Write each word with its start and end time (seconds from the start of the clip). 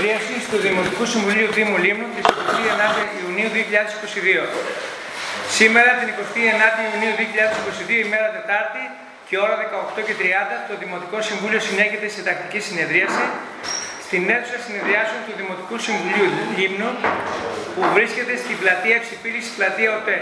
συνεδρίαση 0.00 0.36
του 0.52 0.58
Δημοτικού 0.68 1.04
Συμβουλίου 1.12 1.48
Δήμου 1.56 1.78
Λίμνου 1.84 2.08
της 2.16 2.24
29 2.26 2.30
Ιουνίου 3.20 3.50
2022. 3.56 3.58
Σήμερα, 5.58 5.90
την 6.00 6.08
29η 6.20 6.80
Ιουνίου 6.88 7.14
2022, 7.18 8.06
ημέρα 8.06 8.28
Τετάρτη 8.36 8.82
και 9.28 9.36
ώρα 9.44 9.54
18.30, 9.64 9.66
το 10.68 10.74
Δημοτικό 10.82 11.18
Συμβούλιο 11.28 11.60
συνέχεται 11.68 12.06
σε 12.14 12.20
τακτική 12.28 12.60
συνεδρίαση 12.68 13.24
στην 14.06 14.22
αίθουσα 14.32 14.58
συνεδριάσεων 14.66 15.20
του 15.26 15.34
Δημοτικού 15.40 15.76
Συμβουλίου 15.86 16.28
Λίμνου 16.56 16.90
που 17.74 17.82
βρίσκεται 17.96 18.34
στην 18.42 18.54
πλατεία 18.60 18.96
Ευσυπήρης, 19.00 19.46
πλατεία 19.56 19.90
ΟΤΕ, 19.98 20.18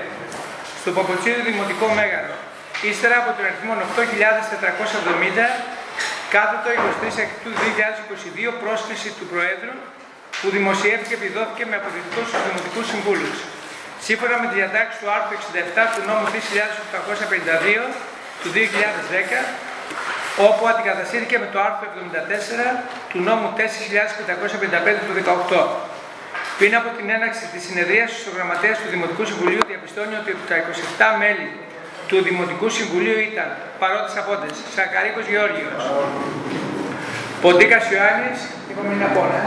στο 0.81 0.91
Παποτσίδιο 0.97 1.43
Δημοτικό 1.51 1.87
Μέγαρο. 1.99 2.35
Ύστερα 2.91 3.17
από 3.23 3.31
τον 3.37 3.45
αριθμό 3.49 3.73
8.470 3.79 5.78
κάθετο 6.35 6.69
23 6.75 6.81
του 7.45 7.51
2022 8.51 8.63
πρόσκληση 8.63 9.09
του 9.19 9.27
Προέδρου 9.33 9.75
που 10.41 10.49
δημοσιεύτηκε 10.57 11.09
και 11.11 11.17
επιδόθηκε 11.21 11.63
με 11.71 11.77
αποδεικτικό 11.81 12.21
στους 12.29 12.43
Δημοτικούς 12.49 12.87
Συμβούλους. 12.93 13.39
Σύμφωνα 14.07 14.35
με 14.43 14.47
τη 14.51 14.55
διατάξη 14.61 14.95
του 15.01 15.09
άρθρου 15.17 15.35
67 15.43 15.83
του 15.95 16.03
νόμου 16.09 16.27
3852 16.33 17.93
του 18.43 18.49
2010, 18.55 20.49
όπου 20.49 20.63
αντικαταστήθηκε 20.73 21.37
με 21.43 21.49
το 21.53 21.59
άρθρο 21.69 21.87
74 21.97 22.79
του 23.11 23.19
νόμου 23.29 23.47
4555 23.57 23.61
του 25.07 25.13
2018. 25.51 25.89
Πριν 26.59 26.73
από 26.81 26.89
την 26.99 27.07
έναξη 27.17 27.45
της 27.53 27.63
συνεδρίας, 27.69 28.11
ο 28.29 28.31
γραμματέας 28.37 28.77
του 28.81 28.89
Δημοτικού 28.95 29.25
Συμβουλίου 29.31 29.63
διαπιστώνει 29.71 30.15
ότι 30.21 30.31
τα 30.51 30.57
27 30.57 31.19
μέλη 31.23 31.49
του 32.09 32.23
Δημοτικού 32.23 32.69
Συμβουλίου 32.69 33.19
ήταν 33.31 33.49
παρόντες 33.79 34.17
απόντες 34.17 34.55
Σακαρίκος 34.75 35.27
Γεώργιος, 35.33 35.83
Ποντίκας 37.43 37.85
Ιωάννης, 37.91 38.41
είπαμε 38.71 38.93
είναι 38.95 39.05
απόνα, 39.05 39.39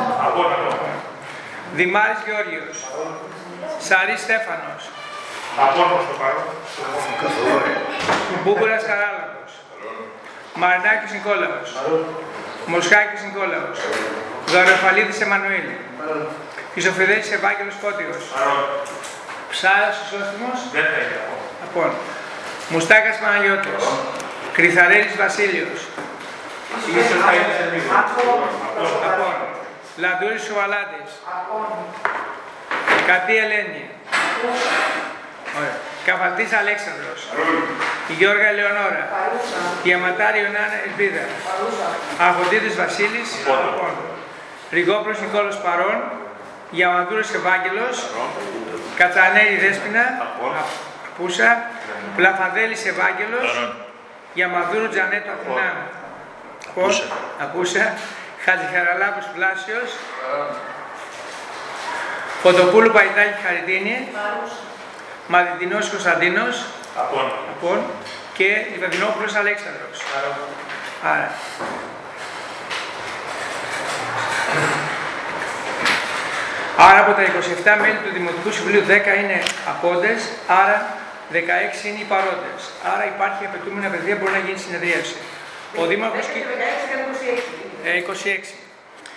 Δημάρης 1.80 2.22
Γεώργιος, 2.28 2.78
Σαρής 3.88 4.22
Στέφανος, 4.26 4.82
Απόντος 5.66 6.04
το 6.10 6.14
παρόν. 6.22 6.48
Μπούμπουλας 8.42 8.84
Καράλαμπος, 8.90 9.52
Μαρινάκης 10.62 11.12
Νικόλαος, 11.16 11.70
Μοσχάκης 12.72 13.22
Νικόλαος, 13.26 13.78
Δωρεφαλίδης 14.52 15.22
Εμμανουήλ, 15.26 15.68
Χρυσοφιδέλης 16.74 17.32
Ευάγγελος 17.38 17.76
Φώτιος, 17.82 18.24
Ψάρας 19.52 19.96
Ισόστιμος, 20.04 20.60
Δεν 20.76 20.86
θα 20.92 20.98
είναι 21.04 21.18
ακόμα. 21.68 21.94
Λοιπόν, 22.72 22.84
Μουστάκας 22.88 23.18
Παναγιώτης, 23.24 23.84
Κρυθαρέλης 24.54 25.16
Βασίλειος, 25.24 25.80
Ίσως 27.00 27.20
θα 27.26 27.32
είναι 27.38 27.54
σε 27.60 27.66
λίγο. 27.74 27.90
λοιπόν, 29.06 29.38
Λαντούρης 30.04 30.44
Σουβαλάτης, 30.48 31.12
Κατή 33.10 33.36
Ελένη, 33.44 33.84
Ωραία. 35.58 35.78
Καφαλτής 36.06 36.52
Αλέξανδρος, 36.62 37.20
η 38.12 38.14
Γιώργα 38.20 38.48
Ελεονόρα, 38.54 39.04
η 39.88 39.90
Αματάρη 39.94 40.40
Ιωνάνα 40.44 40.78
Ελπίδα, 40.88 41.24
Αγοντίδης 42.28 42.76
Βασίλης, 42.84 43.30
λοιπόν, 43.38 43.94
Ριγόπρος 44.72 45.18
Νικόλος 45.24 45.58
Παρών, 45.66 45.98
Γιαμαντούρος 46.72 47.30
Ευάγγελος, 47.40 47.96
Κατσανέλη 49.00 49.58
Δέσποινα, 49.64 50.04
Απούσα, 51.14 51.64
Πλαφαδέλης 52.16 52.86
Ευάγγελος, 52.86 53.74
Γιαμαδούρου 54.34 54.90
Τζανέτο 54.90 55.32
Αθηνά, 55.32 55.72
Απούσα. 56.70 57.04
Απούσα, 57.42 57.94
Χατζηχαραλάπους 58.46 59.26
Βλάσιος, 59.36 59.90
Φωτοπούλου 62.42 62.92
Παϊτάκη 62.92 63.42
Χαριτίνη, 63.46 64.08
Μαδιτινός 65.28 65.90
Κωνσταντίνος, 65.90 66.66
Απόντος. 66.98 67.34
λοιπόν, 67.48 67.82
και 68.34 68.66
Λιβαδινόπουλος 68.72 69.36
Αλέξανδρος. 69.36 69.98
Άρα. 71.04 71.32
Άρα 76.78 77.00
από 77.04 77.12
τα 77.18 77.24
27 77.24 77.82
μέλη 77.84 78.00
του 78.04 78.12
Δημοτικού 78.18 78.50
Συμβουλίου 78.56 78.84
10 78.88 78.92
είναι 79.22 79.38
απόντες, 79.74 80.20
άρα 80.62 80.78
16 81.34 81.88
είναι 81.88 82.00
οι 82.04 82.08
παρόντες. 82.14 82.62
Άρα 82.92 83.04
υπάρχει 83.14 83.42
απαιτούμενη 83.50 83.86
απαιτία 83.90 84.14
που 84.16 84.22
μπορεί 84.22 84.34
να 84.40 84.44
γίνει 84.46 84.60
συνεδρίαση. 84.68 85.16
Ο 85.82 85.84
Δήμαρχος... 85.90 86.24
Έχει 86.30 86.42
16 86.52 86.80
και 86.90 86.96
26. 87.00 87.90
Ε, 87.90 87.92
26. 88.00 88.44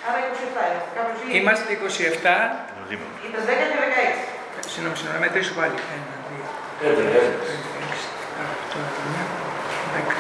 Άρα 0.09 0.19
27. 0.21 0.27
ε, 0.75 0.79
Κάπως 0.97 1.17
így. 1.23 1.31
Είμαστε 1.39 1.69
27. 1.73 1.79
Ο 2.81 2.83
Δήμαρχος. 2.91 3.19
Είπες 3.27 3.45
10 3.51 3.65
και 3.71 3.79
16. 3.85 4.73
Συγγνώμη, 4.73 4.97
συγγνώμη, 4.99 5.17
να 5.19 5.23
μετρήσω 5.27 5.53
πάλι. 5.61 5.77
Ένα, 5.95 6.15
δύο, 6.29 6.45
έξι, 7.89 8.07
οκτώ, 8.55 8.79
εννιά, 9.03 9.25
δέκα. 9.95 10.17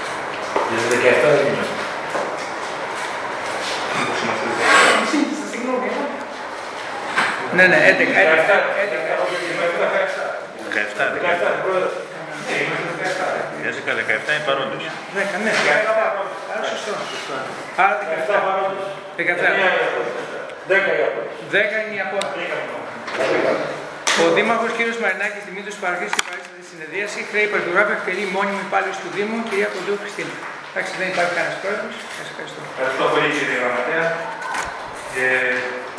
Μήπως 3.96 4.18
είμαστε 4.22 4.46
Σύγχυσα, 5.10 5.46
συγγνώμη. 5.52 5.86
ε. 5.86 6.02
Ναι, 7.58 7.66
ναι, 7.72 7.78
11, 7.78 8.02
11, 8.02 8.56
11. 8.84 9.34
17, 10.74 11.14
11, 13.64 13.92
17 13.94 14.32
είναι 14.34 14.44
παρόντες. 14.48 14.82
10, 15.14 15.38
ναι. 15.44 15.52
Άρα 16.52 16.64
σωστό. 16.72 16.92
Άρα 17.82 17.94
17. 18.00 18.34
17. 19.16 19.44
10 21.50 21.76
είναι 21.82 21.96
η 21.98 22.02
απόδοση. 22.06 22.44
Ο 24.22 24.24
Δήμαρχος 24.36 24.72
κ. 24.76 24.80
Μαρινάκης 25.02 25.44
Δημήτρης 25.48 25.76
Παραγής 25.82 26.10
στην 26.14 26.24
παρίστατη 26.28 26.62
συνεδρίαση 26.70 27.18
χρέη 27.30 27.44
υπεργογράφη 27.50 27.92
εκτελεί 27.98 28.24
μόνιμη 28.36 28.62
υπάλληλος 28.68 28.98
του 29.02 29.08
Δήμου, 29.16 29.36
κυρία 29.48 29.68
Κοντού 29.74 29.94
Χριστίνα. 30.02 30.34
Εντάξει, 30.70 30.92
δεν 31.00 31.08
υπάρχει 31.12 31.32
κανένας 31.38 31.58
πρόεδρος. 31.62 31.94
Σας 32.16 32.26
ευχαριστώ. 32.32 32.60
Ευχαριστώ 32.74 33.04
πολύ 33.12 33.28
κύριε 33.38 33.58
Γραμματέα. 33.62 34.06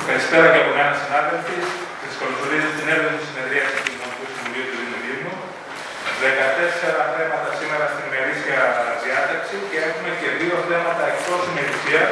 Και 0.05 0.11
καλησπέρα 0.11 0.47
και 0.53 0.59
από 0.63 0.71
μένα 0.77 0.93
συνάδελφοι. 1.03 1.57
Σας 2.01 2.13
καλωσορίζω 2.19 2.69
στην 2.75 2.88
έβδομη 2.93 3.19
συνεδρία 3.29 3.63
του 3.71 3.79
Δημοτικού 3.88 4.25
Συμβουλίου 4.33 4.66
του 4.69 4.77
Δήμου 4.81 4.99
Λίμνου. 5.05 5.35
14 6.21 7.03
θέματα 7.16 7.49
σήμερα 7.59 7.85
στην 7.93 8.03
ημερήσια 8.09 8.59
διάταξη 9.03 9.55
και 9.69 9.77
έχουμε 9.89 10.09
και 10.21 10.29
δύο 10.39 10.55
θέματα 10.69 11.03
εκτός 11.13 11.41
ημερησίας 11.51 12.11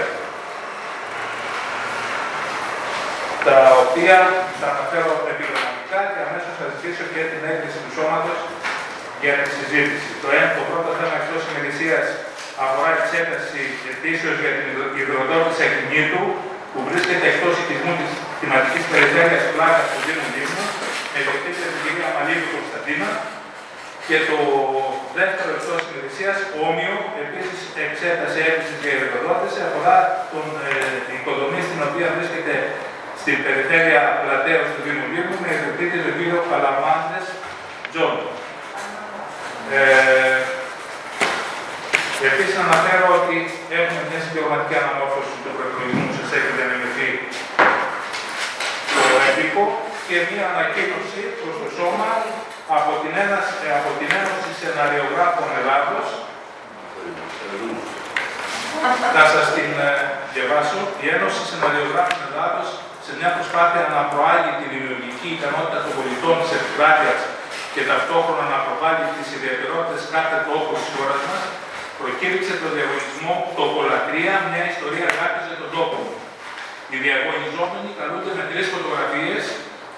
τα 3.47 3.57
οποία 3.83 4.17
θα 4.59 4.67
αναφέρω 4.73 5.11
επιγραμματικά 5.33 5.99
και 6.11 6.19
αμέσως 6.25 6.53
θα 6.59 6.65
ζητήσω 6.73 7.05
και 7.13 7.21
την 7.31 7.41
έγκριση 7.51 7.79
του 7.83 7.91
σώματος 7.97 8.39
για 9.23 9.33
τη 9.41 9.47
συζήτηση. 9.57 10.09
Το, 10.21 10.27
ένα, 10.37 10.49
το 10.57 10.63
πρώτο 10.69 10.89
θέμα 10.99 11.15
εκτός 11.21 11.41
ημερησίας 11.51 12.05
αφορά 12.65 12.89
εξέταση 12.99 13.61
αιτήσεως 13.89 14.37
για 14.43 14.51
την 14.57 14.65
υδρο- 14.71 14.93
υδροδότηση 15.01 15.61
ακινήτου 15.69 16.23
που 16.73 16.81
βρίσκεται 16.89 17.25
εκτός 17.33 17.53
οικισμού 17.61 17.93
της 17.99 18.11
θεματικής 18.39 18.83
περιφέρειας 18.91 19.45
πλάκας 19.53 19.85
του 19.91 19.99
Δήμου 20.05 20.27
Λίμνου 20.33 20.65
με 21.11 21.17
ιδιοκτήτρια 21.21 21.69
την 21.73 21.81
κυρία 21.83 22.09
Μαλίδου 22.15 22.49
Κωνσταντίνα 22.55 23.09
και 24.07 24.17
το 24.29 24.39
δεύτερο 25.17 25.49
εκτός 25.57 25.79
ημερησίας 25.89 26.37
όμοιο 26.67 26.93
επίσης 27.23 27.59
εξέταση 27.85 28.39
έγκρισης 28.47 28.79
για 28.83 28.93
υδροδότηση 28.97 29.59
αφορά 29.67 29.97
τον, 30.31 30.45
ε, 30.67 30.73
την 31.05 31.15
οικοδομή 31.19 31.61
στην 31.67 31.79
οποία 31.87 32.07
βρίσκεται 32.15 32.55
στην 33.21 33.37
περιφέρεια 33.45 34.01
Πλατέος 34.23 34.67
του 34.73 34.81
Δήμου 34.85 35.07
Λήμνου 35.13 35.37
με 35.43 35.49
ιδιοκτήτη 35.57 35.97
τον 36.05 36.13
κύριο 36.17 36.39
Παλαμάντες 36.49 37.25
Τζον. 37.91 38.15
Ε, 39.75 40.41
Επίσης 42.29 42.55
να 42.59 42.63
αναφέρω 42.69 43.07
ότι 43.19 43.37
έχουμε 43.79 44.03
μια 44.09 44.19
συμπληρωματική 44.23 44.75
αναμόρφωση 44.81 45.33
του 45.43 45.51
προϋπολογισμού 45.55 46.12
που 46.33 46.39
σας 46.39 46.45
έχει 46.45 46.57
διανεμηθεί 46.59 47.09
το 49.09 49.15
έντυπο 49.27 49.63
και 50.07 50.17
μια 50.29 50.45
ανακοίνωση 50.53 51.21
προς 51.39 51.55
το 51.61 51.67
σώμα 51.77 52.11
από 52.77 52.91
την, 53.01 53.13
Ένωση, 53.23 53.65
από 53.79 53.89
την 53.99 54.09
Ένωση 54.19 54.49
Σεναριογράφων 54.59 55.49
Ελλάδος. 55.59 56.07
Να 59.17 59.23
σας 59.33 59.45
την 59.57 59.71
ε, 59.87 59.91
διαβάσω. 60.35 60.79
Η 61.03 61.05
Ένωση 61.15 61.41
Σεναριογράφων 61.49 62.19
Ελλάδος 62.29 62.67
σε 63.05 63.11
μια 63.19 63.29
προσπάθεια 63.35 63.83
να 63.95 64.01
προάγει 64.11 64.53
την 64.59 64.69
ιδεολογική 64.77 65.29
ικανότητα 65.37 65.79
των 65.85 65.93
πολιτών 65.97 66.35
της 66.41 66.51
επικράτειας 66.57 67.19
και 67.73 67.81
ταυτόχρονα 67.89 68.45
να 68.53 68.59
προβάλλει 68.65 69.05
τις 69.17 69.27
ιδιαιτερότητες 69.37 70.03
κάθε 70.15 70.37
τόπου 70.47 70.73
της 70.79 70.89
χώρας 70.95 71.21
μας, 71.27 71.43
προκήρυξε 71.99 72.53
το 72.61 72.67
διαγωνισμό 72.75 73.33
«Τοπολατρία, 73.59 74.33
μια 74.51 74.63
ιστορία 74.73 75.07
αγάπης 75.13 75.45
για 75.49 75.59
τον 75.63 75.71
τόπο». 75.77 75.99
Οι 76.93 76.97
διαγωνιζόμενοι 77.05 77.89
καλούνται 77.99 78.31
με 78.39 78.43
τρεις 78.51 78.65
φωτογραφίες, 78.73 79.43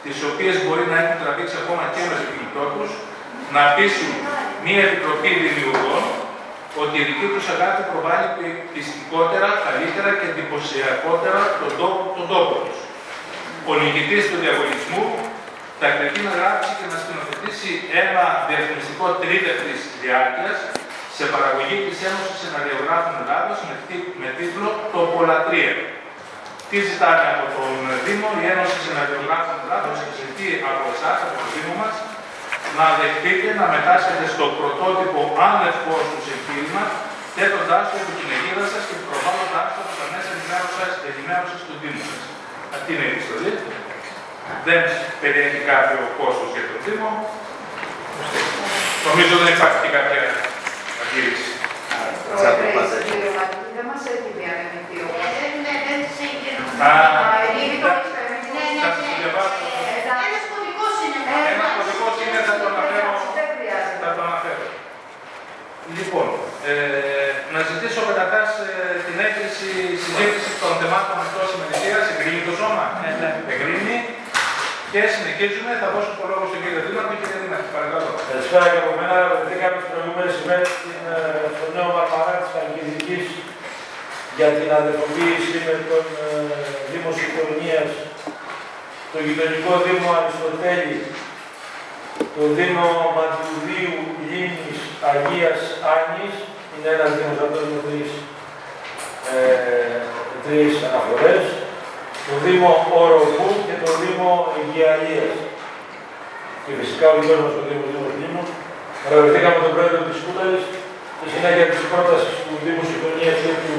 τις 0.03 0.17
οποίες 0.29 0.55
μπορεί 0.63 0.85
να 0.91 0.97
έχουν 1.03 1.17
τραβήξει 1.23 1.57
ακόμα 1.63 1.83
και 1.93 2.01
με 2.09 2.13
το 2.19 2.25
κινητό 2.31 2.63
τους, 2.73 2.91
να 3.55 3.61
πείσουν 3.75 4.11
μια 4.65 4.81
επιτροπή 4.87 5.31
δημιουργών 5.45 6.03
ότι 6.83 6.95
η 7.01 7.05
δική 7.09 7.27
τους 7.33 7.45
αγάπη 7.55 7.81
προβάλλει 7.91 8.27
πι- 8.37 8.61
πιστικότερα, 8.75 9.49
καλύτερα 9.67 10.09
και 10.19 10.25
εντυπωσιακότερα 10.31 11.41
τον 11.61 11.71
τόπο, 11.79 11.99
τον 12.17 12.25
τόπο 12.33 12.55
τους. 12.65 12.79
ο 13.71 13.73
νικητής 13.81 14.23
του 14.29 14.37
διαγωνισμού 14.43 15.03
θα 15.79 15.85
εκτεθεί 15.91 16.19
να 16.27 16.33
γράψει 16.39 16.71
και 16.79 16.85
να 16.91 16.97
σκηνοθετήσει 17.03 17.71
ένα 18.03 18.23
διαφημιστικό 18.49 19.05
τρίτευτης 19.21 19.79
διάρκειας 20.01 20.57
σε 21.17 21.23
παραγωγή 21.33 21.77
της 21.87 21.97
Ένωσης 22.09 22.37
Σεναριογράφων 22.41 23.13
Ελλάδος 23.21 23.57
με, 23.67 23.75
τί- 23.87 24.09
με 24.21 24.27
τίτλο 24.37 24.67
«Το 24.93 25.01
Πολλατρία». 25.15 25.73
Τι 26.75 26.83
ζητάμε 26.91 27.27
από 27.35 27.45
τον 27.57 27.73
Δήμο, 28.05 28.29
η 28.41 28.43
Ένωση 28.53 28.77
Σεναριογράφων 28.85 29.57
Ελλάδος 29.63 29.97
ζητεί 30.19 30.49
από 30.71 30.85
εσάς, 30.95 31.17
από 31.25 31.35
το 31.41 31.45
Δήμο 31.53 31.73
μας, 31.81 31.95
να 32.77 32.85
δεχτείτε 32.99 33.47
να 33.59 33.65
μετάσχετε 33.75 34.25
στο 34.35 34.45
πρωτότυπο 34.57 35.19
άνευ 35.49 35.75
κόστους 35.87 36.25
εγχείρημα, 36.33 36.83
θέτοντάς 37.35 37.85
το 37.89 37.95
από 38.01 38.11
την 38.19 38.27
αιγύδα 38.33 38.65
σας 38.73 38.83
και 38.87 38.95
προβάλλοντάς 39.07 39.69
το 39.75 39.79
από 39.85 39.93
τα 39.99 40.05
μέσα 40.13 40.29
ενημέρωσης, 40.35 40.93
ενημέρωσης 41.11 41.61
του 41.67 41.75
Δήμου 41.81 42.03
σας. 42.09 42.23
Αυτή 42.75 42.89
είναι 42.93 43.07
η 43.09 43.11
επιστολή. 43.13 43.53
Δεν 44.67 44.81
περιέχει 45.21 45.61
κάποιο 45.71 45.99
κόστος 46.19 46.49
για 46.55 46.65
τον 46.69 46.79
Δήμο. 46.85 47.11
Νομίζω 49.07 49.33
δεν 49.41 49.49
υπάρχει 49.55 49.79
και 49.83 49.91
κάποια 49.97 50.21
αντίρρηση. 51.01 51.54
Πρόεδρε, 52.29 52.67
η 52.79 52.83
συμπληρωματική 52.91 53.69
δεν 53.77 53.85
μας 53.91 54.01
έχει 54.13 54.29
διανεμηθεί 54.37 54.97
όμως. 55.05 55.35
Α, 56.83 56.91
Ήδη 57.63 57.77
το 57.83 57.87
έχεις 57.93 58.11
περάσει. 58.15 58.49
Θα 58.83 58.89
σας 58.95 59.05
το 59.09 59.13
διαβάσω. 59.21 59.63
Ένας 60.27 60.43
κωδικός 60.51 60.93
είναι 61.05 61.19
Ένα 61.53 61.67
κωδικό 61.77 62.07
είναι, 62.23 62.39
θα 62.47 62.53
το 62.59 62.65
αναφέρω. 62.71 63.11
Δεν 63.37 63.47
χρειάζεται. 63.53 63.99
Θα 64.03 64.09
το 64.17 64.21
αναφέρω. 64.27 64.65
Λοιπόν, 65.97 66.27
ε, 66.69 66.73
να 67.53 67.59
ζητήσω 67.69 68.01
καταρχάς 68.09 68.49
ε, 68.67 68.71
την 69.07 69.17
έγκριση 69.27 69.69
συζήτηση 70.03 70.51
των 70.61 70.71
θεμάτων 70.79 71.17
εκτός 71.25 71.49
ημερησίας. 71.55 72.03
Εγκρίνει 72.13 72.41
το 72.49 72.53
σώμα. 72.61 72.85
Ε, 73.07 73.09
ναι. 73.21 73.31
Εγκρίνει. 73.53 73.97
Και 74.91 75.01
συνεχίζουμε. 75.15 75.71
Θα 75.81 75.87
δώσω 75.93 76.11
το 76.19 76.23
λόγο 76.31 76.43
στον 76.49 76.59
κύριο 76.63 76.81
Δήμαρχο. 76.85 77.13
Κύριε 77.21 77.39
Δήμαρχο, 77.43 77.69
παρακαλώ. 77.77 78.09
Καλησπέρα 78.29 78.65
και 78.71 78.79
από 78.83 78.91
μένα. 78.99 79.15
Βρεθήκαμε 79.39 79.75
τις 79.79 79.89
προηγούμενες 79.91 80.35
ημέρες 80.41 80.69
στην, 80.77 80.93
ε, 80.93 80.94
στο 80.94 80.94
νέο 81.75 81.89
Μαρμαρά 81.97 82.35
της 82.41 82.49
Χαλκιδικής 82.53 83.25
για 84.37 84.49
την 84.57 84.69
αδερφοποίηση 84.79 85.55
με 85.67 85.75
τον 85.89 86.05
ε, 86.25 86.29
Δήμο 86.89 87.09
Συγχωνίας, 87.19 87.89
το 89.11 89.17
γειτονικό 89.25 89.71
Δήμο 89.85 90.07
Αριστοτέλη, 90.17 90.99
το 92.35 92.43
Δήμο 92.57 92.87
Μαντιουδίου 93.15 93.95
Λίμνης 94.27 94.79
Αγίας 95.09 95.59
Άνης, 95.95 96.35
είναι 96.73 96.89
ένας 96.95 97.11
Δήμος 97.15 97.39
αυτός 97.45 97.65
με 97.71 97.79
τρεις, 97.85 98.09
ε, 99.33 99.99
τρεις 100.45 100.73
αναφορές, 100.87 101.43
το 102.27 102.33
Δήμο 102.45 102.71
Οροπού 103.01 103.47
και 103.65 103.75
το 103.83 103.89
Δήμο 104.01 104.29
Αιγιαλίας 104.55 105.35
και 106.63 106.71
φυσικά 106.79 107.05
ο 107.11 107.15
δικός 107.19 107.39
μας 107.43 107.53
ο 107.59 107.61
Δήμος 107.67 107.89
Δήμος 107.93 108.13
Δήμος. 108.19 108.49
Παραβρεθήκαμε 109.03 109.57
τον 109.63 109.71
πρόεδρο 109.75 110.01
της 110.07 110.19
Κούταλης 110.25 110.65
στη 111.27 111.37
συνέχεια 111.37 111.67
της 111.73 111.83
πρότασης 111.91 112.35
του 112.45 112.55
Δήμου 112.63 112.85
Συμφωνίας 112.91 113.35
και 113.43 113.53
του 113.63 113.75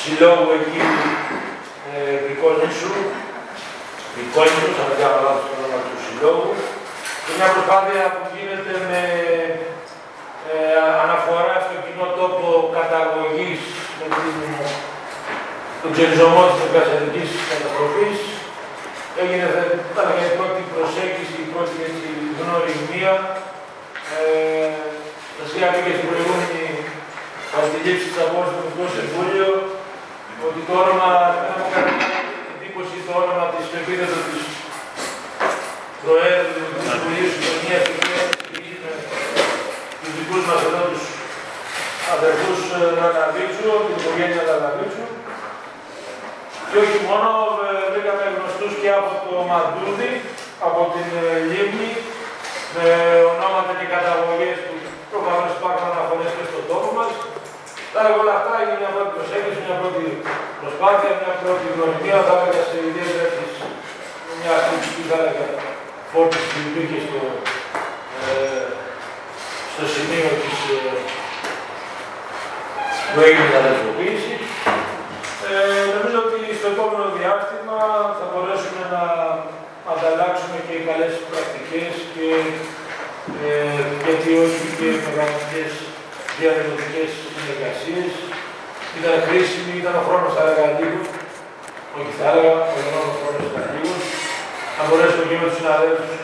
συλλόγου 0.00 0.50
εκεί 0.58 0.82
ε, 1.92 2.16
Πικόνισου, 2.26 2.94
Πικόνισου, 4.14 4.70
αν 4.80 4.86
δεν 4.90 4.98
κάνω 5.02 5.18
λάθος 5.26 5.44
το 5.48 5.52
όνομα 5.58 5.78
του 5.86 5.98
συλλόγου, 6.04 6.52
και 7.24 7.32
μια 7.36 7.48
προσπάθεια 7.54 8.02
που 8.14 8.22
γίνεται 8.34 8.74
με 8.90 9.02
ε, 10.50 10.54
αναφορά 11.04 11.54
στο 11.64 11.74
κοινό 11.84 12.06
τόπο 12.18 12.46
καταγωγής 12.78 13.60
με 13.98 14.06
την, 14.14 14.36
τον 15.80 15.90
ξεριζωμό 15.94 16.42
της 16.50 16.60
εργασιατικής 16.66 17.30
καταστροφής. 17.50 18.18
Έγινε, 19.20 19.46
ήταν 19.92 20.08
μια 20.18 20.30
πρώτη 20.38 20.60
προσέγγιση, 20.72 21.36
η 21.44 21.48
πρώτη 21.52 21.76
έτσι, 21.88 22.06
γνωριμία. 22.38 23.12
Ε, 24.14 24.95
σας 25.56 25.64
είχαμε 25.64 25.84
και 25.86 25.96
στην 25.96 26.08
προηγούμενη 26.10 26.64
αντιλήψη 27.56 28.06
της 28.10 28.18
απόψης 28.24 28.52
του 28.54 28.62
Εθνικού 28.62 28.86
Συμβούλιο 28.96 29.50
ότι 30.46 30.60
το 30.68 30.74
όνομα, 30.82 31.10
δεν 31.42 31.54
μου 31.58 31.68
κάνει 31.74 31.94
εντύπωση 32.52 32.96
το 33.06 33.12
όνομα 33.22 33.44
της 33.52 33.66
επίθετος 33.80 34.22
της 34.28 34.42
Προέδρου 36.02 36.62
του 36.72 36.80
Συμβουλίου 36.88 37.28
Συμφωνίας 37.34 37.82
που 37.88 37.98
είναι 38.04 38.90
τους 40.00 40.12
δικούς 40.18 40.42
μας 40.48 40.60
εδώ 40.68 40.82
τους 40.90 41.04
αδερφούς 42.14 42.58
ε, 42.76 42.80
Ραναβίτσου, 42.98 43.70
την 43.86 43.96
οικογένεια 43.98 44.42
Ραναβίτσου. 44.48 45.04
Και 46.68 46.78
όχι 46.84 46.98
μόνο, 47.08 47.28
ε, 47.64 47.68
βρήκαμε 47.92 48.24
γνωστούς 48.36 48.72
και 48.80 48.90
από 49.00 49.12
το 49.24 49.34
Μαντούδι, 49.50 50.12
από 50.66 50.80
την 50.92 51.08
ε, 51.24 51.26
Λίμνη, 51.50 51.90
με 52.74 52.86
ονόματα 53.32 53.72
και 53.78 53.86
καταγωγές 53.94 54.58
που 54.64 54.75
προφανώς 55.16 55.52
υπάρχουν 55.58 55.86
αναφορές 55.92 56.30
και 56.36 56.44
στον 56.50 56.64
τόπο 56.70 56.88
μας. 56.96 57.10
Τα 57.92 57.98
έλεγα 58.00 58.18
όλα 58.22 58.34
αυτά 58.38 58.52
είναι 58.62 58.76
μια 58.80 58.90
πρώτη 58.94 59.12
προσέγγιση, 59.16 59.60
μια 59.66 59.76
πρώτη 59.80 60.04
προσπάθεια, 60.60 61.10
μια 61.22 61.32
πρώτη 61.42 61.64
γνωριμία, 61.74 62.18
θα 62.26 62.34
έλεγα 62.38 62.60
σε 62.68 62.76
ιδιαίτερα 62.88 63.26
της 63.36 63.52
μια 64.40 64.54
κριτική, 64.64 65.02
θα 65.10 65.16
έλεγα, 65.20 65.46
φόρτιση 66.12 66.46
που 66.52 66.60
υπήρχε 66.68 66.98
στο, 67.06 67.20
ε, 68.20 68.66
στο 69.72 69.84
σημείο 69.94 70.28
της 70.42 70.58
ε, 70.76 70.80
που 73.10 73.18
έγινε 73.26 73.50
η 73.54 73.58
αδελφοποίησης. 73.62 74.40
Ε, 75.48 75.54
νομίζω 75.94 76.18
ότι 76.26 76.38
στο 76.58 76.66
επόμενο 76.74 77.06
διάστημα 77.18 77.78
θα 78.18 78.26
μπορέσουμε 78.30 78.82
να 78.94 79.04
ανταλλάξουμε 79.92 80.58
και 80.66 80.76
καλές 80.88 81.14
πρακτικές 81.30 81.92
και 82.14 82.26
ε, 83.46 83.82
γιατί 84.04 84.28
όχι 84.44 84.64
και 84.78 84.88
πραγματικές 85.14 85.70
διαδημοτικές 86.38 87.08
συνεργασίες. 87.34 88.12
Ήταν 88.98 89.14
χρήσιμη, 89.26 89.72
ήταν 89.82 89.94
ο 90.00 90.02
χρόνος 90.06 90.32
θα 90.36 90.42
έλεγα 90.44 90.66
λίγο, 90.78 91.00
όχι 91.98 92.12
θα 92.18 92.26
έλεγα, 92.30 92.52
ο 92.74 92.80
χρόνος 92.88 93.14
ήταν 93.50 93.66
λίγο, 93.74 93.94
να 94.76 94.82
μπορέσουμε 94.86 95.24
και 95.28 95.36
με 95.40 95.46
τους 95.48 95.58
συναδέλφους 95.58 96.20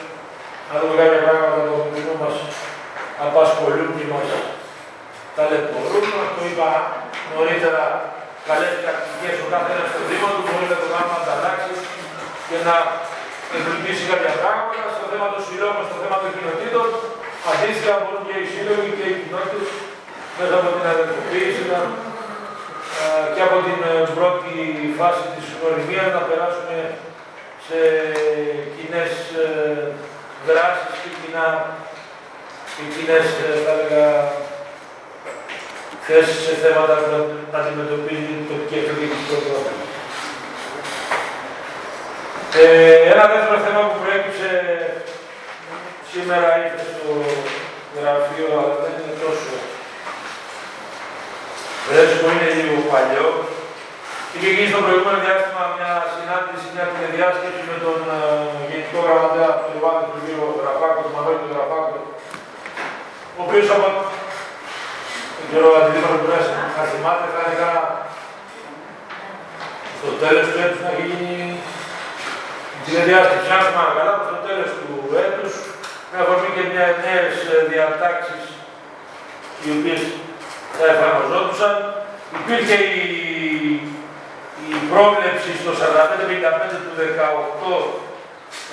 να 0.68 0.74
δούμε 0.78 0.94
κάποια 1.00 1.20
πράγματα 1.26 1.58
που 1.66 1.74
κοινού 1.94 2.14
μας 2.22 2.36
απασχολούν 3.26 3.90
και 3.98 4.06
μας 4.12 4.28
ταλαιπωρούν. 5.36 6.06
Αυτό 6.24 6.40
είπα 6.50 6.68
νωρίτερα, 7.32 7.82
καλές 8.48 8.72
πρακτικές 8.82 9.34
ο 9.44 9.46
κάθε 9.52 9.70
ένας 9.74 9.88
στο 9.92 10.00
Δήμο 10.08 10.28
του 10.34 10.42
μπορεί 10.46 10.66
να 10.72 10.78
το 10.82 10.86
κάνουμε 10.92 11.14
να 11.16 11.20
ανταλλάξεις 11.22 11.78
και 12.48 12.56
να 12.66 12.74
εμπλουτίσει 13.54 14.04
κάποια 14.10 14.32
πράγματα 14.40 14.80
στο 14.96 15.01
θέμα 15.12 15.26
των 15.34 15.42
συλλόγων, 15.46 15.84
στο 15.88 15.96
θέμα 16.02 16.16
των 16.22 16.30
κοινοτήτων. 16.34 16.86
Αντίστοιχα 17.50 17.94
μπορούν 18.00 18.24
και 18.28 18.36
οι 18.42 18.46
σύλλογοι 18.54 18.90
και 18.98 19.06
οι 19.10 19.16
κοινότητες 19.20 19.68
μέσα 20.38 20.54
από 20.60 20.68
την 20.76 20.84
αδερφοποίηση 20.92 21.62
να, 21.72 21.80
α, 23.02 23.06
και 23.34 23.42
από 23.48 23.56
την 23.66 23.80
ε, 23.92 23.94
πρώτη 24.16 24.54
φάση 24.98 25.24
της 25.34 25.46
γνωριμίας 25.58 26.08
να 26.16 26.22
περάσουμε 26.28 26.76
σε 27.66 27.80
κοινές 28.76 29.12
ε, 29.44 29.46
δράσεις 30.48 30.94
και 31.02 31.10
κοινά 31.20 31.48
και 32.74 32.84
κοινές, 32.94 33.26
ε, 33.46 33.50
θα 33.64 33.72
έλεγα, 33.76 34.06
θέσεις 36.06 36.38
σε 36.46 36.54
θέματα 36.62 36.94
που 37.04 37.14
αντιμετωπίζει 37.58 38.24
την 38.30 38.48
τοπική 38.50 38.76
εθνική 38.80 39.20
Ευρώπη. 39.40 39.74
Ε, 42.60 42.94
ένα 43.12 43.24
δεύτερο 43.32 43.58
θέμα 43.66 43.82
που 43.88 43.98
προέκυψε 44.02 44.50
σήμερα 46.10 46.48
ήρθε 46.62 46.84
στο 46.92 47.08
γραφείο, 47.96 48.48
αλλά 48.60 48.74
δεν 48.82 48.92
είναι 48.98 49.16
τόσο 49.24 49.52
φρέσκο, 51.84 52.26
είναι 52.32 52.48
λίγο 52.58 52.76
παλιό. 52.92 53.28
Είχε 54.34 54.50
γίνει 54.54 54.72
στο 54.72 54.80
προηγούμενο 54.84 55.18
διάστημα 55.24 55.62
μια 55.76 55.92
συνάντηση, 56.14 56.66
μια 56.74 56.86
τηλεδιάσκεψη 56.90 57.62
με 57.70 57.76
τον 57.84 57.98
ε, 58.16 58.18
Γενικό 58.68 58.98
Γραμματέα 59.06 59.50
Περιβάλλοντος, 59.64 60.12
τον 60.14 60.22
κύριο 60.24 60.46
Γραφάκο, 60.60 60.98
τον 61.04 61.12
Μανώλη 61.14 61.42
τον 61.42 61.52
Γραφάκο, 61.54 61.96
ο 63.38 63.40
οποίος 63.44 63.66
από 63.74 63.88
τον 65.36 65.46
κύριο 65.48 65.70
Αντιδήμαρχο 65.78 66.18
του 66.20 66.30
Ρέσσα, 66.32 66.54
να 66.76 66.82
θυμάται, 66.90 67.26
θα 67.34 67.40
έλεγα 67.44 67.70
στο 69.98 70.10
τέλος 70.22 70.46
του 70.50 70.58
έτους 70.64 70.82
να 70.86 70.92
γίνει 70.98 71.32
η 72.82 72.84
τηλεδιάσκεψη. 72.86 73.48
Αν 73.56 73.62
θυμάμαι 73.66 73.94
καλά, 73.98 74.14
στο 74.28 74.36
τέλος 74.46 74.70
του 74.78 74.88
έτους, 75.24 75.52
με 76.10 76.16
αφορμή 76.22 76.50
και 76.56 76.64
μια 76.72 76.86
νέες 77.04 77.34
ε, 77.52 77.56
διατάξεις 77.70 78.42
οι 79.62 79.68
οποίες 79.76 80.02
θα 80.76 80.84
εφαρμοζόντουσαν. 80.92 81.74
Υπήρχε 82.40 82.76
η, 83.02 83.06
η 84.72 84.76
πρόβλεψη 84.92 85.50
στο 85.62 85.72
45-55 85.80 86.74
του 86.84 86.94
18 87.70 87.82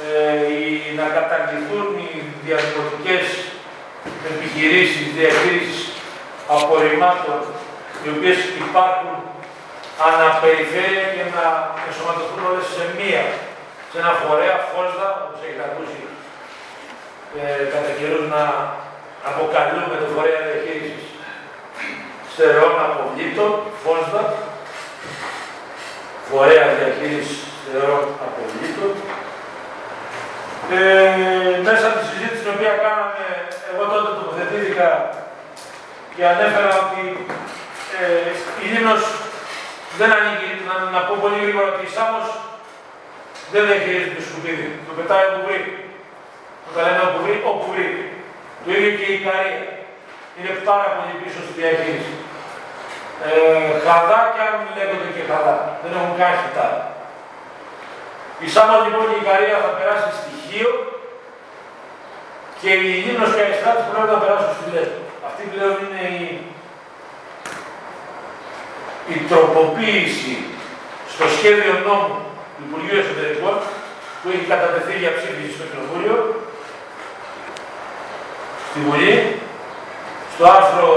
ε, 0.06 0.42
η, 0.62 0.66
να 1.00 1.06
καταργηθούν 1.18 1.86
οι 2.04 2.10
διαδημοτικές 2.46 3.26
επιχειρήσεις 4.32 5.06
διαχείρισης 5.18 5.82
απορριμμάτων 6.56 7.40
οι 8.02 8.08
οποίες 8.16 8.40
υπάρχουν 8.66 9.18
αναπεριφέρεια 10.10 11.06
και 11.16 11.24
να 11.36 11.46
ενσωματωθούν 11.86 12.42
όλες 12.50 12.66
σε 12.76 12.84
μία 12.98 13.24
σε 13.92 13.98
ένα 14.02 14.14
φορέα 14.22 14.56
φόσδα, 14.72 15.08
όπως 15.24 15.40
έχετε 15.46 15.64
ακούσει 15.70 16.00
ε, 17.40 17.64
κατά 17.74 17.92
καιρούς 17.98 18.26
να 18.36 18.44
αποκαλούμε 19.30 19.96
το 20.02 20.08
φορέα 20.16 20.42
διαχείρισης 20.48 21.06
στερεών 22.32 22.76
αποβλήτων, 22.88 23.52
φόσδα, 23.84 24.24
φορέα 26.30 26.66
διαχείρισης 26.78 27.40
στερεών 27.60 28.04
αποβλήτων. 28.26 28.92
Ε, 30.78 31.58
μέσα 31.68 31.84
από 31.88 31.98
τη 32.00 32.06
συζήτηση 32.12 32.42
την 32.44 32.54
οποία 32.56 32.74
κάναμε, 32.84 33.26
εγώ 33.70 33.84
τότε 33.92 34.10
τοποθετήθηκα 34.20 34.90
και 36.16 36.24
ανέφερα 36.32 36.72
ότι 36.84 37.02
ε, 38.00 38.30
η 38.64 38.66
Λίμνος 38.72 39.04
δεν 40.00 40.10
ανήκει, 40.18 40.50
να, 40.68 40.74
να 40.96 41.00
πω 41.06 41.14
πολύ 41.24 41.40
γρήγορα 41.44 41.68
ότι 41.74 41.86
η 41.88 41.94
Σάμος 41.96 42.28
δεν 43.52 43.62
διαχειρίζεται 43.68 44.16
το 44.18 44.24
σκουπίδι. 44.28 44.68
Το 44.88 44.92
πετάει 44.98 45.26
όπου 45.30 45.42
βρει. 45.48 45.62
Όταν 46.70 46.82
λέμε 46.86 47.04
όπου 47.08 47.20
βρει, 47.26 47.36
όπου 47.50 47.66
βρει. 47.72 47.90
Το 48.64 48.70
ίδιο 48.76 48.92
και 48.98 49.08
η 49.12 49.16
Ικαρία. 49.20 49.62
Είναι 50.38 50.54
πάρα 50.70 50.88
πολύ 50.96 51.14
πίσω 51.22 51.40
στη 51.46 51.54
διαχείριση. 51.60 52.14
Ε, 53.28 53.32
χαδά 53.86 54.20
και 54.34 54.42
αν 54.48 54.56
λέγονται 54.76 55.10
και 55.16 55.24
χαδά. 55.30 55.56
Δεν 55.82 55.92
έχουν 55.98 56.14
καν 56.20 56.34
χιτά. 56.42 56.68
Η 58.44 58.48
Σάμος 58.54 58.82
λοιπόν 58.86 59.04
και 59.10 59.18
η 59.18 59.24
Ικαρία 59.26 59.58
θα 59.64 59.72
περάσει 59.78 60.10
στοιχείο 60.20 60.70
και 62.62 62.70
η 62.80 62.92
Λίμνος 63.04 63.32
και 63.34 63.42
η 63.42 63.46
Αϊστράτης 63.48 63.86
πρέπει 63.90 64.12
να 64.14 64.22
περάσουν 64.24 64.54
στη 64.58 64.66
Λέσβο. 64.74 65.02
Αυτή 65.28 65.42
πλέον 65.52 65.76
είναι 65.84 66.04
η, 66.18 66.26
η 69.14 69.16
τροποποίηση 69.30 70.36
στο 71.14 71.26
σχέδιο 71.36 71.74
νόμου 71.88 72.29
του 72.60 72.66
Υπουργείου 72.70 72.98
Εσωτερικών 73.02 73.56
που 74.20 74.28
έχει 74.34 74.46
κατατεθεί 74.54 74.94
για 75.04 75.16
ψήφιση 75.18 75.52
στο 75.58 75.66
Κοινοβούλιο, 75.70 76.18
στη 78.70 78.80
Βουλή, 78.86 79.14
στο 80.34 80.44
άρθρο 80.58 80.90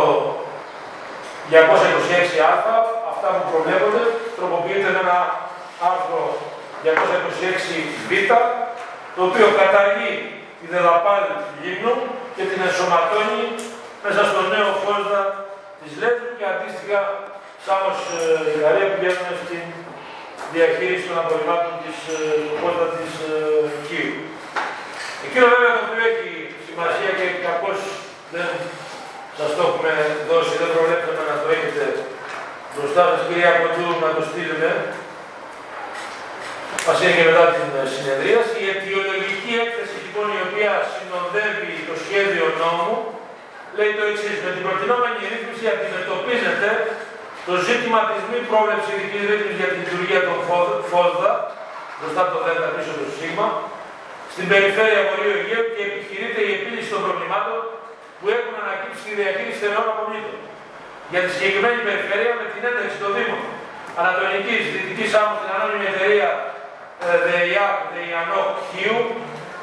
226α, 1.51 2.75
αυτά 3.13 3.29
που 3.35 3.45
προβλέπονται, 3.53 4.03
τροποποιείται 4.37 4.91
με 4.95 5.01
ένα 5.07 5.19
άρθρο 5.91 6.21
226β, 6.85 8.31
το 9.15 9.21
οποίο 9.29 9.47
καταργεί 9.61 10.13
τη 10.59 10.67
δεδαπάλη 10.75 11.27
του 11.39 11.51
Λίμνου 11.61 11.95
και 12.37 12.45
την 12.51 12.59
ενσωματώνει 12.67 13.45
μέσα 14.05 14.21
στο 14.31 14.41
νέο 14.53 14.69
φόσδα 14.83 15.23
της 15.81 15.93
Λέτρου 16.01 16.31
και 16.39 16.47
αντίστοιχα 16.53 17.01
Σάμος 17.65 17.99
ε, 18.19 18.61
Γαλλία 18.63 18.87
που 18.89 18.95
πηγαίνουν 18.97 19.37
στην 19.45 19.63
διαχείρισης 20.55 21.07
των 21.09 21.19
απορριμμάτων 21.23 21.75
της 21.85 21.97
φόσδα 22.61 22.87
της 22.99 23.13
ε, 23.31 23.35
Κίου. 23.87 24.13
Εκείνο 25.27 25.45
βέβαια 25.53 25.73
το 25.77 25.83
οποίο 25.87 26.05
έχει 26.13 26.31
σημασία 26.69 27.11
και 27.19 27.27
κακώς 27.47 27.81
δεν 28.35 28.51
σας 29.39 29.51
το 29.57 29.63
έχουμε 29.69 29.93
δώσει, 30.29 30.53
δεν 30.61 30.71
προβλέψαμε 30.75 31.23
να 31.31 31.37
το 31.43 31.47
έχετε 31.57 31.85
μπροστά 32.73 33.03
σας 33.11 33.23
κυρία 33.27 33.53
Κοντού 33.61 33.89
να 34.05 34.11
το 34.17 34.23
στείλουμε. 34.31 34.71
Μας 36.87 36.99
έγινε 37.07 37.25
μετά 37.31 37.45
την 37.55 37.69
συνεδρίαση. 37.95 38.55
Η 38.65 38.67
αιτιολογική 38.73 39.53
έκθεση 39.65 39.97
λοιπόν 40.05 40.27
η 40.39 40.41
οποία 40.47 40.73
συνοδεύει 40.95 41.73
το 41.89 41.95
σχέδιο 42.05 42.47
νόμου 42.63 42.97
λέει 43.77 43.93
το 43.99 44.05
εξής. 44.11 44.37
Με 44.45 44.51
την 44.55 44.63
προτινόμενη 44.67 45.21
ρύθμιση 45.33 45.65
αντιμετωπίζεται 45.75 46.71
το 47.49 47.55
ζήτημα 47.67 48.01
της 48.11 48.23
μη 48.31 48.39
πρόβλεψης 48.51 48.91
ειδική 48.95 49.19
ρύθμιση 49.31 49.59
για 49.61 49.69
τη 49.71 49.77
λειτουργία 49.83 50.21
των 50.29 50.37
ΦΟΔΑ, 50.91 51.33
μπροστά 51.99 52.23
το 52.33 52.39
ΔΕΛΤΑ 52.47 52.69
πίσω 52.75 52.93
το 53.01 53.07
ΣΥΓΜΑ, 53.17 53.49
στην 54.35 54.47
περιφέρεια 54.53 55.01
Βορείου 55.09 55.35
Αιγαίου 55.39 55.67
και 55.75 55.83
επιχειρείται 55.91 56.41
η 56.49 56.51
επίλυση 56.59 56.89
των 56.95 57.01
προβλημάτων 57.07 57.59
που 58.19 58.27
έχουν 58.37 58.55
ανακύψει 58.63 59.01
στη 59.05 59.13
διαχείριση 59.21 59.59
θερών 59.63 59.87
αποβλήτων. 59.93 60.39
Για 61.13 61.21
τη 61.25 61.29
συγκεκριμένη 61.35 61.79
περιφέρεια 61.87 62.33
με 62.41 62.45
την 62.53 62.63
ένταξη 62.71 62.97
των 63.03 63.11
Δήμων 63.17 63.43
Ανατολικής, 64.01 64.63
Δυτικής 64.73 65.11
Άμμος, 65.21 65.39
την 65.43 65.51
ανώνυμη 65.55 65.87
εταιρεία 65.93 66.29
ΔΕΙΑ, 67.27 67.67
ΔΕΙΑΝΟ 67.95 68.43
Χίου 68.69 69.01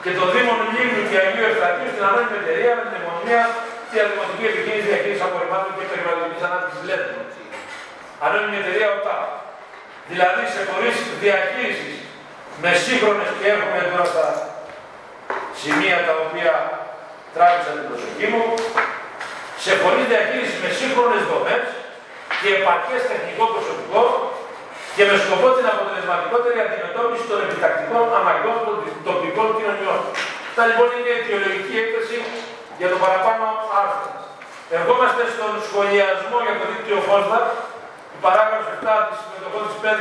και 0.04 0.12
των 0.18 0.26
Δήμων 0.34 0.60
Λίμνου 0.74 1.04
και 1.10 1.18
Αγίου 1.24 1.46
Ευστρατείου 1.50 1.90
στην 1.94 2.04
ανώνυμη 2.10 2.38
εταιρεία 2.42 2.72
με 2.78 2.84
την 2.88 2.96
επωνυμία 3.02 3.44
τη 3.90 3.96
Δημοτική 4.10 4.44
Επιχείρηση 4.52 4.88
Διαχείρισης 4.90 5.24
Απορριμμάτων 5.28 5.72
και 5.78 5.86
Περιβαλλοντικής 5.92 6.44
Ανάπτυξης 6.48 6.84
ΛΕΔ. 6.90 7.04
Ανώνυμη 8.26 8.58
εταιρεία 8.62 8.90
ΟΤΑ. 8.98 9.18
Δηλαδή 10.12 10.44
σε 10.54 10.62
φορείς 10.70 10.98
διαχείρισης 11.24 11.96
με 12.62 12.72
σύγχρονες 12.84 13.30
και 13.38 13.48
έρχομαι 13.54 13.82
τώρα 13.92 14.06
στα 14.14 14.26
σημεία 15.62 15.98
τα 16.08 16.14
οποία 16.24 16.54
τράβηξαν 17.36 17.74
την 17.78 17.86
προσοχή 17.90 18.28
μου, 18.34 18.44
σε 19.64 19.72
φορείς 19.82 20.06
διαχείρισης 20.12 20.58
με 20.64 20.70
σύγχρονες 20.80 21.22
δομές 21.32 21.64
και 22.42 22.50
επαρκές 22.58 23.02
τεχνικό 23.12 23.44
προσωπικό 23.54 24.04
και 24.96 25.04
με 25.10 25.16
σκοπό 25.24 25.48
την 25.58 25.66
αποτελεσματικότερη 25.74 26.58
αντιμετώπιση 26.66 27.26
των 27.32 27.40
επιτακτικών 27.46 28.06
αναγκών 28.20 28.58
των 28.66 28.76
τοπικών 29.08 29.48
κοινωνιών. 29.58 30.00
Αυτά 30.50 30.64
λοιπόν 30.70 30.88
είναι 30.96 31.12
η 31.12 31.16
αιτιολογική 31.18 31.76
έκθεση 31.84 32.18
για 32.80 32.90
το 32.92 32.98
παραπάνω 33.04 33.46
άρθρο. 33.82 34.10
Ερχόμαστε 34.78 35.22
στον 35.36 35.52
σχολιασμό 35.68 36.38
για 36.46 36.56
το 36.60 36.64
δίκτυο 36.72 37.00
Φόσδα, 37.08 37.40
η 38.20 38.22
παράγραφος 38.28 38.68
7 38.76 39.08
της 39.08 39.18
συμμετοχών 39.24 39.64
τη 39.70 39.76
ΠΕΔ, 39.84 40.00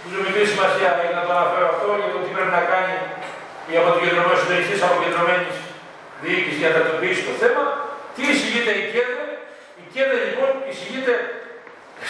που 0.00 0.06
έχει 0.10 0.20
μικρή 0.26 0.44
σημασία 0.52 0.90
για 1.08 1.16
να 1.18 1.24
το 1.26 1.32
αναφέρω 1.38 1.66
αυτό, 1.74 1.88
για 2.00 2.10
το 2.12 2.18
τι 2.22 2.30
πρέπει 2.36 2.54
να 2.58 2.62
κάνει 2.72 2.94
η 3.72 3.74
αποκεντρωμένη 3.80 4.34
εσωτερική 4.36 4.74
αποκεντρωμένης 4.88 5.56
διοίκησης 6.22 6.58
για 6.60 6.68
να 6.70 6.74
τακτοποιήσει 6.76 7.22
το 7.28 7.34
θέμα. 7.42 7.64
Τι 8.14 8.22
εισηγείται 8.30 8.72
η 8.82 8.84
ΚΕΔΕ, 8.92 9.24
η 9.82 9.84
ΚΕΔΕ 9.92 10.16
λοιπόν 10.28 10.50
εισηγείται 10.70 11.14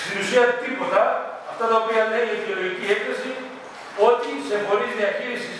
στην 0.02 0.14
ουσία 0.20 0.42
τίποτα, 0.62 1.00
αυτά 1.50 1.64
τα 1.70 1.76
οποία 1.82 2.02
λέει 2.12 2.26
η 2.30 2.34
αιτιολογική 2.36 2.86
έκθεση, 2.96 3.30
ότι 4.08 4.30
σε 4.48 4.56
φορείς 4.66 4.92
διαχείρισης 5.00 5.58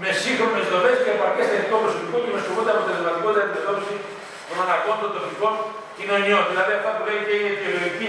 με 0.00 0.08
σύγχρονες 0.22 0.66
δομές 0.72 0.96
και 1.02 1.10
επαρκές 1.16 1.46
τεχνικό 1.50 1.76
προσωπικό 1.84 2.16
και 2.24 2.32
με 2.34 2.40
σκοπό 2.44 2.60
την 2.64 2.72
αποτελεσματικότητα 2.74 3.42
αντιμετώπιση 3.44 3.96
των 4.48 4.56
αναγκών 4.64 4.96
των 5.02 5.10
τοπικών 5.16 5.54
κοινωνιών. 5.96 6.42
Δηλαδή 6.50 6.72
αυτά 6.78 6.90
που 6.94 7.02
λέει 7.08 7.20
και 7.26 7.34
η 7.42 7.44
αιτιολογική 7.50 8.08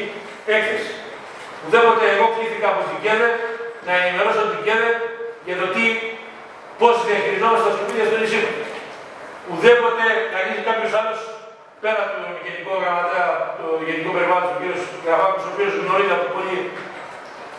έκθεση. 0.57 0.93
Ουδέποτε 1.63 2.05
εγώ 2.13 2.25
κλήθηκα 2.35 2.67
από 2.73 2.81
την 2.89 2.97
ΚΕΔΕ 3.03 3.29
να 3.85 3.91
ενημερώσω 4.01 4.41
την 4.51 4.61
ΚΕΔΕ 4.65 4.91
για 5.47 5.57
το 5.61 5.67
τι, 5.75 5.85
πώς 6.79 6.95
διαχειριζόμαστε 7.07 7.65
τα 7.67 7.73
σκουπίδια 7.75 8.05
στο 8.09 8.17
νησί 8.21 8.39
μου. 8.43 8.53
Ουδέποτε 9.49 10.05
κανεί 10.33 10.53
κάποιος 10.67 10.91
άλλος 10.99 11.19
πέρα 11.83 12.01
του 12.11 12.21
γενικού 12.45 12.73
γραμματέα, 12.81 13.29
του 13.57 13.67
γενικού 13.87 14.11
περιβάλλοντο, 14.15 14.53
ο 14.55 14.59
κ. 14.61 14.63
Γραφάκος, 15.07 15.43
ο 15.47 15.49
οποίος 15.53 15.71
γνωρίζει 15.83 16.13
από 16.17 16.27
πολύ, 16.35 16.57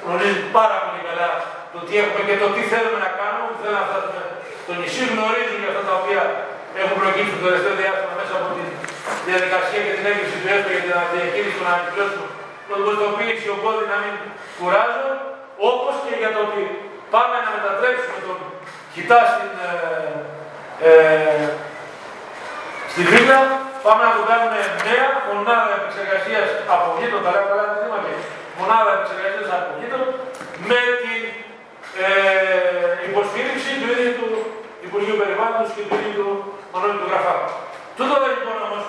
γνωρίζει 0.05 0.41
πάρα 0.59 0.77
πολύ 0.85 1.01
καλά 1.09 1.31
το 1.73 1.79
τι 1.87 1.95
έχουμε 2.03 2.23
και 2.29 2.37
το 2.43 2.47
τι 2.55 2.63
θέλουμε 2.73 2.99
να 3.07 3.11
κάνουμε, 3.19 3.47
που 3.51 3.59
θέλουμε 3.63 3.81
να 3.83 3.87
φτάσουμε 3.91 4.23
στο 4.65 4.73
νησί, 4.81 5.03
γνωρίζουν 5.15 5.59
για 5.63 5.71
αυτά 5.73 5.83
τα 5.89 5.95
οποία 6.01 6.23
έχουν 6.81 6.97
προκύψει 7.03 7.33
το 7.37 7.43
τελευταίο 7.47 7.75
διάστημα 7.81 8.13
μέσα 8.21 8.33
από 8.39 8.49
τη 8.57 8.65
διαδικασία 9.29 9.81
και 9.87 9.93
την 9.97 10.05
έγκριση 10.11 10.37
του 10.43 10.49
έστω 10.55 10.69
για 10.75 10.83
την 10.85 10.93
διαχείριση 11.15 11.55
των 11.59 11.67
ανακοινώσεων, 11.73 12.29
το 12.71 12.77
γνωστοποίηση 12.83 13.49
οπότε 13.57 13.83
να 13.93 13.97
μην 14.03 14.15
κουράζουν, 14.59 15.11
όπως 15.71 15.95
και 16.05 16.15
για 16.21 16.31
το 16.35 16.41
ότι 16.47 16.63
πάμε 17.15 17.37
να 17.45 17.51
μετατρέψουμε 17.55 18.19
τον 18.27 18.39
κοιτά 18.95 19.21
στην, 19.33 19.53
ε, 19.69 19.73
ε, 20.89 21.47
στη 22.93 23.03
Βίλα, 23.11 23.41
πάμε 23.87 24.03
να 24.09 24.13
το 24.19 24.23
κάνουμε 24.31 24.61
νέα 24.89 25.09
μονάδα 25.29 25.73
επεξεργασίας 25.79 26.49
αποβλήτων, 26.75 27.21
τα 27.25 27.31
λέω 27.35 27.47
καλά 27.51 27.65
τη 27.73 28.15
μονάδα 28.59 28.91
επεξεργασίας 28.97 29.49
αποβλήτων, 29.59 30.03
με 30.71 30.81
την 31.03 31.23
ε, 32.05 32.09
υποστήριξη 33.09 33.71
του 33.81 33.89
ίδιου 33.95 34.15
του 34.21 34.31
Υπουργείου 34.87 35.19
Περιβάλλοντος 35.21 35.71
και 35.75 35.83
του 35.89 35.97
ίδιου 36.01 36.15
του 36.19 36.29
Μανώλη 36.71 36.97
του 37.01 37.09
Γραφάκου. 37.11 37.51
Τούτο 37.97 38.15
δεν 38.23 38.33
λοιπόν 38.37 38.57
όμως 38.69 38.85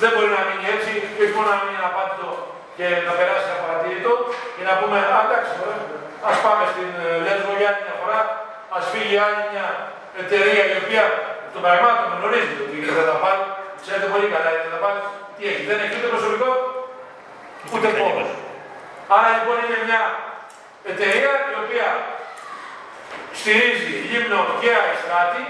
δεν 0.00 0.10
μπορεί 0.12 0.30
να 0.36 0.42
μείνει 0.46 0.66
έτσι 0.76 0.90
και 1.14 1.22
όχι 1.24 1.34
μόνο 1.36 1.48
να 1.52 1.58
μείνει 1.62 1.80
απάτητο 1.90 2.28
και 2.76 2.86
να 3.06 3.12
περάσει 3.18 3.48
απαρατήρητο 3.56 4.12
και 4.54 4.64
να 4.68 4.74
πούμε 4.80 4.98
«Α, 5.14 5.18
εντάξει, 5.26 5.52
ας 6.30 6.36
πάμε 6.44 6.64
στην 6.72 6.90
ε, 7.04 7.08
Λέσβο 7.24 7.52
για 7.58 7.68
άλλη 7.70 7.80
μια 7.86 7.96
φορά, 8.00 8.20
ας 8.76 8.84
φύγει 8.92 9.16
άλλη 9.26 9.42
μια 9.52 9.66
εταιρεία 10.22 10.64
η 10.72 10.76
οποία 10.82 11.04
των 11.52 11.60
πραγμάτων 11.64 12.06
γνωρίζει 12.16 12.54
ότι 12.64 12.76
δεν 12.98 13.06
θα 13.10 13.16
πάει, 13.24 13.40
ξέρετε 13.82 14.06
πολύ 14.14 14.28
καλά 14.34 14.48
δεν 14.66 14.72
θα 14.76 14.80
πάει, 14.84 14.98
τι 15.34 15.42
έχει, 15.50 15.62
δεν 15.70 15.78
έχει 15.82 15.94
ούτε 15.98 16.08
προσωπικό, 16.14 16.50
ούτε 17.74 17.88
πόρος. 17.98 18.30
Άρα 19.16 19.28
λοιπόν 19.36 19.56
είναι 19.64 19.78
μια 19.88 20.02
εταιρεία 20.92 21.32
η 21.52 21.54
οποία 21.62 21.88
στηρίζει 23.38 23.92
Λίμνο 24.10 24.40
και 24.60 24.70
Αϊστράτη 24.82 25.44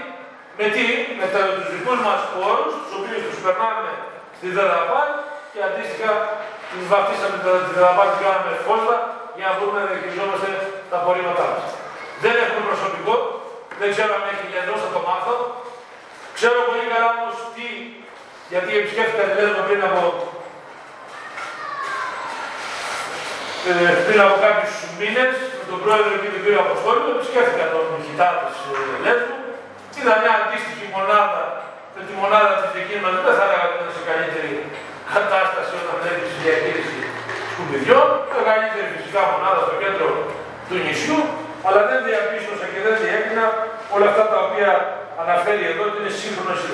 με 0.57 0.65
τι, 0.73 0.83
με 1.19 1.25
τα, 1.33 1.39
τους 1.55 1.67
δικούς 1.73 1.99
μας 2.07 2.19
πόρους, 2.31 2.71
τους 2.81 2.93
οποίους 2.97 3.21
τους 3.27 3.39
περνάμε 3.45 3.91
στη 4.37 4.47
ΔΕΔΑΠΑΛ 4.55 5.09
και 5.55 5.63
αντίστοιχα 5.69 6.11
τους 6.69 6.83
βαφτίσαμε 6.91 7.35
τη 7.41 7.71
ΔΕΔΑΠΑΛ 7.75 8.07
και 8.13 8.21
κάναμε 8.23 8.53
φόσβα 8.67 8.97
για 9.37 9.45
να 9.49 9.53
μπορούμε 9.55 9.79
να 9.83 9.87
διαχειριζόμαστε 9.91 10.49
τα 10.89 10.95
απορρίμματά 11.01 11.45
μας. 11.51 11.65
Δεν 12.23 12.33
έχουμε 12.43 12.61
προσωπικό, 12.71 13.15
Δεν 13.79 13.89
ξέρω 13.93 14.11
αν 14.17 14.23
έχει 14.33 14.45
λεδρό, 14.55 14.75
θα 14.83 14.89
το 14.95 15.01
μάθω. 15.07 15.35
Ξέρω 16.37 16.57
πολύ 16.69 16.85
καλά 16.91 17.07
όμως 17.15 17.35
τι, 17.55 17.67
γιατί 18.51 18.69
επισκέφτηκα 18.79 19.23
τη 19.27 19.33
Λέσβο 19.39 19.61
πριν 19.67 19.81
από, 19.87 20.01
ε, 23.69 23.93
πριν 24.05 24.19
από 24.25 24.35
κάποιους 24.45 24.73
μήνες 24.99 25.33
με 25.59 25.65
τον 25.71 25.79
πρόεδρο 25.83 26.13
και 26.21 26.29
τον 26.33 26.41
κύριο 26.43 26.61
Αποστόλου. 26.65 27.05
Επισκέφτηκα 27.15 27.65
τον 27.73 27.85
χιτά 28.05 28.29
της 28.41 28.57
ε, 28.69 28.97
Λέσβου. 29.05 29.37
Είδα 29.97 30.13
μια 30.21 30.33
αντίστοιχη 30.39 30.85
μονάδα 30.95 31.43
με 31.95 32.01
τη 32.07 32.13
μονάδα 32.21 32.51
της 32.59 32.69
δική 32.75 32.97
μας. 33.03 33.13
Δεν 33.25 33.33
θα 33.37 33.43
έλεγα 33.47 33.65
ότι 33.67 33.77
είναι 33.79 33.93
σε 33.97 34.03
καλύτερη 34.09 34.51
κατάσταση 35.13 35.71
όταν 35.81 35.95
βλέπεις 36.01 36.27
τη 36.31 36.37
διαχείριση 36.45 36.99
σκουπιδιών. 37.51 38.07
Μεγαλύτερη 38.35 38.87
φυσικά 38.95 39.21
μονάδα 39.31 39.59
στο 39.65 39.75
κέντρο 39.81 40.07
του 40.67 40.75
νησιού. 40.85 41.19
Αλλά 41.65 41.81
δεν 41.89 41.99
διαπίστωσα 42.07 42.65
και 42.73 42.79
δεν 42.85 42.95
διέκρινα 43.03 43.45
όλα 43.95 44.07
αυτά 44.11 44.23
τα 44.31 44.37
οποία 44.45 44.71
αναφέρει 45.23 45.63
εδώ 45.71 45.83
ότι 45.89 45.97
είναι 46.01 46.13
σύγχρονε 46.21 46.55
οι 46.63 46.69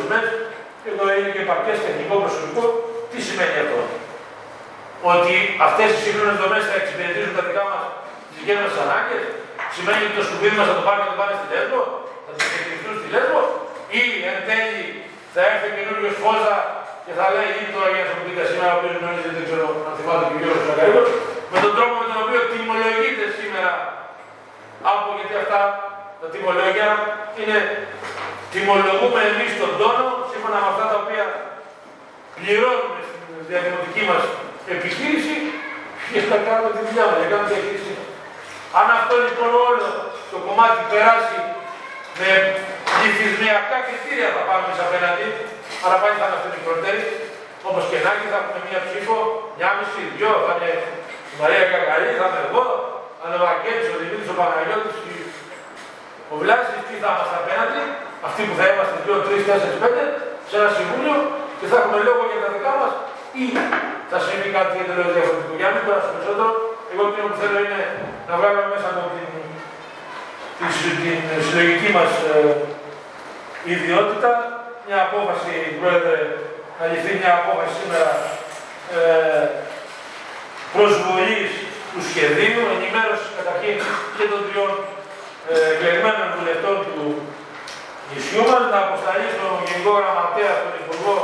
και 0.81 0.89
εδώ 0.93 1.05
είναι 1.17 1.31
και 1.35 1.43
παρκέ 1.51 1.73
τεχνικό 1.85 2.15
προσωπικό. 2.23 2.63
Τι 3.11 3.17
σημαίνει 3.27 3.57
αυτό, 3.63 3.79
Ότι 5.13 5.33
αυτές 5.67 5.87
οι 5.93 5.99
σύγχρονες 6.05 6.37
δομές 6.41 6.63
θα 6.69 6.75
εξυπηρετήσουν 6.81 7.33
τα 7.37 7.43
δικά 7.47 7.63
μας 7.71 7.83
τις 8.27 8.35
δικές 8.39 8.57
μας 8.63 8.75
ανάγκες, 8.83 9.23
σημαίνει 9.75 10.01
ότι 10.07 10.15
το 10.19 10.23
σκουπίδι 10.27 10.55
μας 10.59 10.67
θα 10.69 10.75
το 10.79 10.83
πάρει 10.87 10.99
και 11.01 11.07
θα 11.07 11.13
το 11.13 11.19
πάρει 11.21 11.33
στη 11.39 11.47
Λέσβο, 11.53 11.81
θα 12.25 12.31
το 12.35 12.39
διαχειριστούν 12.49 12.93
στη 12.99 13.07
Λέσβο, 13.13 13.41
ή 13.99 14.01
εν 14.29 14.37
τέλει 14.47 14.85
θα 15.33 15.41
έρθει 15.49 15.67
καινούριο 15.77 16.11
φόζα 16.23 16.55
και 17.11 17.19
θα 17.21 17.29
λέει 17.35 17.51
ή 17.61 17.65
τώρα 17.75 17.89
για 17.93 18.03
να 18.03 18.09
σου 18.09 18.19
πείτε 18.25 18.43
σήμερα, 18.51 18.71
ο 18.75 18.77
οποίος 18.79 18.95
δεν 19.37 19.45
ξέρω 19.47 19.67
αν 19.87 19.93
θυμάται 19.97 20.25
και 20.29 20.35
ο 20.37 20.39
κ. 20.41 20.45
Σακαρίδο, 20.67 21.03
με 21.51 21.57
τον 21.63 21.71
τρόπο 21.75 21.93
με 22.01 22.05
τον 22.09 22.17
οποίο 22.23 22.39
τιμολογείται 22.51 23.25
σήμερα 23.37 23.71
από 24.91 25.07
γιατί 25.17 25.35
αυτά 25.43 25.61
τα 26.21 26.27
τιμολόγια 26.33 26.89
είναι 27.39 27.57
τιμολογούμε 28.53 29.19
εμείς 29.31 29.51
τον 29.61 29.71
τόνο 29.79 30.05
σύμφωνα 30.31 30.57
με 30.63 30.67
αυτά 30.73 30.85
τα 30.91 30.97
οποία 31.03 31.25
πληρώνουμε 32.35 32.99
στην 33.09 33.25
διαδημοτική 33.49 34.03
μας 34.09 34.23
επιχείρηση 34.75 35.35
για 36.11 36.23
να 36.33 36.37
κάνουμε 36.47 36.69
τη 36.75 36.81
δουλειά 36.87 37.05
μας, 37.07 37.15
για 37.19 37.25
να 37.25 37.31
κάνουμε 37.31 37.47
τη 37.49 37.53
διαχείρισή 37.55 37.93
Αν 38.79 38.87
αυτό 38.99 39.13
λοιπόν 39.25 39.49
όλο 39.67 39.87
το 40.31 40.37
κομμάτι 40.45 40.79
περάσει 40.91 41.39
με 42.19 42.29
πληθυσμιακά 42.93 43.77
κριτήρια 43.87 44.27
θα 44.35 44.41
πάμε 44.47 44.61
εμεί 44.65 44.75
απέναντι, 44.85 45.27
άρα 45.85 45.97
πάλι 46.01 46.15
θα 46.21 46.25
είμαστε 46.29 46.49
μικρότεροι, 46.55 47.03
όπως 47.69 47.83
και 47.89 47.97
να 48.05 48.09
έχει, 48.15 48.27
θα 48.33 48.37
έχουμε 48.41 48.59
μία 48.67 48.81
ψήφο, 48.87 49.15
μια 49.57 49.69
μισή, 49.77 50.03
δυο, 50.15 50.31
θα 50.45 50.53
είναι 50.55 50.71
η 51.33 51.35
Μαρία 51.41 51.63
Κακαρή, 51.71 52.09
θα 52.19 52.25
είμαι 52.29 52.41
εγώ, 52.47 52.65
θα 53.19 53.23
είναι 53.25 53.37
ο 53.39 53.41
Βαγγέλης, 53.45 53.87
ο 53.93 53.95
Δημήτρης, 54.01 54.29
ο 54.33 54.35
Παναγιώτης, 54.39 54.97
ο 56.31 56.35
Βλάσης, 56.41 56.81
τι 56.87 56.95
θα 57.01 57.09
είμαστε 57.13 57.35
απέναντι, 57.41 57.81
αυτοί 58.27 58.41
που 58.47 58.55
θα 58.59 58.65
είμαστε 58.69 58.95
2, 59.05 59.15
3, 59.27 59.41
4, 59.49 59.75
5, 59.83 60.05
σε 60.49 60.53
ένα 60.59 60.69
συμβούλιο 60.77 61.17
και 61.59 61.65
θα 61.71 61.75
έχουμε 61.79 61.99
λόγο 62.07 62.21
για 62.31 62.39
τα 62.43 62.49
δικά 62.55 62.73
μας 62.79 62.93
ή 63.43 63.45
θα 64.11 64.17
συμβεί 64.25 64.49
κάτι 64.57 64.75
εντελώ 64.83 65.05
διαφορετικό. 65.15 65.53
Για 65.59 65.67
να 65.69 65.73
μην 65.75 65.83
περάσουμε 65.87 66.13
περισσότερο, 66.15 66.49
εγώ 66.91 67.01
το 67.13 67.19
που 67.31 67.37
θέλω 67.41 67.57
είναι 67.65 67.81
να 68.27 68.33
βγάλουμε 68.39 68.65
μέσα 68.73 68.87
από 68.91 69.03
την, 69.15 69.29
την, 70.57 70.69
την 71.29 71.41
συλλογική 71.47 71.89
μας 71.97 72.11
ε, 72.31 72.37
ιδιότητα 73.73 74.31
μια 74.93 75.09
απόφαση, 75.09 75.53
Πρόεδρε, 75.79 76.17
να 76.77 76.83
ληφθεί 76.91 77.11
μια 77.21 77.33
απόφαση 77.41 77.73
σήμερα 77.79 78.11
ε, 78.97 79.43
προσβολής 80.75 81.51
του 81.91 82.01
σχεδίου, 82.09 82.61
ενημέρωσης 82.75 83.29
καταρχήν 83.39 83.75
και 84.17 84.25
των 84.31 84.39
τριών 84.47 84.71
ε, 85.51 85.55
εκλεγμένων 85.73 86.27
βουλευτών 86.37 86.75
του 86.87 86.99
νησιού 88.09 88.43
μας, 88.49 88.63
να 88.73 88.79
αποσταλεί 88.85 89.27
στον 89.35 89.51
Γενικό 89.65 89.91
Γραμματέα, 89.99 90.53
στον 90.59 90.73
Υπουργό, 90.81 91.15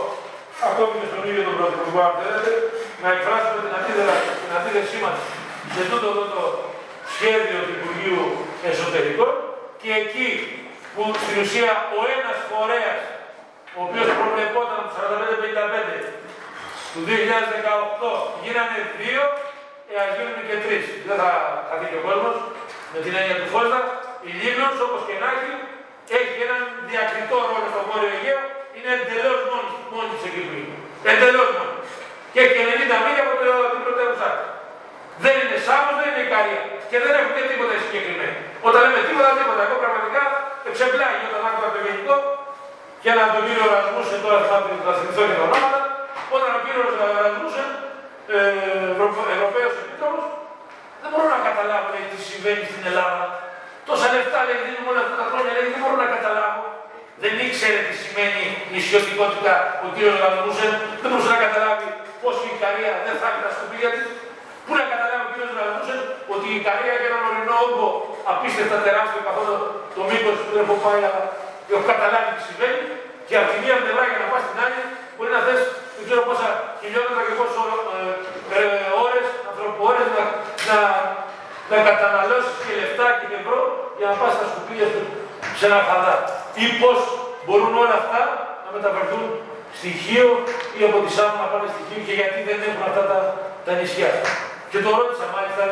ακόμη 0.68 0.94
και 1.00 1.08
στον 1.12 1.22
ίδιο 1.30 1.44
τον 1.48 1.56
Πρωθυπουργό, 1.60 2.00
αν 2.08 2.14
θέλετε, 2.20 2.52
να 3.04 3.08
εκφράσουμε 3.16 3.60
την, 3.64 3.72
την 4.42 4.52
αντίθεσή 4.58 4.98
μας 5.04 5.18
σε 5.74 5.82
τούτο 5.90 6.08
εδώ 6.14 6.26
το 6.36 6.44
σχέδιο 7.16 7.60
του 7.66 7.74
Υπουργείου 7.80 8.24
Εσωτερικών 8.70 9.34
και 9.82 9.92
εκεί 10.02 10.30
που 10.94 11.02
στην 11.24 11.36
ουσία 11.44 11.72
ο 11.98 12.00
ένας 12.18 12.38
φορέας, 12.50 13.00
ο 13.78 13.82
οποίος 13.88 14.08
προβλεπόταν 14.20 14.80
το 14.86 14.92
45-55 14.96 16.08
τους 16.92 17.04
2018 17.10 18.10
γίνανε 18.44 18.80
δύο, 19.02 19.24
ε, 19.92 19.94
ας 20.04 20.12
γίνουν 20.16 20.38
και 20.50 20.58
τρεις. 20.64 20.86
Δεν 21.08 21.16
θα 21.22 21.30
χαθεί 21.68 21.88
και 21.92 22.00
ο 22.02 22.04
κόσμος 22.08 22.36
με 22.94 23.00
την 23.04 23.14
έννοια 23.20 23.38
του 23.42 23.50
Φώστα. 23.54 23.80
Η 24.30 24.32
Λίμνος, 24.40 24.76
όπως 24.86 25.02
και 25.08 25.16
να 25.24 25.28
έχει, 25.36 25.52
έχει 26.20 26.36
έναν 26.46 26.62
διακριτό 26.90 27.38
ρόλο 27.50 27.68
στο 27.74 27.82
Βόρειο 27.88 28.10
Αιγαίο, 28.16 28.42
είναι 28.76 28.92
εντελώς 28.98 29.40
μόνη, 29.50 29.72
μόνη 29.92 30.10
της 30.14 30.24
εκεί 30.28 30.42
που 30.48 30.54
είναι. 30.60 30.76
Εντελώς 31.12 31.50
μόνη. 31.58 31.76
Και 32.34 32.40
έχει 32.46 32.58
90 32.72 32.98
μίλια 33.06 33.24
από 33.26 33.34
την 33.74 33.82
πρωτεύουσά 33.86 34.30
Δεν 35.24 35.36
είναι 35.42 35.58
Σάμος, 35.66 35.96
δεν 36.00 36.08
είναι 36.10 36.24
Ικαρία. 36.28 36.62
Και 36.90 36.98
δεν 37.04 37.12
έχουν 37.20 37.32
και 37.38 37.44
τίποτα 37.50 37.74
συγκεκριμένο. 37.86 38.38
Όταν 38.68 38.80
λέμε 38.84 39.02
τίποτα, 39.08 39.30
τίποτα. 39.40 39.62
Εγώ 39.68 39.76
πραγματικά 39.84 40.24
εξεπλάγει 40.70 41.26
όταν 41.30 41.42
άκουγα 41.48 41.70
το 41.76 41.80
γενικό 41.86 42.16
και 43.02 43.10
έναν 43.14 43.28
τον 43.34 43.42
κύριο 43.48 43.66
Ρασμούσεν, 43.74 44.20
τώρα 44.26 44.40
θα 44.50 44.56
θυμηθώ 44.66 45.24
και 45.30 45.36
τα 45.40 45.44
ονόματα, 45.48 45.80
όταν 46.36 46.50
ο 46.58 46.60
κύριο 46.66 46.84
Ρασμούσεν, 47.24 47.70
ε, 48.36 49.34
Ευρωπαίος 49.36 49.74
Επίτροπος, 49.84 50.26
δεν 51.02 51.10
μπορώ 51.12 51.28
να 51.36 51.40
καταλάβω 51.48 51.88
λέει, 51.94 52.06
τι 52.12 52.20
συμβαίνει 52.30 52.64
στην 52.72 52.84
Ελλάδα. 52.92 53.26
Τόσα 53.90 54.08
λεφτά 54.14 54.40
λέει, 54.48 54.60
δίνουμε 54.66 54.90
όλα 54.94 55.02
αυτά 55.06 55.16
τα 55.22 55.26
χρόνια, 55.32 55.52
λέει, 55.56 55.68
δεν 55.74 55.82
μπορώ 55.82 55.98
να 56.06 56.10
καταλάβω. 56.16 56.64
Δεν 57.24 57.34
ήξερε 57.46 57.80
τι 57.88 57.96
σημαίνει 58.04 58.44
νησιωτικότητα 58.74 59.54
ο 59.86 59.88
κύριος 59.94 60.18
Ρασμούσεν, 60.24 60.72
δεν 61.02 61.08
μπορούσε 61.10 61.32
να 61.36 61.40
καταλάβει 61.46 61.88
πώς 62.24 62.36
η 62.46 62.50
Ικαρία 62.56 62.92
δεν 63.06 63.16
θα 63.20 63.26
έχει 63.30 63.42
τα 63.46 63.52
σκουπίδια 63.56 63.90
της. 63.96 64.06
Πού 64.66 64.72
να 64.80 64.84
καταλάβει 64.92 65.24
ο 65.28 65.30
κύριος 65.34 65.52
Ρασμούσεν 65.60 66.00
ότι 66.34 66.46
η 66.54 66.56
Ικαρία 66.62 66.92
έχει 66.96 67.08
έναν 67.12 67.22
ορεινό 67.30 67.56
όγκο 67.66 67.88
απίστευτα 68.32 68.78
τεράστιο 68.86 69.22
καθόλου 69.28 69.56
το 69.96 70.02
μήκος 70.10 70.36
που 70.44 70.50
δεν 70.56 70.64
έχω 70.66 70.78
πάει, 70.86 71.02
αλλά 71.10 71.22
έχω 71.74 71.86
καταλάβει 71.94 72.30
τι 72.38 72.44
συμβαίνει. 72.50 72.82
Και 73.28 73.36
από 73.40 73.48
τη 73.52 73.58
μία 73.64 73.76
πλευρά 73.84 74.04
για 74.12 74.20
να 74.24 74.28
πας 74.32 74.42
στην 74.46 74.58
άλλη, 74.66 74.82
μπορεί 75.16 75.32
να 75.38 75.42
θες 75.48 75.62
δεν 75.98 76.06
ξέρω 76.08 76.22
πόσα 76.30 76.48
χιλιόμετρα 76.82 77.22
και 77.28 77.36
πόσες 77.40 77.58
ε, 77.58 78.60
ε, 78.60 78.88
ώρες, 79.06 79.28
ανθρωποώρε 79.50 80.04
να, 80.16 80.24
να, 80.70 80.78
να 81.70 81.78
καταναλώσεις 81.90 82.54
και 82.64 82.74
λεφτά 82.82 83.08
και 83.20 83.28
ευρώ 83.42 83.60
για 83.98 84.08
να 84.10 84.16
πας 84.20 84.32
στα 84.38 84.46
σκουπίδια 84.52 84.88
του 84.94 85.04
σε 85.58 85.64
ένα 85.70 85.80
χαδά. 85.88 86.16
Ή 86.64 86.66
πώς 86.82 87.00
μπορούν 87.46 87.74
όλα 87.84 87.96
αυτά 88.02 88.22
να 88.64 88.70
μεταφερθούν 88.76 89.24
στοιχείο 89.80 90.28
ή 90.78 90.80
από 90.88 90.98
τη 91.04 91.10
Σάμου 91.16 91.38
να 91.44 91.48
πάνε 91.52 91.68
στοιχείο 91.76 92.00
και 92.08 92.14
γιατί 92.20 92.40
δεν 92.50 92.60
έχουν 92.68 92.84
αυτά 92.90 93.04
τα, 93.12 93.20
τα 93.66 93.72
νησιά. 93.80 94.12
Και 94.72 94.80
το 94.84 94.90
ρώτησα 94.98 95.26
μάλιστα, 95.36 95.64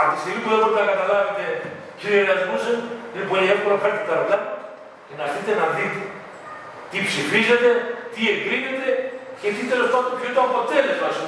από 0.00 0.10
τη 0.12 0.18
στιγμή 0.22 0.40
που 0.42 0.50
δεν 0.52 0.58
μπορείτε 0.60 0.80
να 0.82 0.88
καταλάβετε, 0.92 1.44
κύριε 2.00 2.22
Ρασμούσεν, 2.28 2.78
είναι 3.12 3.26
πολύ 3.32 3.46
εύκολο 3.54 3.72
να 3.76 3.80
φέρετε 3.82 4.04
τα 4.10 4.14
ρολά 4.20 4.38
και 4.48 4.57
να 5.16 5.24
δείτε 5.32 5.52
να 5.60 5.66
δείτε 5.76 6.00
τι 6.90 6.98
ψηφίζετε, 7.08 7.70
τι 8.12 8.20
εγκρίνεται 8.32 8.90
και 9.40 9.48
τι 9.54 9.62
τέλος 9.72 9.88
πάντων 9.92 10.12
ποιο 10.20 10.30
το 10.36 10.42
αποτέλεσμα 10.48 11.08
σε 11.16 11.22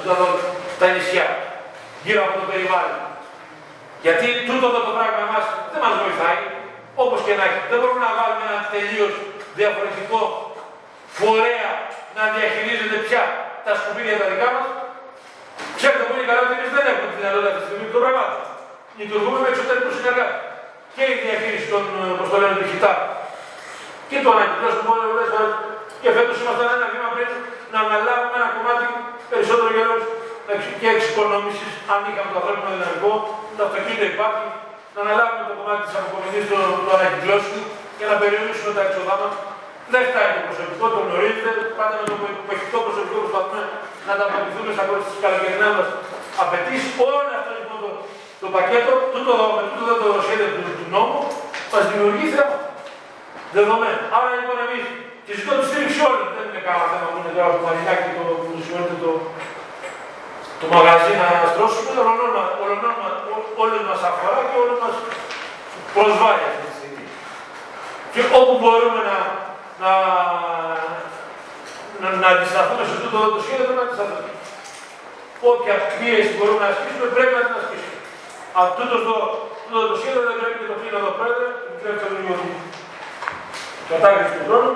τα 0.79 0.87
νησιά 0.93 1.27
γύρω 2.05 2.21
από 2.27 2.35
το 2.41 2.45
περιβάλλον. 2.51 3.01
Γιατί 4.05 4.27
τούτο 4.47 4.65
εδώ 4.71 4.81
το 4.87 4.93
πράγμα 4.97 5.23
μας 5.33 5.45
δεν 5.71 5.79
μας 5.85 5.95
βοηθάει, 6.01 6.39
όπως 7.03 7.19
και 7.25 7.33
να 7.39 7.43
έχει. 7.49 7.61
Δεν 7.71 7.77
μπορούμε 7.79 8.01
να 8.07 8.11
βάλουμε 8.19 8.43
ένα 8.49 8.59
τελείως 8.75 9.13
διαφορετικό 9.59 10.21
φορέα 11.19 11.71
να 12.17 12.23
διαχειρίζεται 12.35 12.97
πια 13.05 13.23
τα 13.65 13.71
σκουπίδια 13.79 14.15
τα 14.21 14.25
δικά 14.31 14.49
μας. 14.55 14.67
Ξέρετε 15.79 16.03
πολύ 16.11 16.23
καλά 16.27 16.41
ότι 16.45 16.53
εμείς 16.57 16.71
δεν 16.77 16.85
έχουμε 16.91 17.07
τη 17.11 17.15
δυνατότητα 17.19 17.49
αυτή 17.51 17.61
τη 17.61 17.67
στιγμή 17.69 17.87
των 17.93 18.01
πραγμάτων. 18.03 18.41
Λειτουργούμε 18.99 19.37
με 19.43 19.47
εξωτερικούς 19.51 19.93
συνεργάτες. 19.97 20.39
Και 20.95 21.03
η 21.13 21.15
διαχείριση 21.25 21.67
των, 21.73 21.83
όπως 22.15 22.27
το 22.31 22.37
λένε, 22.41 22.55
του 22.59 22.67
χιτά 22.71 22.93
και 24.11 24.19
το 24.25 24.31
να 24.37 24.43
κυκλώσουμε 24.49 24.83
πολλές 24.89 25.29
φορές. 25.33 25.53
Και 26.01 26.09
φέτος 26.15 26.35
είμαστε 26.41 26.63
ένα 26.77 26.87
βήμα 26.93 27.09
πριν 27.15 27.29
να 27.73 27.79
αναλάβουμε 27.85 28.35
ένα 28.39 28.49
κομμάτι 28.55 28.85
περισσότερο 29.31 29.69
για 29.75 29.83
λόγους 29.89 30.05
και 30.81 30.87
εξοικονόμησης, 30.95 31.71
αν 31.91 31.99
είχαμε 32.07 32.29
το 32.33 32.37
ανθρώπινο 32.41 32.69
δυναμικό, 32.75 33.11
το 33.57 33.61
αυτοκίνητο 33.67 34.05
υπάρχει, 34.13 34.47
να 34.95 34.99
αναλάβουμε 35.05 35.43
το 35.49 35.53
κομμάτι 35.59 35.81
της 35.87 35.95
αποκομιδής 35.99 36.43
του, 36.49 36.57
του 36.83 36.91
ανακυκλώσιμου 36.97 37.63
και 37.97 38.05
να 38.09 38.15
περιορίσουμε 38.21 38.71
τα 38.77 38.81
έξοδά 38.87 39.15
μας. 39.21 39.33
Δεν 39.93 40.01
φτάνει 40.09 40.31
το 40.37 40.41
προσωπικό, 40.47 40.85
το 40.93 40.99
γνωρίζετε. 41.05 41.51
Πάντα 41.79 41.95
με 41.99 42.05
το 42.11 42.15
παιχτικό 42.49 42.77
προσωπικό 42.85 43.17
προσπαθούμε 43.23 43.61
να 44.05 44.11
ανταποκριθούμε 44.15 44.71
στα 44.75 44.83
κόρη 44.87 45.03
καλοκαιρινά 45.23 45.69
μας 45.77 45.87
απαιτήσει. 46.43 46.89
Όλο 47.07 47.31
αυτό 47.39 47.51
λοιπόν 47.59 47.77
το, 47.83 47.89
το 48.41 48.47
πακέτο, 48.55 48.93
τούτο, 49.13 49.33
με 49.57 49.63
τούτο 49.75 49.93
το 50.03 50.09
σχέδιο 50.25 50.49
του, 50.55 50.61
του 50.77 50.87
νόμου, 50.93 51.19
μας 51.71 51.83
δημιουργεί 51.89 52.25
θέμα. 52.35 52.55
Δεδομένο. 53.57 54.01
Άρα 54.15 54.29
λοιπόν 54.39 54.57
εμείς 54.65 54.85
και 55.25 55.33
ζητώ 55.37 55.51
τη 55.59 55.65
στήριξη 55.69 55.99
όλων. 56.07 56.25
Δεν 56.35 56.45
είναι 56.47 56.61
κανένα 56.65 56.87
θέμα 56.91 57.07
που 57.11 57.17
είναι 57.19 57.33
τώρα 57.35 57.51
το 57.55 57.61
Μαρινάκι 57.65 58.09
το, 58.15 58.23
που 58.43 58.51
σημαίνει 58.65 58.97
το, 59.03 59.11
το 60.59 60.65
μαγαζί 60.73 61.13
να 61.21 61.27
στρώσουμε. 61.51 61.91
Όλων 63.63 63.83
μας 63.89 64.01
αφορά 64.09 64.39
και 64.49 64.57
όλων 64.63 64.77
μας 64.83 64.95
προσβάλλει 65.95 66.43
αυτή 66.49 66.63
τη 66.69 66.73
στιγμή. 66.79 67.05
Και 68.13 68.21
όπου 68.39 68.53
μπορούμε 68.61 69.01
να, 69.09 69.17
να, 69.83 69.91
να, 72.01 72.07
να 72.21 72.27
αντισταθούμε 72.33 72.83
σε 72.87 72.93
αυτό 72.97 73.19
το 73.35 73.39
σχέδιο, 73.45 73.65
πρέπει 73.67 73.79
να 73.81 73.85
αντισταθούμε. 73.87 74.31
Όποια 75.51 75.75
πίεση 75.97 76.31
μπορούμε 76.37 76.61
να 76.65 76.69
ασκήσουμε, 76.73 77.07
πρέπει 77.15 77.33
να 77.37 77.43
την 77.47 77.55
ασκήσουμε. 77.59 77.97
Αυτό 78.63 78.81
το, 78.91 78.97
το, 79.07 79.15
το, 79.71 79.77
το 79.89 79.95
σχέδιο 80.01 80.21
δεν 80.27 80.35
πρέπει 80.39 80.57
και 80.61 80.67
το 80.71 80.75
φίλο 80.81 80.97
εδώ 81.01 81.11
πρόεδρε, 81.17 81.47
επιτρέψτε 81.69 82.05
το 82.11 82.15
λίγο 82.19 82.33
κατάχρηση 83.89 84.33
του 84.35 84.43
χρόνου, 84.47 84.73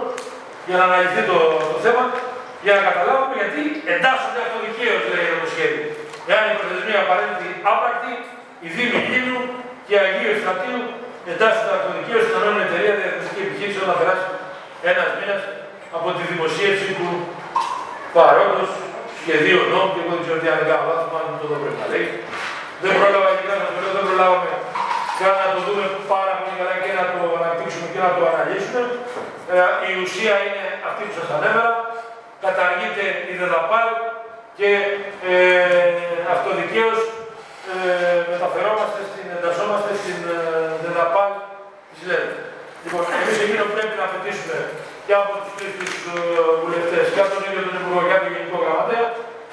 για 0.67 0.75
να 0.79 0.83
αναλυθεί 0.89 1.21
το, 1.31 1.37
το 1.71 1.77
θέμα, 1.85 2.03
για 2.65 2.73
να 2.77 2.81
καταλάβουμε 2.89 3.35
γιατί 3.41 3.61
εντάσσονται 3.93 4.39
αυτοδικαίω, 4.45 4.97
λέει 5.11 5.27
το 5.43 5.49
σχέδιο. 5.53 5.83
Εάν 6.29 6.43
η 6.51 6.53
προθεσμία 6.59 6.99
απαραίτητη 7.05 7.47
άπρακτη, 7.71 8.13
η 8.65 8.67
Δήμη 8.75 8.99
Λίνου 9.11 9.39
και 9.85 9.93
η 9.97 9.99
Αγίου 10.05 10.29
Ευστρατείου 10.35 10.81
εντάσσονται 11.31 11.73
αυτοδικαίω 11.77 12.19
στην 12.25 12.35
ανώνυμη 12.39 12.63
εταιρεία 12.67 12.93
διαδικαστική 12.99 13.41
επιχείρηση 13.47 13.79
όταν 13.85 13.95
περάσει 13.99 14.27
ένας 14.91 15.09
μήνας 15.17 15.41
από 15.97 16.07
τη 16.17 16.23
δημοσίευση 16.31 16.87
του 16.97 17.09
παρόντος 18.15 18.71
σχεδίου 19.19 19.61
νόμου 19.71 19.89
και 19.93 20.01
εγώ 20.03 20.11
δεν 20.15 20.23
ξέρω 20.25 20.37
τι 20.41 20.47
αν 20.53 20.61
κάνω 20.69 20.85
λάθος, 20.89 21.07
πάνω 21.13 21.27
το 21.39 21.45
εδώ 21.47 21.57
πρέπει 21.63 21.79
να 21.83 21.87
λέει. 21.93 22.07
Δεν 22.81 22.91
πρόλαβα 22.99 23.29
και 23.37 23.45
να 23.51 23.55
το 23.73 23.79
λέω, 23.83 23.91
δεν 23.97 24.05
προλάβαμε 24.07 24.49
καν 25.19 25.33
να 25.41 25.47
το 25.53 25.59
δούμε 25.65 25.85
πάρα 26.13 26.33
πολύ 26.39 26.55
καλά 26.59 26.75
και 26.83 26.91
να 26.99 27.03
το 27.13 27.14
αναπτύξουμε 27.95 28.01
και 28.01 28.01
να 28.05 28.11
το 28.17 28.21
αναλύσουμε. 28.31 28.81
Ε, 29.53 29.91
η 29.91 29.93
ουσία 30.03 30.35
είναι 30.45 30.65
αυτή 30.89 31.01
που 31.07 31.15
σας 31.19 31.29
ανέφερα. 31.35 31.71
Καταργείται 32.45 33.05
η 33.31 33.33
ΔΕΔΑΠΑΛ 33.39 33.89
και 34.59 34.69
ε, 35.31 35.35
αυτοδικαίως 36.33 36.99
ε, 37.73 37.77
μεταφερόμαστε 38.33 38.99
στην, 39.09 39.25
εντασσόμαστε 39.37 39.91
στην 40.01 40.19
ε, 40.33 40.37
ΔΕΔΑΠΑΛ 40.83 41.31
της 41.89 41.99
ΛΕΔ. 42.07 42.27
Λοιπόν, 42.83 43.03
εμείς 43.17 43.37
εκείνο 43.43 43.63
πρέπει 43.75 43.95
να 43.99 44.05
απαιτήσουμε 44.09 44.57
και 45.05 45.13
από 45.21 45.31
τους 45.41 45.51
τρεις 45.57 45.75
ε, 46.11 46.17
βουλευτές 46.61 47.05
και 47.13 47.21
από 47.23 47.31
τον 47.35 47.41
ίδιο 47.47 47.61
τον 47.67 47.75
Υπουργό 47.79 47.99
και 48.07 48.15
από 48.15 48.23
τον 48.25 48.33
Γενικό 48.35 48.57
Γραμματέα 48.63 49.05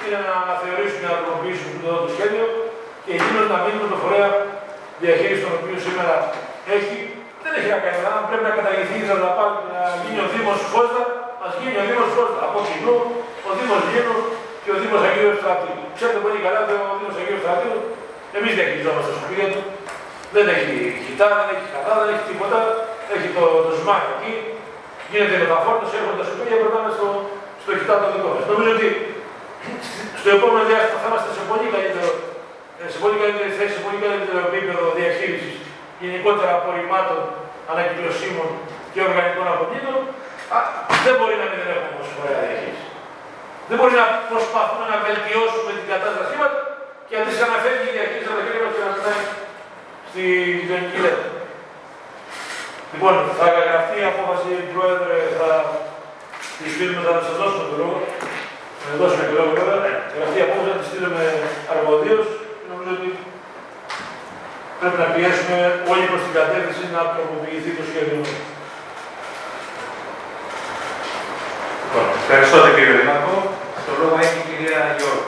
είναι 0.03 0.19
να 0.27 0.35
αναθεωρήσουμε, 0.43 1.07
να 1.13 1.17
τροποποιήσουμε 1.21 1.75
το, 1.85 1.91
το 2.05 2.09
σχέδιο 2.15 2.45
και 3.05 3.13
εκείνος 3.19 3.47
να 3.53 3.57
μείνει 3.63 3.79
με 3.85 3.89
το 3.93 3.99
φορέα 4.03 4.29
διαχείρισης 5.03 5.43
τον 5.45 5.55
οποίο 5.59 5.77
σήμερα 5.87 6.15
έχει. 6.77 6.99
Δεν 7.53 7.61
έχει 7.61 7.75
να 7.77 7.83
κάνει 7.85 8.01
αν 8.17 8.23
πρέπει 8.29 8.47
να 8.49 8.55
καταργηθεί 8.59 8.97
η 9.03 9.07
ΔΑΠΑ, 9.09 9.47
να 9.73 9.81
γίνει 10.03 10.21
ο 10.25 10.29
Δήμος 10.33 10.59
Φώστα, 10.73 11.03
ας 11.47 11.53
γίνει 11.59 11.77
ο 11.83 11.85
Δήμος 11.89 12.11
Φώστα. 12.17 12.39
Από 12.49 12.59
κοινού, 12.69 12.97
ο 13.49 13.51
Δήμος 13.59 13.83
Λίνου 13.91 14.17
και 14.63 14.71
ο 14.75 14.77
Δήμος 14.81 15.03
Αγίου 15.07 15.31
Ευστρατείου. 15.35 15.83
Ξέρετε 15.97 16.21
πολύ 16.25 16.39
καλά 16.45 16.59
ότι 16.65 16.75
ο 16.81 16.85
Δήμος 16.99 17.17
Αγίου 17.21 17.37
Ευστρατείου 17.39 17.77
εμείς 18.37 18.53
διαχειριζόμαστε 18.57 19.11
τα 19.15 19.19
σπίτια 19.23 19.47
του. 19.53 19.61
Δεν 20.35 20.45
έχει 20.55 20.75
χιτά, 21.05 21.29
δεν 21.39 21.49
έχει 21.55 21.67
κατά, 21.75 21.93
δεν 22.01 22.09
έχει 22.13 22.25
τίποτα. 22.31 22.59
Έχει 23.17 23.29
το, 23.37 23.45
το 23.67 23.73
σμάκι 23.81 24.11
εκεί. 24.17 24.33
Γίνεται 25.11 25.37
μεταφόρτωση, 25.45 25.95
έρχονται 26.01 26.19
τα 26.23 26.27
σπίτια 26.29 26.55
και 26.59 26.65
περνάμε 26.67 26.91
στο, 26.97 27.07
στο 27.63 27.71
χιτά 27.79 27.95
το 28.03 28.07
δικό 28.15 28.29
μας. 28.35 28.45
Νομίζω 28.53 28.71
ότι 28.77 28.89
στο 30.21 30.29
επόμενο 30.37 30.63
διάστημα 30.71 30.99
θα 31.03 31.09
είμαστε 31.11 31.31
σε 31.39 31.43
πολύ 31.51 31.67
καλύτερο 31.75 32.09
ε, 32.81 32.83
σε 32.95 32.99
πολύ 33.05 33.17
καλύτερη 33.23 33.51
θέση, 33.59 33.73
σε 33.77 33.83
πολύ 33.87 33.99
καλύτερο 34.05 34.39
επίπεδο 34.49 34.85
διαχείρισης 34.99 35.55
γενικότερα 36.03 36.53
απορριμμάτων, 36.59 37.21
ανακυκλωσίμων 37.71 38.49
και 38.93 39.01
οργανικών 39.09 39.47
αποβλήτων, 39.55 39.99
δεν 41.05 41.15
μπορεί 41.19 41.37
να 41.43 41.47
μην 41.51 41.59
έχουμε 41.75 41.91
όμω 41.93 42.03
φορέα 42.15 42.39
διαχείριση. 42.45 42.87
Δεν 43.69 43.77
μπορεί 43.79 43.95
να 44.03 44.07
προσπαθούμε 44.31 44.85
να 44.93 44.97
βελτιώσουμε 45.07 45.71
την 45.79 45.87
κατάστασή 45.93 46.35
μας 46.41 46.53
και 47.09 47.15
αντί 47.21 47.33
να 47.53 47.59
φεύγει 47.65 47.89
η 47.91 47.95
διαχείριση 47.97 48.29
από 48.31 48.39
τα 48.39 48.45
χέρια 48.47 48.63
μα 48.65 48.71
και 48.75 48.83
να 48.87 48.93
περνάει 48.95 49.23
στη 50.11 50.23
κοινωνική 50.61 50.99
λέξη. 51.05 51.29
Λοιπόν, 52.93 53.15
θα 53.39 53.47
καταγραφεί 53.57 53.97
η 54.03 54.07
απόφαση, 54.13 54.51
Πρόεδρε, 54.75 55.17
θα 55.39 55.51
τη 56.57 56.65
στείλουμε, 56.73 57.03
θα 57.07 57.13
σας 57.27 57.37
δώσουμε 57.41 57.67
το 57.71 57.77
λόγο. 57.83 57.99
Θα 58.81 58.93
δώσουμε 59.01 59.25
το 59.29 59.35
λόγο 59.39 59.53
βέβαια. 59.59 59.95
Γραφτεί 60.15 60.39
η 60.41 60.45
απόφαση, 60.47 60.69
θα 60.73 60.79
τη 60.81 60.87
στείλουμε 60.91 61.23
αρμοδίω. 61.73 62.19
Νομίζω 62.71 62.93
ότι 62.99 63.11
πρέπει 64.83 65.03
να 65.05 65.11
πιέσουμε 65.15 65.59
όλοι 65.93 66.07
προς 66.11 66.23
την 66.27 66.35
κατεύθυνση 66.39 66.85
να 66.97 67.03
τροποποιηθεί 67.15 67.71
το 67.79 67.85
σχέδιο. 67.91 68.21
Λοιπόν, 71.83 72.07
ευχαριστώ 72.23 72.57
τον 72.65 72.73
κύριο 72.77 72.95
Δήμαρχο. 72.99 73.37
Το 73.87 73.93
λόγο 74.01 74.17
έχει 74.25 74.37
η 74.43 74.47
κυρία 74.49 74.81
Γιώργο. 74.97 75.27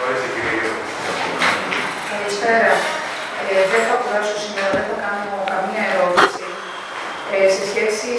Ορίστε 0.00 0.28
κύριε 0.34 0.54
Γιώργο. 0.60 0.82
Καλησπέρα. 2.10 2.72
Ε, 3.48 3.62
δεν 3.72 3.82
θα 3.88 3.94
κουράσω 4.00 4.36
σήμερα, 4.44 4.68
δεν 4.76 4.84
θα 4.90 4.96
κάνω 5.04 5.34
καμία 5.52 5.84
ερώτηση. 5.92 6.46
Ε, 7.34 7.36
σε 7.56 7.62
σχέση 7.70 8.10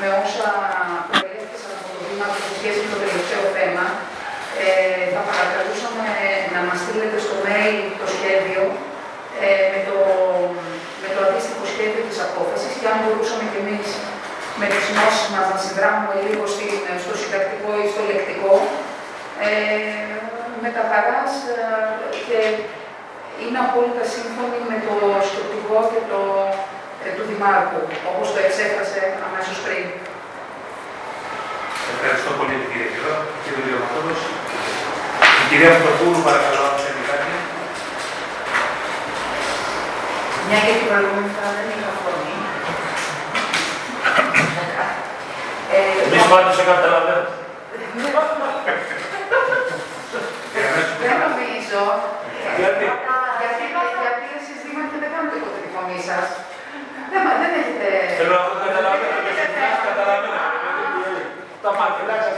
με 0.00 0.06
όσα 0.22 0.48
προέλθησαν 1.10 1.72
από 1.76 1.86
το 1.92 1.98
βήμα 2.04 2.26
σε 2.46 2.52
σχέση 2.58 2.78
με 2.82 2.88
το 2.92 2.98
τελευταίο 3.04 3.44
θέμα, 3.56 3.84
ε, 4.64 5.04
θα 5.14 5.20
παρακαλούσαμε 5.28 6.06
να 6.54 6.60
μας 6.66 6.78
στείλετε 6.82 7.18
στο 7.26 7.36
mail 7.46 7.78
το 8.00 8.06
σχέδιο 8.16 8.62
ε, 9.44 9.48
με, 9.72 9.80
το, 9.88 9.98
με 11.02 11.08
το 11.14 11.18
αντίστοιχο 11.26 11.64
σχέδιο 11.72 12.02
της 12.08 12.18
απόφασης 12.26 12.72
και 12.78 12.86
αν 12.92 12.98
μπορούσαμε 13.02 13.44
κι 13.50 13.60
εμείς 13.64 13.88
με 14.60 14.66
τις 14.72 14.85
γνώσεις 14.96 15.28
μας 15.34 15.46
να 15.52 15.58
συνδράμουμε 15.64 16.14
λίγο 16.26 16.44
στην, 16.54 16.72
στο 17.04 17.14
συντακτικό 17.20 17.70
ή 17.82 17.84
στο 17.92 18.02
λεκτικό, 18.08 18.54
ε, 19.46 19.50
με 20.62 20.68
τα 20.76 20.82
χαράς 20.90 21.32
ε, 21.54 21.60
και 22.26 22.38
είναι 23.42 23.60
απόλυτα 23.66 24.04
σύμφωνοι 24.14 24.58
με 24.70 24.76
το 24.86 24.94
σκεπτικό 25.28 25.76
και 25.90 26.00
το, 26.10 26.20
ε, 27.04 27.08
του 27.16 27.24
Δημάρχου, 27.30 27.82
όπως 28.10 28.26
το 28.34 28.38
εξέφρασε 28.46 29.00
αμέσως 29.26 29.56
πριν. 29.64 29.84
Ευχαριστώ 31.94 32.30
πολύ 32.38 32.54
την 32.60 32.68
κυρία 32.70 32.88
Κυρό, 32.92 33.14
κύριε 33.42 33.62
Διωματώδος. 33.66 34.20
Η 35.42 35.44
κυρία 35.48 35.70
Μητροπούλου, 35.74 36.20
παρακαλώ, 36.28 36.60
αν 36.68 36.76
θέλει 36.82 37.02
κάτι. 37.10 37.30
Μια 40.46 40.58
και 40.64 40.72
την 40.78 40.86
προηγούμενη 40.90 41.30
φορά 41.34 41.50
δεν 41.56 41.66
είχα 41.74 41.90
φωνή. 42.02 42.25
Ε, 45.76 45.80
Εμεί 46.06 46.18
πάντω 46.30 46.50
σε 46.58 46.62
καταλαβαίνουμε. 46.70 47.32
Δεν 51.02 51.16
νομίζω. 51.24 51.82
Γιατί; 52.60 52.84
Γιατί, 53.40 53.64
γιατί 54.02 54.24
εσείς 54.38 54.58
δήμαρχοι 54.64 54.96
δεν 55.02 55.10
κάνετε 55.14 55.36
ποτέ 55.44 55.58
τη 55.64 55.70
φωνή 55.76 55.98
σας. 56.08 56.26
Δεν, 57.10 57.20
μα- 57.24 57.38
δεν 57.42 57.50
έχετε... 57.60 57.86
Θέλω 58.18 58.34
να 58.42 58.46
το 58.52 58.56
καταλαβαίνω 58.66 59.18
και 59.26 59.32
σε 59.38 59.44
εσάς 59.50 59.76
καταλαβαίνω. 59.88 60.40
Τα 61.64 61.70
μάτια, 61.78 62.02
εντάξει, 62.06 62.28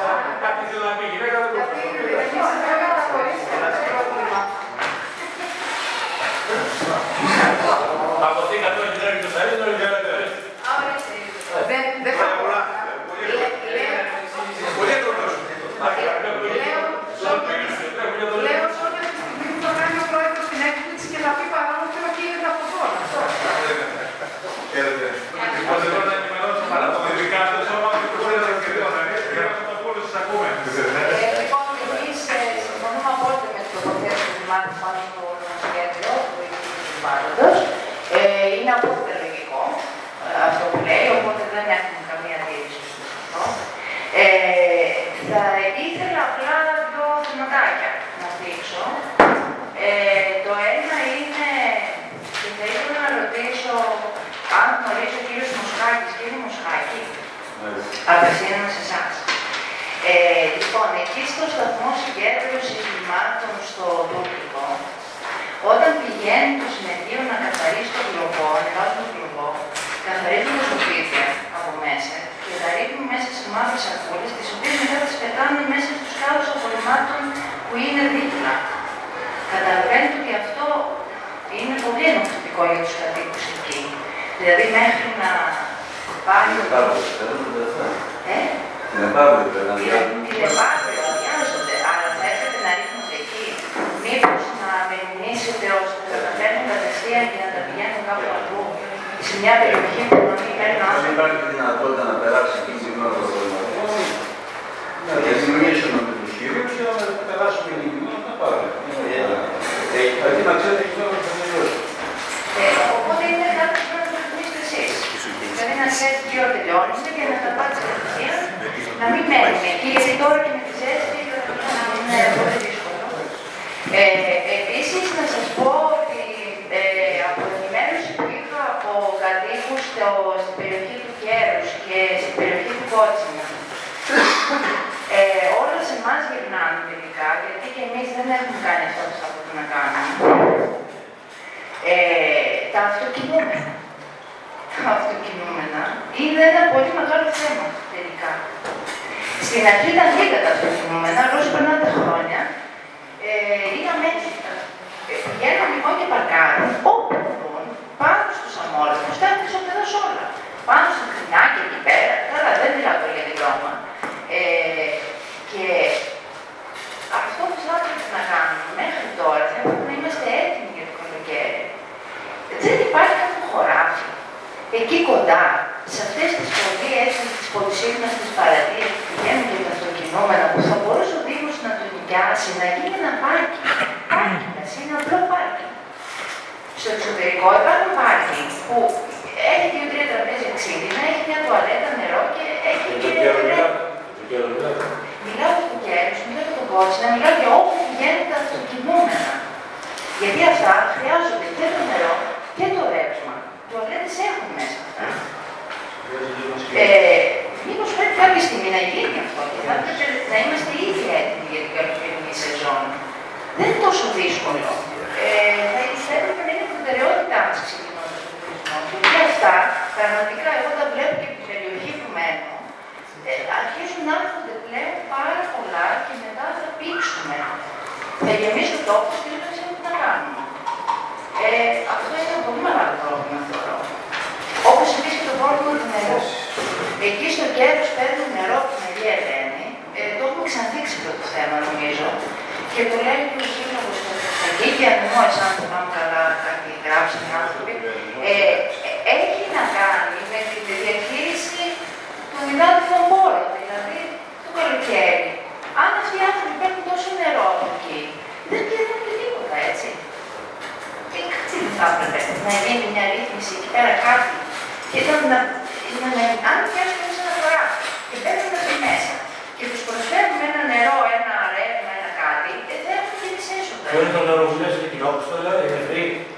Θέλουν 273.91 274.13
τον 274.17 274.27
Ευρωβουλίο 274.33 274.71
και 274.83 274.89
την 274.95 275.03
όξοδο, 275.11 275.51
είναι 275.65 275.81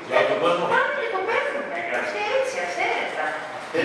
για 0.08 0.20
τον 0.30 0.38
κόσμο. 0.42 0.64
Πάμε 0.74 1.04
το 1.14 1.20
πέφτουμε, 1.28 1.76
είμαστε 1.86 2.20
έτσι, 2.36 2.54
αυθαίρετα. 2.66 3.24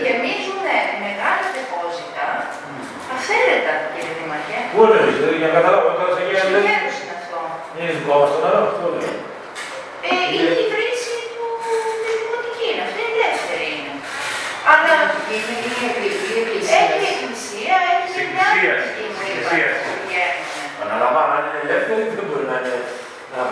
Γεμίζουμε 0.06 0.76
μεγάλα 1.06 1.46
τεπόζιτα, 1.56 2.28
mm. 2.42 3.14
αυθαίρετα, 3.14 3.74
κύριε 3.94 4.14
Δημαρχέ. 4.20 4.60
Πού 4.74 4.82
δηλαδή, 4.92 5.38
για 5.42 5.50
να 5.50 5.56
καταλάβω, 5.58 5.88
σε 6.16 6.22
είναι 6.26 7.14
αυτό. 7.20 7.40
Είναι 7.76 7.92
δικό 7.98 8.14
μας 8.20 8.30
το 8.34 8.38
νερό, 8.44 8.62
αυτό. 8.70 8.86
Είναι 10.06 10.26
ε, 10.48 10.62
η 10.62 10.66
βρύση 10.74 11.16
του 11.34 11.48
δημοτική, 12.06 12.66
είναι 12.72 12.84
αυτή 12.88 13.02
η 13.06 13.10
ελεύθερη 13.16 13.68
είναι. 13.78 13.94
Αλλά 14.72 14.94
είναι 15.34 15.56
η 15.66 15.90
εκκλησία, 15.92 16.42
έχει 16.84 16.98
εκκλησία, 17.14 17.76
μια 20.10 21.35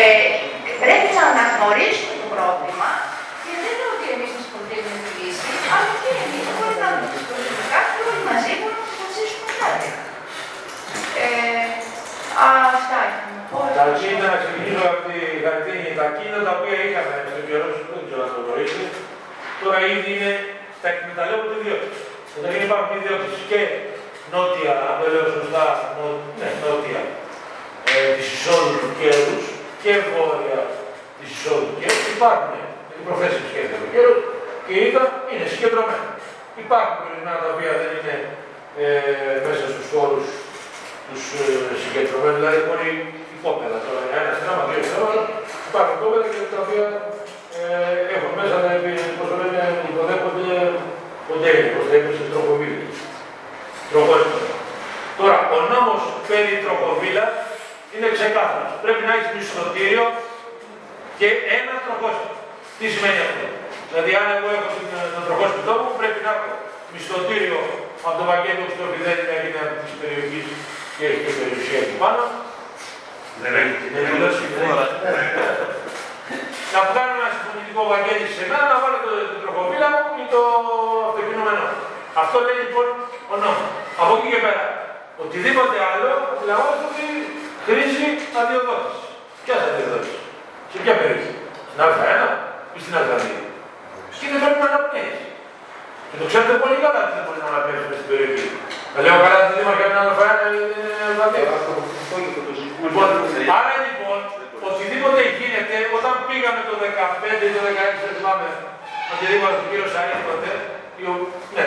Ε, 0.00 0.04
πρέπει 0.82 1.08
να 1.18 1.24
αναγνωρίσουμε 1.30 2.14
το 2.20 2.26
πρόβλημα 2.34 2.90
και 3.42 3.52
δεν 3.62 3.72
είναι 3.74 3.86
ότι 3.94 4.06
εμείς 4.14 4.30
μας 4.36 4.46
προτείνουμε 4.52 4.98
τη 5.04 5.10
λύση, 5.18 5.50
αλλά 5.74 5.92
και 6.02 6.10
εμείς 6.24 6.46
μπορεί 6.56 6.76
να 6.84 6.88
προτείνουμε 6.98 7.64
κάτι 7.72 7.90
και 7.94 8.02
όλοι 8.10 8.22
μαζί 8.30 8.52
μπορούμε 8.60 8.80
να 8.82 8.88
αποφασίσουμε 8.92 9.52
κάτι. 9.62 9.88
Ε, 11.22 11.62
αυτά 12.78 12.98
είχα 13.08 13.28
να 13.36 13.42
πω. 13.50 13.58
Καταρχήν 13.78 14.14
να 14.24 14.30
ξεκινήσω 14.42 14.82
από 14.90 15.00
τη 15.06 15.18
Γαρτίνη. 15.44 15.90
Τα 15.98 16.06
κίνητα 16.14 16.40
τα 16.46 16.52
οποία 16.56 16.76
είχαμε 16.86 17.12
καιρό, 17.24 17.42
Πιερόση, 17.46 17.82
δεν 17.90 18.02
ξέρω 18.06 18.22
αν 18.26 18.30
το 18.34 18.40
γνωρίζετε, 18.44 18.86
τώρα 19.60 19.78
ήδη 19.94 20.10
είναι 20.14 20.32
τα 20.82 20.88
εκμεταλλεύονται 20.92 21.56
ιδιώτες. 21.60 21.96
Δηλαδή 22.34 22.56
υπάρχουν 22.66 22.94
ιδιώτες 23.00 23.32
και 23.50 23.60
νότια, 24.32 24.72
αν 24.88 24.94
το 25.00 25.06
λέω 25.12 25.26
σωστά, 25.36 25.64
ναι, 26.38 26.48
νότια, 26.62 27.00
ε, 27.92 27.98
της 28.16 28.26
εισόδου 28.34 28.74
του 28.82 28.90
κέρδους, 28.98 29.44
και 29.82 29.92
βόρεια 30.10 30.60
της 31.18 31.30
Σοβιετικής 31.42 32.14
υπάρχουν 32.16 32.62
προθέσει 33.06 33.42
και 33.52 33.60
καιρό 33.94 34.14
και 34.66 34.74
είδα 34.84 35.04
είναι 35.30 35.46
συγκεντρωμένα. 35.52 36.08
Υπάρχουν 36.64 36.96
περιορισμένα 37.00 37.38
τα 37.42 37.48
οποία 37.54 37.72
δεν 37.80 37.90
είναι 37.98 38.16
ε, 38.82 39.36
μέσα 39.46 39.64
στους 39.72 39.86
χώρου 39.92 40.20
τους 41.06 41.22
ε, 41.40 41.44
συγκεντρωμένους, 41.82 42.38
δηλαδή 42.40 42.60
μπορεί 42.66 42.90
υπόπεδα 43.36 43.78
τώρα 43.86 44.00
είναι 44.04 44.18
ένα 44.22 44.32
στράμα, 44.38 44.62
δύο 44.68 44.82
στράμα, 44.88 45.14
υπάρχουν 45.68 45.94
υπόπεδα 45.98 46.26
και 46.32 46.40
τα 46.54 46.58
οποία 46.64 46.86
ε, 47.58 47.94
έχουν 48.14 48.32
μέσα 48.40 48.56
να 48.64 48.70
πώς 49.18 49.26
το 49.30 49.36
λένε, 49.40 49.60
υποδέχονται 49.90 50.50
κοντέινερ, 51.28 51.66
όπως 51.72 51.86
θα 51.88 51.94
είπες, 51.98 52.16
τροχοβίλη. 52.32 52.86
Τροχόλυτα. 53.90 54.40
Τώρα, 55.18 55.38
ο 55.56 55.58
νόμος 55.72 56.02
περί 56.28 56.54
τροχοβίλας 56.64 57.32
μισθωτήριο 59.36 60.04
και 61.18 61.28
ένα 61.58 61.74
τροχόσπιτο. 61.84 62.36
Τι 62.78 62.84
σημαίνει 62.92 63.20
αυτό; 63.26 63.46
Δηλαδή, 63.88 64.10
αν 64.20 64.26
εγώ 64.38 64.48
έχω 64.56 64.68
την, 64.76 64.88
τον 65.14 65.22
τροχόσπιτό 65.26 65.72
μου, 65.80 65.90
πρέπει 66.00 66.20
να 66.26 66.32
έχω 66.36 66.50
μισθωτήριο 66.92 67.58
από 68.06 68.16
το 68.20 68.24
Βαγγέλιο 68.30 68.66
στο 68.74 68.84
Πιδέλη, 68.92 69.22
μια 69.28 69.38
γυναίκα 69.42 69.62
τη 69.80 69.90
περιοχή 70.00 70.40
και 70.96 71.04
έχει 71.08 71.20
και 71.24 71.32
περιουσία 71.40 71.78
εκεί 71.84 71.96
πάνω. 72.04 72.22
Δεν 73.42 73.52
έχει. 73.60 73.76
Δεν 73.94 74.02
δηλώσει, 74.10 74.44
δεν 74.52 75.14
έχει. 75.22 75.36
Να 76.74 76.80
βγάλω 76.88 77.12
ένα 77.20 77.30
συμφωνητικό 77.36 77.80
Βαγγέλη 77.92 78.26
σε 78.36 78.42
μένα, 78.50 78.64
να 78.72 78.76
βάλω 78.82 78.98
το, 79.04 79.10
την 79.32 79.40
τροχοπύλα 79.42 79.88
μου 79.94 80.04
ή 80.22 80.24
το 80.34 80.40
αυτοκινούμενο. 81.08 81.64
Αυτό 82.22 82.36
λέει 82.46 82.58
λοιπόν 82.64 82.86
ο 83.32 83.34
νόμος. 83.42 83.68
Από 84.00 84.12
εκεί 84.16 84.28
και 84.32 84.40
πέρα, 84.46 84.64
οτιδήποτε 85.22 85.76
άλλο, 85.90 86.10
αντιλαμβάνεστε 86.32 86.86
ότι 86.92 87.06
χρήση 87.66 88.08
αδειοδότηση. 88.40 89.06
Ποια 89.44 89.54
αδειοδότηση, 89.68 90.18
σε 90.70 90.76
ποια 90.82 90.94
περιοχή, 90.98 91.32
στην 91.70 91.80
Α1 91.86 92.22
ή 92.76 92.78
στην 92.84 92.94
Α2. 92.98 93.12
Και 94.18 94.26
δεν 94.32 94.40
πρέπει 94.42 94.60
να 94.64 94.68
αναπνέεις. 94.72 95.20
Και 96.08 96.16
το 96.20 96.24
ξέρετε 96.30 96.54
πολύ 96.62 96.76
καλά 96.84 97.00
τι 97.06 97.12
δεν 97.16 97.24
μπορεί 97.26 97.40
να 97.44 97.48
αναπνέεις 97.52 97.82
στην 98.00 98.08
περιοχή. 98.10 98.46
Τα 98.94 98.98
λέω 99.04 99.16
καλά 99.24 99.38
τη 99.46 99.52
Δήμαρχα 99.58 99.84
είναι 99.88 99.98
Α1 100.02 100.40
ή 100.56 100.60
είναι 100.78 101.14
Α2. 101.26 101.36
Λοιπόν, 102.84 103.08
άρα 103.58 103.74
λοιπόν, 103.86 104.18
οτιδήποτε 104.68 105.20
γίνεται, 105.38 105.76
όταν 105.98 106.14
πήγαμε 106.28 106.60
το 106.68 106.74
15 106.82 107.48
ή 107.48 107.52
το 107.56 107.62
16, 107.68 107.96
δεν 108.04 108.14
θυμάμαι, 108.18 108.48
με 109.08 109.14
τη 109.18 109.24
Δήμαρχο 109.30 109.58
του 109.62 109.68
κ. 109.70 109.74
Σαρής 109.94 110.20
τότε, 110.28 110.50
ναι, 111.56 111.66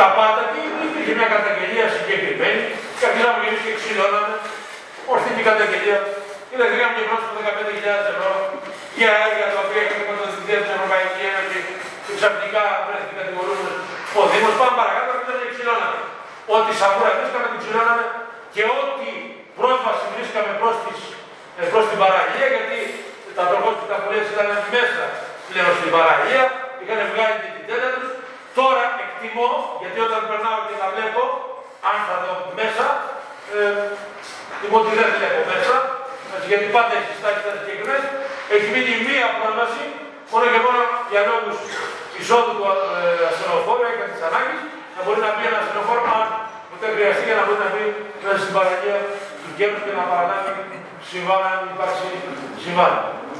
τα 0.00 0.08
πάντα 0.18 0.42
και 0.52 0.60
υπήρχε 0.88 1.12
μια 1.18 1.28
καταγγελία 1.36 1.86
συγκεκριμένη, 1.96 2.62
κάποιοι 3.02 3.20
να 3.26 3.30
μου 3.34 3.40
και 3.64 3.72
ξυλώναμε, 3.78 4.34
ορθή 5.12 5.30
την 5.36 5.44
καταγγελία, 5.50 5.98
είδα 6.50 6.64
και 6.68 6.76
μια 6.80 6.90
πρόσφατα 7.08 7.40
15.000 7.46 8.12
ευρώ 8.12 8.30
για 8.98 9.10
έργα 9.26 9.46
τα 9.54 9.58
οποία 9.64 9.80
είχαμε 9.84 10.04
κοντοδοτηθεί 10.08 10.52
από 10.56 10.64
την 10.66 10.74
Ευρωπαϊκή 10.76 11.22
Ένωση 11.30 11.58
και 12.04 12.12
ξαφνικά 12.18 12.62
βρέθηκε 12.86 13.14
κατηγορούμενος 13.20 13.76
ο 14.18 14.20
Δήμος. 14.30 14.54
Πάμε 14.60 14.74
παρακάτω 14.80 15.10
και 15.18 15.24
δεν 15.40 15.48
ξυλώναμε. 15.54 16.00
Ό,τι 16.56 16.70
σαβούρα 16.80 17.10
βρίσκαμε 17.18 17.46
την 17.52 17.60
ξυλώναμε 17.62 18.04
και 18.54 18.62
ό,τι 18.80 19.08
πρόσβαση 19.58 20.04
βρίσκαμε 20.14 20.50
προς, 20.60 20.76
τις, 20.84 21.00
ε, 21.58 21.62
προς 21.72 21.84
την 21.90 21.98
παραλία, 22.02 22.46
γιατί 22.54 22.78
τα 23.36 23.44
τροχόσπιτα 23.50 23.96
που 24.00 24.08
λες 24.12 24.26
ήταν 24.34 24.48
μέσα 24.74 25.04
πλέον 25.48 25.72
στην 25.78 25.90
παραλία, 25.96 26.42
είχαν 26.80 27.00
βγάλει 27.12 27.36
και 27.42 27.50
την 27.56 27.64
τέλεια 27.68 27.92
τους. 27.96 28.10
Τώρα 28.58 28.84
εκτιμώ, 29.04 29.50
γιατί 29.80 29.98
όταν 30.06 30.20
περνάω 30.30 30.60
και 30.68 30.76
τα 30.82 30.86
βλέπω, 30.94 31.22
αν 31.90 31.96
θα 32.06 32.14
δω 32.22 32.32
μέσα, 32.60 32.86
ε, 33.54 33.84
Είμαι 34.62 34.76
ότι 34.82 34.92
δεν 34.98 35.08
βλέπω 35.16 35.40
μέσα, 35.52 35.74
γιατί 36.50 36.66
πάντα 36.76 36.92
έχει 37.00 37.12
στάσει 37.20 37.40
τα 37.46 37.52
συγκεκριμένες, 37.58 38.06
έχει 38.54 38.66
μείνει 38.74 38.94
μία 39.08 39.26
πρόσβαση, 39.38 39.84
μόνο 40.30 40.44
και 40.52 40.60
μόνο 40.66 40.80
για 41.12 41.22
λόγους 41.28 41.58
εισόδου 42.20 42.52
του 42.58 42.64
ε, 42.70 43.28
ασθενοφόρου 43.28 43.82
και 43.98 44.06
της 44.12 44.22
ανάγκης 44.28 44.60
να 44.94 45.00
μπορεί 45.04 45.20
να 45.26 45.30
μπει 45.34 45.42
ένα 45.50 45.58
ασθενοφόρο, 45.62 46.02
αν 46.16 46.26
ποτέ 46.70 46.86
χρειαστεί 46.94 47.24
για 47.28 47.36
να 47.38 47.44
μπορεί 47.46 47.60
να 47.66 47.70
μπει 47.72 47.84
μέσα 48.22 48.38
στην 48.42 48.54
παραγία 48.56 48.96
του 49.42 49.50
κέντρου 49.58 49.80
και 49.86 49.92
να 49.98 50.04
παραλάβει 50.10 50.52
συμβάν, 51.10 51.42
αν 51.50 51.58
υπάρξει 51.74 52.08
συμβάν. 52.62 52.92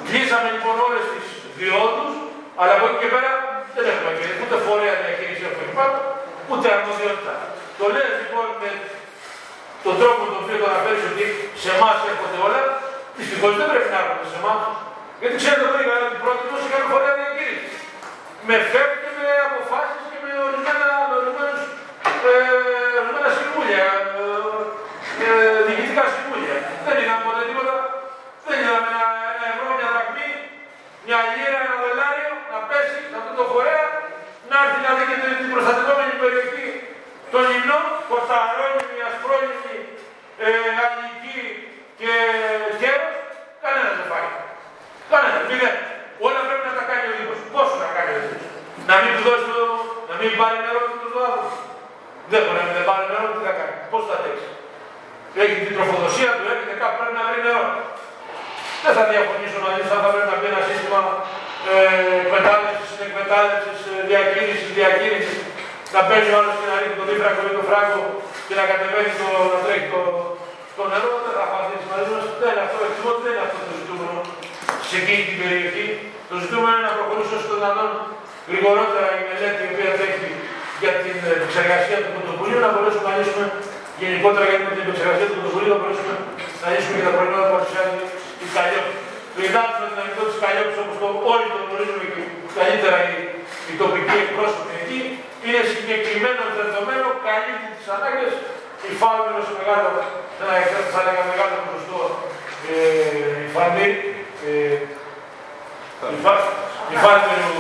Κλείσαμε 0.09 0.49
λοιπόν 0.55 0.75
όλες 0.87 1.05
τις 1.13 1.27
διόδους, 1.59 2.13
αλλά 2.61 2.73
από 2.77 2.87
εκεί 2.89 2.99
και 3.03 3.11
πέρα 3.15 3.33
δεν 3.75 3.85
έχουμε 3.93 4.11
και 4.19 4.27
ούτε 4.43 4.57
φορέα 4.67 4.95
διαχείριση 5.03 5.45
από 5.51 5.59
εκεί 5.63 5.75
πάνω, 5.79 5.99
ούτε 6.51 6.67
αρμοδιότητα. 6.77 7.35
Το 7.79 7.85
λέει 7.95 8.11
λοιπόν 8.21 8.47
με 8.63 8.71
τον 9.85 9.95
τρόπο 10.01 10.21
τον 10.29 10.37
οποίο 10.41 10.57
το 10.63 10.67
αναφέρεις 10.73 11.05
ότι 11.11 11.25
σε 11.63 11.69
εμάς 11.77 11.97
έρχονται 12.11 12.39
όλα, 12.47 12.63
δυστυχώς 13.19 13.53
δεν 13.59 13.67
πρέπει 13.71 13.91
να 13.95 13.99
έρχονται 14.03 14.29
σε 14.33 14.39
εμάς. 14.43 14.61
Γιατί 15.21 15.37
ξέρετε 15.41 15.65
ότι 15.69 15.79
είχα 15.85 15.97
την 16.13 16.21
πρώτη 16.25 16.43
τους 16.49 16.63
είχαμε 16.67 16.87
φορέα 16.93 17.13
διακήρυξη. 17.21 17.77
Με 18.49 18.57
φεύγει 18.71 18.99
και 19.05 19.11
με 19.19 19.27
αποφάσεις 19.49 20.03
και 20.11 20.19
με 20.25 20.31
ορισμένα, 20.47 20.89
με 21.09 21.15
ορισμένους, 21.21 21.63
ε, 22.29 22.33
ορισμένα 23.01 23.31
συμβούλια, 23.39 23.85
ε, 24.19 25.25
ε, 25.25 25.29
διοικητικά 25.67 26.05
συμβούλια. 26.15 26.57
Δεν 26.85 26.95
είδαμε 27.01 27.23
ποτέ 27.27 27.43
τίποτα. 27.49 27.77
Δεν 28.45 28.57
είδαμε 28.61 28.89
ένα, 28.93 29.05
ένα 29.35 29.47
ευρώ, 29.53 29.67
μια 29.79 29.89
δραχμή, 29.95 30.31
μια 31.07 31.19
λίρα, 31.33 31.59
ένα 31.67 31.77
δολάριο 31.85 32.33
να 32.53 32.59
πέσει 32.69 32.99
σε 33.11 33.17
αυτό 33.21 33.33
το 33.39 33.45
φορέα, 33.53 33.87
να 34.51 34.57
έρθει 34.65 34.81
να 34.87 34.91
δει 34.97 35.05
και 35.09 35.17
την 35.41 35.51
προστατευόμενη 35.55 36.15
περιοχή 36.23 36.69
των 37.33 37.45
υμνών, 38.11 38.19
κοσταρώνυμη, 38.19 38.99
ασπρόνυμη, 39.09 39.79
ε, 40.45 40.49
αλληλική 40.83 41.41
και 42.01 42.13
γέρος, 42.81 43.17
κανένας 43.63 43.95
δεν 43.99 44.07
πάει. 44.13 44.29
Κανένας, 45.13 45.43
μηδέν. 45.49 45.77
Όλα 46.27 46.41
πρέπει 46.49 46.65
να 46.71 46.75
τα 46.79 46.85
κάνει 46.91 47.05
ο 47.11 47.13
Δήμος. 47.19 47.39
Πόσο 47.55 47.75
να 47.85 47.89
κάνει 47.97 48.11
ο 48.19 48.21
Δήμος. 48.25 48.47
Να 48.89 48.95
μην 49.03 49.11
του 49.17 49.23
δώσει 49.29 49.49
το, 49.57 49.65
να 50.11 50.15
μην 50.21 50.31
πάρει 50.41 50.59
νερό 50.65 50.81
και 50.89 50.97
τους 51.03 51.13
δώσει. 51.19 51.51
Δεν 52.31 52.41
μπορεί 52.45 52.59
να 52.61 52.65
μην 52.69 52.85
πάρει 52.89 53.05
νερό, 53.11 53.25
τι 53.35 53.41
θα 53.49 53.53
κάνει. 53.59 53.75
Πώς 53.93 54.03
θα 54.09 54.15
αντέξει. 54.19 54.49
Έχει 55.43 55.57
την 55.65 55.73
τροφοδοσία 55.77 56.31
του, 56.37 56.45
έρχεται 56.53 56.75
κάπου 56.83 56.97
πρέπει 57.01 57.17
να 57.21 57.25
βρει 57.29 57.41
νερό. 57.47 57.65
Δεν 58.83 58.93
θα 58.99 59.05
διαφωνήσω 59.13 59.59
μαζί 59.67 59.83
σας, 59.89 59.99
θα 60.05 60.11
πρέπει 60.13 60.29
να 60.33 60.37
μπει 60.39 60.47
ένα 60.53 60.63
σύστημα 60.69 61.01
ε, 61.71 61.77
εκμετάλλευσης, 62.23 62.91
εκμετάλλευσης, 63.07 63.79
ε, 63.91 63.95
διακίνησης, 64.11 64.71
διακίνησης, 64.79 65.37
να 65.95 66.01
παίρνει 66.09 66.31
ο 66.35 66.37
άλλος 66.41 66.55
και 66.61 66.67
να 66.71 66.77
ρίχνει 66.81 66.97
το 67.01 67.05
δίφρακο 67.09 67.41
ή 67.51 67.53
το 67.59 67.65
φράγκο 67.69 68.03
και 68.47 68.55
να 68.59 68.65
κατεβαίνει 68.71 69.13
το, 69.21 69.29
να 69.53 69.59
τρέχει 69.65 69.89
το, 69.95 70.03
το 70.77 70.83
νερό, 70.93 71.13
δεν 71.25 71.33
θα 71.37 71.43
απαντήσει 71.49 71.87
μαζί 71.93 72.11
μας. 72.15 72.25
Δεν 72.41 72.51
είναι 72.53 72.65
αυτό, 72.67 72.79
εκτιμώ 72.89 73.11
δεν 73.25 73.33
είναι 73.35 73.45
αυτό 73.47 73.59
το 73.69 73.73
ζητούμενο 73.81 74.17
σε 74.89 74.95
εκείνη 75.01 75.23
την 75.29 75.37
περιοχή. 75.43 75.87
Το 76.31 76.37
ζητούμενο 76.43 76.75
είναι 76.79 76.87
να 76.89 76.95
προχωρήσει 76.97 77.33
όσο 77.37 77.47
το 77.51 77.57
δυνατόν 77.61 77.91
γρηγορότερα 78.51 79.09
η 79.21 79.23
μελέτη 79.29 79.61
η 79.67 79.69
οποία 79.73 79.91
τρέχει 79.97 80.29
για 80.83 80.93
την 81.03 81.17
επεξεργασία 81.37 81.99
του 82.03 82.11
πρωτοβουλίου, 82.15 82.61
να 82.65 82.71
μπορέσουμε 82.73 83.07
να 83.11 83.15
λύσουμε 83.19 83.47
γενικότερα 84.03 84.45
για 84.51 84.59
την 84.63 84.85
επεξεργασία 84.85 85.27
του 85.29 85.37
πρωτοβουλίου, 85.39 85.71
να 85.75 85.81
μπορέσουμε 85.81 86.15
να 86.63 86.69
λύσουμε 86.73 86.95
και 86.99 87.07
τα 87.09 87.13
προβλήματα 87.17 87.45
που 87.47 87.53
παρουσιάζει 87.57 87.99
η 88.45 88.47
Καλλιόπη. 88.57 88.95
Το 89.35 89.41
υδάτινο 89.49 89.85
δυναμικό 89.93 90.23
της 90.29 90.37
Καλλιόπης, 90.43 90.77
όπως 90.83 90.97
το 91.03 91.09
όλοι 91.33 91.47
το 91.53 91.59
γνωρίζουμε 91.67 92.05
και 92.13 92.21
καλύτερα 92.61 92.99
οι, 93.09 93.15
οι 93.69 93.73
τοπικοί 93.81 94.17
εκπρόσωποι 94.25 94.73
εκεί, 94.83 95.01
είναι 95.45 95.61
συγκεκριμένο 95.75 96.43
δεδομένο, 96.59 97.07
καλύπτει 97.27 97.69
τις 97.77 97.89
ανάγκες. 97.97 98.33
Υφάλμενο 98.91 99.41
σε 99.47 99.55
μεγάλο, 99.61 99.89
θα 100.93 100.99
έλεγα 101.03 101.23
μεγάλο 101.33 101.55
ποσοστό 101.65 102.01
ε, 102.71 103.47
υφαλμή, 103.47 103.89
ε, 104.49 104.77
υφάλμενο 106.95 107.51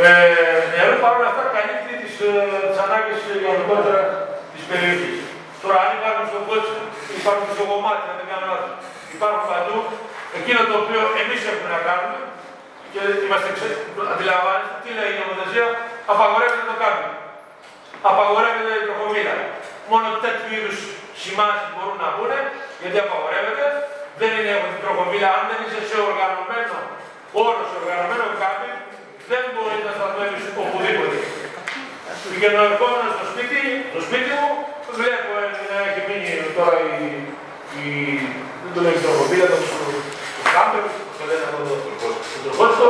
ε, 0.00 0.08
νερού, 0.72 0.96
παρόλα 1.04 1.28
αυτά 1.32 1.44
καλύπτει 1.56 1.94
τις, 2.02 2.14
ε, 2.28 2.32
τις 2.68 2.78
ανάγκες 2.84 3.20
γενικότερα 3.44 4.00
της 4.52 4.62
περιοχής. 4.68 5.18
Τώρα, 5.62 5.76
αν 5.84 5.90
υπάρχουν 5.98 6.26
στο 6.30 6.40
κότσι, 6.48 6.76
υπάρχουν 7.20 7.48
στο 7.56 7.64
κομμάτι, 7.70 8.02
να 8.08 8.14
δεν 8.18 8.26
κάνω 8.30 8.46
λάθος, 8.52 8.74
υπάρχουν 9.16 9.42
παντού, 9.50 9.78
εκείνο 10.38 10.60
το 10.68 10.74
οποίο 10.82 11.00
εμείς 11.22 11.40
έχουμε 11.50 11.70
να 11.76 11.80
κάνουμε, 11.88 12.18
και 12.92 13.02
είμαστε 13.24 13.50
ξε... 13.56 13.68
αντιλαμβάνεστε 14.12 14.76
τι 14.82 14.90
λέει 14.98 15.10
η 15.14 15.18
νομοθεσία, 15.22 15.66
απαγορεύεται 16.12 16.64
το 16.70 16.76
κάνουμε. 16.82 17.10
Απαγορεύεται 18.10 18.72
η 18.80 18.84
τροχομήλα. 18.86 19.34
Μόνο 19.90 20.06
τέτοιου 20.24 20.50
είδου 20.56 20.72
σημάδε 21.22 21.56
μπορούν 21.72 21.98
να 22.04 22.08
μπουν, 22.14 22.32
γιατί 22.82 22.98
απαγορεύεται. 23.04 23.66
Δεν 24.20 24.30
είναι 24.36 24.50
έχω 24.56 24.66
την 24.72 24.80
τροχομήλα. 24.84 25.28
Αν 25.38 25.42
δεν 25.50 25.58
είσαι 25.64 25.80
σε 25.90 25.96
οργανωμένο 26.08 26.76
όρο, 27.44 27.62
σε 27.70 27.76
οργανωμένο 27.82 28.24
κάμπι, 28.40 28.70
δεν 29.30 29.42
μπορεί 29.54 29.78
να 29.86 29.92
σταθμεύει 29.96 30.40
οπουδήποτε. 30.62 31.18
Πηγαίνω 32.32 32.60
ερχόμενο 32.70 33.08
στο 33.16 33.24
σπίτι, 33.30 33.60
στο 33.92 34.00
σπίτι 34.06 34.30
μου, 34.38 34.50
βλέπω 35.00 35.30
να 35.70 35.76
έχει 35.88 36.00
μείνει 36.08 36.32
τώρα 36.58 36.76
η, 36.94 36.98
η, 37.80 37.84
δεν 38.62 38.70
το 38.74 38.80
λέει 38.84 38.96
τροχομήλα, 39.04 39.46
το, 41.22 41.28
το, 41.30 41.30
το 41.30 41.30
κάμπερ, 41.30 41.30
το 41.30 41.30
λένε 41.30 41.44
αυτό 41.48 41.62
το 41.70 41.76
τροχόστο, 42.44 42.86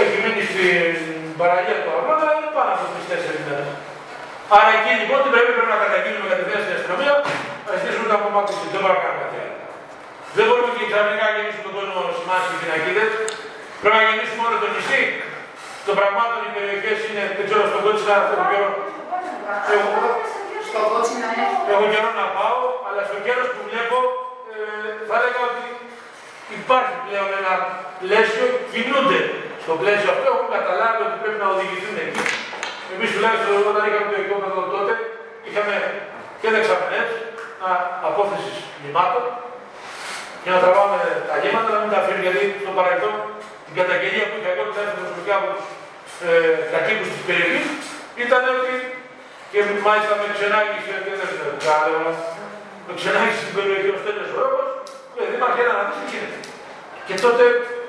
έχει 0.00 0.16
μείνει 0.22 0.42
στην 0.50 0.70
παραλία 1.40 1.76
του 1.82 1.90
αγώνα, 1.96 2.26
είναι 2.36 2.50
πάνω 2.56 2.70
από 2.76 2.84
τις 2.94 3.04
τέσσερις 3.10 3.42
μέρες. 3.46 3.70
Άρα 4.56 4.70
εκεί 4.78 4.92
λοιπόν 5.00 5.18
τι 5.22 5.28
πρέπει, 5.34 5.52
πρέπει 5.56 5.72
να 5.74 5.80
καταγγείλουμε 5.84 6.26
κατευθείαν 6.32 6.60
στην 6.64 6.74
αστυνομία, 6.78 7.14
να 7.66 7.72
ζητήσουμε 7.78 8.06
τα 8.12 8.16
απομάκρυνση. 8.20 8.66
Δεν 8.74 8.80
μπορούμε 8.82 8.98
να 8.98 9.02
κάνουμε 9.04 9.20
κάτι 9.24 9.36
άλλο. 9.42 9.56
Δεν 10.36 10.44
μπορούμε 10.48 10.70
και 10.76 10.84
ξαφνικά 10.90 11.24
να 11.28 11.32
γεννήσουμε 11.36 11.62
τον 11.66 11.74
κόσμο 11.78 12.00
σημάδι 12.18 12.46
και 12.50 12.58
πινακίδες. 12.62 13.10
Πρέπει 13.80 13.96
να 14.00 14.04
γεννήσουμε 14.08 14.42
όλο 14.46 14.56
το 14.62 14.68
νησί. 14.74 15.02
Των 15.86 15.94
πραγμάτων 15.98 16.38
οι 16.46 16.50
περιοχές 16.56 16.98
είναι, 17.08 17.24
δεν 17.36 17.44
ξέρω, 17.48 17.62
στον 17.70 17.80
Κότσινα 17.84 18.14
έχω 18.34 18.44
καιρό. 18.52 18.70
Στο 20.68 20.80
κότσινα, 20.90 21.28
ναι. 21.36 21.46
Έχω 21.72 21.84
καιρό 21.92 22.10
να 22.20 22.26
πάω, 22.36 22.58
αλλά 22.86 23.02
στο 23.08 23.16
καιρό 23.24 23.42
που 23.54 23.60
βλέπω 23.68 23.96
ε, 24.52 24.56
θα 25.08 25.14
έλεγα 25.18 25.40
ότι 25.50 25.64
υπάρχει 26.56 26.94
πλέον 27.06 27.28
ένα 27.40 27.52
πλαίσιο, 28.02 28.46
κινούνται 28.72 29.20
στο 29.64 29.72
πλαίσιο 29.80 30.08
αυτό, 30.14 30.26
έχουν 30.34 30.48
καταλάβει 30.58 31.00
ότι 31.08 31.16
πρέπει 31.22 31.40
να 31.44 31.48
οδηγηθούν 31.54 31.96
εκεί. 32.04 32.22
Εμείς 32.94 33.08
τουλάχιστον 33.14 33.52
όταν 33.72 33.82
είχαμε 33.86 34.08
το 34.12 34.18
οικόπεδο 34.22 34.60
τότε, 34.74 34.92
είχαμε 35.46 35.74
και 36.40 36.48
δεξαμενέ 36.54 37.02
απόθεση 38.08 38.52
λιμάτων 38.82 39.24
και 40.42 40.50
να 40.54 40.58
τραβάμε 40.62 40.98
τα 41.28 41.36
γέμματα 41.42 41.70
να 41.74 41.80
μην 41.82 41.90
τα 41.92 41.98
αφήνουν 42.02 42.22
γιατί 42.26 42.42
στο 42.62 42.72
παρελθόν 42.78 43.14
την 43.66 43.74
καταγγελία 43.80 44.26
που 44.28 44.36
είχα 44.38 44.50
εγώ 44.54 44.62
που 44.66 44.74
θα 44.76 44.80
έρθει 44.84 44.96
προσωπικά 45.00 45.34
από 45.40 45.48
τους 45.54 45.66
ε, 46.28 46.30
κατοίκους 46.72 47.08
της 47.12 47.22
περιοχής 47.28 47.68
ήταν 48.24 48.42
ότι 48.56 48.74
και 49.50 49.58
μάλιστα 49.86 50.12
με 50.20 50.26
ξενάγησε 50.36 50.94
και 51.04 51.10
δεν 51.18 51.26
ξέρω 51.30 51.52
τι 51.60 51.66
άλλο, 51.76 51.98
με 52.86 52.92
ξενάγησε 52.98 53.40
στην 53.44 53.54
περιοχή 53.58 53.88
ο 53.94 53.98
Στέλιος 54.02 54.30
Ρόκος, 55.18 55.26
με 55.26 55.26
δήμαρχε 55.32 55.62
να 55.70 55.74
δεις 55.86 55.96
τι 56.00 56.06
γίνεται. 56.12 56.38
Και 57.08 57.14
τότε 57.24 57.42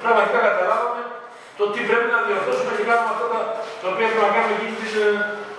πραγματικά 0.03 0.39
καταλάβαμε 0.47 1.01
το 1.59 1.63
τι 1.73 1.79
πρέπει 1.89 2.07
να 2.15 2.19
διορθώσουμε 2.25 2.71
και 2.77 2.83
κάνουμε 2.89 3.11
αυτά 3.15 3.27
τα, 3.33 3.39
τα 3.81 3.87
οποία 3.91 4.07
πρέπει 4.09 4.25
να 4.27 4.31
κάνουμε 4.35 4.53
εκείνη 4.57 4.75
την, 4.81 4.93
ε, 5.03 5.07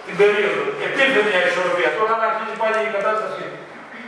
την 0.06 0.14
περίοδο. 0.20 0.62
Επήλθε 0.86 1.20
μια 1.28 1.40
ισορροπία. 1.48 1.90
Τώρα 1.98 2.12
αν 2.16 2.22
αρχίζει 2.28 2.56
πάλι 2.62 2.76
η 2.88 2.90
κατάσταση 2.96 3.44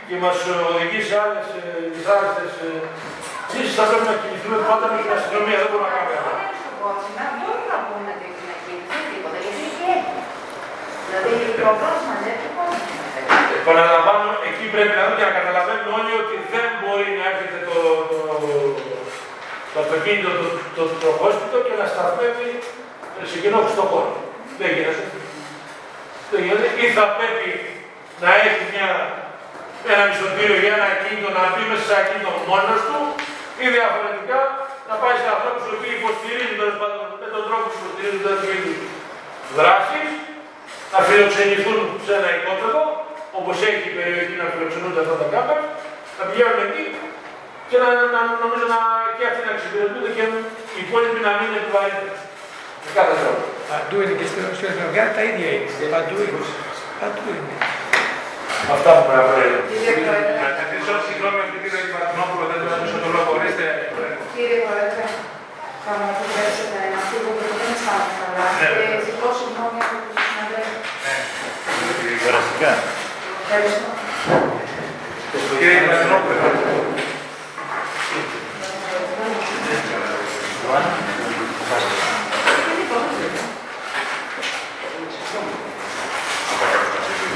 και 0.07 0.15
μας 0.23 0.37
οδηγεί 0.69 0.99
σε 1.07 1.15
άλλες 1.23 1.47
ε, 1.59 1.63
δυσάρεστες 1.93 2.53
ε, 2.67 2.69
λύσεις, 3.53 3.75
θα 3.77 3.83
πρέπει 3.89 4.07
να 4.11 4.15
κινηθούμε 4.21 4.57
πάντα 4.69 4.85
με 4.91 4.97
την 5.03 5.11
αστυνομία. 5.17 5.57
Δεν 5.61 5.69
μπορούμε 5.69 5.87
να 5.89 5.93
κάνουμε 5.95 6.15
αυτά. 6.19 6.33
στον 6.61 6.73
Κότσινα 6.79 7.23
μπορούν 7.37 7.65
να 7.71 7.77
πούνε 7.85 8.11
ότι 8.15 8.25
έχει 8.29 8.43
να 8.51 8.55
γίνει 8.63 8.83
δεν 8.89 9.03
τίποτα, 9.11 9.37
γιατί 9.43 9.61
εκεί 9.69 9.85
έχει. 9.95 10.15
Δηλαδή 11.05 11.31
το 11.57 11.73
πρόβλημα 11.81 12.13
δεν 12.19 12.25
είναι 12.27 12.41
το 12.42 12.42
Επαναλαμβάνω, 13.63 14.29
εκεί 14.49 14.65
πρέπει 14.73 14.93
να 14.97 15.03
δούμε 15.05 15.17
και 15.19 15.27
να 15.29 15.35
καταλαβαίνουν 15.39 15.89
όλοι 15.99 16.13
ότι 16.21 16.35
δεν 16.53 16.67
μπορεί 16.79 17.07
να 17.19 17.23
έρχεται 17.31 17.59
το, 17.69 17.79
το, 18.11 18.19
το 19.71 19.77
αυτοκίνητο, 19.83 20.29
το, 20.39 20.47
το, 20.77 20.83
το, 21.01 21.09
το 21.51 21.57
και 21.65 21.75
να 21.81 21.85
σταθμεύει 21.93 22.49
σε 23.29 23.37
κοινό 23.41 23.59
στο 23.75 23.83
χώρο. 23.91 24.13
Δεν 24.59 24.69
γίνεται. 24.75 25.03
Δεν 26.31 26.39
γίνεται. 26.45 26.67
Ή 26.83 26.85
θα 26.97 27.05
πρέπει 27.17 27.49
να 28.23 28.29
έχει 28.45 28.61
μια, 28.73 28.89
ένα 29.93 30.03
μισοτήριο 30.09 30.57
για 30.63 30.73
ένα 30.77 30.87
κίνητο 31.01 31.29
να 31.37 31.43
μπει 31.51 31.63
μέσα 31.69 31.83
σε 31.87 31.93
ένα 31.95 32.03
κίνητο 32.07 32.31
μόνος 32.49 32.81
του 32.87 32.99
ή 33.63 33.65
διαφορετικά 33.75 34.39
να 34.89 34.95
πάει 35.01 35.15
σε 35.21 35.27
ανθρώπους 35.35 35.63
οι 35.67 35.73
οποίοι 35.77 35.93
υποστηρίζουν 35.99 36.55
τέλος 36.61 36.77
πάντων 36.81 37.03
με 37.21 37.27
τον 37.33 37.41
τρόπο 37.47 37.65
που 37.71 37.77
υποστηρίζουν 37.81 38.21
τέτοιου 38.27 38.51
είδους 38.55 38.79
δράσεις, 39.57 40.09
να 40.93 40.99
φιλοξενηθούν 41.07 41.79
σε 42.05 42.11
ένα 42.19 42.29
οικόπεδο, 42.37 42.81
όπως 43.39 43.55
έχει 43.69 43.85
η 43.91 43.93
περιοχή 43.97 44.35
να 44.41 44.45
φιλοξενούνται 44.51 45.01
αυτά 45.03 45.15
τα 45.21 45.27
κάμερα, 45.33 45.63
να 46.17 46.23
πηγαίνουν 46.29 46.59
εκεί 46.67 46.85
και 47.69 47.77
να, 47.83 47.87
να, 48.15 48.21
νομίζω 48.43 48.65
να, 48.73 48.79
και 49.17 49.23
αυτοί 49.29 49.41
να 49.47 49.51
εξυπηρετούνται 49.57 50.11
και 50.17 50.23
οι 50.75 50.79
υπόλοιποι 50.85 51.19
να 51.27 51.31
μην 51.39 51.49
επιβαρύνουν. 51.59 52.15
Με 52.83 52.89
κάθε 52.97 53.13
τρόπο. 53.21 53.43
Παντού 53.69 53.95
είναι 54.03 54.15
και 54.19 54.27
στην 54.31 54.41
Εθνογιά 54.69 55.05
τα 55.15 55.21
ίδια 55.29 55.49
είναι. 55.55 55.69
Παντού 55.95 56.15
είναι. 56.25 56.41
Παντού 57.01 57.23
είναι. 57.37 57.55
Αυτά 58.75 58.89
που 58.95 59.03
πρέπει 59.09 59.29
να 59.31 59.35
λέω. 59.41 59.61
Κύριε 59.71 59.95
Πρόεδρε, 60.05 60.33
Να 60.43 60.49
ζητήσω 60.59 60.93
συγγνώμη 61.07 61.39
από 61.43 61.51
την 61.53 61.59
κυρία 61.63 61.81
Κυπαρτινόπουλο, 61.85 62.43
δεν 62.51 62.57
του 62.61 62.67
έδωσα 62.75 62.97
το 63.03 63.09
λόγο. 63.15 63.29
Ορίστε. 63.37 63.65
κύριε 64.35 64.59
Πρόεδρε, 64.65 65.05
θα 65.85 65.91
μου 65.99 66.05
επιτρέψετε 66.13 66.79
να 66.93 66.99
φύγω 67.07 67.29
γιατί 67.37 67.55
δεν 67.61 67.69
αισθάνομαι 67.75 68.15
καλά. 68.21 68.45
Ναι, 68.59 68.67
Και 68.71 68.75
βέβαια. 68.79 68.99
ζητώ 69.07 69.27
συγγνώμη 69.39 69.79
από 69.85 69.95
τους 70.03 70.15
συναδέλφους. 70.27 70.81
Περαστικά. 72.25 72.71
Ευχαριστώ. 73.55 73.89
Κύριε 75.59 75.79
Κυπαρτινόπουλο. 75.79 76.35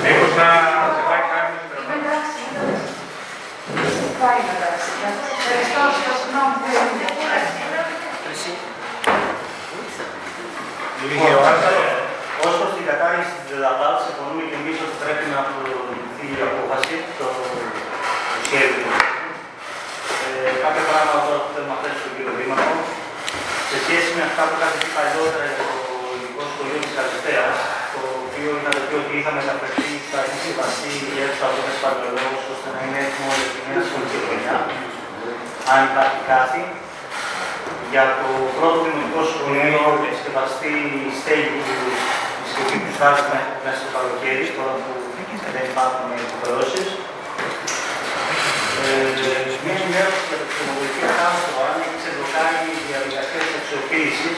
Μήπως 0.03 0.31
να 0.39 0.49
σε 0.95 1.01
πάει 1.07 1.23
κάποιος 1.31 1.61
Είμαι 1.81 1.95
εντάξει, 2.01 2.37
είμαι 2.45 2.61
εντάξει. 2.65 2.97
Πάει 4.21 4.39
με 4.47 4.53
εντάξει. 4.57 4.89
Ευχαριστώ, 5.39 5.81
ζητώ 5.95 6.13
συγγνώμη. 6.19 6.57
Ω 12.45 12.47
προ 12.59 12.67
την 12.75 12.85
κατάργηση 12.89 13.31
της 13.37 13.45
ΔΕΔΑΠΑΛ, 13.51 13.93
συμφωνούμε 14.05 14.43
και 14.49 14.55
εμείς 14.61 14.77
ότι 14.85 14.95
πρέπει 15.03 15.25
να 15.33 15.39
προχωρηθεί 15.47 15.86
η 16.39 16.41
απόφαση, 16.49 16.95
το, 17.19 17.27
το 18.33 18.39
σχέδιο. 18.45 18.89
Ε, 20.25 20.51
κάποια 20.63 20.83
πράγματα 20.89 21.19
τώρα 21.25 21.39
που 21.43 21.49
θέλουμε 21.53 21.73
να 21.75 21.79
θέσουμε 21.81 22.01
στον 22.01 22.13
κύριο 22.15 22.33
Δήμαρχο, 22.39 22.75
σε 23.69 23.77
σχέση 23.83 24.09
με 24.17 24.23
αυτά 24.29 24.41
που 24.47 24.55
είχατε 24.57 24.77
πει 24.81 24.89
παλιότερα 24.97 25.45
για 25.49 25.57
το 25.61 25.67
ειδικό 26.13 26.43
σχολείο 26.51 26.79
της 26.83 26.93
Καλυστέα, 26.97 27.47
το 27.93 28.01
οποίο 28.25 28.49
είχατε 28.57 28.81
πει 28.87 28.95
ότι 29.01 29.13
είχαμε 29.19 29.39
μεταφερθεί 29.41 29.89
στα 30.07 30.19
έχει 30.31 30.49
βασί 30.61 30.93
για 31.15 31.27
τους 31.31 31.41
αγώνε 31.47 31.73
παλαιολόγου, 31.83 32.39
ώστε 32.53 32.67
να 32.75 32.79
είναι 32.85 32.99
έτοιμο 33.05 33.31
για 33.39 33.49
τη 33.53 33.59
νέα 33.67 33.81
σχολική 33.87 34.17
χρονιά. 34.25 34.57
Αν 35.73 35.79
υπάρχει 35.89 36.19
κάτι, 36.33 36.61
για 37.93 38.05
το 38.19 38.29
πρώτο 38.57 38.77
δημοτικό 38.85 39.21
σχολείο 39.31 39.79
επισκευαστεί 39.99 40.73
η 41.09 41.11
στέγη 41.19 41.59
του 41.67 41.77
η 42.41 42.45
συσκευή 42.45 42.77
του 42.83 42.91
στάζει 42.97 43.23
μέσα 43.63 43.77
στο 43.81 43.89
καλοκαίρι, 43.95 44.45
τώρα 44.57 44.75
που 44.83 44.91
δεν 45.55 45.65
υπάρχουν 45.71 46.07
υποχρεώσεις. 46.25 46.87
Ε, 48.83 49.09
μια 49.63 49.75
ενημέρωση 49.79 50.23
για 50.29 50.39
το 50.41 50.45
ξενοδοχείο 50.51 51.09
Κάστρο, 51.19 51.57
αν 51.69 51.75
έχει 51.83 51.97
ξεμπλοκάρει 52.01 52.59
η 52.79 52.83
διαδικασία 52.91 53.39
της 53.45 53.53
αξιοποίησης, 53.59 54.37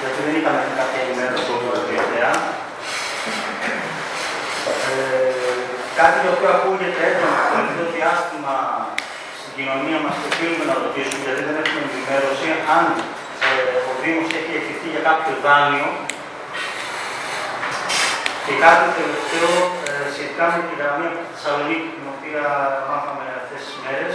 γιατί 0.00 0.18
δεν 0.24 0.34
είχαμε 0.38 0.60
κάποια 0.80 1.00
ενημέρωση 1.04 1.48
από 1.54 1.68
την 1.74 1.86
τελευταία. 1.88 2.32
Ε, 4.90 5.52
κάτι 6.00 6.16
το 6.24 6.28
οποίο 6.34 6.50
ακούγεται 6.56 7.00
έντονα 7.08 7.40
το 7.42 7.50
τελευταίο 7.56 7.88
διάστημα 7.96 8.56
στην 9.38 9.52
κοινωνία 9.56 9.98
μας 10.04 10.14
και 10.20 10.28
οφείλουμε 10.32 10.64
να 10.70 10.74
ρωτήσουμε, 10.82 11.20
γιατί 11.26 11.42
δεν 11.48 11.56
έχουμε 11.62 11.80
ενημέρωση, 11.88 12.48
αν 12.76 12.84
ε, 13.46 13.50
ο 13.90 13.92
Δήμος 14.00 14.28
έχει 14.38 14.52
εκτεθεί 14.58 14.86
για 14.94 15.02
κάποιο 15.08 15.32
δάνειο 15.44 15.88
και 18.44 18.54
κάτι 18.64 18.86
τελευταίο 18.98 19.52
ε, 19.88 19.92
σχετικά 20.14 20.44
με 20.54 20.60
τη 20.66 20.72
γραμμή 20.80 21.04
από 21.10 21.18
τη 21.22 21.28
Θεσσαλονίκη, 21.32 21.88
την 21.96 22.06
οποία 22.14 22.44
μάθαμε 22.88 23.24
αυτές 23.40 23.60
τις 23.66 23.76
μέρες. 23.84 24.14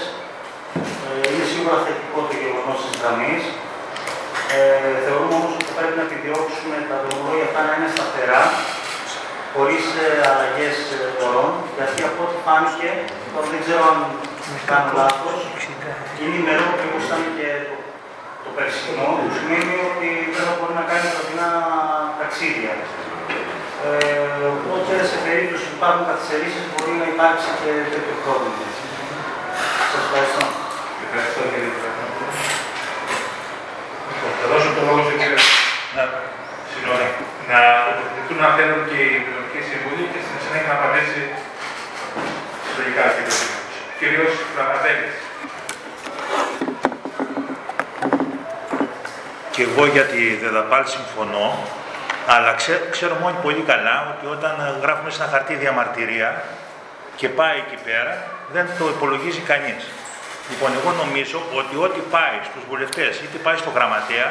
Ε, 1.05 1.25
είναι 1.31 1.45
σίγουρα 1.51 1.77
θετικό 1.85 2.19
το 2.29 2.33
γεγονός 2.43 2.77
της 2.85 2.93
γραμμής. 2.99 3.43
Ε, 4.57 4.93
θεωρούμε 5.05 5.33
όμως 5.39 5.51
ότι 5.55 5.65
θα 5.69 5.75
πρέπει 5.77 5.95
να 5.99 6.05
επιδιώξουμε 6.09 6.77
τα 6.89 6.95
δρομολόγια 7.03 7.45
αυτά 7.49 7.59
να 7.67 7.73
είναι 7.75 7.89
σταθερά, 7.95 8.43
χωρίς 9.55 9.85
ε, 10.03 10.07
αλλαγές 10.29 10.77
ε, 10.95 10.97
δωρών, 11.17 11.51
γιατί 11.77 11.99
από 12.09 12.19
ό,τι 12.25 12.37
φάνηκε, 12.45 12.89
τώρα 13.33 13.47
δεν 13.53 13.61
ξέρω 13.65 13.83
αν 13.91 13.97
κάνω 14.71 14.91
λάθος, 14.99 15.37
είναι 16.21 16.37
ημερό 16.41 16.67
και 16.77 16.87
όπως 16.89 17.03
ήταν 17.07 17.23
και 17.37 17.49
το, 17.67 17.75
το 18.43 18.49
περσινό, 18.57 19.07
που 19.19 19.29
σημαίνει 19.37 19.75
ότι 19.89 20.09
δεν 20.33 20.43
θα 20.47 20.53
μπορεί 20.57 20.73
να 20.81 20.85
κάνει 20.91 21.07
κοντινά 21.15 21.49
ταξίδια. 22.19 22.73
Ε, 23.85 23.91
οπότε 24.53 24.93
σε 25.11 25.17
περίπτωση 25.25 25.63
που 25.69 25.75
υπάρχουν 25.79 26.03
καθυστερήσεις 26.09 26.63
μπορεί 26.69 26.93
να 27.01 27.07
υπάρξει 27.13 27.49
και 27.59 27.71
τέτοιο 27.93 28.15
πρόβλημα. 28.23 28.65
Σας 29.91 30.01
ευχαριστώ. 30.05 30.43
Ευχαριστώ 31.05 31.41
κύριε 31.51 31.69
Κυπαρτινόπουλο. 31.73 32.31
Λοιπόν, 34.09 34.31
Θα 34.39 34.45
δώσω 34.51 34.69
το 34.77 34.81
λόγο 34.87 35.01
στον 35.07 35.17
κύριο 35.21 35.39
Να, 35.95 36.03
Συγγνώμη. 36.71 37.07
Να 37.51 37.59
τοποθετηθούν 37.85 38.39
αν 38.47 38.53
θέλουν 38.57 38.81
και 38.89 38.99
οι 39.07 39.11
κοινωνικοί 39.25 39.59
σύμβουλοι 39.69 40.03
και 40.11 40.19
στην 40.25 40.37
συνέχεια 40.43 40.69
να 40.71 40.75
απαντήσει 40.79 41.21
συλλογικά 42.65 43.03
ο 43.09 43.11
κύριος 43.15 43.37
Δήμαρχος. 43.41 43.75
Κύριος 43.99 44.33
Φραπατέλης. 44.53 45.15
και 49.55 49.63
εγώ 49.69 49.85
για 49.85 50.05
τη 50.13 50.21
ΔΕΔΑΠΑΛ 50.41 50.83
συμφωνώ, 50.95 51.47
αλλά 52.27 52.53
ξέ, 52.53 52.81
ξέρουμε 52.91 53.25
όλοι 53.25 53.39
πολύ 53.41 53.63
καλά 53.71 53.95
ότι 54.11 54.25
όταν 54.35 54.53
ε, 54.59 54.79
γράφουμε 54.83 55.09
σε 55.09 55.21
ένα 55.21 55.31
χαρτί 55.31 55.53
διαμαρτυρία 55.53 56.43
και 57.15 57.29
πάει 57.29 57.57
εκεί 57.65 57.77
πέρα, 57.87 58.13
δεν 58.53 58.65
το 58.79 58.85
υπολογίζει 58.95 59.41
κανείς. 59.51 59.83
Λοιπόν, 60.49 60.69
εγώ 60.79 60.91
νομίζω 61.03 61.37
ότι 61.59 61.75
ό,τι 61.85 62.01
πάει 62.15 62.37
στους 62.49 62.63
βουλευτές 62.69 63.11
είτε 63.23 63.37
πάει 63.45 63.57
στο 63.63 63.71
γραμματέα, 63.75 64.29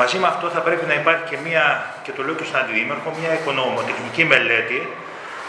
μαζί 0.00 0.16
με 0.22 0.26
αυτό 0.26 0.46
θα 0.48 0.60
πρέπει 0.66 0.84
να 0.90 0.94
υπάρχει 0.94 1.24
και 1.30 1.38
μία, 1.46 1.64
και 2.04 2.12
το 2.16 2.20
λέω 2.26 2.34
και 2.34 2.44
στον 2.48 2.60
Αντιδήμαρχο, 2.60 3.08
μία 3.20 3.32
οικονομοτεχνική 3.38 4.24
μελέτη, 4.32 4.80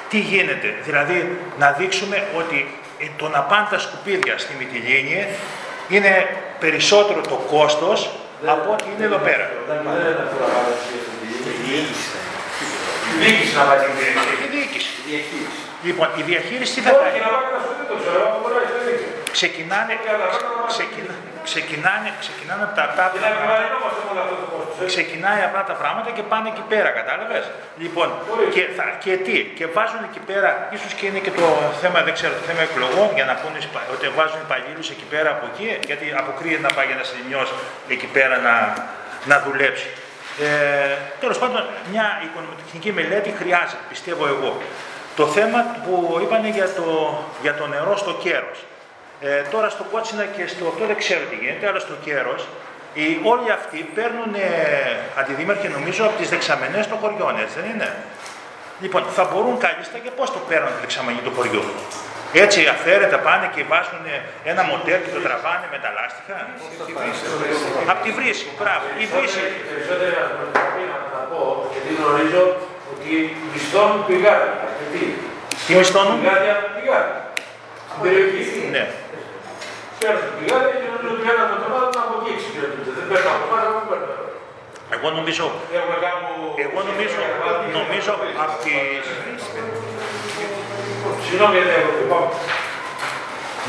τι 0.10 0.20
γίνεται. 0.20 0.70
Δηλαδή, 0.88 1.18
να 1.62 1.72
δείξουμε 1.72 2.18
ότι 2.40 2.58
ε, 3.00 3.06
το 3.18 3.28
να 3.36 3.40
πάνε 3.50 3.68
τα 3.70 3.80
σκουπίδια 3.80 4.38
στη 4.38 4.52
Μυτιλίνη 4.60 5.28
είναι 5.90 6.14
περισσότερο 6.60 7.22
το 7.22 7.38
κόστος 7.54 8.10
από 8.46 8.72
ό,τι 8.72 8.86
είναι 8.96 9.06
εδώ 9.06 9.18
πέρα. 9.28 9.46
Δεν 9.68 9.78
είναι 9.82 10.24
αυτό 10.26 10.38
να 10.44 10.50
βάλω 10.54 10.74
στη 10.86 10.96
διοίκηση. 11.72 12.10
Η 13.14 13.16
διοίκηση 13.22 13.54
να 13.60 13.64
πάει 13.70 13.80
την 13.86 13.94
διοίκηση. 14.00 14.34
Η 14.46 14.48
διοίκηση. 14.56 14.94
Λοιπόν, 15.88 16.08
η 16.20 16.22
διαχείριση 16.30 16.72
τι 16.76 16.82
θα 16.86 16.92
Όχι, 16.92 17.00
κάνει; 17.04 17.20
να 17.26 17.30
πάει 17.36 17.50
να 17.56 17.60
σου 17.64 17.72
δει 17.78 17.84
το 17.92 17.96
ξέρω, 18.02 18.20
αυτό 18.28 18.38
μπορεί 18.42 18.54
να 18.60 18.64
έχει 18.66 18.76
δίκιο. 18.90 19.10
Ξεκινάνε, 19.38 19.94
ξεκινά, 20.74 21.14
ξεκινάνε, 21.52 22.10
ξεκινάνε 22.24 22.64
από 22.68 22.76
τα 22.80 22.86
Και 22.86 22.92
να 22.94 22.98
τάπλα. 23.00 23.28
επιβαρυνόμαστε 23.34 24.00
με 24.06 24.10
όλο 24.14 24.22
αυτό 24.26 24.36
το 24.42 24.48
κόστος. 24.54 24.86
ξεκινάει 24.94 25.42
απλά 25.48 25.62
τα 25.72 25.76
πράγματα 25.82 26.10
και 26.18 26.24
πάνε 26.32 26.48
εκεί 26.54 26.64
πέρα, 26.72 26.90
κατάλαβες; 27.00 27.46
Λοιπόν, 27.84 28.08
και, 28.56 28.64
θα, 28.78 28.86
και 29.04 29.14
τι, 29.26 29.36
και 29.58 29.66
βάζουν 29.76 30.02
εκεί 30.10 30.22
πέρα, 30.30 30.50
ίσως 30.76 30.92
και 30.98 31.06
είναι 31.10 31.22
και 31.26 31.34
το 31.40 31.46
θέμα, 31.82 31.98
δεν 32.08 32.14
ξέρω, 32.18 32.34
το 32.42 32.46
θέμα 32.50 32.62
εκλογών, 32.70 33.08
για 33.18 33.26
να 33.30 33.34
πούνε 33.42 33.60
σπα- 33.68 33.88
ότι 33.94 34.04
βάζουν 34.20 34.42
υπαλλήλους 34.48 34.88
εκεί 34.96 35.06
πέρα 35.14 35.30
από 35.36 35.44
εκεί, 35.52 35.68
γιατί 35.90 36.06
αποκρίνεται 36.22 36.64
να 36.68 36.72
πάει 36.78 36.90
ένας 36.98 37.08
ελληνιός 37.16 37.48
εκεί 37.96 38.08
πέρα 38.16 38.36
να, 38.48 38.54
να 39.32 39.36
δουλέψει. 39.46 39.90
Ε, 40.40 40.98
Τέλος 41.20 41.38
πάντων, 41.38 41.64
μια 41.92 42.22
οικονομοτεχνική 42.26 42.92
μελέτη 42.92 43.30
χρειάζεται, 43.40 43.84
πιστεύω 43.90 44.28
εγώ. 44.28 44.62
Το 45.16 45.28
θέμα 45.28 45.60
που 45.84 46.20
είπαν 46.22 46.46
για 46.46 46.74
το, 46.74 47.18
για 47.42 47.54
το 47.56 47.68
νερό 47.68 47.98
στο 47.98 48.14
κέρος. 48.24 48.58
Ε, 49.22 49.42
τώρα 49.42 49.70
στο 49.70 49.84
Κότσινα 49.92 50.26
και 50.26 50.48
στο 50.48 50.68
αυτό 50.68 50.86
δεν 50.86 50.98
ξέρω 50.98 51.24
τι 51.30 51.36
γίνεται, 51.36 51.68
αλλά 51.68 51.80
στο 51.80 51.94
Κέρος 52.06 52.48
οι, 52.94 53.20
όλοι 53.24 53.52
αυτοί 53.52 53.90
παίρνουν 53.96 54.32
ε, 54.36 54.42
αντιδήμαρχοι 55.20 55.68
νομίζω 55.68 56.06
από 56.06 56.18
τις 56.18 56.30
δεξαμενές 56.30 56.88
των 56.88 56.98
χωριών, 56.98 57.40
έτσι 57.44 57.56
δεν 57.60 57.70
είναι; 57.74 57.90
Λοιπόν, 58.80 59.04
θα 59.16 59.24
μπορούν 59.30 59.58
κάλλιστα 59.58 59.98
και 59.98 60.12
πώς 60.18 60.32
το 60.32 60.40
παίρνουν 60.50 60.72
τη 60.76 60.80
δεξαμενή 60.82 61.22
του 61.26 61.32
χωριού; 61.36 61.64
Έτσι 62.34 62.60
αφαίρετα 62.76 63.18
πάνε 63.28 63.48
και 63.56 63.64
βάζουν 63.72 64.06
ένα 64.52 64.62
μοτέρ 64.70 64.98
και 65.04 65.12
το 65.16 65.22
τραβάνε 65.26 65.68
με 65.74 65.78
τα 65.84 65.90
λάστιχα. 65.98 66.38
Από 67.92 68.02
τη 68.06 68.12
βρύση, 68.18 68.48
μπράβο. 68.60 68.86
Η 69.04 69.06
βρύση. 69.14 69.44
Περισσότεροι 69.72 70.16
άνθρωποι 70.26 70.82
να 70.94 71.00
τα 71.14 71.22
πω, 71.32 71.42
γιατί 71.74 71.90
γνωρίζω 72.00 72.44
ότι 72.94 73.12
μισθώνουν 73.52 74.00
πηγάδια. 74.10 74.54
Γιατί; 74.80 75.04
Τι 75.66 75.72
μισθώνουν; 75.80 76.16
πηγάδια 76.22 76.56
πηγάδια. 76.76 77.18
Στην 77.90 78.00
περιοχή. 78.04 78.62
Ναι. 78.76 78.84
Παίρνουν 80.00 80.30
πηγάδια 80.40 80.74
και 80.82 80.88
νομίζω 80.94 81.12
ότι 81.16 81.26
ένα 81.34 81.44
με 81.52 81.56
το 81.62 81.68
άλλο 81.78 81.90
να 81.98 82.02
από 82.06 82.14
εκεί 82.20 82.32
εξυπηρετούνται. 82.38 82.92
Δεν 82.98 83.06
παίρνουν 83.10 83.32
από 83.38 83.46
πάνω, 83.52 83.68
δεν 83.78 83.86
παίρνουν. 83.90 84.16
Εγώ 84.96 85.08
νομίζω, 85.18 85.46
Έχουμε 85.78 85.98
κάπου... 86.06 86.32
εγώ 86.66 86.80
νομίζω, 86.90 87.20
νομίζω 87.78 88.12
από 88.44 88.56
τη... 88.64 88.74
Συγγνώμη, 91.28 91.56
δεν 91.60 91.70
έχω. 91.80 91.92
Πάμε. 92.12 92.28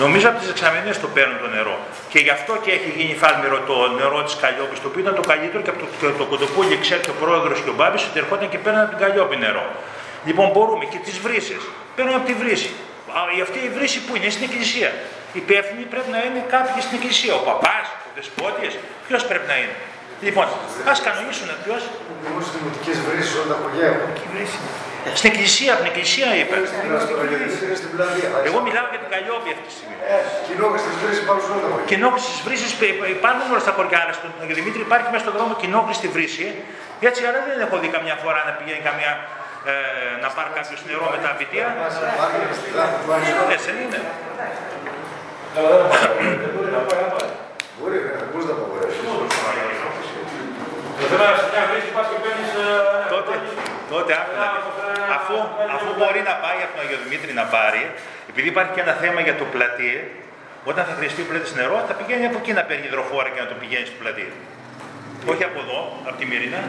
Νομίζω 0.03 0.26
από 0.30 0.39
τις 0.39 0.47
δεξαμενέ 0.51 0.93
το 1.05 1.09
παίρνουν 1.16 1.39
το 1.45 1.49
νερό. 1.57 1.76
Και 2.12 2.18
γι' 2.26 2.34
αυτό 2.39 2.53
και 2.64 2.70
έχει 2.78 2.91
γίνει 2.99 3.14
φάλμηρο 3.22 3.59
το 3.70 3.76
νερό 4.01 4.18
της 4.26 4.34
Καλλιόπης, 4.43 4.78
το 4.82 4.86
οποίο 4.91 5.01
ήταν 5.05 5.14
το 5.20 5.24
καλύτερο 5.30 5.61
και 5.64 5.70
από 5.74 5.78
το, 5.82 5.86
και 6.01 6.07
το 6.22 6.24
κοντοπούλι, 6.32 6.74
ξέρει 6.84 7.01
και 7.07 7.11
ο 7.16 7.18
πρόεδρος 7.22 7.59
και 7.64 7.70
ο 7.74 7.76
Μπάμπης, 7.78 8.03
ότι 8.09 8.18
ερχόταν 8.22 8.49
και 8.53 8.59
παίρνουν 8.64 8.80
από 8.84 8.91
την 8.95 9.01
Καλλιόπη 9.05 9.36
νερό. 9.45 9.64
Λοιπόν, 10.28 10.47
μπορούμε 10.55 10.84
και 10.93 10.99
τις 11.07 11.16
βρύσει. 11.24 11.57
Παίρνουν 11.97 12.14
από 12.18 12.26
τη 12.30 12.34
βρύση. 12.43 12.70
Α, 13.16 13.18
η- 13.36 13.41
Αυτή 13.47 13.59
η 13.68 13.70
βρύση 13.76 13.99
που 14.05 14.12
είναι 14.16 14.28
στην 14.36 14.45
εκκλησία. 14.49 14.91
Οι 15.34 15.39
υπεύθυνοι 15.45 15.82
πρέπει 15.93 16.11
να 16.16 16.20
είναι 16.26 16.41
κάποιοι 16.55 16.80
στην 16.86 16.95
εκκλησία. 16.99 17.32
Ο 17.41 17.43
παπάς, 17.49 17.86
ο 18.07 18.11
δεσπότης, 18.16 18.72
ποιος 19.07 19.22
πρέπει 19.30 19.47
να 19.53 19.57
είναι. 19.62 19.74
Λοιπόν, 20.27 20.47
ας 20.93 20.99
κανονίσουν 21.07 21.49
ποιος. 21.64 21.83
Δημόσιες 22.27 22.55
δημοτικές 22.59 22.97
βρύσεις 23.07 23.33
όλα 23.39 23.49
τα 23.53 23.57
χωριά 23.62 23.87
έχουν. 23.93 24.09
Στην 25.21 25.29
εκκλησία, 25.33 25.71
από 25.75 25.81
την 25.83 25.91
εκκλησία 25.93 26.29
είπε. 26.41 26.57
Είναι 26.85 27.77
στην 27.81 27.91
πλατεία. 27.95 28.29
Εγώ 28.49 28.59
μιλάω 28.66 28.87
για 28.93 29.01
την 29.05 29.11
Καλλιόπη 29.14 29.49
αυτή 29.55 29.64
τη 29.69 29.75
στιγμή. 29.77 29.97
Κοινόχες 30.49 30.81
στις 30.85 30.95
βρύσεις 31.01 31.21
υπάρχουν 31.25 31.45
σε 31.47 31.51
όλα 31.55 31.62
τα 31.64 31.69
χωριά. 31.73 31.87
Κοινόχρηση 31.93 32.29
της 32.35 32.41
βρύσης 32.47 32.71
υπάρχουν 33.19 33.45
όλα 33.53 33.62
στα 33.66 33.73
χωριά. 33.77 33.99
αλλά 34.03 34.14
Στον 34.19 34.31
Δημήτρη 34.59 34.81
υπάρχει 34.89 35.09
μέσα 35.12 35.23
στον 35.27 35.35
δρόμο 35.37 35.53
κοινόχρηση 35.62 35.99
στη 36.03 36.09
βρύση. 36.14 36.47
Έτσι, 37.11 37.21
αλλά 37.29 37.39
δεν 37.47 37.57
έχω 37.66 37.77
δει 37.83 37.89
καμιά 37.97 38.16
φορά 38.23 38.41
να 38.49 38.53
πηγαίνει 38.59 38.83
καμιά. 38.89 39.12
Ε, 39.71 39.73
να 40.25 40.29
πάρει 40.37 40.51
κάποιος 40.59 40.81
νερό 40.89 41.07
με 41.14 41.19
τα 41.25 41.31
βιτία. 41.39 41.66
Υπάρχει 42.16 42.39
και 42.51 42.57
στη 42.61 42.69
λάθη 42.79 42.97
του 43.03 43.09
Άγιου. 43.14 43.35
Έτσι 43.55 43.66
δεν 43.71 43.77
είναι. 43.85 44.01
Καλά, 45.55 45.71
δεν 45.81 45.87
πάει. 45.93 46.11
Δεν 46.43 46.51
μπορεί 46.55 46.71
να 46.79 46.83
πάει, 46.89 47.01
να 47.07 47.11
πάει. 47.16 47.31
Μπορεί, 47.79 47.99
βέβαια, 51.03 51.11
πώς 51.11 51.11
να 51.11 51.11
απαγορεύσεις. 51.11 51.11
Το 51.11 51.11
θέμα 51.12 51.24
είναι 51.30 51.40
σε 51.42 51.49
μια 51.53 51.62
βρύση 51.70 51.90
πας 51.96 52.07
και 52.11 52.18
παίρνεις... 52.24 52.51
ε, 52.62 52.66
τότε, 53.14 53.32
τότε 53.94 54.11
άκου 54.20 54.32
να 54.42 54.46
δεις. 54.53 54.64
αφού, 55.16 55.36
αφού 55.76 55.88
μπορεί 55.99 56.20
να 56.30 56.34
πάει 56.44 56.59
από 56.64 56.72
τον 56.76 56.82
Αγιο 56.84 56.99
Δημήτρη 57.05 57.30
να 57.40 57.44
πάρει, 57.57 57.82
επειδή 58.30 58.49
υπάρχει 58.55 58.72
και 58.76 58.82
ένα 58.86 58.94
θέμα 59.03 59.18
για 59.26 59.34
το 59.40 59.44
πλατείο, 59.55 60.01
όταν 60.70 60.82
θα 60.88 60.92
χρειαστεί 60.99 61.20
ο 61.24 61.26
πλάτης 61.30 61.53
νερό, 61.61 61.76
θα 61.88 61.94
πηγαίνει 61.99 62.24
από 62.30 62.38
εκεί 62.42 62.53
να 62.59 62.62
παίρνει 62.68 62.86
υδροφόρα 62.90 63.28
και 63.34 63.40
να 63.44 63.49
το 63.53 63.57
πηγαίνει 63.61 63.86
στο 63.90 63.99
πλατείο. 64.03 64.32
Όχι 65.32 65.44
από 65.51 65.59
εδώ, 65.64 65.80
από 66.09 66.16
τη 66.20 66.24
Μύρινα. 66.30 66.61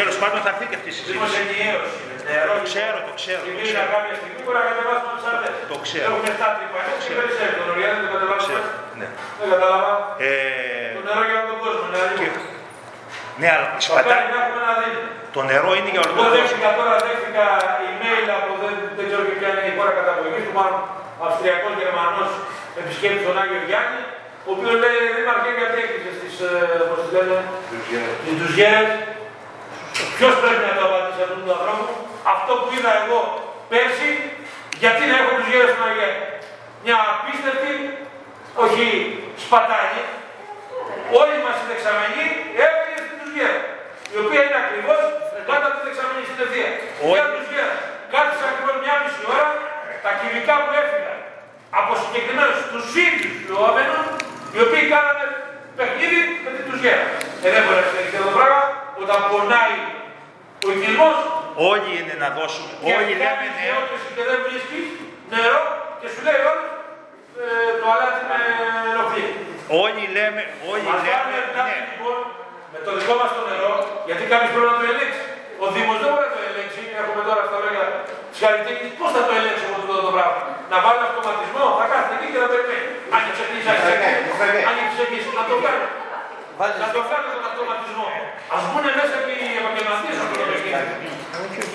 Τέλος 0.00 0.16
πάντων 0.22 0.38
θα 0.44 0.48
έρθει 0.52 0.64
και 0.70 0.76
αυτή 0.80 0.88
η 0.92 0.94
συζήτηση. 0.96 1.14
Δημόσια 1.16 1.40
ενιαίωση 1.46 1.96
είναι. 2.02 2.14
Νερό 2.28 2.52
Το 2.58 2.64
ξέρω, 2.70 2.98
το 3.08 3.12
ξέρω. 3.20 3.40
Και 3.46 3.50
Το 3.52 3.58
πήγα 3.58 3.72
ξέρω. 3.72 3.88
κάποια 3.96 4.14
στιγμή 4.20 4.38
μπορεί 4.44 4.58
να 4.60 4.64
κατεβάσουμε 4.70 5.12
τις 5.18 5.26
άλλες. 5.30 5.52
Το 5.72 5.76
ξέρω. 5.86 6.06
Έχουν 6.10 6.24
7 6.34 6.48
τρυπανές 6.56 7.00
και 7.08 7.14
περισσεύει. 7.18 7.54
Τον 7.60 7.68
Οριάδη 7.72 7.98
το 8.04 8.08
κατεβάσουμε. 8.14 8.58
ξέρω. 8.60 8.66
Ναι. 9.00 9.08
Δεν 9.40 9.46
κατάλαβα. 9.54 9.90
Ε, 10.26 10.30
Το 10.96 11.00
νερό 11.08 11.22
για 11.28 11.36
όλο 11.40 11.46
τον 11.52 11.58
κόσμο. 11.64 11.82
είναι 11.88 11.98
και, 12.18 12.26
αλλιώς. 12.26 12.44
Ναι, 13.40 13.48
αλλά 13.54 13.66
Μακάρι 13.70 13.84
σπατάει. 13.86 14.24
να 14.34 14.38
έχουμε 14.42 14.60
να 14.68 14.74
δίνει. 14.80 15.00
Το 15.36 15.40
νερό 15.50 15.70
είναι 15.78 15.90
για 15.94 16.00
όλο 16.02 16.12
Εγώ 16.12 16.18
τον 16.20 16.26
κόσμο. 16.28 16.36
δέχτηκα 16.38 16.70
τώρα, 16.78 16.94
δέχτηκα 17.06 17.46
email 17.88 18.26
από 18.38 18.50
δεν, 18.62 18.74
δεν 18.96 19.04
ξέρω 19.08 19.22
και 19.28 19.34
ποια 19.38 19.48
είναι 19.52 19.64
η 19.72 19.74
χώρα 19.78 19.92
καταγωγής 19.98 20.42
του, 20.46 20.54
μάλλον 20.58 20.80
Αυστριακός 21.28 21.72
Γερμανός 21.82 22.30
επισκέπτη 22.80 23.22
τον 23.26 23.36
Άγιο 23.42 23.60
Γιάννη, 23.68 24.00
ο 24.48 24.50
οποίος 24.54 24.74
λέει 24.82 24.98
Δήμαρχε 25.16 25.50
γιατί 25.60 25.76
έκλεισε 25.84 26.12
τι, 26.20 26.28
πώς 26.88 26.98
τις 27.02 27.10
λένε, 27.16 27.36
τις 28.22 28.32
ντουζιέρε. 28.38 28.84
Ποιος 30.16 30.32
πρέπει 30.42 30.62
να 30.68 30.74
το 30.78 30.82
απαντήσει 30.88 31.20
αυτόν 31.26 31.40
τον 31.46 31.52
ανθρώπου, 31.58 31.86
αυτό 32.34 32.52
που 32.60 32.66
είδα 32.76 32.92
εγώ 33.02 33.18
πέρσι, 33.70 34.10
γιατί 34.82 35.02
να 35.10 35.14
έχω 35.20 35.30
ντουζιέρε 35.36 35.66
στον 35.72 35.84
Άγιο 35.88 35.98
Γιάννη. 36.00 36.20
Μια 36.84 36.96
απίστευτη, 37.12 37.72
όχι 38.64 38.84
σπατάλη, 39.44 40.02
όλοι 41.20 41.36
μας 41.44 41.56
οι 41.60 41.64
δεξαμενοί 41.70 42.26
έφυγε 42.66 42.98
στην 43.32 43.44
ντουζιέρα, 43.44 43.60
η 44.14 44.16
οποία 44.22 44.40
είναι 44.46 44.58
ακριβώς 44.64 45.00
κάτω 45.48 45.64
από 45.68 45.76
της 45.76 45.84
δεξαμενή 45.86 46.22
στην 46.28 46.38
ευθεία. 46.44 46.70
Όλοι. 47.06 47.16
Μια 47.16 47.26
ντουζιέρα. 47.32 47.74
Κάθισε 48.12 48.44
ακριβώς 48.50 48.74
μια 48.84 48.94
μισή 49.02 49.22
ώρα 49.34 49.46
τα 50.04 50.10
κυβικά 50.20 50.54
που 50.62 50.70
έφυγαν 50.80 51.18
από 51.80 51.90
συγκεκριμένους 52.02 52.58
τους 52.72 52.86
ίδιους 53.06 53.34
λουόμενου, 53.48 54.00
οι 54.54 54.58
οποίοι 54.64 54.84
κάνανε 54.94 55.24
παιχνίδι 55.78 56.20
με 56.44 56.50
την 56.54 56.62
ντουζιέρα. 56.66 57.06
Ε, 57.44 57.48
δεν 57.54 57.60
μπορεί 57.64 57.78
να 57.82 57.86
συνεχίσει 57.90 58.16
αυτό 58.18 58.28
το 58.30 58.34
πράγμα 58.38 58.62
όταν 59.02 59.18
πονάει 59.30 59.76
ο 60.66 60.68
οικισμός 60.74 61.18
Όλοι 61.70 61.90
είναι 61.98 62.14
να 62.24 62.28
δώσουμε. 62.38 62.72
και 62.84 62.92
Όλοι 62.98 63.12
λέμε 63.12 63.24
κάνει 63.26 63.48
ναι. 63.50 63.58
διόντωση 63.60 64.08
και 64.16 64.22
δεν 64.28 64.38
βρίσκεις 64.46 64.86
νερό 65.32 65.60
και 66.00 66.08
σου 66.12 66.20
λέει 66.26 66.40
όλος 66.50 66.68
ε, 67.42 67.44
το 67.80 67.84
αλάτι 67.94 68.22
με 68.30 68.38
ενοχλεί. 68.92 69.26
Όλοι 69.84 70.04
λέμε, 70.16 70.42
όλοι 70.70 70.84
Μας 70.88 71.00
λέμε 71.06 71.32
βάλουν 71.32 71.50
κάτι 71.58 71.74
ναι. 71.78 71.86
λοιπόν 71.90 72.18
με 72.72 72.78
το 72.86 72.90
δικό 72.98 73.14
μας 73.20 73.30
το 73.36 73.42
νερό, 73.50 73.72
γιατί 74.08 74.22
κάποιος 74.32 74.50
πρέπει 74.54 74.68
να 74.72 74.76
το 74.80 74.84
ελέγξει. 74.92 75.22
Ο 75.64 75.66
Δήμος 75.74 75.98
δεν 76.02 76.08
μπορεί 76.12 76.26
να 76.28 76.32
το 76.36 76.40
ελέγξει, 76.50 76.82
έχουμε 77.00 77.22
τώρα 77.28 77.42
στα 77.48 77.56
λόγια 77.64 77.84
της 78.30 78.38
Χαριτίκης, 78.42 78.90
πώς 78.98 79.10
θα 79.16 79.22
το 79.28 79.32
ελέγξει 79.38 79.64
όμως 79.68 79.80
αυτό 79.84 79.94
το 80.06 80.12
πράγμα; 80.16 80.40
Να 80.72 80.76
βάλει 80.84 81.02
αυτοματισμό, 81.08 81.64
θα 81.78 81.84
κάθεται 81.90 82.14
εκεί 82.18 82.28
και 82.32 82.40
να 82.44 82.48
περιμένει. 82.52 82.88
Άνοιξε 83.16 83.42
κλείσει, 83.48 83.68
άνοιξε 83.72 83.92
άνοιξε 84.70 85.02
κλείσει, 85.10 85.30
να 85.40 85.44
το 85.50 85.56
κάνει. 85.64 85.86
Να 86.82 86.88
το 86.96 87.00
κάνει 87.10 87.26
τον 87.34 87.42
αυτοματισμό. 87.50 88.06
Ας 88.54 88.62
μπουν 88.68 88.86
μέσα 89.00 89.16
και 89.24 89.32
οι 89.42 89.46
επαγγελματίες 89.60 90.16
αυτό 90.24 90.34
το 90.40 90.44
παιχνίδι. 90.50 90.94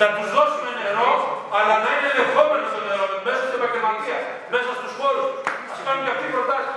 Να 0.02 0.08
τους 0.16 0.28
δώσουμε 0.36 0.70
νερό, 0.80 1.10
αλλά 1.56 1.74
να 1.84 1.88
είναι 1.94 2.08
ελεγχόμενο 2.12 2.66
το 2.74 2.80
νερό, 2.88 3.04
μέσα 3.26 3.42
στην 3.48 3.58
επαγγελματίας, 3.60 4.22
μέσα 4.54 4.70
στους 4.78 4.92
χώρους. 4.98 5.28
Ας 5.72 5.78
κάνουν 5.84 6.02
και 6.04 6.12
αυτοί 6.14 6.24
οι 6.28 6.32
προτάσεις. 6.34 6.76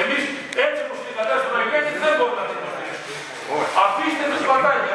Εμείς 0.00 0.22
έτσι 0.66 0.80
όπως 0.84 0.98
την 1.06 1.14
κατάσταση 1.20 1.46
του 1.50 1.56
Αγιάννη 1.60 1.90
δεν 2.04 2.12
μπορούμε 2.18 2.38
να 2.40 2.44
την 2.48 2.56
υποστηρίξουμε. 2.58 2.71
Αφήστε 3.84 4.24
με 4.30 4.36
σπατάλια. 4.44 4.94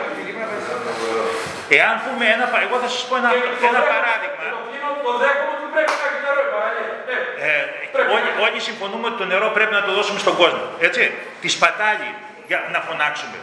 Εάν 1.79 1.95
πούμε 2.05 2.23
ένα, 2.35 2.45
πα- 2.51 2.61
εγώ 2.67 2.75
θα 2.83 2.87
σας 2.93 3.03
πω 3.09 3.13
ένα, 3.21 3.29
Και 3.33 3.35
το 3.35 3.67
ένα 3.69 3.79
δέχομαι- 3.79 3.91
παράδειγμα. 3.95 4.43
Το 4.55 4.59
κλείνω, 4.67 4.89
το 5.07 5.11
δέχομαι 5.23 5.51
ότι 5.57 5.65
πρέπει 5.75 5.93
να 6.01 6.05
έχει 6.09 6.19
νερό 6.25 6.39
η 6.47 6.49
παραλία. 6.55 6.89
Ναι. 7.09 7.17
Ε, 7.47 7.61
Πρέπει 7.95 8.11
όλοι, 8.17 8.29
να- 8.35 8.41
όλοι 8.45 8.59
συμφωνούμε 8.69 9.05
ότι 9.09 9.17
το 9.21 9.25
νερό 9.33 9.47
πρέπει 9.57 9.73
να 9.79 9.83
το 9.87 9.91
δώσουμε 9.97 10.19
στον 10.25 10.35
κόσμο. 10.41 10.63
Έτσι; 10.87 11.03
Τη 11.41 11.47
σπατάλη 11.57 12.09
για 12.49 12.59
να 12.73 12.79
φωνάξουμε. 12.87 13.37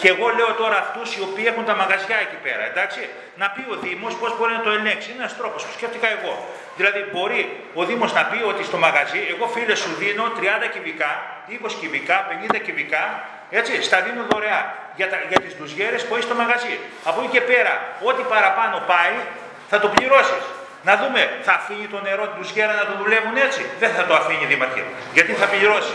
Και 0.00 0.08
εγώ 0.14 0.26
λέω 0.38 0.50
τώρα 0.62 0.76
αυτούς 0.84 1.08
οι 1.16 1.20
οποίοι 1.28 1.44
έχουν 1.52 1.64
τα 1.70 1.74
μαγαζιά 1.80 2.18
εκεί 2.26 2.38
πέρα, 2.46 2.62
εντάξει, 2.72 3.02
να 3.42 3.46
πει 3.54 3.62
ο 3.74 3.76
Δήμος 3.84 4.14
πώς 4.20 4.30
μπορεί 4.36 4.52
να 4.58 4.62
το 4.66 4.70
ελέγξει. 4.78 5.06
Είναι 5.10 5.20
ένας 5.24 5.34
τρόπος 5.40 5.60
που 5.64 5.72
σκέφτηκα 5.76 6.08
εγώ. 6.16 6.32
Δηλαδή, 6.78 7.00
μπορεί 7.12 7.40
ο 7.80 7.82
Δήμος 7.88 8.10
να 8.18 8.22
πει 8.30 8.38
ότι 8.52 8.62
στο 8.70 8.76
μαγαζί, 8.86 9.20
εγώ 9.34 9.44
φίλε 9.54 9.74
σου 9.82 9.90
δίνω 10.00 10.24
30 10.38 10.66
κυβικά, 10.74 11.10
20 11.54 11.74
κυβικά, 11.82 12.16
50 12.28 12.58
κυβικά, 12.66 13.04
έτσι, 13.50 13.72
στα 13.88 13.98
δίνω 14.04 14.22
δωρεάν 14.30 14.64
για, 14.98 15.08
τα, 15.10 15.16
για 15.30 15.40
τις 15.44 15.52
ντουζιέρες 15.56 16.02
που 16.06 16.12
έχεις 16.14 16.26
στο 16.28 16.34
μαγαζί. 16.42 16.74
Από 17.08 17.18
εκεί 17.20 17.30
και 17.36 17.42
πέρα, 17.50 17.74
ό,τι 18.08 18.22
παραπάνω 18.32 18.76
πάει, 18.92 19.14
θα 19.70 19.76
το 19.82 19.88
πληρώσεις. 19.94 20.44
Να 20.88 20.94
δούμε, 21.00 21.20
θα 21.46 21.52
αφήνει 21.60 21.86
το 21.94 21.98
νερό 22.06 22.24
του 22.28 22.34
ντουζιέρα 22.36 22.74
να 22.80 22.84
το 22.90 22.94
δουλεύουν 23.02 23.36
έτσι; 23.46 23.62
Δεν 23.82 23.90
θα 23.96 24.02
το 24.08 24.14
αφήνει 24.20 24.44
η 24.46 24.48
Δήμαρχη. 24.52 24.82
Γιατί 25.16 25.32
θα 25.40 25.46
πληρώσει; 25.52 25.94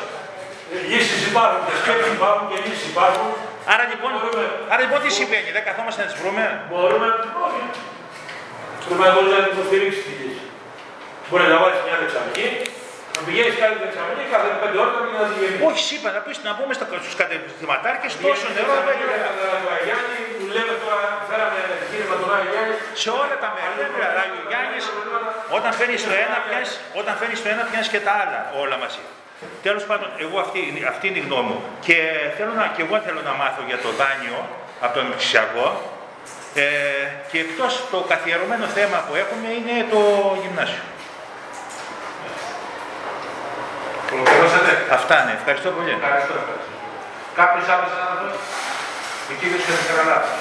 Λύσεις 0.91 1.21
υπάρχουν 1.29 1.59
και 1.67 1.73
σκέψεις 1.81 2.11
υπάρχουν 2.19 2.45
και 2.51 2.57
λύσεις 2.65 2.87
υπάρχουν. 2.93 3.29
Άρα 3.73 3.83
λοιπόν, 3.91 4.11
Μπορούμε. 4.21 4.45
άρα 4.71 4.81
λοιπόν 4.85 4.99
τι 5.03 5.09
συμβαίνει, 5.19 5.49
δεν 5.55 5.63
καθόμαστε 5.69 5.99
να 6.03 6.07
τις 6.09 6.17
βρούμε; 6.21 6.43
Μπορούμε, 6.69 7.07
όχι. 7.45 7.61
Πρέπει 8.85 9.01
να 9.07 9.11
μπορεί 9.13 9.29
να 9.35 9.39
την 9.45 9.51
υποστηρίξει 9.55 10.01
τη 10.07 10.13
λύση. 10.21 10.45
Μπορεί 11.29 11.45
να 11.53 11.57
βάλεις 11.61 11.79
μια 11.87 11.95
δεξαμενή, 12.01 12.47
Να 13.19 13.25
πηγαίνεις 13.27 13.55
κάτι 13.61 13.75
δεξαμενή, 13.83 14.23
κάθε 14.33 14.49
πέντε 14.61 14.77
ώρες 14.81 14.93
να 14.97 15.01
μην 15.05 15.13
να 15.19 15.23
διγενεί. 15.31 15.57
Όχι, 15.69 15.83
είπα 15.95 16.09
να 16.15 16.21
πεις 16.25 16.37
να 16.47 16.51
πούμε 16.57 16.71
στους 17.03 17.15
κατευθυνταρκέ 17.21 18.07
τόσο 18.25 18.47
νερό 18.55 18.73
δεν 18.87 18.97
βέβαια, 19.01 19.77
Γιάννη, 19.87 20.17
του 20.39 20.47
λέμε 20.55 20.73
τώρα, 20.83 21.01
φέραμε 21.29 21.59
κίνημα 21.89 22.15
τώρα 22.23 22.37
Γιάννη. 22.51 22.75
σε 23.01 23.09
όλα 23.21 23.35
τα 23.43 23.49
μέρη. 23.55 23.73
Βέβαια, 23.81 24.07
δηλαδή, 24.13 24.35
ο 24.41 24.45
Γιάννης, 24.51 24.83
όταν 25.57 25.71
φέρνεις 25.79 26.01
το 26.07 26.13
ένα, 26.25 26.37
πιάνεις 26.45 26.71
όταν 27.01 27.13
φέρνεις 27.19 27.39
το 27.43 27.47
ένα, 27.53 27.61
πιάνεις 27.69 27.89
και 27.93 28.01
τα 28.07 28.13
άλλα 28.21 28.39
όλα 28.63 28.75
μαζί. 28.83 29.03
Τέλος 29.67 29.83
πάντων, 29.89 30.09
εγώ 30.25 30.37
αυτή, 30.45 30.59
αυτή 30.93 31.05
είναι 31.09 31.19
η 31.23 31.25
γνώμη 31.27 31.47
μου. 31.49 31.59
Και, 31.85 31.97
θέλω 32.37 32.51
να, 32.59 32.65
και 32.75 32.81
εγώ 32.85 32.95
θέλω 33.05 33.21
να 33.29 33.33
μάθω 33.41 33.61
για 33.69 33.79
το 33.85 33.89
δάνειο 33.99 34.39
από 34.85 34.93
τον 34.97 35.05
Μηξιακό. 35.11 35.67
Ε, 36.63 36.63
και 37.31 37.39
εκτός 37.45 37.71
το 37.91 37.99
καθιερωμένο 38.11 38.65
θέμα 38.77 38.97
που 39.07 39.13
έχουμε 39.23 39.47
είναι 39.57 39.75
το 39.93 40.01
γυμνάσιο. 40.41 40.85
Ολοκληρώσατε; 44.13 44.71
Αυτά 44.97 45.15
ναι, 45.25 45.33
ευχαριστώ 45.39 45.69
πολύ. 45.75 45.91
Ευχαριστώ. 45.99 46.33
ευχαριστώ. 46.41 46.73
Κάποιος 47.39 47.65
άλλος 47.73 47.91
άνθρωπος; 48.03 48.35
Ο 49.31 49.33
κύριος 49.39 49.63
Κασικαραλάπης. 49.67 50.33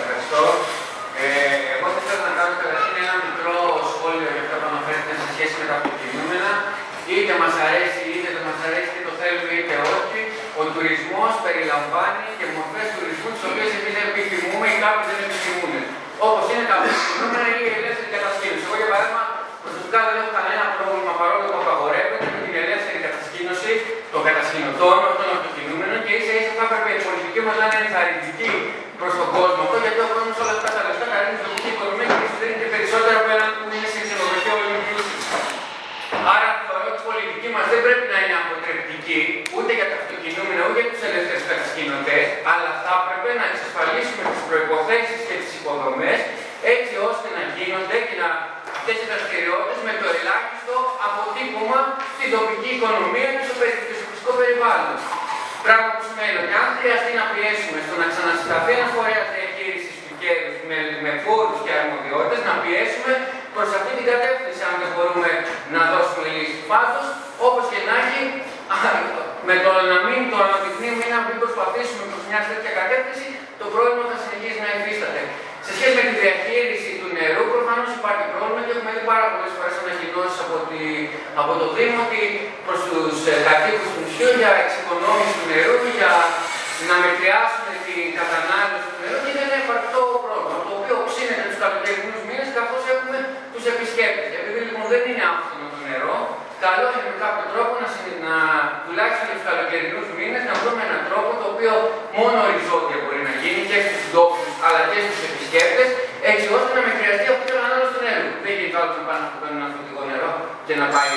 Ευχαριστώ. 0.00 0.42
Ε, 1.22 1.26
εγώ 1.74 1.86
θα 1.94 2.00
ήθελα 2.02 2.22
να 2.28 2.32
κάνω 2.38 2.54
καταρχήν 2.62 2.94
ένα 3.04 3.16
μικρό 3.26 3.56
σχόλιο 3.92 4.28
για 4.34 4.42
αυτό 4.44 4.54
που 4.60 4.68
αναφέρεται 4.70 5.12
σε 5.20 5.26
σχέση 5.34 5.54
με 5.60 5.66
τα 5.70 5.74
αποκοινούμενα. 5.80 6.52
Είτε 7.12 7.32
μας 7.42 7.54
αρέσει, 7.66 8.02
είτε 8.14 8.28
δεν 8.36 8.44
μας 8.48 8.58
αρέσει, 8.66 8.90
είτε 8.92 9.02
το 9.08 9.12
θέλουμε, 9.20 9.52
είτε 9.60 9.74
όχι. 9.96 10.20
Ο 10.60 10.62
τουρισμός 10.74 11.32
περιλαμβάνει 11.44 12.26
και 12.38 12.46
μορφές 12.56 12.86
τουρισμού 12.96 13.28
τις 13.34 13.44
οποίες 13.48 13.70
εμείς 13.78 13.94
δεν 13.98 14.06
επιθυμούμε 14.12 14.66
ή 14.74 14.76
κάποιοι 14.84 15.04
δεν 15.10 15.18
επιθυμούν. 15.26 15.72
Όπως 16.26 16.44
είναι 16.50 16.64
τα 16.70 16.76
αποκοινούμενα 16.78 17.48
ή 17.56 17.60
η 17.68 17.70
ελεύθερη 17.78 18.08
κατασκήνωση. 18.16 18.64
Εγώ, 18.68 18.76
για 18.80 18.88
παράδειγμα, 18.90 19.22
προσωπικά 19.64 19.98
δεν 20.06 20.14
έχω 20.20 20.30
κανένα 20.38 20.64
πρόβλημα 20.78 21.12
παρόλο 21.20 21.44
που 21.50 21.58
απαγορεύεται 21.62 22.26
με 22.34 22.38
την 22.44 22.54
ελεύθερη 22.62 22.98
κατασκήνωση 23.06 23.72
των 24.12 24.20
κατασκηνωτών, 24.78 24.98
των 25.18 25.28
αυτοκινούμενων 25.36 25.98
και 26.04 26.12
ίσα 26.18 26.32
ίσα 26.40 26.52
θα 26.58 26.64
έπρεπε 26.66 26.90
η 26.98 27.00
πολιτική 27.06 27.40
μας 27.46 27.56
να 27.60 27.64
είναι 27.68 27.80
ενθαρρυντική 27.86 28.50
προς 29.00 29.12
τον 29.18 29.28
κόσμο. 29.36 29.60
Αυτό, 29.66 29.76
γιατί 29.84 30.00
ο 30.06 30.08
κόσμο 30.14 30.32
όλα 30.44 30.54
αυτά 30.58 30.68
τα 30.76 30.80
λεφτά 30.86 31.06
καλεί 31.12 31.28
στην 31.32 31.42
τοπική 31.46 31.68
οικονομία 31.74 32.06
και 32.18 32.26
του 32.30 32.36
δίνει 32.40 32.56
και 32.60 32.68
περισσότερο 32.74 33.16
από 33.20 33.30
έναν 33.36 33.48
που 33.56 33.62
είναι 33.74 33.88
σε 33.92 33.98
ξενοδοχείο 34.04 34.54
όλη 34.58 34.76
Άρα 36.34 36.48
θεωρώ 36.66 36.88
ότι 36.92 37.00
η 37.02 37.04
πολιτική 37.08 37.48
μα 37.54 37.62
δεν 37.70 37.80
πρέπει 37.84 38.06
να 38.12 38.18
είναι 38.22 38.36
αποτρεπτική 38.42 39.18
ούτε 39.56 39.70
για 39.78 39.86
τα 39.90 39.96
αυτοκινούμενα 40.00 40.62
ούτε 40.68 40.80
για 40.84 40.92
του 40.94 41.02
ελεύθερου 41.08 41.42
κατασκηνωτέ, 41.50 42.18
αλλά 42.52 42.70
θα 42.84 42.92
έπρεπε 43.00 43.30
να 43.40 43.44
εξασφαλίσουμε 43.52 44.22
τι 44.32 44.40
προποθέσει 44.48 45.14
και 45.28 45.36
τι 45.42 45.48
υποδομέ 45.60 46.12
έτσι 46.74 46.94
ώστε 47.08 47.28
να 47.36 47.42
γίνονται 47.56 47.96
και 48.08 48.16
να 48.22 48.28
αυτέ 48.76 48.92
οι 49.00 49.06
δραστηριότητε 49.10 49.80
με 49.88 49.94
το 50.00 50.06
ελάχιστο 50.16 50.76
αποτύπωμα 51.06 51.78
στην 52.14 52.28
τοπική 52.34 52.70
οικονομία 52.76 53.28
και 53.34 53.42
στο 53.46 53.54
φυσικό 54.18 54.32
περιβάλλον. 54.40 54.98
Πράγμα 55.64 55.90
που 55.94 56.02
σημαίνει 56.08 56.36
ότι 56.42 56.52
αν 56.62 56.68
χρειαστεί 56.78 57.12
να 57.20 57.24
πιέσουμε 57.32 57.78
στο 57.86 57.94
να 58.02 58.06
ξανασυσταθεί 58.12 58.70
ένα 58.78 58.88
φορέα 58.94 59.22
διαχείρισης 59.34 59.96
του 60.04 60.14
κέρδους 60.22 60.58
με, 60.68 60.78
με 61.04 61.10
φόρου 61.24 61.56
και 61.64 61.72
αρμοδιότητες, 61.80 62.40
να 62.48 62.54
πιέσουμε 62.62 63.12
προς 63.54 63.70
αυτή 63.78 63.92
την 63.98 64.06
κατεύθυνση, 64.12 64.60
αν 64.68 64.74
δεν 64.82 64.90
μπορούμε 64.94 65.30
να 65.74 65.80
δώσουμε 65.92 66.28
λύση. 66.36 66.58
Πάντω, 66.72 67.00
όπως 67.46 67.64
και 67.70 67.80
να 67.88 67.94
έχει, 68.02 68.22
με 69.48 69.54
το 69.64 69.72
να 69.92 69.98
μην 70.06 70.20
το 70.30 70.36
αναδεικνύουμε 70.46 71.04
ή 71.08 71.10
να 71.16 71.20
μην 71.26 71.36
προσπαθήσουμε 71.42 72.04
προς 72.10 72.22
μια 72.30 72.40
τέτοια 72.48 72.72
κατεύθυνση, 72.80 73.26
το 73.60 73.66
πρόβλημα 73.72 74.04
θα 74.12 74.18
συνεχίσει 74.24 74.60
να 74.64 74.70
υφίσταται. 74.76 75.22
Σε 75.68 75.74
σχέση 75.76 75.94
με 75.98 76.04
τη 76.08 76.14
διαχείριση 76.24 76.90
του 77.00 77.08
νερού, 77.16 77.44
προφανώς 77.54 77.90
υπάρχει 78.00 78.24
πρόβλημα 78.32 78.60
και 78.64 78.72
έχουμε 78.76 78.90
δει 78.96 79.02
πάρα 79.12 79.26
πολλές 79.32 79.52
φορές 79.56 79.74
ανακοινώσεις 79.82 80.38
από, 80.44 80.56
τη, 80.68 80.82
από 81.40 81.52
το 81.60 81.66
Δήμο 81.76 82.02
προς 82.66 82.80
τους 82.88 83.16
ε, 83.32 83.34
κατοίκους 83.46 83.88
του 83.92 84.00
νησιού 84.04 84.30
για 84.40 84.50
εξοικονόμηση 84.62 85.34
του 85.38 85.46
νερού 85.52 85.74
και 85.82 85.92
για 85.98 86.12
να 86.88 86.94
μετριάσουμε 87.04 87.72
την 87.86 88.04
κατανάλωση 88.18 88.86
του 88.92 88.98
νερού 89.02 89.18
και 89.24 89.32
δεν 89.36 89.44
είναι 89.46 89.60
εφαρκτό 89.64 90.00
πρόβλημα. 90.24 90.58
Το 90.66 90.72
οποίο 90.78 90.94
οξύνεται 91.02 91.44
τους 91.48 91.58
καλοκαιρινούς 91.62 92.20
μήνες 92.28 92.48
καθώς 92.58 92.82
έχουμε 92.94 93.18
τους 93.52 93.64
επισκέπτες. 93.72 94.30
Επειδή 94.40 94.58
λοιπόν 94.66 94.84
δεν 94.92 95.02
είναι 95.08 95.24
άφθονο 95.32 95.66
το 95.74 95.80
νερό, 95.88 96.16
καλό 96.64 96.86
είναι 96.92 97.06
με 97.10 97.16
κάποιο 97.24 97.44
τρόπο 97.52 97.72
να, 97.82 97.88
να 98.26 98.34
τουλάχιστον 98.84 99.24
για 99.28 99.36
τους 99.38 99.46
καλοκαιρινούς 99.50 100.08
μήνες 100.18 100.42
να 100.48 100.54
βρούμε 100.60 100.80
έναν 100.88 101.02
τρόπο 101.08 101.30
το 101.40 101.46
οποίο 101.52 101.72
μόνο 102.18 102.36
οριζόντια 102.46 102.98
μπορεί 103.02 103.20
να 103.28 103.34
γίνει 103.42 103.62
και 103.70 103.78
στους 103.86 104.02
ντόπιους 104.10 104.54
αλλά 104.66 104.80
και 104.90 104.98
στους 105.04 105.20
επισκέπτε, 105.28 105.37
έτσι 106.30 106.46
ώστε 106.56 106.70
να 106.76 106.82
με 106.86 106.92
χρειαστεί 106.98 107.26
αυτή 107.32 107.44
την 107.48 107.58
ανάλυση 107.60 107.90
του 107.94 108.00
νερού. 108.06 108.28
Δεν 108.44 108.52
γίνεται 108.56 108.78
άλλο 108.80 108.92
να 108.98 109.04
πάνε 109.08 109.24
να 109.32 109.36
παίρνουν 109.40 109.60
ένα 109.60 109.68
φωτικό 109.74 110.02
νερό 110.10 110.30
και 110.66 110.74
να 110.80 110.86
πάει. 110.94 111.16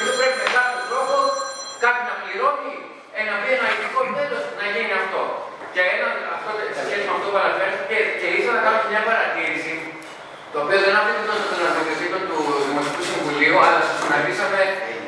Εδώ 0.00 0.12
πρέπει 0.18 0.36
με 0.42 0.48
κάποιο 0.56 0.80
τρόπο 0.90 1.14
κάτι 1.84 2.00
να 2.08 2.14
πληρώνει, 2.20 2.74
ένα 3.20 3.32
μπει 3.40 3.50
ένα 3.56 3.66
ειδικό 3.72 4.00
τέλος 4.16 4.44
να 4.58 4.64
γίνει 4.72 4.94
αυτό. 5.02 5.22
Και 5.74 5.82
ένα, 5.94 6.08
αυτό 6.36 6.50
σε 6.76 6.82
σχέση 6.86 7.04
με 7.08 7.12
αυτό 7.16 7.26
που 7.32 7.38
αναφέρθηκε 7.42 7.98
και 8.20 8.28
ήθελα 8.36 8.54
να 8.58 8.62
κάνω 8.66 8.78
και 8.82 8.90
μια 8.92 9.02
παρατήρηση, 9.08 9.72
το 10.52 10.56
οποίο 10.62 10.78
δεν 10.84 10.94
αφήνει 11.00 11.22
τόσο 11.28 11.44
τον 11.50 11.60
αρμοδιοτήτων 11.68 12.22
του 12.28 12.38
Δημοτικού 12.66 13.02
Συμβουλίου, 13.10 13.56
αλλά 13.64 13.80
σας 13.86 13.96
συναντήσαμε 14.02 14.60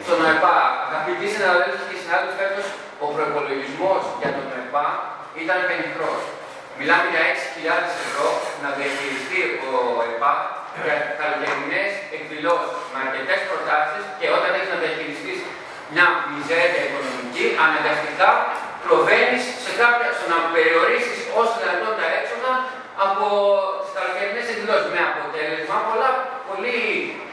στον 0.05 0.19
ΟΕΠΑ. 0.25 0.57
Αγαπητοί 0.89 1.27
συναδέλφοι 1.35 1.83
και 1.89 1.97
συνάδελφοι, 2.03 2.35
φέτος 2.41 2.67
ο 3.05 3.07
προπολογισμός 3.15 4.03
για 4.21 4.31
τον 4.37 4.47
ΟΕΠΑ 4.55 4.87
ήταν 5.43 5.59
πενιχρός. 5.69 6.21
Μιλάμε 6.85 7.09
για 7.14 7.24
6.000 7.37 8.05
ευρώ 8.07 8.28
να 8.62 8.68
διαχειριστεί 8.78 9.41
ο 9.66 9.70
ΕΠΑ 10.09 10.33
για 10.85 10.97
καλοκαιρινές 11.20 11.93
εκδηλώσεις 12.16 12.83
με 12.93 12.99
αρκετέ 13.05 13.35
προτάσεις 13.49 14.05
και 14.18 14.26
όταν 14.37 14.51
έχεις 14.57 14.70
να 14.74 14.78
διαχειριστείς 14.85 15.39
μια 15.93 16.07
μιζέρια 16.30 16.83
οικονομική, 16.87 17.47
αναγκαστικά 17.64 18.30
προβαίνεις 18.85 19.45
σε 19.64 19.72
κάποια, 19.80 20.09
στο 20.16 20.24
να 20.33 20.39
περιορίσεις 20.55 21.18
όσο 21.41 21.55
δυνατόν 21.62 21.93
τα 22.01 22.07
έξοδα 22.18 22.53
από 23.05 23.26
τις 23.80 23.93
καλοκαιρινές 23.97 24.47
εκδηλώσεις. 24.53 24.89
Με 24.95 25.01
αποτέλεσμα 25.11 25.76
πολλά 25.89 26.11
πολλοί 26.49 26.78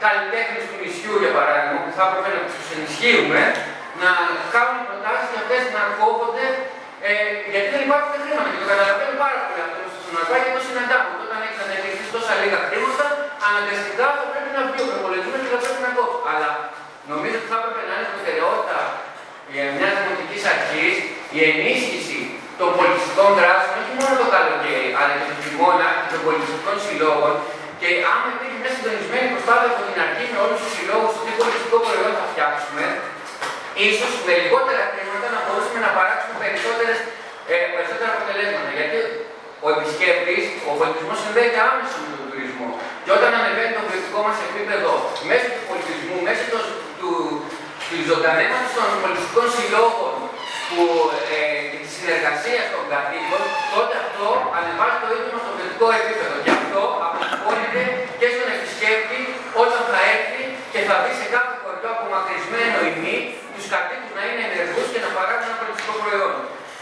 καλλιτέχνες 0.04 0.62
του 0.68 0.76
νησιού, 0.82 1.14
για 1.22 1.32
παράδειγμα, 1.38 1.78
που 1.84 1.92
θα 1.96 2.04
έπρεπε 2.08 2.30
να 2.36 2.42
τους 2.46 2.68
ενισχύουμε, 2.76 3.42
να 4.02 4.10
κάνουν 4.54 4.80
προτάσεις 4.88 5.28
και 5.32 5.40
αυτές 5.42 5.62
να 5.76 5.82
κόβονται 5.98 6.46
ε, 7.08 7.12
γιατί 7.52 7.68
δεν 7.74 7.82
υπάρχουν 7.86 8.10
χρήματα 8.24 8.48
και 8.52 8.60
το 8.62 8.66
καταλαβαίνω 8.72 9.14
πάρα 9.24 9.38
πολύ 9.44 9.60
αυτό 9.66 9.80
στον 10.04 10.14
ΑΠΑ 10.22 10.36
και 10.44 10.52
το 10.56 10.60
συναντάμε. 10.66 11.08
Όταν 11.24 11.38
έχεις 11.44 11.58
να 11.60 11.64
διαχειριστεί 11.70 12.06
τόσα 12.16 12.32
λίγα 12.42 12.60
χρήματα, 12.68 13.06
αναγκαστικά 13.48 14.06
θα 14.18 14.24
πρέπει 14.30 14.50
να 14.56 14.62
βγει 14.68 14.80
ο 14.84 14.86
προπολογισμό 14.90 15.34
και 15.42 15.50
θα 15.54 15.58
πρέπει 15.62 15.82
να 15.86 15.90
κόψει. 15.96 16.18
Αλλά 16.32 16.48
νομίζω 17.10 17.36
ότι 17.40 17.48
θα 17.52 17.56
έπρεπε 17.60 17.82
να 17.88 17.94
είναι 17.96 18.08
προτεραιότητα 18.14 18.78
για 19.52 19.64
μιας 19.76 19.92
δημοτικής 19.98 20.42
αρχής 20.54 20.94
η 21.36 21.38
ενίσχυση 21.50 22.20
των 22.60 22.68
πολιτιστικών 22.76 23.30
δράσεων, 23.38 23.74
όχι 23.80 23.92
μόνο 24.00 24.12
το 24.22 24.26
καλοκαίρι, 24.36 24.88
αλλά 24.98 25.12
και 25.16 25.24
το 25.30 25.34
χειμώνα 25.40 25.88
των 26.10 26.20
πολιτιστικών 26.26 26.76
συλλόγων. 26.84 27.34
Και 27.80 27.90
αν 28.12 28.20
υπήρχε 28.32 28.56
μια 28.62 28.72
συντονισμένη 28.76 29.26
προσπάθεια 29.34 29.68
από 29.72 29.82
την 29.88 29.98
αρχή 30.04 30.24
με 30.32 30.38
όλους 30.44 30.58
τους 30.62 30.72
συλλόγους, 30.76 31.12
τι 31.24 31.30
πολιτιστικό 31.40 31.78
προϊόν 31.86 32.12
θα 32.20 32.26
φτιάξουμε, 32.32 32.84
ίσως 33.88 34.12
με 34.26 34.32
λιγότερα 34.42 34.82
χρήματα 34.92 35.26
να 35.34 35.40
μπορούσαμε 35.44 35.80
να 35.86 35.90
παράξουμε 35.96 36.36
περισσότερες, 36.44 36.98
ε, 37.52 37.54
περισσότερα 37.74 38.10
αποτελέσματα. 38.16 38.70
Γιατί 38.78 38.98
ο 39.64 39.66
επισκέπτης, 39.76 40.44
ο 40.68 40.70
πολιτισμός 40.80 41.18
συνδέεται 41.22 41.60
άμεσα 41.68 41.96
με 42.02 42.08
τον 42.20 42.26
τουρισμό. 42.30 42.68
Και 43.04 43.12
όταν 43.18 43.30
ανεβαίνει 43.38 43.72
το 43.78 43.82
πολιτικό 43.88 44.20
μας 44.26 44.36
επίπεδο 44.48 44.90
μέσω 45.30 45.48
του 45.54 45.64
πολιτισμού, 45.70 46.16
μέσω 46.28 46.44
του, 46.52 46.60
του, 47.00 47.12
του 47.88 47.96
ζωντανέματο 48.10 48.66
των 48.76 48.88
πολιτιστικών 49.02 49.46
συλλόγων 49.54 50.14
που, 50.68 50.82
ε, 51.34 51.38
και 51.70 51.78
της 51.82 51.92
συνεργασίας 51.98 52.64
των 52.72 52.82
κατοίκων, 52.92 53.42
τότε 53.74 53.94
αυτό 54.04 54.26
ανεβάζει 54.58 54.98
το 55.04 55.08
ίδιο 55.18 55.36
στο 55.44 55.52
πολιτικό 55.56 55.86
επίπεδο. 56.00 56.34
Και 56.44 56.52
αυτό 56.60 56.82
αποτυπώνεται 57.06 57.82
και 58.20 58.28
στον 58.34 58.48
επισκέπτη 58.56 59.20
όταν 59.62 59.82
θα 59.90 60.00
έρθει 60.14 60.42
και 60.72 60.80
θα 60.88 60.94
δει 61.02 61.12
σε 61.20 61.26
κάθε 61.34 61.54
χωριό 61.62 61.88
απομακρυσμένο 61.96 62.78
ημί 62.92 63.18
του 63.54 63.62
κατοίκου 63.72 64.10
να 64.18 64.22
είναι 64.28 64.42
ενεργού 64.48 64.82
και 64.92 65.00
να 65.04 65.10
παράγουν 65.16 65.46
ένα 65.48 65.56
πολιτιστικό 65.60 65.94
προϊόν. 66.02 66.34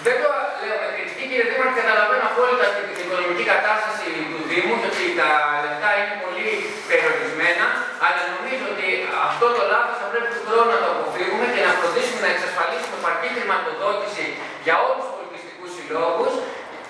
Δεν 0.09 0.19
το 0.25 0.31
λέω 0.63 0.77
με 0.83 0.89
κριτική, 0.95 1.25
κύριε 1.31 1.47
Δήμαρχε, 1.51 1.75
καταλαβαίνω 1.81 2.25
απόλυτα 2.31 2.67
την, 2.75 2.85
την 2.97 3.05
οικονομική 3.07 3.45
κατάσταση 3.55 4.07
του 4.31 4.41
Δήμου 4.51 4.75
και 4.81 4.89
ότι 4.93 5.05
τα 5.21 5.31
λεφτά 5.65 5.91
είναι 6.01 6.17
πολύ 6.25 6.49
περιορισμένα, 6.89 7.67
αλλά 8.05 8.21
νομίζω 8.35 8.65
ότι 8.75 8.89
αυτό 9.29 9.47
το 9.57 9.63
λάθος 9.73 9.97
θα 10.03 10.07
πρέπει 10.11 10.29
του 10.35 10.43
χρόνου 10.47 10.71
να 10.75 10.81
το 10.85 10.89
αποφύγουμε 10.95 11.47
και 11.55 11.61
να 11.67 11.73
φροντίσουμε 11.79 12.21
να 12.27 12.31
εξασφαλίσουμε 12.35 12.97
επαρκή 13.01 13.29
χρηματοδότηση 13.37 14.25
για 14.65 14.75
όλους 14.85 15.03
τους 15.05 15.13
πολιτιστικούς 15.17 15.71
συλλόγους. 15.77 16.33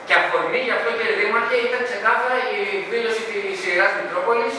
Και 0.06 0.14
αφορμή 0.20 0.60
γι' 0.66 0.74
αυτό, 0.78 0.88
κύριε 0.96 1.16
Δήμαρχε, 1.20 1.56
ήταν 1.68 1.80
ξεκάθαρα 1.88 2.36
η 2.54 2.58
εκδήλωση 2.78 3.22
της 3.30 3.58
Ιεράς 3.68 3.92
Μητρόπολης 3.98 4.54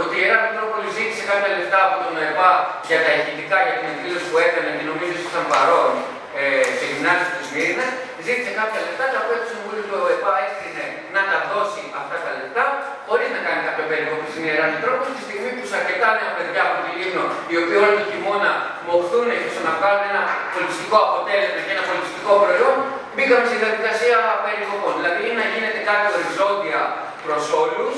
ότι 0.00 0.12
η 0.16 0.20
Ιερά 0.22 0.38
Μητρόπολη 0.44 0.88
ζήτησε 0.96 1.22
κάποια 1.30 1.50
λεφτά 1.56 1.78
από 1.88 1.96
τον 2.04 2.14
ΕΠΑ 2.28 2.50
για 2.88 2.98
τα 3.04 3.10
ηχητικά 3.18 3.56
για 3.66 3.74
την 3.78 3.86
εκδήλωση 3.92 4.26
που 4.30 4.38
έκανε 4.46 4.68
και 4.78 4.84
νομίζω 4.90 5.12
ότι 5.18 5.28
ήταν 5.32 5.46
παρόν 5.54 5.92
ε, 6.38 6.42
σε 6.78 6.84
γυμνάσιο 6.90 7.30
τη 7.38 7.44
Μύρινα. 7.54 7.86
Ζήτησε 8.26 8.50
κάποια 8.60 8.80
λεφτά 8.86 9.04
τα 9.12 9.18
οποία 9.22 9.36
το 9.42 9.46
Συμβούλιο 9.52 9.84
του 9.88 9.96
ΕΠΑ 10.14 10.32
έκρινε 10.46 10.84
να 11.14 11.22
τα 11.30 11.38
δώσει 11.50 11.82
αυτά 12.00 12.16
τα 12.24 12.30
λεφτά 12.38 12.64
χωρίς 13.08 13.28
να 13.36 13.40
κάνει 13.46 13.60
κάποια 13.68 13.84
περικοπή 13.90 14.26
στην 14.32 14.42
Ιερά 14.48 14.66
Μητρόπολη. 14.72 15.12
Τη 15.18 15.22
στιγμή 15.26 15.50
που 15.56 15.64
σε 15.70 15.76
αρκετά 15.80 16.08
νέα 16.18 16.32
παιδιά 16.36 16.62
από 16.68 16.76
τη 16.84 16.90
Λίμνο, 16.98 17.24
οι 17.50 17.54
οποίοι 17.60 17.76
όλο 17.82 17.92
το 17.98 18.02
χειμώνα 18.10 18.52
με 18.84 18.90
8 19.00 19.10
προσαρμοστούν 19.10 19.54
και 19.54 19.62
να 19.68 19.72
βγάλουν 19.78 20.04
ένα 20.12 20.22
πολιτιστικό 20.54 20.98
αποτέλεσμα 21.08 21.60
και 21.66 21.72
ένα 21.76 21.84
πολιτιστικό 21.90 22.32
προϊόν, 22.42 22.76
μπήκαμε 23.14 23.44
στη 23.48 23.56
διαδικασία 23.62 24.18
περικοπών. 24.44 24.92
Δηλαδή 24.98 25.20
ή 25.30 25.32
να 25.40 25.44
γίνεται 25.52 25.80
κάτι 25.88 26.06
οριζόντια 26.16 26.80
προς 27.24 27.44
όλους, 27.62 27.94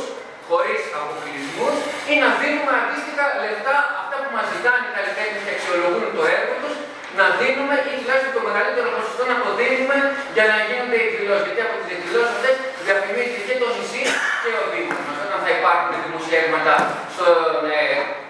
χωρίς 0.49 0.81
αποκλεισμούς, 0.99 1.77
ή 2.13 2.15
να 2.23 2.29
δίνουμε 2.41 2.73
αντίστοιχα 2.81 3.25
λεφτά 3.45 3.77
αυτά 4.01 4.17
που 4.23 4.31
μας 4.37 4.47
ζητάνε 4.53 4.83
οι 4.87 4.93
καλλιτέχνες 4.97 5.43
και 5.47 5.53
αξιολογούν 5.57 6.09
το 6.17 6.23
έργο 6.37 6.55
τους, 6.63 6.72
να 7.19 7.27
δίνουμε 7.41 7.77
ή 7.91 7.93
τουλάχιστον 8.01 8.33
το 8.39 8.43
μεγαλύτερο 8.49 8.89
ποσοστό 8.97 9.23
να 9.33 9.37
το 9.45 9.49
δίνουμε 9.59 9.97
για 10.37 10.45
να 10.51 10.57
γίνονται 10.67 10.99
οι 11.01 11.05
εκδηλώσεις. 11.09 11.45
Γιατί 11.47 11.63
από 11.67 11.75
τις 11.81 11.91
εκδηλώσεις 11.97 12.33
αυτές 12.37 12.55
διαφημίζεται 12.87 13.43
και 13.49 13.57
το 13.63 13.67
νησί 13.77 14.03
και 14.43 14.51
ο 14.63 14.65
Δήμος 14.73 15.03
μας 15.07 15.19
όταν 15.27 15.39
θα 15.45 15.51
υπάρχουν 15.59 15.91
δημοσιεύματα 16.07 16.75
στον 17.15 17.63
ε, 17.77 17.81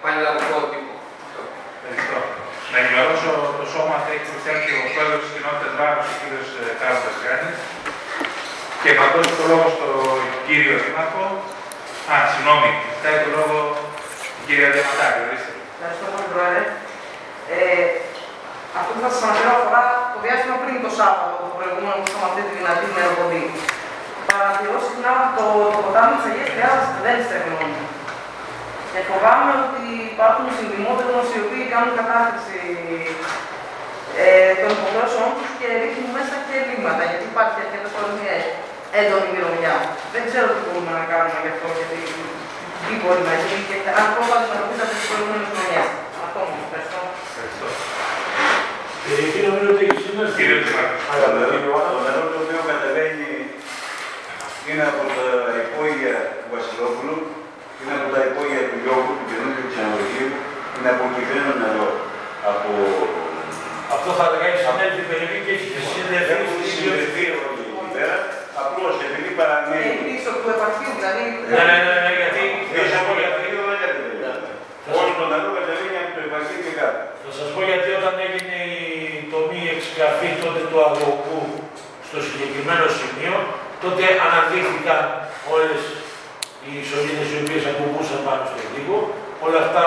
πανελλαδικό 0.03 0.57
τύπο. 0.71 0.93
Ευχαριστώ. 1.81 2.19
Να 2.71 2.77
ενημερώσω 2.83 3.31
το 3.59 3.65
σώμα 3.73 3.95
θα 4.03 4.09
έχει 4.15 4.25
προσθέσει 4.31 4.69
ο 4.81 4.83
πρόεδρος 4.93 5.21
της 5.23 5.31
κοινότητας 5.35 5.73
Βάρο, 5.79 6.01
ο 6.11 6.15
κ. 6.19 6.23
Κάρλος 6.81 7.17
Γιάννη. 7.21 7.51
Και 8.83 8.91
θα 8.97 9.05
δώσω 9.13 9.33
το 9.39 9.45
λόγο 9.51 9.67
στον 9.75 9.93
κύριο 10.47 10.75
Δήμαρχο. 10.83 11.25
Α, 12.13 12.15
συγγνώμη, 12.31 12.69
ζητάει 12.95 13.17
το 13.25 13.29
λόγο 13.37 13.57
η 14.39 14.41
κυρία 14.45 14.69
Διαματάρη. 14.75 15.19
Ορίστε. 15.25 15.51
Ευχαριστώ 15.75 16.05
πολύ, 16.13 16.27
Πρόεδρε. 16.33 16.63
Ε, 17.55 17.85
αυτό 18.79 18.91
που 18.95 19.01
θα 19.05 19.09
σας 19.13 19.21
αναφέρω 19.25 19.53
αφορά 19.59 19.83
το 20.13 20.17
διάστημα 20.25 20.55
πριν 20.63 20.75
το 20.85 20.91
Σάββατο, 20.99 21.33
το 21.43 21.49
προηγούμενο 21.57 21.95
που 21.99 22.07
είχαμε 22.07 22.27
αυτή 22.29 22.41
τη 22.47 22.53
δυνατή 22.59 22.85
ημεροποντή. 22.91 23.43
Παρατηρώ 24.29 24.77
συχνά 24.87 25.11
ότι 25.21 25.31
το, 25.37 25.45
το 25.73 25.79
ποτάμι 25.85 26.13
της 26.17 26.27
Αγίας 26.29 26.49
Τριάδα 26.53 26.83
δεν 27.05 27.17
στεγνώνει. 27.25 27.81
Και 28.91 28.99
φοβάμαι 29.09 29.51
ότι 29.65 29.83
υπάρχουν 30.13 30.45
συνδημότεροι 30.57 31.09
οι 31.35 31.41
οποίοι 31.45 31.71
κάνουν 31.73 31.93
κατάχρηση 31.99 32.59
ε, 34.21 34.53
των 34.59 34.69
υποχρεώσεων 34.75 35.29
τους 35.37 35.49
και 35.59 35.67
ρίχνουν 35.81 36.09
μέσα 36.17 36.35
και 36.45 36.53
ελλείμματα, 36.61 37.03
γιατί 37.09 37.25
υπάρχει 37.33 37.57
αρκετέ 37.63 37.87
φορέ 37.93 38.09
μια 38.21 38.35
έντονη 38.99 39.29
μυρωδιά. 39.33 39.75
Δεν 40.13 40.23
ξέρω 40.29 40.47
τι 40.55 40.61
μπορούμε 40.65 40.91
να 40.99 41.03
κάνουμε 41.11 41.37
γι' 41.43 41.53
αυτό, 41.53 41.67
γιατί 41.79 41.99
τι 42.85 42.93
μπορεί 43.01 43.21
να 43.29 43.35
γίνει 43.41 43.63
και 43.69 43.77
αν 43.99 44.07
πώ 44.13 44.21
θα 44.29 44.35
αντιμετωπίσει 44.37 44.81
αυτέ 44.85 44.95
τις 44.99 45.07
προηγούμενες 45.09 45.47
χρονιές. 45.51 45.87
Αυτό 46.25 46.39
μου 46.49 46.57
ευχαριστώ. 46.65 46.99
Ευχαριστώ. 47.29 47.67
Εκεί 49.11 49.39
νομίζω 49.47 49.69
ότι 49.73 49.83
έχει 49.89 50.01
σήμερα. 50.05 50.29
Κύριε 50.45 50.61
Δήμαρχο. 50.65 51.89
Το 51.95 51.99
νερό 52.05 52.23
το 52.33 52.37
οποίο 52.43 52.61
κατεβαίνει 52.71 53.31
είναι 54.69 54.83
από 54.91 55.01
τα 55.15 55.25
υπόγεια 55.63 56.15
του 56.39 56.47
Βασιλόπουλου, 56.55 57.17
είναι 57.79 57.93
από 57.99 58.07
τα 58.13 58.19
υπόγεια 58.27 58.61
του 58.69 58.77
Γιώργου, 58.83 59.13
του 59.17 59.25
καινούργιου 59.29 59.65
ξενοδοχείου, 59.71 60.31
είναι 60.75 60.89
αποκυβμένο 60.95 61.51
νερό. 61.61 61.87
Από... 62.51 62.71
Αυτό 63.95 64.09
θα 64.19 64.25
λέγαμε 64.31 64.57
συνέλθει 64.65 65.03
περιοχή 65.09 65.39
και 65.45 65.53
έχει 65.57 65.67
συνδεθεί 65.93 66.33
Έχουν 66.35 66.59
συνδεθεί 66.73 67.23
όλοι 67.43 67.63
εκεί 67.63 67.87
πέρα, 67.95 68.15
απλώς 68.61 68.93
επειδή 69.07 69.31
Ε, 69.33 69.37
παραμένει 69.39 69.91
πίσω 70.07 70.31
του 70.41 70.49
επαρχείου, 70.55 70.93
δηλαδή. 70.97 71.23
Ναι, 71.51 71.61
ναι, 71.69 71.77
ναι, 71.87 71.95
ναι, 72.03 72.11
γιατί 72.21 72.41
πίσω 72.73 72.95
από 73.01 73.11
το 73.17 73.21
επαρχείο 73.29 73.61
δεν 73.69 73.79
κατεβαίνει. 73.83 74.51
Όλο 74.97 75.11
το 75.19 75.25
νερό 75.31 75.49
κατεβαίνει 75.57 75.97
από 76.03 76.11
το 76.15 76.21
επαρχείο 76.27 76.59
και 76.65 76.73
κάτω. 76.79 76.99
Θα 77.23 77.31
σας 77.37 77.47
πω 77.53 77.59
γιατί 77.69 77.89
όταν 77.99 78.13
έγινε 78.25 78.42
του 80.73 80.81
αγωγού 80.89 81.41
στο 82.07 82.17
συγκεκριμένο 82.27 82.85
σημείο, 82.99 83.35
τότε 83.83 84.03
αναδείχθηκαν 84.25 85.01
όλες 85.53 85.81
οι 86.65 86.71
σωλήνες 86.89 87.27
οι 87.31 87.37
οποίες 87.43 87.63
ακουμπούσαν 87.71 88.19
πάνω 88.27 88.43
στον 88.49 88.65
τύπο. 88.73 88.95
Όλα 89.45 89.59
αυτά 89.65 89.83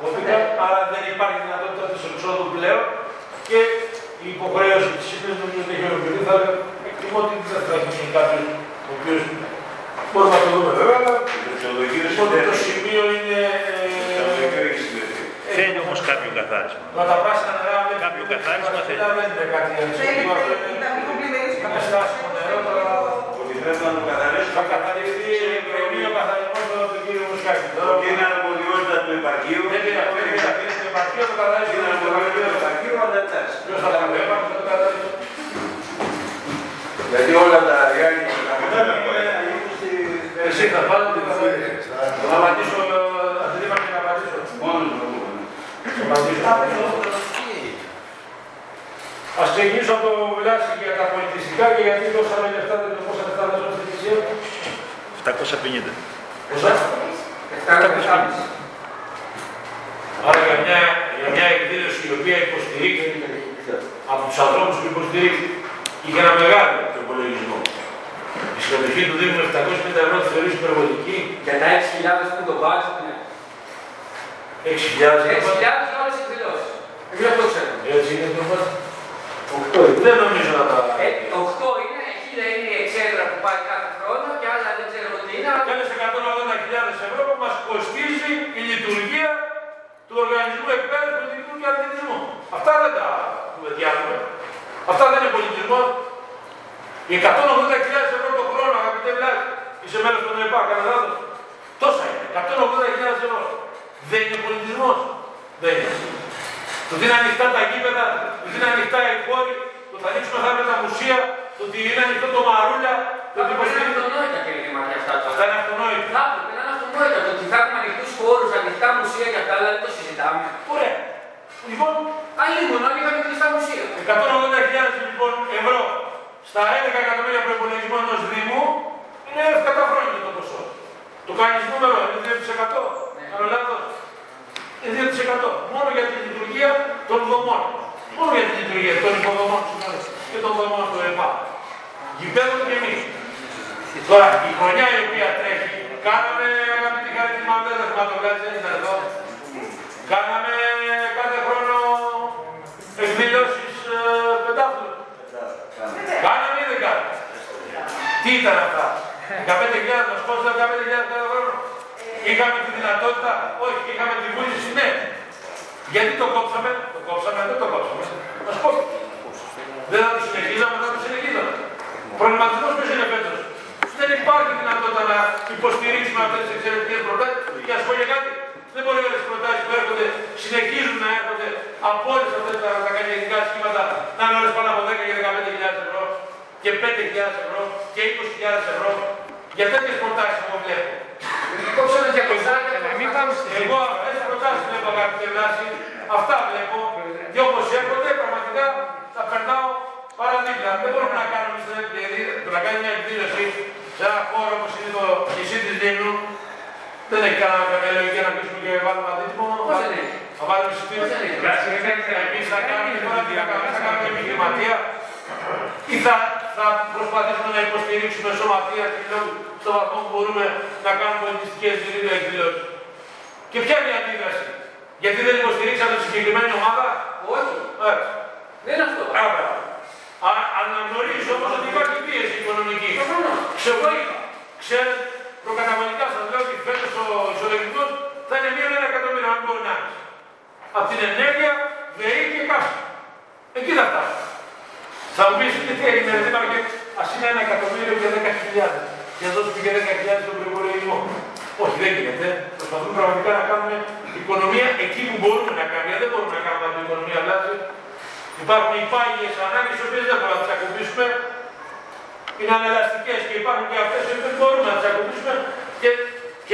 κόπηκαν, 0.00 0.40
άρα 0.66 0.80
δεν 0.92 1.02
υπάρχει 1.14 1.38
δυνατότητα 1.46 1.84
της 1.92 2.02
εξόδου 2.10 2.46
πλέον 2.56 2.82
και 3.48 3.60
η 4.24 4.26
υποχρέωση 4.36 4.90
της 4.96 5.06
σύμβασης 5.08 5.38
νομίζω 5.42 5.62
ότι 5.64 5.72
έχει 5.76 5.86
ολοκληρωθεί. 5.90 6.22
Θα 6.30 6.36
εκτιμώ 6.90 7.18
ότι 7.24 7.34
δεν 7.50 7.62
θα 7.68 7.74
γίνει 7.84 8.10
κάποιος 8.16 8.44
ο 8.88 8.92
οποίος 8.96 9.20
μπορούμε 10.10 10.34
να 10.36 10.40
το 10.44 10.48
δούμε 10.54 10.72
βέβαια, 10.78 10.96
αλλά 11.00 11.14
Το 11.46 11.52
ξενοδοχείο 11.58 12.04
οπότε 12.12 12.36
το 12.48 12.54
συνδέεται. 12.54 12.64
σημείο 12.66 13.02
είναι 13.16 13.40
Το 13.98 14.10
ξενοδοχείο 14.12 14.62
έχει 14.68 14.80
συνδεθεί. 14.86 15.22
Θέλει 15.60 15.78
όμως 15.86 16.00
κάποιο 16.10 16.30
καθάρισμα. 16.38 16.80
Μα 16.96 17.02
τα 17.10 17.16
πράσινα 17.24 17.52
νερά 17.60 17.78
δεν 17.88 17.96
Κάποιο 18.06 18.24
καθάρισμα 18.32 18.80
θέλει. 18.86 19.00
δεν 19.18 19.28
είναι 19.32 19.46
κάτι 19.54 19.70
Θέλει, 19.70 19.82
ανησυχητικό. 19.84 20.32
Αυτό 20.36 20.52
θέλει, 20.52 20.68
είναι 20.72 20.82
να 20.84 20.90
μην 20.94 21.02
το 21.08 21.12
πλημμυρίσει 21.18 21.56
είναι 21.58 21.64
κανένα. 21.64 21.88
στάσιμο 21.90 22.26
νερό. 22.36 22.56
τώρα 22.68 22.84
Ότι 23.42 23.54
πρέπει 23.62 23.82
να 23.88 23.92
το 23.96 24.02
καθαρίσουμε. 24.10 24.54
Θα 24.58 24.64
καθαριστεί 24.74 25.28
η 25.98 26.02
ο 26.10 26.12
καθαρισμός 26.18 26.64
από 26.74 26.86
τον 26.94 27.00
κύριο 27.04 27.24
Μουσκάκη. 27.30 27.66
Τώρα 27.76 27.92
Και 28.00 28.08
είναι 28.12 28.24
αρμοδιότητα 28.32 28.96
του 29.04 29.12
επαρχείου. 29.20 29.62
δεν 29.72 29.82
είναι 29.88 30.00
αυτό, 30.04 30.18
είναι 30.28 30.42
αυτό, 30.50 30.60
είναι 30.62 30.74
στο 30.78 30.86
επαρχείο, 30.92 31.22
το 31.30 31.34
καθαρίσει 31.40 31.72
Είναι 31.76 31.86
το 32.02 32.06
αρμοδιότητα 32.08 32.48
του 32.52 32.58
επαρχείο. 32.60 32.60
επαρχείου, 32.60 32.96
αλλά 33.04 33.16
εντάξει. 33.24 33.56
Ποιος 33.66 33.78
θα 33.84 33.88
το 34.00 34.04
λέει, 34.12 34.24
πάμε 34.30 34.44
στο 34.50 34.64
καθαρίσει. 34.70 35.08
Γιατί 37.12 37.30
όλα 37.42 37.58
τα 37.68 37.76
διάρκεια 37.92 38.24
και 38.36 38.44
τα 38.48 38.54
μετά 38.60 38.78
είναι 39.18 39.34
στη... 39.78 39.90
Εσύ 40.48 40.64
θα 40.74 40.80
πάρω 40.88 41.04
την 41.14 41.22
καθαρίσει. 41.28 41.72
Θα 42.30 42.36
απαντήσω, 42.40 42.78
αντιλήμαστε 43.44 43.88
να 43.94 43.98
απαντήσω. 44.02 44.38
Μόνος 44.62 44.92
μου. 44.98 45.08
Θα 46.44 46.50
απαντήσω. 46.54 46.86
Ας 49.42 49.48
ξεκινήσω 49.54 49.92
από 49.96 50.04
το 50.06 50.12
Βλάση 50.38 50.70
για 50.82 50.92
τα 51.00 51.04
πολιτιστικά 51.12 51.49
και 51.76 51.82
γιατί 51.88 52.04
δώσαμε 52.16 52.46
λεφτά, 52.56 52.74
δεν 52.82 52.90
το 52.96 53.02
πόσα 53.06 53.22
λεφτά 53.28 53.42
δώσαμε 53.50 53.72
στην 53.76 53.84
εκκλησία. 53.84 54.16
750. 55.88 56.09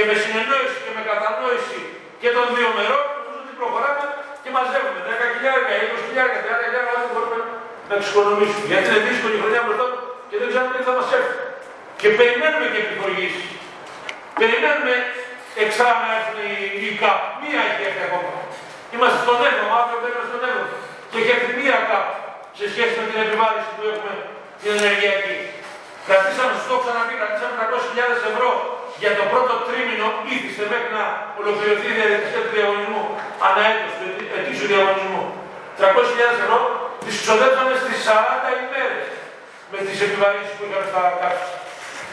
Με 0.08 0.14
συνεννόηση 0.22 0.78
και 0.84 0.92
με 0.96 1.02
κατανόηση 1.10 1.80
και 2.22 2.28
των 2.36 2.44
δύο 2.56 2.68
μερών, 2.76 3.04
νομίζω 3.16 3.40
ότι 3.44 3.54
προχωράμε 3.60 4.04
και 4.42 4.50
μαζεύουμε 4.56 5.00
10 5.08 5.24
χιλιάρια, 5.32 5.74
20 5.90 6.06
χιλιάρια, 6.06 6.38
30 6.46 6.64
χιλιάρια, 6.66 6.92
ό,τι 6.96 7.08
μπορούμε 7.12 7.40
να 7.90 7.94
τους 7.98 8.08
οικονομήσουμε. 8.10 8.64
Γιατί 8.70 8.86
είναι 8.90 9.02
δύσκολη 9.08 9.34
η 9.38 9.40
χρονιά 9.42 9.60
μπροστά 9.64 9.84
μου 9.90 9.98
και 10.28 10.36
δεν 10.40 10.46
ξέρουμε 10.50 10.74
τι 10.78 10.84
θα 10.88 10.94
μας 10.98 11.08
έρθει. 11.18 11.36
Και 12.00 12.08
περιμένουμε 12.18 12.66
και 12.72 12.80
επιχορηγήσεις. 12.86 13.48
Περιμένουμε 14.40 14.94
εξάμα 15.64 16.02
να 16.04 16.10
έρθουν 16.18 16.38
οι, 16.48 16.54
οι 16.82 16.88
ΚΑΠ. 17.00 17.20
Μία 17.42 17.60
έχει 17.68 17.82
έρθει 17.88 18.02
ακόμα. 18.08 18.30
Είμαστε 18.94 19.18
στον 19.24 19.36
7ο, 19.50 19.66
αύριο 19.80 19.98
μπαίνουμε 20.02 20.24
στον 20.30 20.40
7ο. 20.44 20.64
Και 21.10 21.16
έχει 21.20 21.30
έρθει 21.36 21.50
μία 21.60 21.78
ΚΑΠ 21.88 22.06
σε 22.58 22.64
σχέση 22.72 22.94
με 23.00 23.04
την 23.10 23.18
επιβάρηση 23.24 23.68
που 23.76 23.82
έχουμε 23.90 24.12
την 24.60 24.70
ενεργειακή. 24.78 25.36
Κρατήσαμε, 26.06 26.54
στο 26.64 26.72
έχω 26.74 26.82
ξαναπεί, 26.84 27.12
κρατήσαμε 27.20 27.54
300.000 27.60 28.30
ευρώ 28.32 28.50
για 29.02 29.12
το 29.18 29.24
πρώτο 29.32 29.52
τρίμηνο 29.66 30.08
ήθιστε 30.32 30.64
μέχρι 30.72 30.90
να 30.98 31.04
ολοκληρωθεί 31.40 31.88
η 31.92 31.96
διαδικασία 32.00 32.40
του 32.44 32.52
διαγωνισμού 32.56 33.02
ανά 33.48 33.62
έτος, 33.72 33.90
του 33.98 34.04
ετή- 34.10 34.28
ετήσιου 34.38 34.68
διαγωνισμού. 34.72 35.22
300.000 35.78 36.36
ευρώ 36.44 36.58
τις 37.04 37.14
ξοδέψαμε 37.22 37.72
στις 37.82 37.96
40 38.08 38.48
ημέρες 38.64 39.06
με 39.72 39.78
τις 39.86 39.96
επιβαρύνσεις 40.06 40.52
που 40.56 40.62
είχαμε 40.66 40.86
στα 40.92 41.02
κάρτα. 41.20 41.46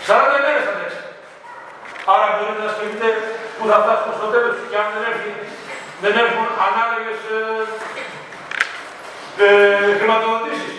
40 0.08 0.36
ημέρες 0.42 0.64
θα 0.68 0.74
τρέξει. 0.78 1.02
Άρα 2.14 2.28
μπορείτε 2.36 2.62
να 2.68 2.72
σκεφτείτε 2.76 3.08
που 3.58 3.64
θα 3.70 3.78
φτάσουμε 3.84 4.14
στο 4.20 4.28
τέλος 4.34 4.56
και 4.70 4.78
αν 4.82 4.88
δεν, 4.94 5.04
έρθει, 5.12 5.32
δεν 6.04 6.14
έρθουν 6.24 6.48
ανάλογες 6.68 7.20
ε, 7.38 7.40
ε, 9.46 9.92
χρηματοδοτήσεις. 10.00 10.74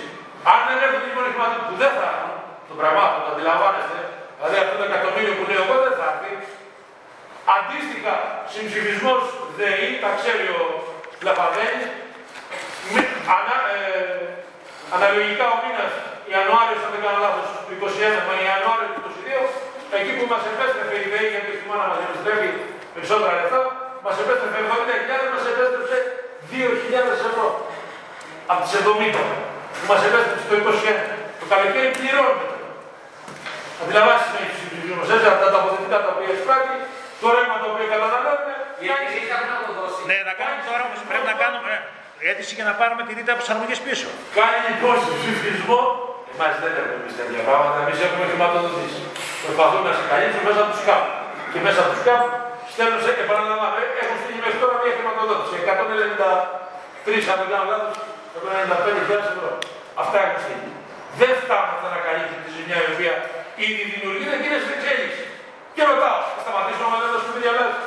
Αν 0.53 0.59
δεν 0.69 0.79
έρθουν 0.87 1.03
λοιπόν 1.09 1.23
οι 1.27 1.31
χρηματοδοτήσεις 1.35 1.69
που 1.71 1.77
δεν 1.83 1.91
θα 1.97 2.05
έρθουν, 2.13 2.35
των 2.69 2.77
πραγμάτων, 2.81 3.19
το 3.25 3.31
αντιλαμβάνεστε, 3.35 3.99
δηλαδή 4.37 4.57
αυτό 4.65 4.75
το 4.81 4.85
εκατομμύριο 4.91 5.35
που 5.39 5.45
λέω 5.49 5.63
εγώ 5.67 5.77
δεν 5.87 5.95
θα 6.01 6.07
έρθει. 6.15 6.35
Αντίστοιχα, 7.57 8.15
συμψηφισμός 8.55 9.23
ΔΕΗ, 9.59 9.89
τα 10.05 10.11
ξέρει 10.19 10.47
ο 10.61 10.63
Λαφαδένης, 11.27 11.89
με- 12.95 13.11
ανα, 13.37 13.57
ε, 13.77 13.83
αναλογικά 14.97 15.45
ο 15.55 15.57
μήνας 15.63 15.93
Ιανουάριος, 16.33 16.81
αν 16.87 16.91
δεν 16.95 17.03
κάνω 17.05 17.19
λάθος, 17.27 17.47
του 17.67 17.73
21 17.81 18.21
με 18.29 18.35
Ιανουάριο 18.49 18.89
του 18.95 19.01
22, 19.07 19.43
εκεί 19.99 20.13
που 20.19 20.25
μας 20.33 20.43
επέστρεφε 20.53 20.95
η 21.05 21.07
ΔΕΗ, 21.13 21.29
γιατί 21.35 21.51
στη 21.57 21.65
μάνα 21.71 21.85
μας 21.91 22.01
επιστρέφει 22.07 22.51
περισσότερα 22.95 23.33
λεφτά, 23.39 23.61
μας 24.05 24.17
επέστρεφε 24.23 24.59
70.000, 24.67 25.25
μας 25.35 25.45
επέστρεψε 25.53 25.97
2.000 26.51 27.19
ευρώ. 27.31 27.49
Από 28.51 28.61
τις 28.65 28.73
70 28.81 29.23
που 29.77 29.85
μας 29.91 30.01
επέστρεψε 30.09 30.45
το 30.51 30.55
21. 30.61 31.05
Το 31.41 31.45
καλοκαίρι 31.53 31.91
πληρώνεται. 31.99 32.47
Αντιλαμβάνεσαι 33.85 34.31
με 34.35 34.41
τους 34.49 34.59
συμψηφισμούς, 34.61 35.09
έτσι, 35.15 35.27
αυτά 35.35 35.47
τα 35.53 35.59
αποθετικά 35.63 35.97
τα 36.05 36.11
οποία 36.15 36.31
εισπράττει, 36.35 36.77
το 37.21 37.27
ρεύμα 37.35 37.57
το 37.63 37.67
οποίο 37.73 37.87
καταναλώνουμε, 37.95 38.55
Γιατί 38.85 39.05
εσείς 39.11 39.27
έχουν 39.35 39.51
αποδώσει. 39.59 40.01
Ναι, 40.11 40.19
να 40.29 40.35
κάνουμε 40.41 40.63
τώρα 40.69 40.83
όμως 40.87 40.99
πρέπει 41.11 41.27
να 41.33 41.37
κάνουμε 41.43 41.73
αίτηση 42.27 42.53
για 42.59 42.67
να 42.71 42.75
πάρουμε 42.81 43.03
τη 43.07 43.13
ρήτα 43.19 43.33
προσαρμογής 43.39 43.81
πίσω. 43.87 44.09
Κάνει 44.39 44.59
λοιπόν 44.71 44.95
συμψηφισμό. 45.07 45.81
Εμάς 46.33 46.55
δεν 46.63 46.73
έχουμε 46.81 46.97
εμείς 47.01 47.15
τέτοια 47.19 47.43
πράγματα, 47.49 47.77
εμείς 47.85 47.99
έχουμε 48.07 48.25
χρηματοδοτήσεις. 48.31 49.05
Προσπαθούμε 49.45 49.87
να 49.91 49.95
σε 49.99 50.05
καλύψουμε 50.11 50.45
μέσα 50.49 50.61
από 50.65 50.71
τους 50.75 50.83
ΚΑΠ. 50.89 51.05
Και 51.53 51.59
μέσα 51.67 51.79
από 51.83 51.91
τους 51.93 52.03
ΚΑΠ 52.07 52.23
στέλνουν 52.73 53.01
σε, 53.05 53.11
επαναλαμβάνω, 53.25 53.75
ε, 53.81 53.85
έχουν 54.03 54.17
στείλει 54.23 54.41
μέχρι 54.45 54.59
τώρα 54.63 54.75
μια 54.83 54.93
χρηματοδότηση. 54.97 55.55
193, 55.67 57.27
αν 57.33 57.37
δεν 57.41 57.49
κάνω 57.53 57.67
λάθος, 57.73 57.95
195.000 58.37 59.25
ευρώ. 59.35 59.51
Αυτά 60.03 60.17
έχουν 60.25 60.39
στείλει. 60.45 60.71
Δεν 61.21 61.33
φτάνουν 61.43 61.71
αυτά 61.77 61.89
να 61.95 62.01
καλύψουν 62.07 62.39
τη 62.45 62.51
ζημιά 62.57 62.79
η 62.87 62.89
οποία 62.95 63.15
ήδη 63.65 63.83
δημιουργείται 63.93 64.37
και 64.41 64.47
είναι 64.49 64.61
στην 64.65 64.75
εξέλιξη. 64.77 65.25
Και 65.75 65.83
ρωτάω, 65.91 66.19
θα 66.35 66.41
σταματήσουμε 66.45 66.89
να 66.95 66.99
λέμε 67.03 67.19
στο 67.23 67.31
διαβάζει. 67.45 67.81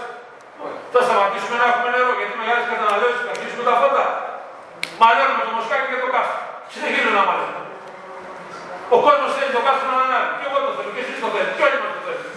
Θα 0.93 1.01
σταματήσουμε 1.07 1.55
να 1.61 1.65
έχουμε 1.72 1.89
νερό 1.95 2.11
γιατί 2.20 2.34
μεγάλες 2.41 2.65
καταναλώσει 2.72 3.20
θα 3.28 3.34
κλείσουμε 3.39 3.63
τα 3.70 3.76
φώτα. 3.82 4.05
Μαλώνουμε 5.01 5.43
το 5.47 5.51
μοσκάκι 5.55 5.88
και 5.91 5.99
το 6.03 6.09
κάστρο. 6.15 6.39
Συνεχίζουν 6.74 7.13
να 7.20 7.24
μαλώνουν. 7.28 7.65
Ο 8.95 8.97
κόσμος 9.05 9.30
θέλει 9.36 9.51
το 9.57 9.61
κάστρο 9.68 9.88
να 9.99 10.03
ανάλει. 10.07 10.30
Και 10.39 10.45
εγώ 10.49 10.57
το 10.65 10.72
θέλω 10.76 10.91
και 10.95 11.01
εσείς 11.03 11.18
το 11.24 11.28
θέλετε. 11.34 11.53
Και 11.57 11.63
όλοι 11.68 11.78
μας 11.84 11.91
το 11.95 12.01
θέλετε. 12.05 12.30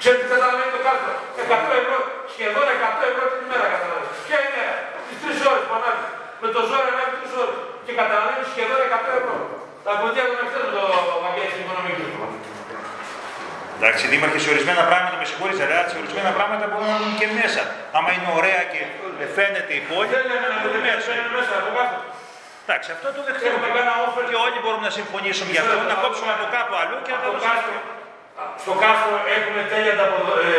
Ξέρετε 0.00 0.20
τι 0.22 0.28
καταλαβαίνει 0.34 0.72
το 0.76 0.80
κάστρο; 0.86 1.12
100 1.52 1.72
ευρώ, 1.82 1.98
σχεδόν 2.34 2.66
100 2.76 3.02
ευρώ 3.10 3.24
την 3.32 3.40
ημέρα 3.46 3.66
καταλαβαίνει. 3.74 4.14
Ποια 4.26 4.38
ημέρα, 4.48 4.74
τις 5.06 5.16
3 5.22 5.42
ώρες 5.50 5.64
που 5.68 5.74
ανάβει. 5.78 6.04
Με 6.42 6.48
το 6.54 6.60
ζώο 6.68 6.82
ανάβει 6.92 7.14
3 7.22 7.32
ώρες. 7.42 7.58
Και 7.84 7.92
καταλαβαίνει 8.00 8.42
σχεδόν 8.52 8.78
100 8.88 9.10
ευρώ. 9.20 9.36
Τα 9.86 9.92
κοντιά 10.00 10.24
των 10.28 10.38
ευθύνων 10.44 10.70
το 10.76 10.82
βαγγέλη 11.24 11.50
στην 11.52 11.62
οικονομική. 11.64 12.06
Εντάξει, 13.84 14.04
δήμαρχε, 14.12 14.38
σε 14.44 14.48
ορισμένα 14.54 14.82
πράγματα, 14.90 15.14
με 15.20 15.26
συγχωρείτε, 15.30 15.62
αλλά 15.66 15.78
σε 15.92 15.96
ορισμένα 16.02 16.30
πράγματα 16.38 16.64
μπορούν 16.70 16.88
να 16.94 16.98
μπουν 17.00 17.14
και 17.20 17.28
μέσα. 17.40 17.62
Άμα 17.98 18.10
είναι 18.16 18.28
ωραία 18.38 18.62
και 18.72 18.80
φαίνεται 19.36 19.72
η 19.80 19.82
πόλη, 19.90 20.08
Δεν 20.16 20.24
λέμε 20.30 20.46
να 20.54 20.58
το 20.64 20.68
μέσα, 20.88 21.08
είναι 21.18 21.30
μέσα 21.38 21.52
από 21.60 21.70
κάτω. 21.78 21.96
Εντάξει, 22.64 22.88
αυτό 22.96 23.06
το 23.16 23.20
δεχτούμε. 23.26 23.48
Έχουμε 23.50 23.68
κανένα 23.76 23.94
offer. 24.06 24.24
Και 24.30 24.38
όλοι 24.46 24.58
μπορούμε 24.62 24.84
να 24.88 24.94
συμφωνήσουμε 24.98 25.48
γι' 25.54 25.60
αυτό, 25.64 25.74
να 25.92 25.96
κόψουμε 26.04 26.30
από 26.36 26.46
κάπου 26.56 26.74
αλλού 26.80 26.96
και 27.06 27.12
να 27.16 27.20
το 27.24 27.28
Το 27.28 27.32
δώσουμε. 27.34 27.48
κάστρο, 27.52 27.76
στο 28.64 28.72
κάστρο 28.84 29.14
έχουμε 29.36 29.60
τέλεια 29.72 29.94
τα 30.00 30.06
ποδο- 30.12 30.40
ε, 30.46 30.50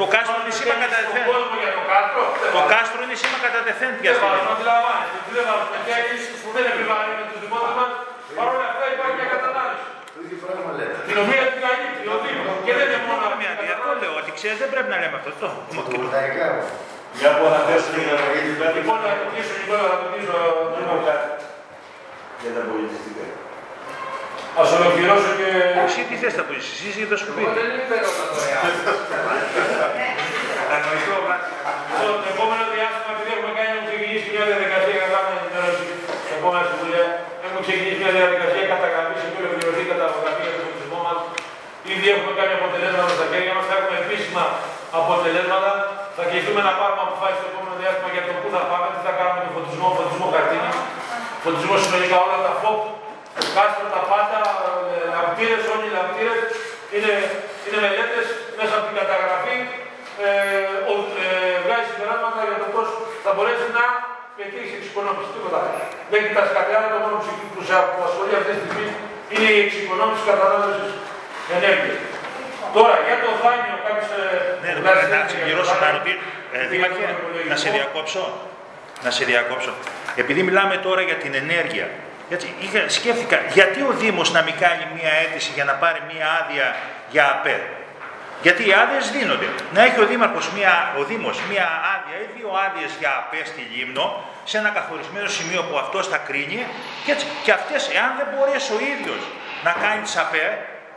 Το 0.00 0.06
κάστρο 0.14 0.36
είναι 0.42 0.54
σήμα 0.58 0.74
κατά 0.82 0.96
Στον 0.98 1.04
τεθέν. 1.14 1.24
κόσμο 1.32 1.54
για 1.64 1.72
το 1.78 1.82
κάστρο. 1.92 2.22
δεν 2.42 2.50
Το 2.54 2.58
βάζουμε. 2.58 2.72
κάστρο 2.74 2.98
είναι 3.06 3.16
σήμα 3.22 3.38
κατά 3.46 3.60
τεθέν 3.66 3.90
πια 4.00 4.10
Δεν 4.12 4.18
στιγμή. 4.18 4.32
βάζουμε, 4.34 4.52
αντιλαμβάνεστε. 4.56 5.16
ότι 5.20 5.30
Δεν 5.36 5.44
βάζουμε 5.50 5.76
χέρι, 5.88 6.16
δεν 6.56 6.64
επιβάλλει 6.72 7.12
με 7.20 7.24
τους 7.30 7.38
δημότες 7.44 7.72
μας. 7.78 7.90
Παρ' 8.38 8.50
όλα 8.54 8.66
αυτά 8.72 8.84
υπάρχει 8.94 9.14
μια 9.20 9.28
κατανάλωση. 9.32 9.45
Το 10.46 10.50
ίδιο 10.52 10.62
πράγμα 10.62 10.72
λέτε. 10.78 10.96
Την 11.10 11.16
οποία 11.22 11.42
την 11.52 11.60
καλύπτει 11.64 12.04
ο 12.14 12.16
Δήμος. 12.22 12.56
Και 12.66 12.72
δεν 12.78 12.86
είναι 12.90 13.00
μόνο 13.08 13.22
αυτή 13.30 13.42
η 13.44 13.46
Γι' 13.46 13.52
αυτό 13.52 13.64
κατανάλωση. 13.72 14.00
λέω 14.02 14.12
ότι 14.20 14.30
ξέρεις 14.38 14.58
δεν 14.62 14.68
πρέπει 14.72 14.90
να 14.94 14.98
λέμε 15.02 15.16
αυτό. 15.20 15.30
Το 15.40 15.46
έχουμε 15.48 15.62
και 15.66 15.72
το- 15.72 15.82
Φωτοβολταϊκά. 15.84 16.46
Για 17.20 17.30
που 17.36 17.42
αναφέρθηκε 17.50 18.00
για 18.08 18.16
το 18.20 18.24
Λοιπόν, 18.78 18.98
να 19.06 19.10
ρωτήσω, 19.20 19.52
Νικόλα, 19.60 19.86
να 19.92 19.96
ρωτήσω, 20.02 20.36
για 22.42 22.50
τα 22.56 22.62
πολιτιστικά. 22.68 23.24
Ας 24.60 24.68
ολοκληρώσω 24.78 25.30
και... 25.40 25.48
Εσύ 25.86 26.00
τι 26.08 26.14
θες 26.22 26.34
να 26.40 26.44
πεις, 26.48 26.64
εσύ 26.74 26.88
για 27.00 27.08
το 27.12 27.16
Εγώ 27.16 27.22
σκουπίδι. 27.22 27.52
δεν 27.58 27.66
είμαι 27.74 27.96
τα 28.04 28.10
δωρεάν. 28.32 28.64
Κατανοητό, 30.70 31.16
Βλάση. 31.24 31.50
Στο 31.96 32.08
επόμενο 32.32 32.62
διάστημα, 32.74 33.10
επειδή 33.14 33.30
έχουμε 33.36 33.52
κάνει, 33.58 33.70
έχουμε 33.76 33.88
ξεκινήσει 33.90 34.26
μια 34.34 34.44
διαδικασία 34.50 34.94
για 34.98 35.04
να 35.06 35.10
κάνουμε 35.14 35.34
ενημέρωση 35.42 35.84
στην 36.24 36.34
επόμενη 36.38 36.64
συμβουλία, 36.70 37.06
έχουμε 37.46 37.60
ξεκινήσει 37.66 37.98
μια 38.02 38.12
διαδικασία 38.18 38.64
καταγραφή 38.72 39.14
σε 39.22 39.26
πιο 39.32 39.40
ολοκληρωθεί 39.44 39.82
καταγραφή 39.92 40.40
για 40.46 40.52
το 40.56 40.60
πολιτισμό 40.64 40.98
μα. 41.06 41.14
Ήδη 41.94 42.06
έχουμε 42.14 42.32
κάνει 42.38 42.52
αποτελέσματα 42.58 43.12
στα 43.18 43.25
χέρια 43.36 43.54
μα, 43.58 43.62
θα 43.70 43.74
έχουμε 43.78 43.96
επίσημα 44.04 44.44
αποτελέσματα. 45.00 45.70
Θα 46.16 46.24
κληθούμε 46.30 46.60
να 46.68 46.72
πάρουμε 46.78 47.02
αποφάσεις 47.06 47.38
στο 47.40 47.46
επόμενο 47.52 47.74
διάστημα 47.82 48.08
για 48.16 48.24
το 48.26 48.32
πού 48.40 48.48
θα 48.54 48.62
πάμε, 48.70 48.86
τι 48.94 49.00
θα 49.06 49.12
κάνουμε 49.18 49.38
με 49.38 49.42
το 49.46 49.52
φωτισμό, 49.56 49.86
φωτισμό 49.98 50.26
καρτίνη, 50.34 50.70
φωτισμό 51.44 51.74
συνολικά 51.84 52.16
όλα 52.24 52.38
τα 52.46 52.52
φόκ, 52.62 52.80
κάστρο, 53.56 53.86
τα 53.96 54.02
πάντα, 54.10 54.40
ε, 54.64 55.06
λαμπτήρες, 55.14 55.62
όλοι 55.74 55.86
οι 55.88 55.94
λαμπτήρες, 55.98 56.40
είναι, 56.94 57.12
είναι 57.66 57.78
μελέτες 57.84 58.26
μέσα 58.58 58.72
από 58.76 58.84
την 58.88 58.96
καταγραφή, 59.00 59.56
ε, 60.24 60.30
ο, 60.90 60.92
ε, 61.22 61.28
βγάζει 61.64 61.86
συμπεράσματα 61.90 62.40
για 62.48 62.58
το 62.62 62.68
πώς 62.74 62.86
θα 63.24 63.30
μπορέσει 63.34 63.66
να 63.78 63.84
πετύχει 64.36 64.74
εξοικονόμηση, 64.78 65.30
τίποτα. 65.34 65.60
Μέχρι 66.12 66.30
τα 66.36 66.42
σκατεάνα 66.48 66.88
το 66.94 66.98
μόνο 67.04 67.16
που 67.52 67.60
σε 67.68 67.74
απασχολεί 67.82 68.34
αυτή 68.40 68.52
τη 68.56 68.60
στιγμή 68.62 68.88
είναι 69.34 69.48
η 69.56 69.58
εξοικονόμηση 69.64 70.22
κατανάλωσης 70.30 70.90
ενέργειας. 71.56 72.15
Τώρα, 72.78 72.96
για 73.06 73.16
το 73.24 73.30
δάνειο, 73.42 73.76
κάποιος... 73.86 74.08
Ναι, 74.62 74.70
να, 74.84 74.92
να 75.14 75.28
συμπληρώσω 75.32 75.74
να 75.82 75.90
ρωτήσω. 75.96 76.18
Ε, 76.52 76.66
Δήμαρχε, 76.70 77.04
να 77.48 77.56
σε 77.56 77.68
διακόψω. 77.70 78.22
Να 79.04 79.10
σε 79.10 79.24
διακόψω. 79.24 79.72
Επειδή 80.16 80.42
μιλάμε 80.42 80.76
τώρα 80.76 81.02
για 81.02 81.14
την 81.14 81.34
ενέργεια, 81.34 81.88
γιατί 82.28 82.54
είχα, 82.64 82.88
σκέφτηκα, 82.88 83.36
γιατί 83.52 83.80
ο 83.90 83.92
Δήμος 84.02 84.32
να 84.32 84.42
μην 84.42 84.54
κάνει 84.64 84.84
μία 84.96 85.12
αίτηση 85.20 85.50
για 85.54 85.64
να 85.64 85.72
πάρει 85.72 86.00
μία 86.12 86.26
άδεια 86.40 86.76
για 87.10 87.24
ΑΠΕ; 87.34 87.56
Γιατί 88.42 88.68
οι 88.68 88.72
άδειες 88.82 89.10
δίνονται. 89.10 89.48
Να 89.74 89.80
έχει 89.84 90.00
ο, 90.00 90.06
Δήμαρχος 90.06 90.46
μία, 90.56 90.72
ο 90.98 91.02
Δήμος 91.10 91.36
μία 91.50 91.66
άδεια 91.94 92.16
ή 92.24 92.26
δύο 92.36 92.50
άδειες 92.66 92.90
για 92.98 93.10
ΑΠΕ 93.20 93.40
στη 93.50 93.62
Λίμνο, 93.72 94.06
σε 94.44 94.58
ένα 94.58 94.70
καθορισμένο 94.78 95.28
σημείο 95.28 95.62
που 95.68 95.78
αυτός 95.78 96.04
θα 96.12 96.18
κρίνει, 96.28 96.66
και, 97.04 97.10
έτσι, 97.12 97.26
και 97.44 97.52
αυτές, 97.58 97.82
εάν 97.96 98.10
δεν 98.18 98.26
μπορέσει 98.32 98.72
ο 98.76 98.78
ίδιος 98.92 99.22
να 99.66 99.72
κάνει 99.82 100.00
τις 100.06 100.16
ΑΠΕ, 100.16 100.46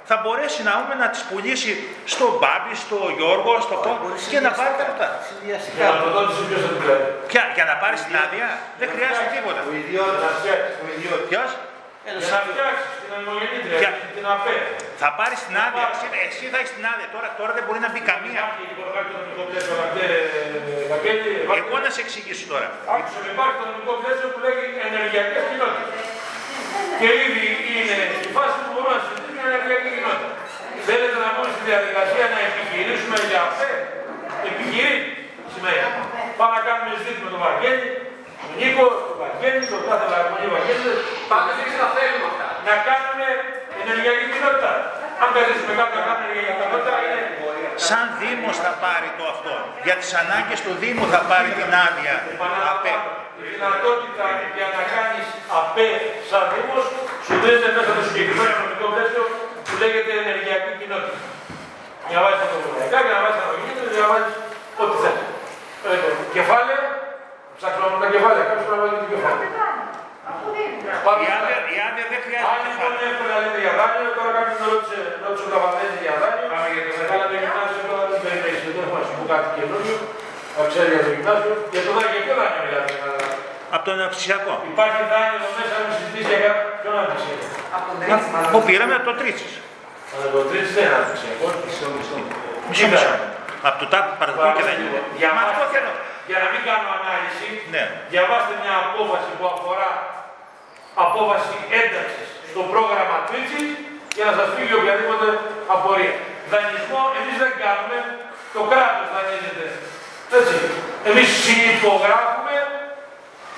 θα 0.10 0.16
μπορέσει 0.22 0.60
να 0.68 0.72
πούμε 0.78 0.96
να 1.04 1.08
τις 1.14 1.22
πουλήσει 1.30 1.72
στον 2.14 2.32
Μπάμπη, 2.40 2.74
στο 2.84 2.98
Γιώργο, 3.18 3.52
στο 3.68 3.76
Πόντο 3.84 4.08
και 4.32 4.40
να 4.46 4.52
πάρει 4.60 4.74
τα 4.80 4.84
λεφτά. 4.90 5.08
Ποια, 7.32 7.44
για 7.58 7.66
να 7.72 7.76
πάρει 7.82 7.98
την 8.06 8.16
άδεια; 8.24 8.48
δεν 8.80 8.88
χρειάζεται 8.94 9.30
τίποτα. 9.36 9.62
Ο 9.70 9.72
ιδιώτης. 9.82 10.22
Ποιος; 11.32 11.50
Για 12.06 12.12
να 12.16 12.22
φτιάξεις 12.48 12.92
την 13.02 13.10
ανεμογεννήτρια, 13.16 13.92
την 14.16 14.26
ΑΠΕ. 14.34 14.56
Θα 15.02 15.10
πάρει 15.20 15.36
την 15.46 15.56
άδεια. 15.66 15.86
Εσύ, 15.94 16.08
εσύ 16.28 16.46
θα 16.52 16.58
έχεις 16.62 16.74
την 16.78 16.86
άδεια. 16.92 17.08
Τώρα, 17.16 17.28
τώρα 17.40 17.52
δεν 17.58 17.64
μπορεί 17.66 17.80
να 17.86 17.90
μπει 17.92 18.02
καμία. 18.12 18.44
Εγώ 21.60 21.76
να 21.86 21.90
σε 21.96 22.02
εξηγήσω 22.06 22.46
τώρα. 22.54 22.68
Άκουσα, 22.94 23.18
υπάρχει 23.36 23.56
το 23.62 23.66
νομικό 23.72 23.94
πλαίσιο 24.02 24.28
που 24.34 24.40
λέγει 24.46 24.66
ενεργειακές 24.88 25.44
κοινότητες. 25.50 26.02
Και 27.00 27.10
ήδη 27.26 27.46
είναι 27.78 27.98
η 28.28 28.30
φάση 28.36 28.56
που 28.64 28.70
μπορούμε 28.74 28.94
να 28.98 29.02
συζητήσουμε 29.06 29.29
ενεργειακή 29.52 29.90
κοινότητα. 29.96 30.30
Θέλετε 30.88 31.18
να 31.24 31.30
μπούμε 31.34 31.50
στη 31.56 31.64
διαδικασία 31.72 32.26
να 32.34 32.40
επιχειρήσουμε 32.50 33.18
για 33.30 33.40
ΑΠΕ. 33.48 33.72
Επιχειρεί 34.50 34.98
σημαίνει. 35.54 35.82
Πάμε 36.40 36.54
να 36.60 36.64
κάνουμε 36.68 36.88
συζήτηση 37.00 37.24
με 37.26 37.32
τον 37.36 37.42
Βαγγέλη, 37.48 37.88
τον 38.42 38.52
Νίκο, 38.60 38.86
τον 39.10 39.18
Βαγγέλη, 39.24 39.62
τον 39.74 39.82
κάθε 39.90 40.06
Βαγγέλη 40.14 40.50
Βαγγέλη. 40.56 40.92
Πάντως 41.32 41.54
εμείς 41.62 41.76
τα 41.82 41.88
θέλουμε 41.96 42.28
αυτά. 42.32 42.48
Να 42.68 42.74
κάνουμε 42.88 43.28
ενεργειακή 43.82 44.26
κοινότητα. 44.34 44.72
Αν 45.22 45.30
καθίσουμε 45.36 45.74
κάτω 45.80 45.92
να 46.00 46.04
κάνουμε 46.08 46.24
ενεργειακή 46.28 46.54
κοινότητα, 46.60 46.94
είναι 47.06 47.22
Σαν 47.88 48.06
Δήμος 48.20 48.58
θα 48.66 48.72
πάρει 48.86 49.10
το 49.18 49.24
αυτό. 49.34 49.56
Για 49.86 49.96
τις 50.02 50.12
ανάγκες 50.22 50.60
του 50.66 50.74
Δήμου 50.82 51.06
θα 51.14 51.22
πάρει 51.32 51.50
την 51.60 51.70
άδεια. 51.86 52.16
ΑΠΕ. 52.72 52.94
Η 53.46 53.48
δυνατότητα 53.56 54.26
για 54.58 54.68
να 54.76 54.82
κάνεις 54.94 55.28
ΑΠΕ 55.60 55.88
σαν 56.30 56.44
Δήμος 56.52 56.86
σου 57.26 57.34
δίνεται 57.42 57.70
μέσα 57.76 57.92
στο 57.96 58.04
συγκεκριμένο 58.10 58.54
νομικό 58.62 58.86
πλαίσιο 58.94 59.24
που 59.68 59.74
λέγεται 59.82 60.12
ενεργειακή 60.24 60.72
κοινότητα. 60.80 61.18
Διαβάζεις 62.10 62.40
φωτοβολταϊκά, 62.52 62.98
διαβάζεις 63.08 63.40
αναλογίες, 63.42 63.88
διαβάζεις 63.98 64.34
ό,τι 64.82 64.96
θες. 65.04 65.18
Ε, 65.88 65.92
Κεφάλαια, 66.36 66.82
ψάχνουμε 67.58 67.98
τα 68.04 68.08
κεφάλαια, 68.16 68.46
κάποιος 68.50 68.66
πρέπει 68.68 68.80
να 68.80 68.84
βάλει 68.84 68.98
το 69.04 69.08
κεφάλαιο. 69.14 69.52
Η 71.24 71.28
άδεια, 71.36 71.58
η 71.74 71.78
άδεια 71.88 72.06
δεν 72.12 72.20
χρειάζεται 72.26 72.50
Αν 72.52 72.60
λοιπόν 72.66 72.92
κεφάλαιο. 72.92 73.10
εύκολα 73.12 73.36
λέτε 73.42 73.60
για 73.66 73.74
δάνειο, 73.80 74.10
τώρα 74.18 74.32
κάποιος 74.38 74.58
με 74.62 74.66
ρώτησε, 74.72 74.98
ρώτησε 75.24 75.44
ο 75.48 75.50
Καβαδένη 75.54 75.98
για 76.06 76.14
δάνειο. 76.22 76.46
Πάμε 76.52 76.68
για 76.74 76.82
το 76.86 76.92
Καλά 77.12 77.26
το 77.32 77.36
γυμνάσιο, 77.42 77.82
τώρα 77.90 78.04
δεν 78.10 78.18
περιμένεις, 78.24 78.62
δεν 78.66 78.74
έχουμε 78.84 79.00
να 79.02 79.06
σου 79.08 79.14
πω 79.18 79.24
κάτι 79.34 79.48
καινούριο. 79.58 79.98
Θα 80.56 80.64
ξέρει 80.70 80.90
για 80.96 81.02
το 81.06 81.10
γυμνάσιο. 81.16 81.54
Για 81.74 81.82
το 81.86 81.92
δάνειο, 81.96 82.12
για 82.16 82.24
ποιο 82.26 82.34
δάνειο 82.40 82.62
μιλάτε. 82.66 82.94
Να- 83.70 83.76
Από 83.76 83.84
το 83.86 83.92
αναπτυξιακό. 83.98 84.54
Υπάρχει 84.74 85.02
δάνειο 85.12 85.38
εδώ 85.40 85.50
μέσα, 85.58 85.74
έχουμε 85.80 85.94
συζητήσεις 86.00 86.28
για 86.32 86.40
κάποιο 86.46 86.66
ποιον 86.82 86.94
αναπτυξιακό. 87.02 87.46
Από 87.76 87.86
τον 87.90 87.96
Τρίτσι 88.02 88.28
μάλλον. 88.34 88.50
Που 88.54 88.60
πήραμε 88.68 88.94
από 89.00 89.06
το 89.10 89.14
Τρίτσις. 89.20 89.54
Αλλά 90.14 90.26
το 90.36 90.40
τρίτη 90.50 90.70
δεν 90.76 90.84
είναι 90.86 90.96
αναπτυξιακό. 91.00 91.46
Μισό, 92.70 92.86
μισό. 92.94 93.12
Από 93.68 93.78
το 93.82 93.86
τάπου 93.94 94.12
παραδοχή 94.20 94.52
και 94.58 94.66
δεν 94.70 94.78
είναι. 94.84 95.00
Για, 95.20 95.30
Μα 95.38 95.42
αυτό 95.52 95.64
θέλω. 95.74 95.92
για 96.30 96.38
να 96.44 96.48
μην 96.54 96.62
κάνω 96.70 96.88
ανάλυση, 96.98 97.48
Ναι. 97.74 97.84
διαβάστε 98.14 98.54
μια 98.64 98.76
απόφαση 98.86 99.30
που 99.38 99.46
αφορά 99.54 99.90
απόφαση 101.06 101.56
ένταξης 101.82 102.30
στο 102.52 102.62
πρόγραμμα 102.72 103.18
Τρίτσι 103.30 103.62
για 104.18 104.26
να 104.30 104.34
σας 104.40 104.48
φύγει 104.56 104.74
οποιαδήποτε 104.80 105.28
απορία. 105.76 106.14
Δανεισμό 106.52 107.02
εμείς 107.20 107.36
δεν 107.44 107.52
κάνουμε, 107.64 107.98
το 108.56 108.62
κράτος 108.72 109.08
δανείζεται. 109.14 109.66
Έτσι. 110.40 110.58
Εμείς 111.10 111.28
συνυπογράφουμε 111.46 112.54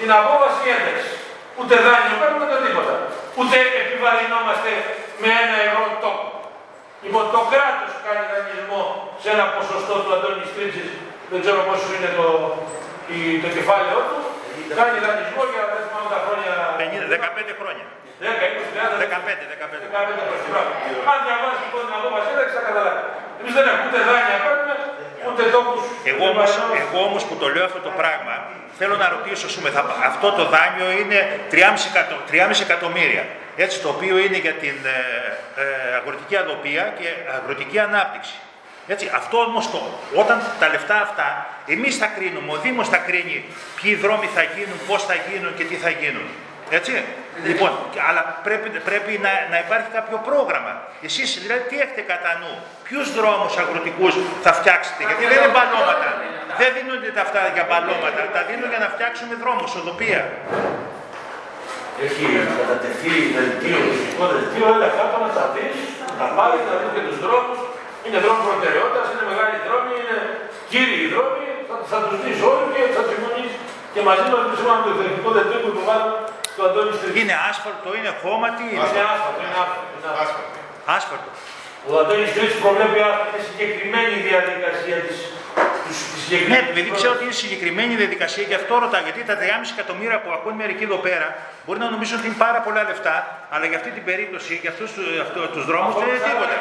την 0.01 0.11
απόφαση 0.19 0.61
ένταξης. 0.75 1.15
Ούτε 1.59 1.73
δάνειο 1.85 2.15
παίρνουμε 2.21 2.43
ούτε 2.45 2.57
τίποτα. 2.67 2.95
Ούτε 3.39 3.55
επιβαρυνόμαστε 3.81 4.71
με 5.21 5.29
ένα 5.43 5.57
ευρώ 5.67 5.83
τόπο. 6.03 6.25
Λοιπόν, 7.03 7.23
το 7.35 7.41
κράτος 7.51 7.91
κάνει 8.05 8.23
δανεισμό 8.31 8.81
σε 9.21 9.27
ένα 9.35 9.45
ποσοστό 9.55 9.93
του 10.03 10.11
Αντώνη 10.15 10.45
Στρίτσης, 10.51 10.89
δεν 11.31 11.39
ξέρω 11.43 11.59
πόσο 11.67 11.87
είναι 11.95 12.11
το, 12.19 12.27
η, 13.15 13.17
το 13.43 13.49
κεφάλαιό 13.55 14.01
του, 14.09 14.19
κάνει 14.77 14.97
δανεισμό 15.05 15.41
για 15.51 15.63
δεν 15.71 15.81
θυμάμαι 15.87 16.09
τα 16.15 16.19
χρόνια. 16.25 16.53
50, 16.79 17.15
15 17.49 17.59
χρόνια. 17.59 17.85
10, 18.21 18.25
20, 18.25 18.69
30, 18.77 19.05
15, 19.05 19.43
15. 19.53 19.75
15 19.95 20.21
χρόνια. 20.21 20.47
Μπράβο. 20.51 20.71
Αν 21.11 21.17
διαβάσει 21.25 21.61
λοιπόν 21.65 21.83
την 21.87 21.95
απόφαση 21.99 22.27
ένταξη 22.33 22.53
θα 22.57 22.63
καταλάβει. 22.69 23.03
Εμείς 23.39 23.53
δεν 23.57 23.65
έχουμε 23.71 23.85
ούτε 23.89 23.99
δάνεια 24.09 24.37
παίρνουμε, 24.45 24.75
ούτε 25.27 25.43
τόπου. 25.55 25.79
Εγώ 26.03 26.23
όμως, 26.33 26.51
εγώ 26.83 26.99
όμως 27.09 27.23
που 27.27 27.35
το 27.35 27.47
λέω 27.53 27.65
αυτό 27.65 27.79
το 27.79 27.91
πράγμα, 27.99 28.35
θέλω 28.79 28.95
να 29.03 29.07
ρωτήσω, 29.15 29.45
ας 29.45 29.55
πούμε, 29.55 29.69
θα, 29.69 29.81
αυτό 30.11 30.31
το 30.31 30.43
δάνειο 30.53 30.89
είναι 30.99 31.19
3,5 31.51 31.85
εκατο- 31.91 32.21
3,5 32.31 32.61
εκατομμύρια, 32.61 33.25
έτσι, 33.55 33.79
το 33.79 33.89
οποίο 33.89 34.17
είναι 34.17 34.37
για 34.37 34.53
την 34.53 34.75
ε, 34.83 34.97
ε, 35.61 35.95
αγροτική 35.99 36.35
αδοπία 36.35 36.93
και 36.99 37.07
αγροτική 37.37 37.79
ανάπτυξη. 37.79 38.33
Έτσι, 38.87 39.11
αυτό 39.15 39.37
όμως 39.37 39.71
το, 39.71 39.81
όταν 40.15 40.41
τα 40.59 40.67
λεφτά 40.69 41.01
αυτά, 41.01 41.47
εμείς 41.67 41.97
θα 41.97 42.05
κρίνουμε, 42.05 42.51
ο 42.51 42.57
Δήμος 42.57 42.87
θα 42.89 42.97
κρίνει 42.97 43.45
ποιοι 43.81 43.95
δρόμοι 43.95 44.25
θα 44.35 44.43
γίνουν, 44.55 44.79
πώς 44.87 45.05
θα 45.05 45.15
γίνουν 45.29 45.55
και 45.55 45.63
τι 45.63 45.75
θα 45.75 45.89
γίνουν. 45.89 46.27
Έτσι. 46.77 46.93
Λοιπόν, 47.49 47.71
και- 47.93 48.03
αλλά 48.09 48.21
πρέπει, 48.47 48.67
πρέπει 48.89 49.11
να, 49.25 49.31
να 49.53 49.57
υπάρχει 49.65 49.89
κάποιο 49.97 50.17
πρόγραμμα. 50.29 50.73
Εσείς 51.07 51.29
δηλαδή 51.43 51.63
τι 51.69 51.75
έχετε 51.83 52.01
κατά 52.13 52.31
νου, 52.41 52.53
ποιους 52.87 53.07
δρόμους 53.17 53.53
αγροτικούς 53.61 54.13
θα 54.45 54.51
φτιάξετε, 54.59 55.01
γιατί 55.07 55.23
δεν 55.31 55.37
είναι 55.39 55.53
μπαλώματα. 55.55 56.07
Δεν 56.61 56.69
δίνονται 56.77 57.09
τα 57.17 57.21
αυτά 57.27 57.41
για 57.55 57.65
μπαλώματα, 57.69 58.21
τα 58.35 58.41
δίνουν 58.47 58.67
για 58.73 58.81
να 58.85 58.89
φτιάξουμε 58.95 59.33
δρόμους, 59.43 59.69
οδοπία. 59.81 60.21
Έχει 62.07 62.25
κατατεθεί 62.59 63.13
δελτίο, 63.37 63.79
φυσικό 63.91 64.23
δελτίο, 64.33 64.65
όλα 64.73 64.85
αυτά 64.91 65.03
θα 65.13 65.17
τα 65.39 65.45
δεις, 65.55 65.77
θα 66.19 66.27
πάρει, 66.37 66.57
θα 66.67 66.73
δεις 66.79 66.89
και 66.95 67.03
τους 67.07 67.17
δρόμους. 67.25 67.59
Είναι 68.05 68.19
δρόμοι 68.23 68.41
προτεραιότητας, 68.49 69.05
είναι 69.11 69.25
μεγάλοι 69.31 69.55
δρόμοι, 69.67 69.91
είναι 70.01 70.17
κύριοι 70.71 70.99
δρόμοι, 71.13 71.45
θα, 71.69 71.75
θα 71.91 71.97
τους 72.05 72.17
δεις 72.23 72.37
όλους 72.49 72.67
και 72.73 72.81
θα 72.97 73.03
συμφωνήσει 73.11 73.57
και 73.93 74.01
μαζί 74.07 74.25
μας 74.31 74.41
με 74.85 74.91
το 74.95 75.01
εθνικό 75.07 75.29
δελτίο 75.37 75.59
που 75.63 75.69
υποβάλλουμε 75.75 76.15
στο 76.51 76.61
Αντώνη 76.67 76.91
Στρίτ. 76.97 77.13
Είναι 77.21 77.35
άσφαλτο, 77.49 77.89
είναι 77.97 78.11
χώμα, 78.21 78.47
τι 78.55 78.63
είναι. 78.71 78.87
Είναι 78.89 79.03
άσφαλτο, 79.13 79.41
είναι 79.45 79.57
άσφαλτο. 79.63 79.91
είναι 79.95 80.09
άσφαλτο. 80.23 80.59
Άσφαλτο. 80.97 81.29
Ο 81.89 81.91
Αντώνης 82.01 82.29
Στρίτ 82.33 82.51
προβλέπει 82.63 82.99
άσφαλτο, 83.09 83.33
είναι 83.35 83.45
συγκεκριμένη 83.51 84.13
η 84.19 84.23
διαδικασία 84.29 84.97
της. 85.07 85.17
Ναι, 86.51 86.59
επειδή 86.71 86.89
ξέρω 86.97 87.11
ότι 87.17 87.23
είναι 87.27 87.37
συγκεκριμένη 87.43 87.93
διαδικασία, 88.01 88.43
γι' 88.51 88.57
αυτό 88.61 88.73
ρωτάω. 88.83 89.01
Γιατί 89.07 89.19
τα 89.29 89.35
3,5 89.41 89.75
εκατομμύρια 89.75 90.17
που 90.23 90.29
ακούν 90.37 90.53
μερικοί 90.61 90.83
εδώ 90.89 90.99
πέρα 91.07 91.27
μπορεί 91.65 91.79
να 91.85 91.89
νομίζουν 91.95 92.15
ότι 92.19 92.27
είναι 92.29 92.41
πάρα 92.47 92.59
πολλά 92.65 92.81
λεφτά, 92.91 93.15
αλλά 93.53 93.65
για 93.71 93.77
αυτή 93.79 93.89
την 93.97 94.03
περίπτωση, 94.09 94.51
για 94.63 94.71
αυτούς 94.75 94.89
τους 95.55 95.63
δρόμους 95.69 95.93
δεν 95.99 96.07
είναι 96.11 96.21
τίποτα. 96.29 96.55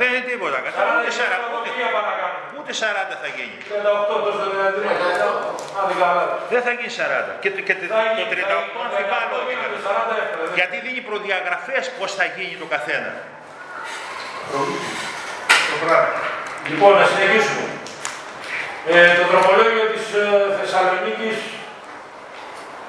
Δεν 0.00 0.06
είναι 0.12 0.24
τίποτα. 0.32 0.56
Κατάλαβα 0.68 0.96
ούτε 1.00 1.10
40, 1.20 1.46
ούτε, 1.56 1.68
ούτε 2.58 2.70
40 2.82 3.14
θα 3.22 3.28
γίνει. 3.36 3.56
38 3.68 4.14
τόσο 4.26 4.42
δυνατή. 4.52 4.80
Αν 5.80 5.84
δεν 5.90 5.96
καλά. 6.02 6.24
Δεν 6.52 6.60
θα 6.66 6.70
γίνει 6.78 6.92
40. 7.00 7.32
Και, 7.42 7.50
το- 7.54 7.64
και 7.68 7.74
το 7.80 7.84
το 8.20 8.24
38 8.32 8.78
αμφιβάλλω. 8.86 9.34
ότι 9.38 9.54
θα 9.86 9.92
γίνει. 9.98 10.56
Γιατί 10.58 10.76
δίνει 10.84 11.00
προδιαγραφές 11.10 11.84
πώς 11.98 12.10
θα 12.18 12.24
γίνει 12.36 12.54
το 12.62 12.66
καθένα. 12.74 13.10
Λοιπόν, 16.68 16.92
να 17.00 17.06
συνεχίσουμε. 17.12 17.66
Ε, 18.94 19.00
το 19.18 19.24
δρομολόγιο 19.30 19.86
της 19.94 20.04
ε, 20.22 20.24
Θεσσαλονίκης 20.58 21.38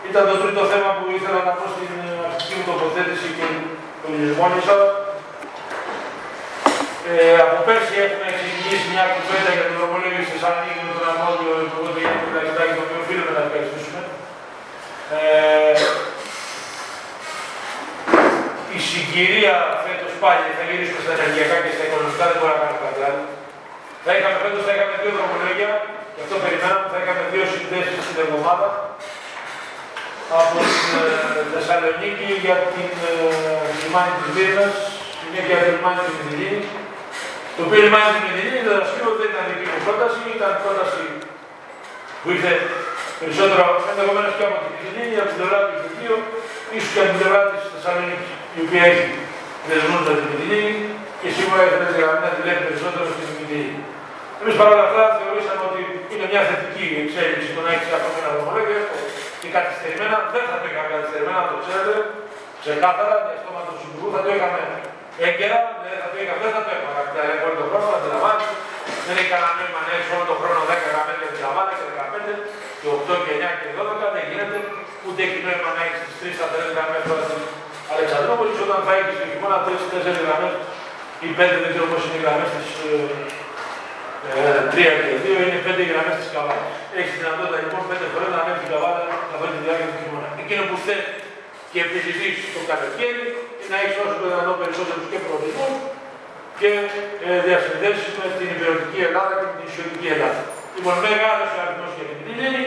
ήταν 0.09 0.23
το 0.31 0.35
τρίτο 0.41 0.63
θέμα 0.71 0.89
που 0.97 1.05
ήθελα 1.17 1.39
να 1.47 1.53
πω 1.57 1.65
στην 1.75 1.93
ε, 2.05 2.11
αρχική 2.27 2.53
μου 2.57 2.65
τοποθέτηση 2.69 3.27
και 3.37 3.47
τον 4.01 4.11
λησμόνισα. 4.19 4.75
Ε, 7.09 7.35
από 7.45 7.57
πέρσι 7.67 7.95
έχουμε 8.05 8.27
ξεκινήσει 8.37 8.85
μια 8.93 9.05
κουβέντα 9.13 9.51
για 9.57 9.65
το 9.69 9.73
δρομολόγιο 9.77 10.21
της 10.23 10.31
Θεσσαλονίκης 10.33 10.83
με 10.87 10.93
τον 10.97 11.05
αρμόδιο 11.11 11.51
υπουργό 11.67 11.87
του 11.93 12.01
Γιάννη 12.01 12.21
Κουλακητάκη, 12.25 12.73
τον 12.77 12.85
οποίο 12.85 12.99
οφείλουμε 13.03 13.31
να 13.37 13.41
ευχαριστήσουμε. 13.45 14.01
Ε, 15.17 15.75
η 18.77 18.79
συγκυρία 18.89 19.55
φέτος 19.83 20.13
πάλι 20.23 20.45
θα 20.57 20.63
γυρίσουμε 20.67 21.01
στα 21.05 21.13
ενεργειακά 21.17 21.55
και 21.63 21.73
στα 21.75 21.83
οικονομικά, 21.87 22.23
δεν 22.29 22.37
μπορούμε 22.39 22.55
να 22.55 22.61
κάνουμε 22.61 22.83
κάτι 22.87 23.01
άλλο. 23.09 23.23
Θα 24.11 24.17
είχαμε 24.17 24.37
φέτος, 24.43 24.61
θα 24.67 24.73
είχαμε 24.75 24.95
δύο 25.03 25.11
δρομολόγια, 25.17 25.71
και 26.13 26.21
αυτό 26.25 26.35
περιμέναμε, 26.43 26.85
θα 26.93 26.97
είχαμε 27.01 27.23
δύο 27.33 27.45
συνδέσεις 27.53 28.01
την 28.07 28.17
εβδομάδα 28.25 28.67
από 30.39 30.57
την 30.71 30.91
ε, 31.03 31.09
Θεσσαλονίκη 31.53 32.29
για 32.45 32.57
την 32.73 32.91
ε, 33.11 33.13
λιμάνι 33.79 34.13
της 34.19 34.29
Βίρνας, 34.35 34.75
μια 35.31 35.41
για 35.49 35.57
το 35.61 35.67
λιμάνι 35.75 36.01
της 36.05 36.15
Μητυλίνης. 36.17 36.67
Το 37.55 37.61
οποίο 37.65 37.79
λιμάνι 37.85 38.09
της 38.13 38.23
Μητυλίνης 38.25 38.63
δεν 38.67 38.79
δεν 39.19 39.29
ήταν 39.31 39.43
δική 39.49 39.65
μου 39.71 39.81
πρόταση, 39.85 40.21
ήταν 40.37 40.51
πρόταση 40.65 41.03
που 42.21 42.27
ήρθε 42.33 42.53
περισσότερο 43.19 43.65
ενδεχομένως 43.91 44.31
και 44.37 44.45
από 44.47 44.57
την 44.61 44.69
Μητυλίνη, 44.73 45.15
από 45.21 45.29
την 45.31 45.37
πλευρά 45.39 45.59
του 45.65 45.73
Ιθιοπίου, 45.77 46.17
ίσως 46.75 46.89
και 46.93 46.99
από 47.01 47.09
την 47.11 47.17
πλευρά 47.21 47.41
της 47.51 47.61
Θεσσαλονίκης, 47.73 48.31
η 48.57 48.59
οποία 48.65 48.83
έχει 48.91 49.07
δεσμού 49.69 49.97
με 50.05 50.11
την 50.17 50.25
Μητυλίνη 50.29 50.73
και 51.21 51.29
σίγουρα 51.35 51.61
ήθελε 51.67 51.87
να 52.23 52.29
τη 52.33 52.39
λέει 52.45 52.59
περισσότερο 52.65 53.05
στην 53.13 53.25
Μητυλίνη. 53.31 53.79
Εμείς 54.41 54.55
παρόλα 54.61 54.83
αυτά 54.87 55.03
θεωρήσαμε 55.19 55.63
ότι 55.69 55.81
είναι 56.13 56.25
μια 56.31 56.41
θετική 56.49 56.85
εξέλιξη 57.03 57.49
το 57.55 57.61
να 57.65 57.71
έχεις 57.75 57.89
ακόμα 57.97 58.17
ένα 58.21 58.29
δρομολόγιο 58.35 58.81
και 59.41 59.49
καθυστερημένα, 59.57 60.17
δεν 60.33 60.43
θα 60.49 60.55
το 60.61 60.65
είχαμε 60.69 60.89
καθυστερημένα, 60.95 61.39
το 61.51 61.57
ξέρετε, 61.63 61.95
ξεκάθαρα, 62.63 63.15
διαστόματο 63.27 63.71
του 63.77 63.85
Υπουργού 63.89 64.09
θα 64.15 64.21
το 64.25 64.29
είχαμε 64.35 64.61
έγκαιρα, 65.27 65.59
δεν 65.83 65.95
θα 66.01 66.07
το 66.11 66.17
είχαμε, 66.21 66.39
δεν 66.45 66.51
θα 66.55 66.61
το 66.65 66.69
είχαμε 66.75 66.91
αγαπητά 66.95 67.21
όλο 67.45 67.55
τον 67.59 67.67
χρόνο, 67.71 67.87
αντιλαμβάνεστε. 67.97 68.55
Δεν 69.07 69.15
έχει 69.19 69.29
κανένα 69.33 69.51
νόημα 69.57 69.79
να 69.87 69.91
έχεις 69.95 70.09
όλο 70.15 70.25
τον 70.31 70.37
χρόνο 70.41 70.59
10 70.69 70.91
γραμμές 70.91 71.17
για 71.19 71.29
αντιλαμβάνεστε 71.31 71.83
και 71.87 71.93
15 71.99 72.33
και 72.79 72.87
8 72.97 73.15
και 73.23 73.31
9 73.37 73.51
και 73.61 73.69
12, 73.77 74.07
δεν 74.15 74.23
γίνεται, 74.29 74.57
ούτε 75.05 75.19
έχει 75.27 75.37
νόημα 75.45 75.69
να 75.77 75.81
έχεις 75.87 75.99
τις 76.05 76.15
3 76.19 76.37
σταθερέ 76.37 76.65
γραμμές 76.75 77.03
τώρα 77.09 77.23
στην 77.27 77.41
Αλεξανδρούπολη, 77.93 78.51
όταν 78.65 78.79
θα 78.87 78.93
έχεις 78.99 79.15
στο 79.17 79.25
χειμώνα 79.31 79.57
3-4 79.65 80.27
γραμμές 80.27 80.53
ή 81.25 81.27
5, 81.37 81.55
δεν 81.63 81.69
ξέρω 81.73 81.87
πώς 81.91 82.01
είναι 82.05 82.17
οι 82.19 82.23
γραμμές 82.25 82.49
της 82.55 82.67
ε, 84.27 84.61
τρία 84.71 84.93
και 85.03 85.13
δύο 85.23 85.37
είναι 85.45 85.59
πέντε 85.65 85.83
γραμμές 85.91 86.15
της 86.21 86.29
καβάλας. 86.35 86.71
Έχεις 86.99 87.13
δυνατότητα 87.21 87.57
λοιπόν 87.63 87.81
πέντε 87.91 88.05
φορές 88.13 88.29
να 88.33 88.39
ανέβεις 88.41 88.61
την 88.63 88.69
καβάλα 88.73 89.01
καθ' 89.29 89.43
όλη 89.43 89.53
τη 89.55 89.61
διάρκεια 89.65 89.87
του 89.91 89.97
χειμώνα. 90.01 90.29
Εκείνο 90.43 90.61
που 90.69 90.77
θες 90.85 91.03
και 91.71 91.79
επιζητεί 91.85 92.27
το 92.55 92.61
καλοκαίρι 92.71 93.25
είναι 93.59 93.69
να 93.71 93.77
έχεις 93.83 93.97
όσο 94.03 94.15
το 94.21 94.25
δυνατόν 94.31 94.55
περισσότερους 94.61 95.05
και 95.11 95.19
προορισμούς 95.25 95.73
και 96.59 96.71
ε, 97.25 97.29
διασυνδέσεις 97.45 98.13
με 98.19 98.27
την 98.37 98.47
υπηρετική 98.55 98.99
Ελλάδα 99.07 99.33
και 99.39 99.47
την 99.53 99.61
ισιωτική 99.69 100.07
Ελλάδα. 100.15 100.41
Λοιπόν, 100.75 100.95
μεγάλος 101.07 101.49
ο 101.57 101.59
αριθμός 101.63 101.91
για 101.97 102.05
την 102.09 102.19
Τιλίνη, 102.25 102.63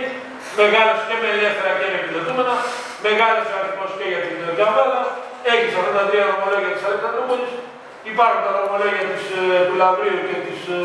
μεγάλος 0.61 0.99
και 1.09 1.15
με 1.23 1.29
ελεύθερα 1.37 1.71
και 1.79 1.87
με 1.93 1.97
επιδοτούμενα, 2.03 2.55
μεγάλος 3.07 3.47
ο 3.53 3.55
αριθμός 3.61 3.91
και 3.99 4.07
για 4.13 4.21
την 4.27 4.37
Καβάλα. 4.61 5.01
Έχεις 5.53 5.73
αυτά 5.81 5.93
τα 5.99 6.05
τρία 6.09 6.25
δρομολόγια 6.29 6.73
της 6.77 6.85
Αλεξανδρούπολης, 6.89 7.53
υπάρχουν 8.13 8.41
τα 8.47 8.53
δρομολόγια 8.57 9.05
της, 9.11 9.25
ε, 9.41 9.43
του 9.67 9.75
Λαβρίου 9.83 10.19
και 10.29 10.37
της, 10.47 10.61
ε, 10.77 10.81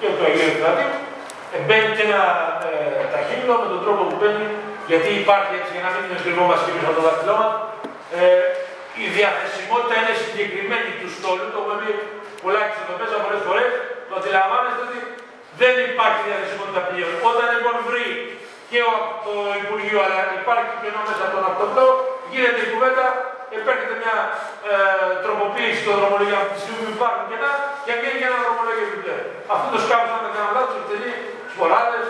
και 0.00 0.06
του 0.14 0.24
Αγίου 0.26 0.48
Ευκρατίου, 0.52 0.94
ε, 1.54 1.56
μπαίνει 1.66 1.90
και 1.96 2.04
ένα 2.08 2.22
ε, 2.68 3.02
ταχύλο 3.12 3.54
με 3.62 3.66
τον 3.72 3.80
τρόπο 3.84 4.02
που 4.08 4.16
μπαίνει, 4.20 4.46
γιατί 4.90 5.08
υπάρχει 5.22 5.52
έτσι 5.58 5.70
για 5.76 5.84
να 5.86 5.90
μην 5.92 6.02
είναι 6.06 6.18
κρυβόμαστε 6.24 6.64
και 6.64 6.72
πίσω 6.74 6.88
από 6.90 6.98
το 6.98 7.04
δάχτυλό 7.06 7.34
μας. 7.42 7.52
Ε, 8.18 8.22
η 9.02 9.04
διαθεσιμότητα 9.16 9.94
είναι 10.00 10.14
συγκεκριμένη 10.24 10.90
του 11.00 11.08
στόλου, 11.16 11.46
το 11.52 11.58
έχουμε 11.60 11.76
πει 11.80 11.90
τουλάχιστον 12.40 12.84
εδώ 12.86 12.96
μέσα 13.02 13.16
πολλές 13.24 13.42
φορές. 13.46 13.70
Το 14.08 14.14
αντιλαμβάνεστε 14.20 14.80
ότι 14.86 14.98
δεν 15.60 15.74
υπάρχει 15.90 16.20
διαθεσιμότητα 16.28 16.80
πλέον. 16.88 17.12
Όταν 17.30 17.46
λοιπόν 17.54 17.76
βρει 17.88 18.06
και 18.70 18.80
το 19.26 19.34
Υπουργείο, 19.62 19.98
αλλά 20.06 20.18
υπάρχει 20.42 20.72
και 20.80 20.88
ενώ 20.90 21.00
μέσα 21.08 21.22
από 21.26 21.32
τον 21.36 21.44
αυτοπλό, 21.50 21.86
γίνεται 22.32 22.60
η 22.66 22.68
κουβέντα, 22.72 23.06
επέρχεται 23.58 23.94
μια 24.02 24.16
ε, 24.70 24.74
τροποποίηση 25.24 25.80
των 25.86 25.94
δρομολογίων 26.00 26.40
από 26.44 26.50
τη 26.54 26.60
στιγμή 26.64 26.82
που 26.86 26.94
υπάρχουν 26.98 27.24
κενά 27.30 27.52
και 27.84 27.92
βγαίνει 27.98 28.18
και 28.20 28.28
ένα 28.30 28.38
δρομολόγιο 28.44 28.86
επιπλέον. 28.90 29.24
Αυτό 29.54 29.66
το 29.74 29.78
σκάφο, 29.84 30.10
αν 30.16 30.22
δεν 30.26 30.32
κάνω 30.36 30.50
λάθο, 30.56 30.74
εκτελεί 30.80 31.12
σποράδε, 31.52 32.00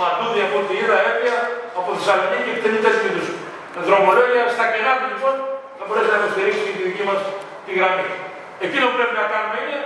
μαντούδια 0.00 0.44
από 0.48 0.58
τη 0.66 0.74
Ήρα, 0.84 0.98
έπια, 1.10 1.36
από 1.78 1.88
Θεσσαλονίκη 1.96 2.42
και 2.46 2.52
εκτελεί 2.56 2.78
τέτοιου 2.86 3.06
είδους 3.10 3.28
δρομολόγια. 3.88 4.42
Στα 4.54 4.64
κενά 4.72 4.92
του 4.98 5.06
λοιπόν 5.12 5.34
θα 5.78 5.84
μπορέσει 5.86 6.08
να 6.14 6.18
υποστηρίξει 6.20 6.62
και 6.66 6.72
τη 6.76 6.82
δική 6.88 7.04
μας 7.08 7.20
τη 7.66 7.70
γραμμή. 7.78 8.06
Εκείνο 8.66 8.84
που 8.88 8.96
πρέπει 8.98 9.16
να 9.20 9.26
κάνουμε 9.32 9.58
είναι 9.64 9.80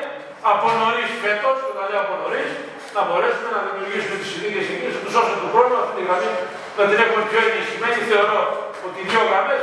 από 0.52 0.66
νωρίς 0.80 1.08
φέτος, 1.22 1.56
όταν 1.70 1.84
λέω 1.90 2.00
από 2.06 2.14
νωρίς, 2.22 2.50
να 2.96 3.00
μπορέσουμε 3.08 3.48
να 3.56 3.60
δημιουργήσουμε 3.66 4.16
τις 4.20 4.28
συνθήκε 4.32 4.60
εκείνες, 4.72 4.94
ώστε 5.20 5.34
του 5.42 5.48
χρόνου 5.52 5.74
αυτή 5.82 5.92
τη 5.98 6.02
γραμμή 6.08 6.30
να 6.78 6.82
την 6.88 6.98
έχουμε 7.04 7.22
πιο 7.30 7.38
ενισχυμένη. 7.48 7.98
Θεωρώ 8.10 8.40
ότι 8.86 8.96
οι 9.02 9.06
δύο 9.10 9.22
γραμμές 9.30 9.62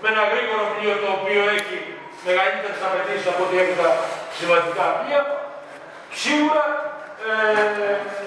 με 0.00 0.06
ένα 0.12 0.22
γρήγορο 0.32 0.64
πλοίο 0.74 0.94
το 1.02 1.08
οποίο 1.18 1.42
έχει 1.58 1.76
μεγαλύτερες 2.26 2.80
απαιτήσεις 2.86 3.26
από 3.32 3.40
ό,τι 3.44 3.56
έχουν 3.62 3.76
τα 3.82 3.90
σημαντικά 4.38 4.84
πλοία, 4.98 5.22
σίγουρα 6.22 6.64
ε, 7.28 7.32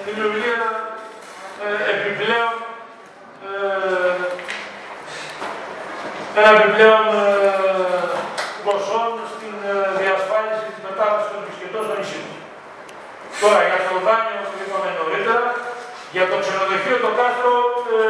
δημιουργεί 0.06 0.48
ένα 0.56 0.70
ε, 1.64 1.68
επιπλέον 1.94 2.54
ε, 3.46 4.24
ένα 6.38 6.50
επιπλέον 6.58 7.06
ε, 7.20 7.30
ποσό 8.64 9.02
στην 9.34 9.54
ε, 9.70 9.74
διασφάλιση 10.00 10.66
της 10.72 10.80
μετάβασης 10.88 11.28
των 11.30 11.40
επισκεπτών 11.44 11.82
στο 11.86 11.94
νησί. 11.98 12.22
Τώρα 13.40 13.60
για 13.68 13.78
το 13.88 13.96
δάνειο 14.06 14.42
που 14.48 14.56
είπαμε 14.62 14.88
νωρίτερα, 14.98 15.48
για 16.14 16.24
το 16.30 16.36
ξενοδοχείο 16.42 16.96
το 17.04 17.10
κάστρο 17.18 17.54
ε, 17.94 18.00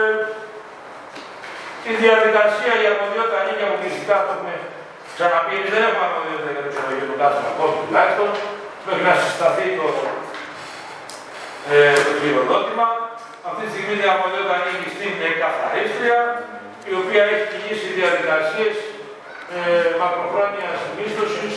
η 1.91 1.93
διαδικασία, 2.05 2.72
η 2.82 2.85
αρμοδιότητα 2.93 3.37
ανήκει 3.43 3.62
αποκλειστικά, 3.68 4.16
το 4.24 4.30
έχουμε 4.35 4.55
ξαναπεί, 5.16 5.55
δεν 5.74 5.82
έχουμε 5.89 6.05
αρμοδιότητα 6.09 6.51
για 6.55 6.62
το 6.64 6.70
ξενοδοχείο 6.72 7.07
του 7.11 7.18
κάστρο 7.20 7.45
ακόμα 7.53 7.72
τουλάχιστον, 7.87 8.28
μέχρι 8.87 9.05
να 9.11 9.14
συσταθεί 9.22 9.66
το, 9.78 9.87
ε, 11.72 11.97
το 12.07 12.11
κληροδότημα. 12.18 12.87
Αυτή 13.49 13.62
τη 13.66 13.70
στιγμή 13.74 13.95
η 14.05 14.09
αρμοδιότητα 14.14 14.55
ανήκει 14.59 14.89
στην 14.97 15.12
καθαρίστρια, 15.43 16.18
η 16.91 16.93
οποία 17.01 17.22
έχει 17.32 17.47
κινήσει 17.53 17.87
διαδικασίες 17.99 18.76
ε, 19.55 19.59
μακροχρόνιας 20.01 20.78
μίσθωσης 20.97 21.55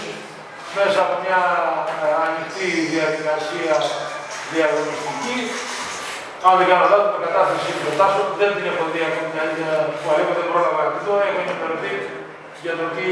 μέσα 0.78 0.98
από 1.06 1.16
μια 1.24 1.42
ε, 2.04 2.08
ανοιχτή 2.26 2.68
διαδικασία 2.94 3.76
διαγωνιστική 4.54 5.38
αν 6.46 6.54
δεν 6.60 6.68
κάνω 6.72 6.86
λάθος, 6.94 7.10
με 7.14 7.20
κατάθεση 7.26 7.70
του 7.76 7.82
προτάσεων, 7.86 8.28
δεν 8.42 8.50
την 8.56 8.66
έχω 8.72 8.84
δει 8.92 9.02
ακόμη 9.10 9.28
την 9.34 9.40
αλήθεια 9.44 9.72
που 10.00 10.08
αλήθεια 10.14 10.36
δεν 10.40 10.48
πρόλαβα 10.52 10.84
να 10.90 11.00
δω. 11.06 11.16
Έχω 11.28 11.40
ενημερωθεί 11.46 11.94
για 12.64 12.74
το 12.80 12.86
τι 12.96 13.08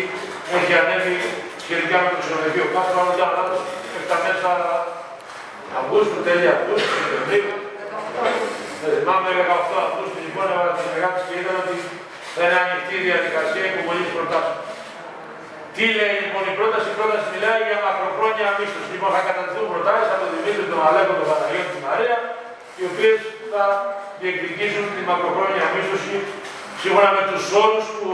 έχει 0.58 0.74
ανέβει 0.82 1.16
σχετικά 1.64 1.98
με 2.04 2.08
το 2.12 2.18
ξενοδοχείο 2.22 2.66
Κάστρο, 2.74 2.98
αν 3.02 3.08
δεν 3.10 3.18
κάνω 3.20 3.34
λάθος, 3.40 3.62
εκ 3.98 4.04
τα 4.12 4.18
μέσα 4.24 4.50
Αυγούστου, 5.80 6.18
τέλεια 6.28 6.52
Αυγούστου, 6.58 6.92
Σεπτεμβρίου. 7.00 7.54
Θυμάμαι 8.98 9.30
18 9.40 9.86
Αυγούστου, 9.88 10.20
λοιπόν, 10.26 10.46
έβαλα 10.54 10.72
τις 10.78 10.88
μεγάλες 10.94 11.22
και 11.28 11.36
είδα 11.40 11.54
ότι 11.64 11.76
θα 12.36 12.42
είναι 12.46 12.60
ανοιχτή 12.66 12.96
διαδικασία 13.08 13.64
υποβολής 13.72 14.10
προτάσεων. 14.16 14.58
Τι 15.76 15.84
λέει 15.98 16.16
λοιπόν 16.24 16.44
η 16.52 16.54
πρόταση, 16.60 16.88
η 16.94 16.96
πρόταση 17.00 17.26
μιλάει 17.34 17.62
για 17.70 17.80
μακροχρόνια 17.86 18.48
μίσθωση. 18.58 18.90
Λοιπόν, 18.94 19.10
θα 19.16 19.22
κατατεθούν 19.28 19.68
προτάσεις 19.74 20.10
από 20.14 20.22
τον 20.24 20.30
Δημήτρη, 20.36 20.64
τον 20.72 20.82
Αλέκο, 20.88 21.14
τον 21.20 21.28
Παναγιώτη, 21.30 21.72
τη 21.76 21.80
Μαρία, 21.88 22.16
οι 22.78 22.84
οποίες 22.92 23.20
θα 23.52 23.66
διεκδικήσουν 24.20 24.86
τη 24.96 25.02
μακροχρόνια 25.10 25.66
μίσθωση 25.74 26.16
σύμφωνα 26.82 27.10
με 27.18 27.24
τους 27.30 27.44
όρους 27.64 27.86
που 27.98 28.10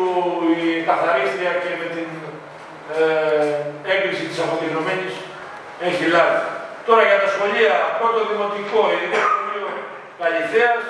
η 0.62 0.66
καθαρίστρια 0.90 1.54
και 1.64 1.72
με 1.82 1.88
την 1.96 2.10
ε, 2.98 3.04
έγκριση 3.94 4.24
της 4.30 4.40
αποκεντρωμένη 4.44 5.08
έχει 5.88 6.06
λάβει. 6.16 6.42
Τώρα 6.88 7.02
για 7.10 7.20
τα 7.24 7.28
σχολεία, 7.34 7.76
πρώτο 8.00 8.20
δημοτικό, 8.32 8.80
ειδικό 8.94 9.20
σχολείο 9.28 9.70
Καλυθέας, 10.22 10.84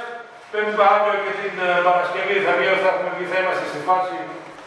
Πέμπτη 0.52 0.76
αύριο 0.94 1.18
και 1.26 1.34
την 1.42 1.56
ε, 1.68 1.70
Παρασκευή 1.88 2.36
θα 2.46 2.52
βγει, 2.58 2.76
θα, 2.84 2.90
έχουμε, 2.94 3.12
θα 3.32 3.38
είμαστε 3.42 3.66
στη 3.72 3.80
φάση, 3.88 4.18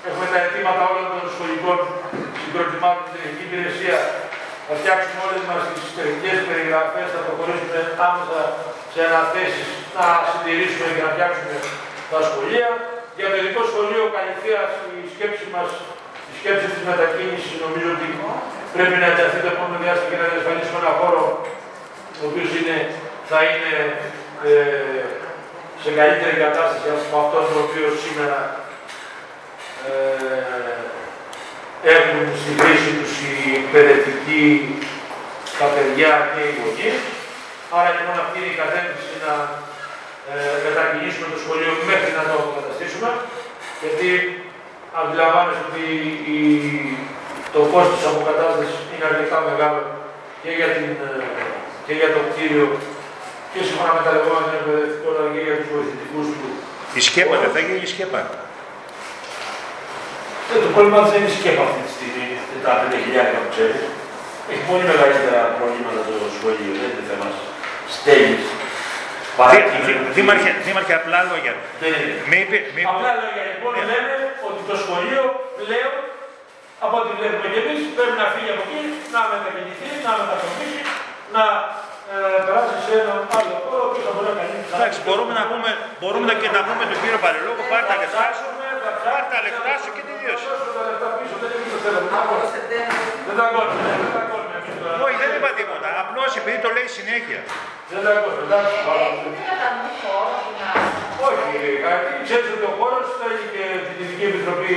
έχουμε 0.09 0.27
τα 0.33 0.39
αιτήματα 0.43 0.83
όλων 0.91 1.07
των 1.15 1.25
σχολικών 1.35 1.79
συγκροτημάτων 2.41 3.05
στην 3.09 3.21
ελληνική 3.21 3.45
υπηρεσία. 3.49 3.99
Θα 4.67 4.75
φτιάξουμε 4.81 5.21
όλες 5.27 5.43
μας 5.49 5.63
τις 5.69 5.95
τεχνικέ 5.99 6.33
περιγραφές, 6.49 7.07
θα 7.15 7.21
προχωρήσουμε 7.27 7.79
άμεσα 8.07 8.41
σε 8.93 9.01
αναθέσεις 9.09 9.69
να 9.97 10.07
συντηρήσουμε 10.31 10.89
και 10.95 11.03
να 11.07 11.11
φτιάξουμε 11.15 11.57
τα 12.11 12.19
σχολεία. 12.29 12.69
Για 13.19 13.29
το 13.31 13.37
ειδικό 13.39 13.63
σχολείο 13.71 14.03
Καλυθέα 14.17 14.63
η 15.01 15.03
σκέψη 15.15 15.47
μας, 15.55 15.69
η 16.31 16.33
σκέψη 16.41 16.67
της 16.75 16.83
μετακίνησης 16.89 17.55
νομίζω 17.65 17.89
ότι 17.97 18.09
πρέπει 18.75 18.97
να 19.03 19.07
ενταχθεί 19.13 19.41
το 19.45 19.51
επόμενο 19.55 19.79
διάστημα 19.83 20.11
και 20.11 20.21
να 20.23 20.27
διασφαλίσουμε 20.33 20.81
ένα 20.83 20.93
χώρο 21.01 21.23
ο 22.21 22.25
οποίος 22.29 22.51
θα 23.31 23.39
είναι 23.49 23.75
ε, 24.49 25.05
σε 25.83 25.91
καλύτερη 25.99 26.37
κατάσταση 26.45 26.87
από 26.95 27.17
αυτόν 27.25 27.43
τον 27.49 27.59
οποίο 27.67 27.87
σήμερα 28.05 28.39
ε, 29.89 30.75
έχουν 31.93 32.19
στη 32.41 32.51
χρήση 32.61 32.91
τους 32.99 33.13
οι 33.25 33.35
εκπαιδευτικοί, 33.61 34.45
τα 35.61 35.67
παιδιά 35.75 36.11
και 36.33 36.43
οι 36.47 36.55
γονείς. 36.59 36.97
Άρα 37.77 37.91
λοιπόν 37.97 38.17
αυτή 38.25 38.37
είναι 38.39 38.53
η 38.55 38.61
κατεύθυνση 38.63 39.15
να 39.27 39.35
ε, 40.31 40.57
μετακινήσουμε 40.67 41.27
το 41.33 41.39
σχολείο 41.43 41.73
μέχρι 41.91 42.11
να 42.19 42.23
το 42.29 42.35
αποκαταστήσουμε. 42.41 43.11
Γιατί 43.83 44.09
αντιλαμβάνεστε 45.01 45.65
ότι 45.69 45.85
η, 46.37 46.39
το 47.55 47.61
κόστος 47.73 48.03
αποκατάστασης 48.11 48.81
είναι 48.93 49.07
αρκετά 49.11 49.39
μεγάλο 49.49 49.81
και 50.43 50.51
για, 50.59 50.69
την, 50.75 50.87
ε, 51.07 51.11
και 51.87 51.95
για 52.01 52.11
το 52.15 52.21
κτίριο 52.29 52.67
και 53.53 53.61
σύμφωνα 53.69 53.93
με 53.97 54.03
τα 54.07 54.11
λεγόμενα 54.17 54.55
εκπαιδευτικό 54.59 55.09
αλλά 55.17 55.31
και 55.35 55.43
για 55.47 55.57
τους 55.59 55.69
βοηθητικούς 55.75 56.27
του. 56.37 56.49
Η 56.99 57.01
σκέπα 57.09 57.35
δεν 57.43 57.51
θα 57.55 57.61
γίνει 57.67 57.83
η 57.89 57.93
σκέπα. 57.95 58.21
Ε, 60.53 60.55
το 60.65 60.69
πρόβλημα 60.75 60.99
δεν 61.11 61.19
είναι 61.21 61.31
η 61.35 61.37
σκέπα 61.39 61.63
αυτή 61.69 61.81
τη 61.87 61.91
στιγμή, 61.97 62.29
τα 62.65 62.73
5.000 62.81 63.37
που 63.45 63.51
ξέρεις. 63.55 63.81
Έχει 64.53 64.65
πολύ 64.71 64.85
μεγαλύτερα 64.93 65.41
προβλήματα 65.59 66.01
το 66.09 66.15
σχολείο, 66.37 66.73
δεν 66.81 66.89
είναι 66.93 67.05
θέμα 67.11 67.27
στέλνης. 67.97 68.47
Δή- 69.53 69.69
δή- 69.87 70.03
Δήμαρχε, 70.17 70.51
δήμαρχε, 70.67 70.93
απλά 71.01 71.21
λόγια. 71.31 71.55
Δεν 71.81 71.91
είναι. 71.99 72.15
Με 72.31 72.37
είπε, 72.43 72.57
με 72.75 72.81
είπε- 72.83 72.93
Απλά 72.95 73.11
λόγια 73.23 73.45
λοιπόν 73.53 73.73
λένε 73.91 74.13
ότι 74.49 74.61
το 74.71 74.75
σχολείο 74.83 75.23
πλέον 75.61 75.95
από 76.85 76.95
ό,τι 77.01 77.11
βλέπουμε 77.19 77.47
και 77.53 77.61
εμείς 77.65 77.81
πρέπει 77.97 78.17
να 78.23 78.27
φύγει 78.35 78.51
από 78.55 78.63
εκεί, 78.67 78.81
να 79.15 79.21
μετακινηθεί, 79.33 79.89
να 80.07 80.13
μετακομίσει, 80.21 80.81
να 81.37 81.45
ε, 82.15 82.39
περάσει 82.47 82.75
σε 82.87 82.93
έναν 83.03 83.19
άλλο 83.39 83.55
χώρο 83.67 83.85
που 83.93 83.99
θα 84.07 84.11
μπορεί 84.15 84.29
να 84.33 84.37
καλύψει. 84.41 84.71
Εντάξει, 84.79 84.99
μπορούμε 85.07 85.33
να 85.41 85.45
πούμε, 85.51 85.71
μπορούμε 86.01 86.27
να, 86.31 86.35
και 86.41 86.49
να 86.57 86.61
πούμε 86.67 86.83
τον 86.91 86.97
κύριο 87.03 87.19
Παλαιολόγο, 87.25 87.63
πάρε 87.71 87.85
τα 87.91 87.97
λεφτά 88.03 88.25
σου, 88.39 88.47
πάρε 89.07 89.25
τα 89.33 89.39
λεφτά 89.47 89.73
σου 89.83 89.91
και 89.97 90.03
τελείωσε. 90.25 90.51
τα 90.77 90.83
λεφτά 90.89 91.09
πίσω, 91.19 91.35
δεν 91.43 91.51
είναι 91.55 91.71
το 91.75 91.79
θέμα. 91.85 92.01
Δεν 93.27 93.37
τα 93.41 93.47
κόβουμε, 93.55 93.91
δεν 94.03 94.13
τα 94.19 94.23
κόβουμε 94.31 94.57
εμείς 94.61 94.75
τώρα. 94.81 94.97
Όχι, 95.07 95.17
δεν 95.23 95.31
είπα 95.37 95.51
τίποτα. 95.61 95.89
Απλώς 96.03 96.31
επειδή 96.41 96.59
το 96.65 96.71
λέει 96.77 96.89
συνέχεια. 96.99 97.41
Δεν 97.91 98.01
τα 98.07 98.13
κόβουμε, 98.23 98.43
εντάξει. 98.49 98.77
Όχι, 101.29 101.45
γιατί 101.83 102.13
ξέρεις 102.27 102.49
ότι 102.55 102.67
ο 102.71 102.73
χώρος 102.79 103.05
θέλει 103.21 103.45
και 103.55 103.65
την 103.87 103.97
Ειδική 104.03 104.25
Επιτροπή, 104.31 104.77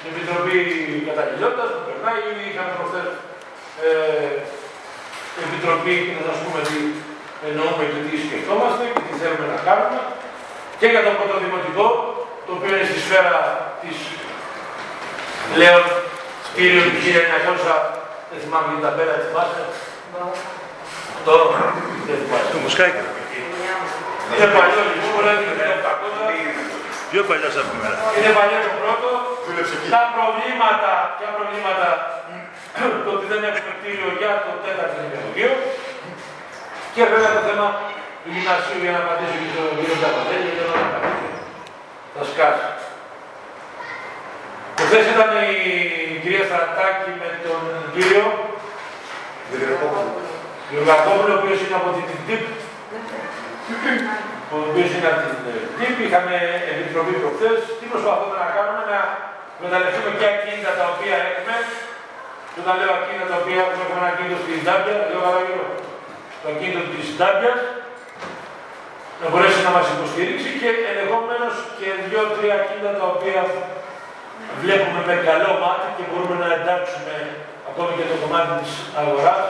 την 0.00 0.08
Επιτροπή 0.12 0.56
Καταγγελιότητας 1.08 1.68
που 1.74 1.82
περνάει, 1.86 2.18
ήδη 2.30 2.44
είχαμε 2.50 2.70
προχθές 2.78 3.08
ε, 3.86 3.90
Επιτροπή 5.46 5.94
και 6.04 6.12
να 6.18 6.22
σας 6.28 6.38
πούμε 6.42 6.60
τι 6.68 6.78
εννοούμε 7.48 7.84
και 7.92 8.00
τι 8.06 8.14
σκεφτόμαστε 8.24 8.82
και 8.94 9.02
τι 9.06 9.12
θέλουμε 9.20 9.46
να 9.54 9.58
κάνουμε 9.66 10.00
και 10.78 10.86
για 10.92 11.02
το 11.06 11.10
πρωτοδημοτικό, 11.18 11.86
το 12.46 12.50
οποίο 12.56 12.70
είναι 12.74 12.88
στη 12.90 12.98
σφαίρα 13.04 13.36
της 13.44 13.63
Λέων 15.60 15.84
κτίριο 16.46 16.82
του 16.86 16.94
1900, 17.04 17.76
δεν 18.30 18.38
θυμάμαι 18.42 18.68
την 18.72 18.80
ταμπέλα, 18.84 19.14
θυμάσαι; 19.24 19.62
Το, 21.26 21.34
δεν 22.06 22.16
θυμάσαι. 22.22 22.48
Το 22.54 22.58
μουσκάκι. 22.64 23.02
Είναι 24.32 24.48
παλιό 24.56 24.80
λοιπόν, 24.88 25.08
μπορεί 25.12 25.26
να 25.28 25.34
είναι 25.36 25.54
1800. 25.86 26.64
Πιο 27.10 27.22
παλιό 27.30 27.50
από 27.62 27.72
μένα. 27.80 27.96
Είναι 28.16 28.32
παλιό 28.38 28.58
το 28.66 28.72
πρώτο. 28.80 29.08
Τα 29.96 30.02
προβλήματα, 30.16 30.92
ποια 31.16 31.28
προβλήματα, 31.36 31.88
το 33.04 33.10
ότι 33.16 33.26
δεν 33.32 33.40
έχουμε 33.48 33.72
κτίριο 33.78 34.08
για 34.20 34.30
το 34.44 34.50
τέταρτο 34.64 34.96
νηπιαγωγείο. 35.02 35.52
Και 36.94 37.02
βέβαια 37.12 37.30
το 37.36 37.42
θέμα 37.48 37.66
του 38.24 38.30
γυμνασίου 38.32 38.80
για 38.84 38.92
να 38.96 39.00
απαντήσω 39.04 39.36
και 39.40 39.48
στον 39.52 39.66
κύριο 39.78 39.96
Ταπαντέλη, 40.02 40.50
για 40.56 40.66
να 40.70 40.76
απαντήσω. 40.88 41.28
Θα 42.14 42.22
σκάσει. 42.30 42.68
Χθες 44.82 45.04
ήταν 45.14 45.30
η 45.52 46.16
κυρία 46.22 46.44
Στρατάκη 46.48 47.10
με 47.22 47.28
τον 47.46 47.60
κύριο 47.94 48.24
Γεωργακόπουλο, 50.70 51.32
ο 51.34 51.38
οποίος 51.40 51.58
είναι 51.62 51.78
από 51.80 51.90
την 51.96 52.06
ΤΥΠ, 52.26 52.44
ο 54.54 54.56
οποίος 54.68 54.90
είναι 54.94 55.08
από 55.12 55.20
την 55.24 55.34
ΤΥΠ. 55.76 55.96
Είχαμε 56.06 56.34
επιτροπή 56.72 57.14
προχθές. 57.22 57.58
Τι 57.78 57.84
προσπαθούμε 57.92 58.36
να 58.42 58.48
κάνουμε, 58.56 58.82
να 58.92 59.00
μεταλλευτούμε 59.62 60.10
και 60.18 60.26
ακίνητα 60.32 60.72
τα 60.80 60.84
οποία 60.92 61.16
έχουμε. 61.30 61.56
Και 62.52 62.60
όταν 62.62 62.74
λέω 62.80 62.92
ακίνητα 62.98 63.26
τα 63.32 63.36
οποία 63.40 63.58
έχουμε, 63.62 63.82
έχουμε 63.84 64.00
ένα 64.02 64.10
ακίνητο 64.12 64.38
στη 64.42 64.52
Ντάμπια, 64.64 64.94
λέω 65.10 65.20
καλά 65.26 65.40
γύρω. 65.46 65.66
Το 66.42 66.46
ακίνητο 66.52 66.82
της 66.92 67.06
Ντάμπιας, 67.18 67.60
να 69.20 69.26
μπορέσει 69.30 69.60
να 69.66 69.72
μας 69.76 69.86
υποστηρίξει 69.94 70.50
και 70.60 70.70
ενδεχομένως 70.90 71.54
και 71.78 71.88
δύο-τρία 72.08 72.54
ακίνητα 72.60 72.92
τα 73.00 73.06
οποία 73.14 73.42
βλέπουμε 74.62 75.00
με 75.08 75.14
καλό 75.28 75.52
μάτι 75.62 75.88
και 75.96 76.04
μπορούμε 76.08 76.36
να 76.42 76.48
εντάξουμε 76.56 77.14
ακόμη 77.70 77.92
και 77.98 78.06
το 78.10 78.16
κομμάτι 78.22 78.52
της 78.60 78.72
αγοράς 79.00 79.44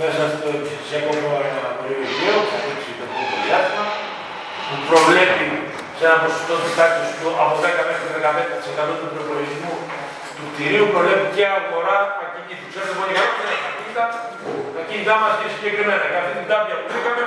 μέσα 0.00 0.22
στο 0.34 0.48
επιχειρησιακό 0.56 1.10
πρόγραμμα 1.20 1.70
περιοχείο, 1.80 2.34
θα 2.50 2.56
ανοίξει 2.60 2.90
το 3.00 3.04
πρώτο 3.12 3.36
διάστημα, 3.44 3.86
που 4.68 4.76
προβλέπει 4.90 5.48
σε 5.96 6.02
ένα 6.08 6.16
ποσοστό 6.22 6.54
της 6.62 6.72
τάξης 6.78 7.10
του 7.18 7.28
από 7.42 7.54
10 7.64 7.80
μέχρι 7.88 8.06
15% 8.90 8.94
του 9.00 9.08
προπολογισμού 9.14 9.74
του 10.36 10.44
κτηρίου, 10.50 10.86
προβλέπει 10.94 11.26
και 11.36 11.44
αγορά 11.58 11.98
ακινήτου. 12.22 12.66
Ξέρετε 12.72 12.94
πολύ 13.00 13.12
καλά, 13.18 13.32
δεν 13.38 13.48
είναι 13.56 13.68
ακίνητα. 13.70 14.04
Τα 14.74 14.80
ακίνητά 14.84 15.14
μας 15.22 15.32
είναι 15.38 15.52
συγκεκριμένα. 15.56 16.04
Και 16.10 16.18
αυτή 16.22 16.34
την 16.40 16.48
τάπια 16.50 16.74
που 16.80 16.86
βρήκαμε, 16.92 17.24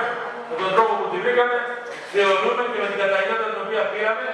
με 0.48 0.54
τον 0.60 0.70
τρόπο 0.74 0.92
που 0.98 1.06
τη 1.12 1.16
βρήκαμε, 1.24 1.56
θεωρούμε 2.12 2.62
και 2.72 2.78
με 2.82 2.88
την 2.92 2.98
καταγγελία 3.02 3.48
την 3.52 3.60
οποία 3.64 3.82
πήραμε, 3.92 4.26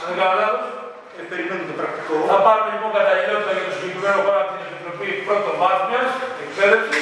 αν 0.00 0.06
δεν 0.10 0.18
κάνω 1.18 1.74
λάθος, 1.80 2.28
θα 2.30 2.38
πάρουμε 2.46 2.70
λοιπόν 2.74 2.90
καταλληλότητα 2.98 3.52
για 3.56 3.64
το 3.68 3.72
συγκεκριμένο 3.76 4.18
χώρο 4.24 4.38
από 4.44 4.50
την 4.54 4.62
Επιτροπή 4.68 5.08
Πρωτοβάθμιας 5.26 6.10
εκπαίδευση. 6.44 7.00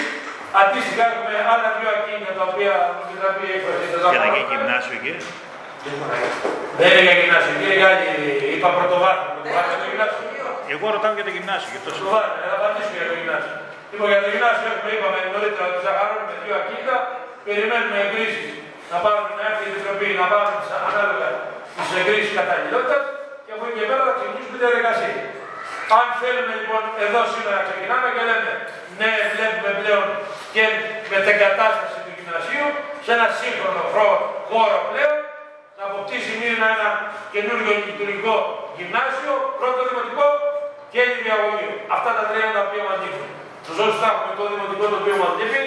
Αντίστοιχα 0.61 1.03
έχουμε 1.09 1.35
άλλα 1.53 1.69
δύο 1.77 1.89
ακίνητα 1.97 2.33
τα 2.39 2.45
οποία 2.51 2.75
με 3.11 3.17
τα 3.23 3.29
οποία 3.33 3.51
έκφραση. 3.57 3.85
Για 4.15 4.21
να 4.25 4.29
γίνει 4.35 4.49
γυμνάσιο 4.53 4.95
εκεί. 5.01 5.13
Δεν 6.79 6.89
είναι 6.93 7.03
για 7.07 7.17
γυμνάσιο, 7.21 7.53
είναι 7.63 7.77
για 7.81 7.89
άλλη, 7.93 8.09
είπα 8.55 8.69
πρωτοβάθμια. 8.79 9.31
Πρωτοβάθμια 9.37 9.77
το 9.83 9.87
γυμνάσιο. 9.91 10.27
Εγώ 10.75 10.87
ρωτάω 10.95 11.13
για 11.19 11.27
το 11.29 11.33
γυμνάσιο. 11.37 11.69
Γι' 11.73 11.81
αυτό 11.81 11.91
σου 11.95 12.03
Πρωτοβάθμια, 12.03 12.47
θα 12.53 12.57
απαντήσουμε 12.61 12.97
για 13.01 13.09
το 13.11 13.15
γυμνάσιο. 13.19 13.57
Λοιπόν, 13.91 14.07
για 14.13 14.21
το 14.25 14.29
γυμνάσιο 14.33 14.67
έχουμε, 14.73 14.91
είπαμε 14.97 15.19
νωρίτερα 15.35 15.65
ότι 15.71 15.81
ζαχαρώνουμε 15.87 16.25
με 16.31 16.35
δύο 16.43 16.55
ακίνητα, 16.61 16.97
περιμένουμε 17.47 17.97
εγκρίσεις 18.05 18.49
να 18.93 18.97
πάρουμε 19.05 19.31
να 19.39 19.43
έρθει 19.49 19.65
η 19.67 19.69
Επιτροπή 19.73 20.09
να 20.21 20.27
πάρουμε 20.31 20.57
τις 20.61 20.71
ανάλογα 20.89 21.29
τις 21.77 21.91
εγκρίσεις 22.01 22.33
καταλληλότητας 22.39 23.03
και 23.53 23.59
από 23.61 23.67
εκεί 23.69 23.79
και 23.81 23.89
πέρα 23.91 24.03
θα 24.09 24.15
ξεκινήσουμε 24.19 24.57
τη 24.59 24.63
διαδικασία. 24.67 25.17
Αν 25.99 26.07
θέλουμε 26.21 26.53
λοιπόν 26.61 26.83
εδώ 27.05 27.21
σήμερα 27.35 27.59
ξεκινάμε 27.67 28.09
και 28.15 28.23
λέμε 28.29 28.53
ναι 28.99 29.11
βλέπουμε 29.35 29.71
πλέον 29.81 30.05
και 30.55 30.63
μετεγκατάσταση 31.13 31.97
του 32.05 32.13
γυμνασίου 32.17 32.69
σε 33.05 33.11
ένα 33.17 33.27
σύγχρονο 33.41 33.83
χώρο- 33.95 34.25
χώρο 34.51 34.79
πλέον 34.91 35.17
να 35.79 35.83
αποκτήσει 35.89 36.31
μήνυμα 36.41 36.69
ένα 36.77 36.89
καινούργιο 37.35 37.73
λειτουργικό 37.89 38.35
γυμνάσιο, 38.79 39.33
πρώτο 39.61 39.81
δημοτικό 39.91 40.27
και 40.93 41.01
νηπιαγωγείο. 41.13 41.73
Αυτά 41.97 42.11
τα 42.19 42.23
τρία 42.29 42.45
είναι 42.47 42.57
τα 42.59 42.63
οποία 42.67 42.83
μας 42.89 42.97
λείπουν. 43.03 43.29
Στους 43.65 43.77
όσους 43.85 43.99
θα 44.03 44.09
έχουμε 44.13 44.33
το 44.41 44.45
δημοτικό 44.53 44.85
το 44.93 44.97
οποίο 45.03 45.17
μας 45.23 45.33
λείπει, 45.39 45.63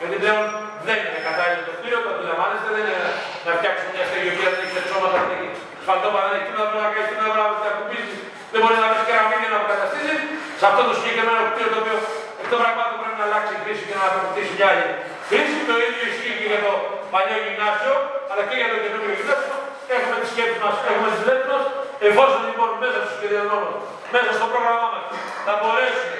γιατί 0.00 0.16
πλέον 0.22 0.44
δεν 0.86 0.98
είναι 1.06 1.20
κατάλληλο 1.28 1.62
το 1.68 1.72
κτίριο, 1.76 1.98
το 2.04 2.08
αντιλαμβάνεστε, 2.14 2.68
δεν 2.76 2.84
είναι 2.88 3.10
να 3.46 3.52
φτιάξουμε 3.58 3.90
μια 3.96 4.04
στεγιογεία, 4.08 4.48
δεν 4.52 4.60
έχει 4.64 4.74
τεξώματα, 4.78 5.18
δεν 5.30 5.38
έχει 5.46 5.63
σφαλτόπα, 5.84 6.18
δεν 6.24 6.32
έχει 6.36 6.46
τίποτα, 6.48 6.66
μπορεί 6.70 6.82
να 6.86 6.92
κάνει 6.94 7.08
τίποτα, 7.10 7.28
μπορεί 7.32 7.62
να 7.64 7.70
ακουμπήσει, 7.74 8.18
δεν 8.52 8.58
μπορεί 8.62 8.76
να 8.82 8.86
βρεις 8.90 9.02
κεραμίδια 9.08 9.48
να 9.52 9.58
αποκαταστήσει. 9.60 10.16
Σε 10.60 10.64
αυτό 10.70 10.80
το 10.88 10.92
συγκεκριμένο 10.98 11.40
κτίριο 11.48 11.70
το 11.74 11.78
οποίο 11.82 11.96
εκ 12.40 12.46
των 12.52 12.58
πραγμάτων 12.62 12.96
πρέπει 13.02 13.18
να 13.20 13.26
αλλάξει 13.28 13.52
η 13.56 13.60
χρήση 13.62 13.82
και 13.88 13.94
να 14.00 14.04
αποκτήσει 14.10 14.52
μια 14.56 14.68
άλλη 14.72 14.86
χρήση. 15.28 15.58
Το 15.70 15.74
ίδιο 15.84 16.02
ισχύει 16.10 16.34
και 16.40 16.46
για 16.52 16.60
το 16.64 16.72
παλιό 17.12 17.36
γυμνάσιο, 17.44 17.94
αλλά 18.30 18.42
και 18.48 18.56
για 18.60 18.68
το 18.72 18.76
καινούργιο 18.82 19.12
γυμνάσιο. 19.18 19.56
Έχουμε 19.96 20.16
τις 20.20 20.30
σκέψεις 20.32 20.60
μας, 20.64 20.74
έχουμε 20.90 21.08
τις 21.14 21.22
λέξεις 21.28 21.48
μας, 21.52 21.64
εφόσον 22.08 22.40
λοιπόν 22.48 22.68
μέσα 22.82 22.98
στους 23.02 23.14
σχεδιασμό 23.18 23.56
μας, 23.64 23.76
μέσα 24.14 24.30
στο 24.38 24.46
πρόγραμμά 24.52 24.86
μας, 24.94 25.04
θα 25.46 25.52
μπορέσουμε 25.60 26.18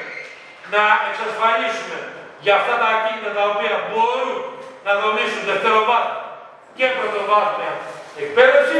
να 0.75 0.83
εξασφαλίσουμε 1.09 1.99
για 2.45 2.55
αυτά 2.61 2.75
τα 2.81 2.89
ακίνητα 2.95 3.31
τα 3.39 3.45
οποία 3.53 3.75
μπορούν 3.89 4.37
να 4.87 4.93
δομήσουν 5.03 5.43
δευτεροβάθμια 5.51 6.23
και 6.77 6.87
πρωτοβάθμια 6.97 7.73
εκπαίδευση 8.23 8.79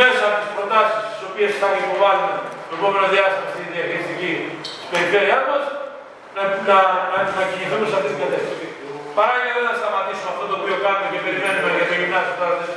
μέσα 0.00 0.22
από 0.28 0.36
τις 0.42 0.50
προτάσεις 0.56 1.00
τις 1.10 1.22
οποίες 1.28 1.50
θα 1.60 1.68
υποβάλουμε 1.82 2.32
το 2.68 2.74
επόμενο 2.78 3.06
διάστημα 3.14 3.46
στη 3.54 3.62
διαχειριστική 3.74 4.32
της 4.80 4.88
περιφέρειάς 4.92 5.44
μας 5.50 5.64
να, 6.36 6.42
να, 6.68 6.78
να, 7.12 7.18
να 7.38 7.42
κινηθούμε 7.50 7.86
σε 7.90 7.94
αυτή 7.98 8.08
την 8.14 8.20
κατεύθυνση. 8.24 8.66
Παράλληλα 9.18 9.52
δεν 9.56 9.66
θα 9.70 9.74
σταματήσουμε 9.80 10.28
αυτό 10.34 10.44
το 10.50 10.54
οποίο 10.60 10.76
κάνουμε 10.84 11.08
και 11.12 11.20
περιμένουμε 11.26 11.68
για 11.78 11.86
το 11.90 11.94
γυμνάσιο 12.00 12.34
τώρα 12.40 12.54
δεν 12.60 12.68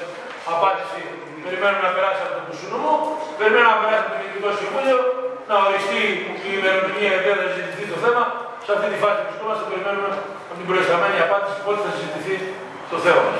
απάντηση. 0.53 0.99
Περιμένουμε 1.45 1.83
να 1.87 1.91
περάσει 1.97 2.21
από 2.25 2.33
το 2.37 2.41
Κουσουνούμο, 2.47 2.93
περιμένουμε 3.39 3.73
να 3.75 3.79
περάσει 3.81 4.03
από 4.05 4.11
το 4.13 4.19
Κοινωνικό 4.21 4.49
Συμβούλιο, 4.59 4.97
να 5.49 5.55
οριστεί 5.65 6.01
η 6.47 6.49
ημερομηνία 6.59 7.11
η 7.15 7.17
οποία 7.21 7.35
θα 7.39 7.45
συζητηθεί 7.53 7.85
το 7.93 7.97
θέμα. 8.03 8.23
Σε 8.65 8.71
αυτή 8.75 8.87
τη 8.93 8.97
φάση 9.03 9.17
που 9.19 9.25
βρισκόμαστε, 9.27 9.63
περιμένουμε 9.71 10.09
από 10.49 10.55
την 10.59 10.65
προϊσταμένη 10.69 11.17
απάντηση 11.25 11.57
πότε 11.65 11.79
θα 11.85 11.91
συζητηθεί 11.97 12.35
το 12.91 12.97
θέμα 13.05 13.21
μας. 13.27 13.39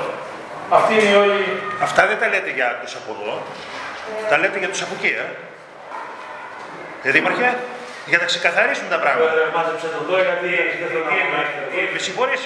Αυτή 0.76 0.92
είναι 0.94 1.08
η 1.14 1.16
όλη. 1.22 1.40
Αυτά 1.86 2.02
δεν 2.10 2.18
τα 2.22 2.26
λέτε 2.32 2.50
για 2.58 2.68
τους 2.82 2.92
από 3.00 3.10
εδώ. 3.16 3.34
Τα 4.30 4.36
λέτε 4.42 4.58
για 4.62 4.70
τους 4.72 4.80
από 4.86 4.94
εκεί, 4.98 5.10
ε. 5.24 5.26
Ε, 7.06 7.10
Δήμαρχε, 7.14 7.48
για 8.10 8.18
να 8.22 8.26
ξεκαθαρίσουν 8.30 8.86
τα 8.94 8.98
πράγματα. 9.04 9.32
Ε, 9.40 9.54
Μάζεψε 9.56 9.86
το 9.94 10.00
τώρα 10.08 10.22
γιατί 10.28 10.48
δεν 10.80 10.88
θέλω 10.92 11.04
να 11.08 11.40
Με 11.94 12.00
συγχωρείς, 12.06 12.40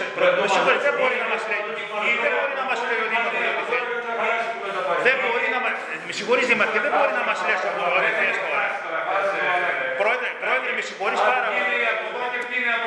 με 0.45 0.49
συγχωρείς, 0.55 0.83
δεν 0.89 0.95
μπορεί 0.99 1.17
να 1.25 1.29
μας 1.33 1.43
λέει. 1.51 1.63
Δεν 2.25 2.31
μπορεί 2.37 2.53
να 2.61 2.65
μας 2.71 2.79
λέει 2.89 2.99
ο 3.05 3.07
Δήμαρχος 3.13 3.47
ό,τι 3.53 3.65
θέλει. 3.71 3.91
Δεν 5.07 5.17
μπορεί 5.23 5.47
να 5.57 5.61
μας... 5.65 5.73
Με 5.91 5.95
Με 6.09 6.13
συγχωρείς 6.19 6.45
Δήμαρχε, 6.51 6.79
δεν 6.85 6.93
μπορεί 6.97 7.13
να 7.21 7.25
μας 7.29 7.39
λες 7.47 7.61
από 7.71 7.81
εδώ 7.87 7.97
ό,τι 8.01 8.11
θες 8.19 8.37
τώρα. 8.45 8.67
Πρόεδρε, 10.01 10.31
πρόεδρε, 10.43 10.71
με 10.79 10.83
συγχωρείς 10.89 11.21
πάρα 11.29 11.41
πολύ. 11.47 11.61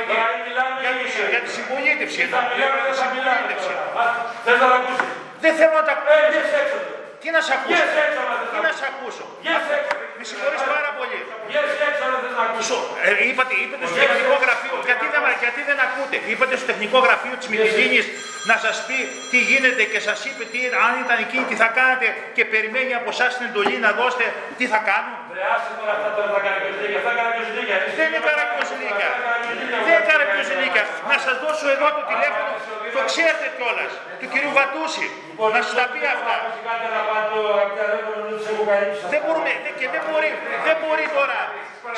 Τώρα 0.10 0.28
μιλάμε 0.46 0.74
Για, 0.86 0.94
τη- 1.00 1.30
για 1.34 1.42
τη 1.46 1.50
συμπολίτευση 1.58 2.18
Τι 2.22 2.26
εδώ. 2.28 2.36
θα 2.38 2.42
μιλάμε, 2.50 2.80
δεν 2.88 2.96
θα 3.02 3.08
μιλάμε. 3.14 3.42
Συμπολίτευση. 3.42 3.74
Α, 4.02 4.04
Θες 4.46 4.58
να 4.64 4.68
τα 4.72 4.78
ακούσεις. 4.80 5.10
Δεν 5.46 5.54
θέλω 5.60 5.74
να 5.80 5.86
τα 5.90 5.94
Ε, 6.14 6.18
βγες 6.32 6.50
έξω. 6.62 6.78
Τι 7.22 7.28
να 7.36 7.42
σε 7.48 7.52
ακούσω; 7.58 7.74
Βγες 7.76 7.94
έξω 8.06 8.22
να 8.30 8.36
θες 8.40 8.50
Τι 8.54 8.58
να 8.66 8.70
να 8.70 8.72
σε 8.80 8.86
ακούσεις. 8.92 9.24
ακούσω. 9.24 9.24
Βγες 9.44 9.66
έξω. 9.78 9.94
Με 10.20 10.24
συγχωρείς 10.30 10.62
πάρα 10.74 10.90
πολύ. 11.00 11.20
Βγες 11.50 11.70
έξω 11.90 12.04
να 12.14 12.18
θες 12.24 12.34
να 12.38 12.44
ακούσεις. 12.48 12.66
Σο- 12.70 12.86
ε, 13.08 13.12
είπατε, 13.30 13.54
είπατε 13.64 13.84
στο 13.90 13.98
τεχνικό 14.06 14.36
γραφείο, 14.46 14.76
γιατί 14.90 15.06
δεν, 15.14 15.22
γιατί 15.44 15.62
δεν 15.70 15.78
ακούτε; 15.88 16.18
Είπατε 16.32 16.54
στο 16.60 16.68
τεχνικό 16.72 16.98
γραφείο 17.06 17.34
της 17.40 17.48
Μητυλίνης 17.54 18.06
να 18.50 18.56
σας 18.66 18.76
πει 18.88 18.98
τι 19.32 19.40
γίνεται 19.50 19.84
και 19.92 20.00
σας 20.08 20.20
είπε 20.28 20.44
τι, 20.54 20.60
αν 20.86 20.94
ήταν 21.04 21.18
εκείνη 21.26 21.44
τι 21.52 21.56
θα 21.62 21.68
κάνετε 21.78 22.08
και 22.36 22.44
περιμένει 22.54 22.94
από 23.00 23.10
εσάς 23.16 23.32
την 23.38 23.46
εντολή 23.50 23.78
να 23.86 23.92
δώσετε 24.00 24.26
τι 24.60 24.66
θα 24.74 24.80
κάνουν; 24.90 25.16
Βρε, 25.36 25.44
άσε 25.56 25.72
τώρα 25.80 25.92
αυτά 25.98 26.10
τώρα 26.18 26.30
τα 26.36 26.42
καραγκιόζηλίκια. 26.46 27.00
Αυτά 27.02 27.12
καραγκιόζηλίκια. 27.20 27.76
Εσύ 27.86 27.96
Δεν 28.00 28.08
είναι 28.10 28.20
με 28.20 28.26
τα- 28.28 28.32
καραγκιόζηλίκια. 28.32 29.08
αυτά 29.14 29.22
καραγκιόζηλίκια. 29.28 29.78
Δεν 29.86 29.94
είναι 29.96 30.06
καραγκιόζηλίκια. 30.12 30.84
Να 31.12 31.16
σας 31.26 31.36
δώσω 31.44 31.66
εδώ 31.76 31.88
το 31.98 32.02
τηλέφωνο, 32.12 32.52
το 32.96 33.02
ξέρετε 33.12 33.46
κιόλας, 33.58 33.92
του 34.20 34.28
κυρίου 34.34 34.52
Βατούση, 34.58 35.06
Λοιπόν, 35.32 35.50
να 35.56 35.62
σας 35.66 35.74
τα 35.80 35.86
πει 35.92 36.00
αυτά. 36.16 36.36
Κάτι 36.70 36.88
να 36.96 37.02
πάω, 37.10 37.40
αγαπητέ 37.56 37.82
αδέρφια 37.88 38.14
μου, 38.18 38.24
δεν 38.28 38.36
τους 38.40 38.46
έχω 38.52 38.64
καλύψει. 38.72 39.04
Δεν 39.14 39.22
μπορούμε, 39.26 39.52
δεν- 39.64 39.76
και 39.80 39.88
δεν 39.94 40.02
μπορεί, 40.08 40.30
δεν 40.68 40.76
μπορεί 40.82 41.06
τώρα 41.20 41.40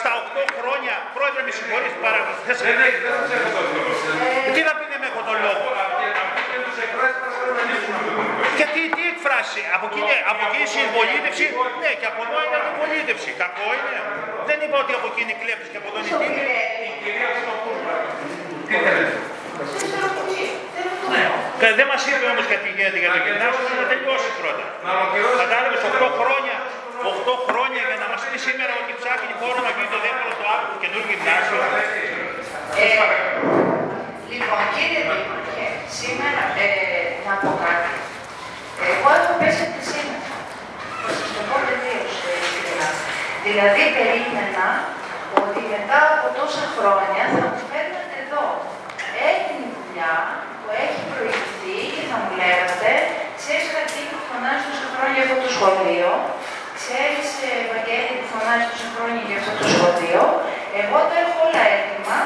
στα 0.02 0.12
8 0.22 0.42
χρόνια, 0.58 0.96
πρόεδρε 1.16 1.42
με 1.48 1.52
συγχωρείς 1.58 1.94
πάρα 2.06 2.20
πολύ. 2.26 2.40
Δεν 2.50 2.56
σε- 2.58 2.66
Δεν 2.70 2.78
έχει, 2.88 3.00
δεν 3.06 3.12
σας 3.20 3.30
έχω 3.38 3.50
τον 3.58 3.66
λόγο. 3.76 4.54
Τι 4.56 4.62
να 4.68 4.74
πει 4.78 4.86
δεν 4.94 5.02
έχω 5.10 5.22
τον 5.30 5.38
λόγο. 5.46 5.66
Αυτή 8.78 8.84
και 9.28 9.44
τους 9.44 9.52
εκφράσεις 9.52 9.58
μας 9.58 9.68
πρέπει 9.68 9.68
να 9.68 9.68
λύσουμε 9.68 9.68
αυτό 9.68 9.68
το 9.68 9.68
πρόβλημα. 9.68 9.68
Και 9.68 9.68
τι, 9.68 9.68
τι 9.68 9.68
εκφράσει, 9.68 9.72
από 9.76 9.86
εκεί, 9.90 10.02
από 10.32 10.44
εκεί 10.48 10.60
η 10.68 10.70
συμπολίτευση, 10.76 11.46
ναι, 11.84 11.92
και 12.00 12.08
από 12.12 12.20
εδώ 12.26 12.38
είναι 12.46 12.58
αντιπολίτευση. 12.62 13.30
Κακό 13.44 13.68
είναι. 13.78 14.00
Δεν 14.50 14.58
είπα 14.64 14.78
ότι 14.84 14.94
από 15.00 15.08
εκεί 15.12 15.22
είναι 15.26 15.36
κλέπτης 15.42 15.70
και 15.72 15.80
από 15.82 15.88
εδώ 15.92 16.00
είναι 16.02 16.16
τίμη. 16.22 16.44
Κυρία 17.04 17.28
Χρυσοπούλου, 17.34 17.84
τι 18.68 18.76
θέλετε; 18.86 19.18
Και 21.60 21.68
δεν 21.80 21.88
μας 21.92 22.02
είπε 22.10 22.26
όμως 22.34 22.46
γιατί 22.52 22.68
γίνεται 22.78 23.00
για 23.04 23.12
το 23.16 23.20
γυμνάσιο, 23.26 23.74
να 23.82 23.86
τελειώσει 23.92 24.30
πρώτα. 24.42 24.66
Να 24.84 24.90
ολοκληρώσει. 24.96 25.38
Κατάλαβες 25.46 25.82
8 25.92 26.10
χρόνια, 26.20 26.56
8 27.12 27.34
χρόνια 27.48 27.82
για 27.90 27.98
να 28.04 28.08
μας 28.12 28.22
πει 28.30 28.38
σήμερα 28.48 28.74
ότι 28.82 28.92
ψάχνει 29.00 29.32
χώρο 29.42 29.60
να 29.68 29.72
γίνει 29.76 29.90
το 29.96 30.00
δεύτερο 30.06 30.32
το 30.40 30.46
άλλο 30.54 30.66
του 30.72 30.78
καινούργιου 30.84 31.10
γυμνάσιο. 31.12 31.58
Ε, 32.84 32.88
λοιπόν, 34.32 34.62
κύριε 34.74 35.02
Δήμαρχε, 35.10 35.68
σήμερα 36.00 36.44
ε, 36.64 36.68
να 37.26 37.34
πω 37.42 37.52
κάτι. 37.66 37.92
Εγώ 38.92 39.08
έχω 39.20 39.34
πέσει 39.40 39.62
από 39.66 39.74
τη 39.76 39.82
σήμερα. 39.92 40.24
Θα 41.04 41.10
σας 41.18 41.30
το 41.36 41.42
πω 41.48 41.56
τελείως 41.68 42.14
ε, 42.28 42.32
ειλικρινά. 42.46 42.90
Δηλαδή, 43.46 43.84
περίμενα 43.98 44.68
ότι 45.42 45.62
μετά 45.74 46.00
από 46.14 46.26
τόσα 46.40 46.66
χρόνια 46.76 47.24
θα 47.36 47.44
μου 47.52 47.62
φέρνατε 47.70 48.16
εδώ 48.24 48.46
έτοιμη 49.30 49.68
δουλειά 49.78 50.14
που 50.62 50.68
έχει 50.84 51.00
προηγηθεί 51.12 51.78
και 51.96 52.04
θα 52.10 52.16
μου 52.22 52.32
λέγατε 52.42 52.92
ξέρεις 53.40 53.68
κάτι 53.76 54.00
που 54.10 54.18
φωνάζει 54.30 54.64
τόσα 54.70 54.88
χρόνια 54.94 55.16
για 55.18 55.26
αυτό 55.28 55.38
το 55.46 55.50
σχολείο, 55.58 56.10
ξέρεις 56.80 57.28
ε, 57.48 57.52
Βαγγέλη 57.72 58.12
που 58.20 58.28
φωνάζει 58.34 58.66
τόσα 58.72 58.88
χρόνια 58.94 59.24
για 59.30 59.38
αυτό 59.42 59.52
το 59.62 59.66
σχολείο, 59.76 60.24
εγώ 60.82 60.98
τα 61.10 61.16
έχω 61.24 61.38
όλα 61.48 61.64
έτοιμα 61.78 62.18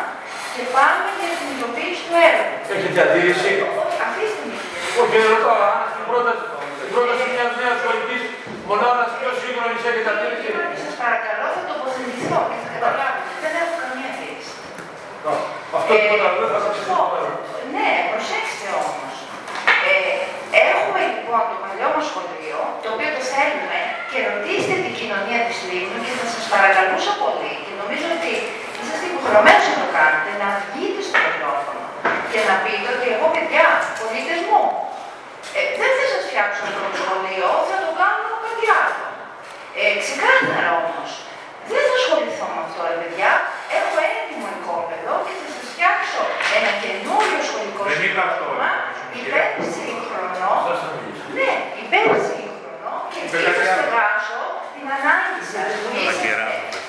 και 0.54 0.64
πάμε 0.76 1.08
για 1.20 1.32
την 1.38 1.48
υλοποίηση 1.56 2.02
του 2.08 2.16
έργου. 2.28 2.48
Έχετε 2.76 3.00
αντίρρηση; 3.06 3.52
Όχι, 3.82 3.96
Αφήστε 4.06 4.44
με. 4.50 4.56
Όχι, 5.02 5.16
ρωτώ, 5.28 5.52
αν 5.68 5.76
στην 5.84 5.91
πρόταση, 6.12 6.44
στην 6.78 6.90
πρόταση 6.96 7.24
μιας 7.34 7.52
νέας 7.60 7.76
σχολικής 7.82 8.24
μονάδας 8.70 9.10
πιο 9.18 9.30
σύγχρονης 9.42 9.82
έχετε 9.90 10.10
αντίρρηση. 10.14 10.50
Σας 10.84 10.96
παρακαλώ, 11.02 11.46
θα 11.56 11.62
τοποθετηθώ 11.70 12.40
και 12.50 12.58
θα 12.64 12.70
καταλάβετε. 12.76 13.30
Δεν 13.44 13.54
έχω 13.62 13.74
καμία 13.82 14.08
αντίρρηση. 14.14 14.54
Αυτό 15.78 15.92
τίποτα 16.02 16.26
άλλο 16.28 16.38
δεν 16.44 16.52
θα 16.54 16.60
σας 16.66 16.76
αυτό, 16.82 17.00
Ναι, 17.76 17.90
προσέξτε 18.12 18.68
όμως. 18.82 19.16
Ε, 19.90 20.16
έχουμε 20.72 21.02
λοιπόν 21.14 21.44
το 21.52 21.56
παλιό 21.64 21.88
μας 21.96 22.06
σχολείο, 22.10 22.60
το 22.84 22.88
οποίο 22.94 23.10
το 23.18 23.22
θέλουμε 23.34 23.80
και 24.12 24.18
ρωτήστε 24.30 24.74
την 24.86 24.94
κοινωνία 25.00 25.40
της 25.48 25.58
Λίμνου 25.68 25.98
και 26.06 26.14
θα 26.20 26.26
σας 26.34 26.44
παρακαλούσα 26.54 27.14
πολύ 27.24 27.54
και 27.66 27.74
νομίζω 27.82 28.08
ότι 28.18 28.34
είσαστε 28.80 29.06
υποχρεωμένοι 29.12 29.62
να 29.72 29.76
το 29.82 29.88
κάνετε, 29.98 30.32
να 30.44 30.50
βγείτε 30.64 31.02
στο 31.08 31.18
μικρόφωνο 31.28 31.84
και 32.32 32.40
να 32.50 32.56
πείτε 32.64 32.88
ότι 32.96 33.06
εγώ 33.16 33.28
παιδιά, 33.36 33.68
πολίτες 34.00 34.42
μου, 34.48 34.62
ε, 35.58 35.62
δεν 35.80 35.92
θα 35.98 36.06
σας 36.12 36.22
φτιάξω 36.28 36.62
αυτό 36.70 36.82
το 36.88 36.94
σχολείο, 37.02 37.48
θα 37.70 37.78
το 37.84 37.90
κάνω 38.02 38.26
κάτι 38.46 38.66
άλλο. 38.82 39.06
Ε, 39.80 39.84
ξεκάθαρα 40.04 40.72
όμως. 40.82 41.10
Δεν 41.72 41.82
θα 41.90 41.96
ασχοληθώ 42.02 42.46
με 42.54 42.60
αυτό, 42.66 42.80
ρε 42.92 42.98
παιδιά. 43.02 43.32
Έχω 43.78 43.94
έτοιμο 44.18 44.48
οικόπεδο 44.56 45.14
και 45.26 45.34
θα 45.40 45.48
σας 45.54 45.64
φτιάξω 45.72 46.22
ένα 46.58 46.72
καινούριο 46.84 47.40
σχολικό 47.50 47.82
Δεν 47.92 48.02
είπα 48.08 48.24
αυτό, 48.30 48.48
σύστημα, 48.54 48.72
υπέρσυγχρονό. 49.20 50.54
Ναι, 51.38 51.52
υπέρσυγχρονο 51.84 52.94
και 53.12 53.20
εκεί 53.24 53.40
θα 53.58 53.66
στεγάσω 53.72 54.42
την 54.76 54.86
ανάγκη 54.98 55.44
σας. 55.54 55.70
Είσαστε 55.96 56.30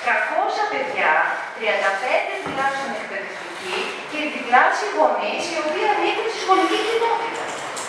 300 0.05 0.63
παιδιά, 0.73 1.13
35 1.57 2.33
τουλάχιστον 2.43 2.91
εκπαιδευτικοί 2.99 3.77
και 4.11 4.19
διπλάσιοι 4.33 4.87
γονείς 4.95 5.43
οι 5.51 5.55
οποίοι 5.63 5.85
ανήκουν 5.93 6.27
στη 6.31 6.39
σχολική 6.43 6.79
κοινότητα. 6.87 7.45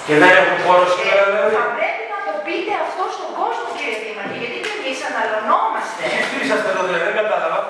Και 0.06 0.14
δεν 0.22 0.32
έχουν 0.40 0.56
χώρο 0.64 0.84
σήμερα 0.96 1.22
Ε, 1.24 1.30
δηλαδή. 1.30 1.54
θα 1.60 1.66
πρέπει 1.78 2.04
να 2.14 2.18
το 2.28 2.32
πείτε 2.46 2.72
αυτό 2.86 3.02
στον 3.16 3.30
κόσμο, 3.40 3.66
κύριε 3.76 3.96
Δήμαρχε, 4.02 4.36
γιατί 4.42 4.58
και 4.66 4.72
εμείς 4.78 4.98
αναλωνόμαστε. 5.10 6.02
Εσείς 6.08 6.26
τι 6.30 6.36
είσαστε 6.42 6.68
εδώ 6.72 6.82
δηλαδή, 6.88 7.04
δεν 7.08 7.16
κατάλαβα. 7.22 7.60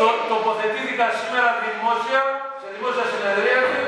Το, 0.00 0.06
τοποθετήθηκα 0.32 1.06
σήμερα 1.20 1.48
δημόσια, 1.64 2.20
σε 2.60 2.66
δημόσια 2.74 3.04
συνεδρίαση 3.12 3.80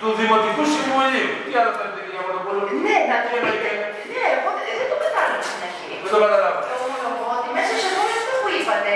του 0.00 0.08
Δημοτικού 0.20 0.62
Συμβουλίου. 0.74 1.30
Τι 1.46 1.52
άλλο 1.60 1.72
θέλετε 1.78 1.98
κυρία 2.04 2.22
Μαροπούλου. 2.26 2.62
Ναι, 2.86 2.96
να 3.10 3.16
το 3.22 3.28
Τι 3.32 3.38
πείτε. 3.44 3.68
εννοείται. 3.70 3.70
Ναι, 4.14 4.24
εγώ 4.36 4.48
δεν 4.56 4.64
δεν 4.80 4.88
το 4.92 4.96
κατάλαβα 5.04 5.42
στην 5.48 5.60
αρχή. 5.68 5.90
Δεν 6.04 6.10
το 6.14 6.18
καταλάβα. 6.24 6.60
Το 6.70 6.74
ομολογώ 6.86 7.26
ότι 7.38 7.48
μέσα 7.56 7.72
σε 7.82 7.88
όλο 8.02 8.12
αυτό 8.20 8.32
που 8.42 8.48
είπατε, 8.58 8.92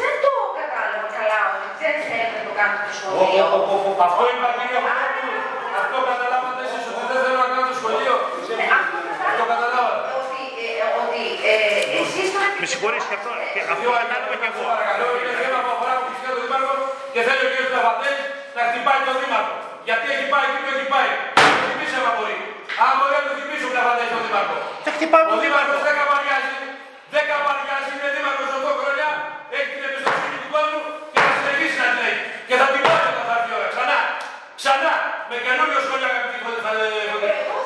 δεν 0.00 0.12
το 0.24 0.32
κατάλαβα 0.60 1.08
καλά 1.18 1.38
ότι 1.54 1.68
δεν 1.82 1.94
θέλετε 2.08 2.36
να 2.38 2.44
το 2.48 2.52
κάνετε 2.58 2.82
το 2.88 2.92
σχολείο. 2.98 3.44
Αυτό 4.06 4.22
είπα 4.32 4.48
κυρία 4.58 4.80
Μαροπούλου. 4.86 5.38
Αυτό 5.82 5.96
καταλάβατε 6.10 6.60
εσείς 6.66 6.82
ότι 6.89 6.89
δεν 7.12 7.20
θέλω 7.24 7.38
να 7.44 7.48
κάνω 7.52 7.64
το 7.70 7.76
σχολείο. 7.80 8.14
Ναι, 8.60 8.66
αυτό 8.80 8.96
Το 9.40 9.44
καταλάβατε. 9.52 10.08
Ότι, 10.20 10.42
ε, 10.64 10.84
ότι 11.00 11.22
ε, 11.50 11.54
εσείς 12.00 12.26
το 12.34 12.38
Με 12.62 12.66
συγχωρείς 12.72 13.04
και 13.08 13.16
αυτό, 13.18 13.30
και 13.54 13.60
αυτό 13.62 13.74
Δύο 13.80 13.90
κατάλαβα 14.00 14.36
και 14.42 14.48
εγώ. 14.50 14.62
Παρακαλώ, 14.72 15.06
είναι 15.20 15.32
θέμα 15.42 15.58
που 15.64 15.70
αφορά 15.74 15.92
αποκλειστικά 15.96 16.30
τον 16.34 16.42
Δήμαρχο 16.44 16.74
και 17.14 17.20
θέλει 17.26 17.42
ο 17.46 17.50
κ. 17.54 17.56
Παπαδέλης 17.76 18.26
να 18.56 18.62
χτυπάει 18.68 19.00
τον 19.08 19.16
Δήμαρχο. 19.22 19.54
Γιατί 19.88 20.04
έχει 20.14 20.26
πάει 20.32 20.46
εκεί 20.50 20.58
που 20.64 20.70
έχει 20.74 20.86
πάει. 20.94 21.10
Να 21.38 21.50
το 21.58 21.62
θυμίσει 21.68 21.96
άμα 22.00 22.12
μπορεί. 22.16 22.36
Αν 22.84 22.92
μπορεί 22.98 23.12
να 23.18 23.22
το 23.26 23.32
θυμίσει 23.38 23.64
ο 23.68 23.70
Παπαδέλης 23.76 24.12
τον 24.14 24.22
Δήμαρχο. 24.26 24.56
Θα 24.84 24.90
χτυπάω 24.96 25.22
Ο 25.26 25.28
τον 25.30 25.38
Δήμαρχος 25.44 25.78
Δήμαρχο. 25.78 25.86
δεν 25.88 25.94
καμπαριάζει. 26.00 26.54
Δεν 27.14 27.24
καμπαριάζει, 27.30 27.90
είναι 27.96 28.08
Δήμαρχος 28.16 28.48
8 28.58 28.72
χρόνια. 28.80 29.08
Έχει 29.56 29.68
την 29.74 29.82
εμπιστοσύνη 29.88 30.36
του 30.42 30.48
κόσμου 30.54 30.80
και 31.12 31.20
θα 31.26 31.32
συνεχίσει 31.38 31.76
να 31.82 31.88
την 31.94 32.02
έχει. 32.10 32.22
Και 32.48 32.54
θα 32.60 32.66
την 32.72 32.80
πάρει 32.86 33.04
όταν 33.12 33.24
θα 33.28 33.34
έρθει 33.38 33.50
η 33.52 33.54
ώρα. 33.58 33.68
Ξανά. 33.74 33.98
Ξανά. 34.60 34.94
Με 35.30 35.36
καινούριο 35.46 35.80
σχόλιο 35.86 36.08
αγαπητοί 36.12 36.38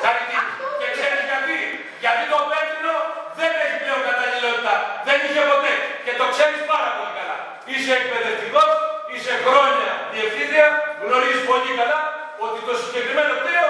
Χαρητή. 0.03 0.39
Και 0.79 0.87
ξέρεις 0.95 1.21
γιατί. 1.29 1.57
Γιατί 2.03 2.23
το 2.31 2.39
πέτρινο 2.51 2.95
δεν 3.39 3.51
έχει 3.63 3.77
πλέον 3.83 4.01
καταλληλότητα. 4.09 4.73
Δεν 5.07 5.17
είχε 5.25 5.41
ποτέ. 5.51 5.73
Και 6.05 6.13
το 6.19 6.25
ξέρεις 6.33 6.61
πάρα 6.71 6.89
πολύ 6.97 7.13
καλά. 7.19 7.37
Είσαι 7.71 7.91
εκπαιδευτικός, 7.99 8.69
είσαι 9.13 9.33
χρόνια 9.45 9.91
διευθύντρια, 10.13 10.67
γνωρίζεις 11.03 11.43
πολύ 11.51 11.71
καλά 11.79 11.99
ότι 12.45 12.59
το 12.67 12.73
συγκεκριμένο 12.81 13.31
κτίριο 13.39 13.67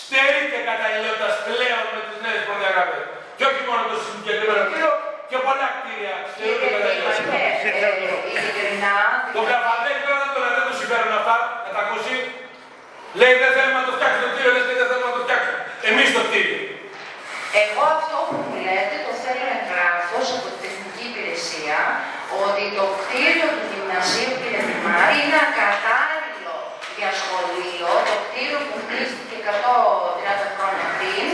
στερείται 0.00 0.58
καταλληλότητας 0.68 1.34
πλέον 1.46 1.84
με 1.94 2.00
τις 2.06 2.18
νέες 2.24 2.42
προδιαγραφές. 2.48 3.04
Και 3.38 3.44
όχι 3.50 3.62
μόνο 3.68 3.82
το 3.92 3.96
συγκεκριμένο 4.04 4.62
κτίριο, 4.68 4.92
και 5.30 5.38
πολλά 5.46 5.68
κτίρια 5.76 6.14
στερούνται 6.30 6.66
Κύριε 6.66 6.74
καταλληλότητας. 6.76 7.16
Δήμαρχε, 7.18 7.70
ε, 7.78 8.38
ειλικρινά, 8.38 8.96
Το 9.36 9.40
Καφαντέλη 9.50 10.00
τώρα 10.04 10.18
δεν 10.24 10.30
το 10.34 10.38
λέει, 10.42 10.54
δεν 10.58 10.64
το 10.68 10.74
συμφέρουν 10.80 11.12
αυτά, 11.20 11.36
να 11.64 11.70
τα 11.74 11.80
ακούσει. 11.84 12.16
Λέει 13.20 13.34
δεν 13.42 13.50
θέλουμε 13.56 13.78
να 13.82 13.86
το 13.88 13.92
φτιάξουμε 13.96 14.22
το 14.26 14.30
κτίριο, 14.32 14.50
λες 14.54 14.64
και 14.68 14.76
δεν 14.80 14.86
θέλουμε 14.90 15.08
να 15.10 15.16
το 15.18 15.22
φτιάξουμε. 15.24 15.58
Εμείς 15.90 16.08
το 16.16 16.20
κτίριο. 16.28 16.58
Εγώ 17.64 17.82
αυτό 17.96 18.16
που 18.28 18.36
μου 18.46 18.54
λέτε 18.66 18.96
το 19.06 19.12
θέλω 19.22 19.46
εγγράφος 19.58 20.26
από 20.36 20.46
την 20.52 20.60
τεχνική 20.64 21.04
υπηρεσία 21.10 21.78
ότι 22.44 22.64
το 22.78 22.84
κτίριο 23.00 23.48
του 23.56 23.64
γυμνασίου 23.72 24.32
κύριε 24.40 24.62
Δημάρη 24.68 25.16
είναι 25.24 25.40
ακατάλληλο 25.48 26.56
για 26.98 27.10
σχολείο, 27.20 27.88
το 28.08 28.14
κτίριο 28.24 28.60
που 28.68 28.76
χτίστηκε 28.82 29.36
130 29.46 30.46
χρόνια 30.56 30.86
πριν, 30.98 31.26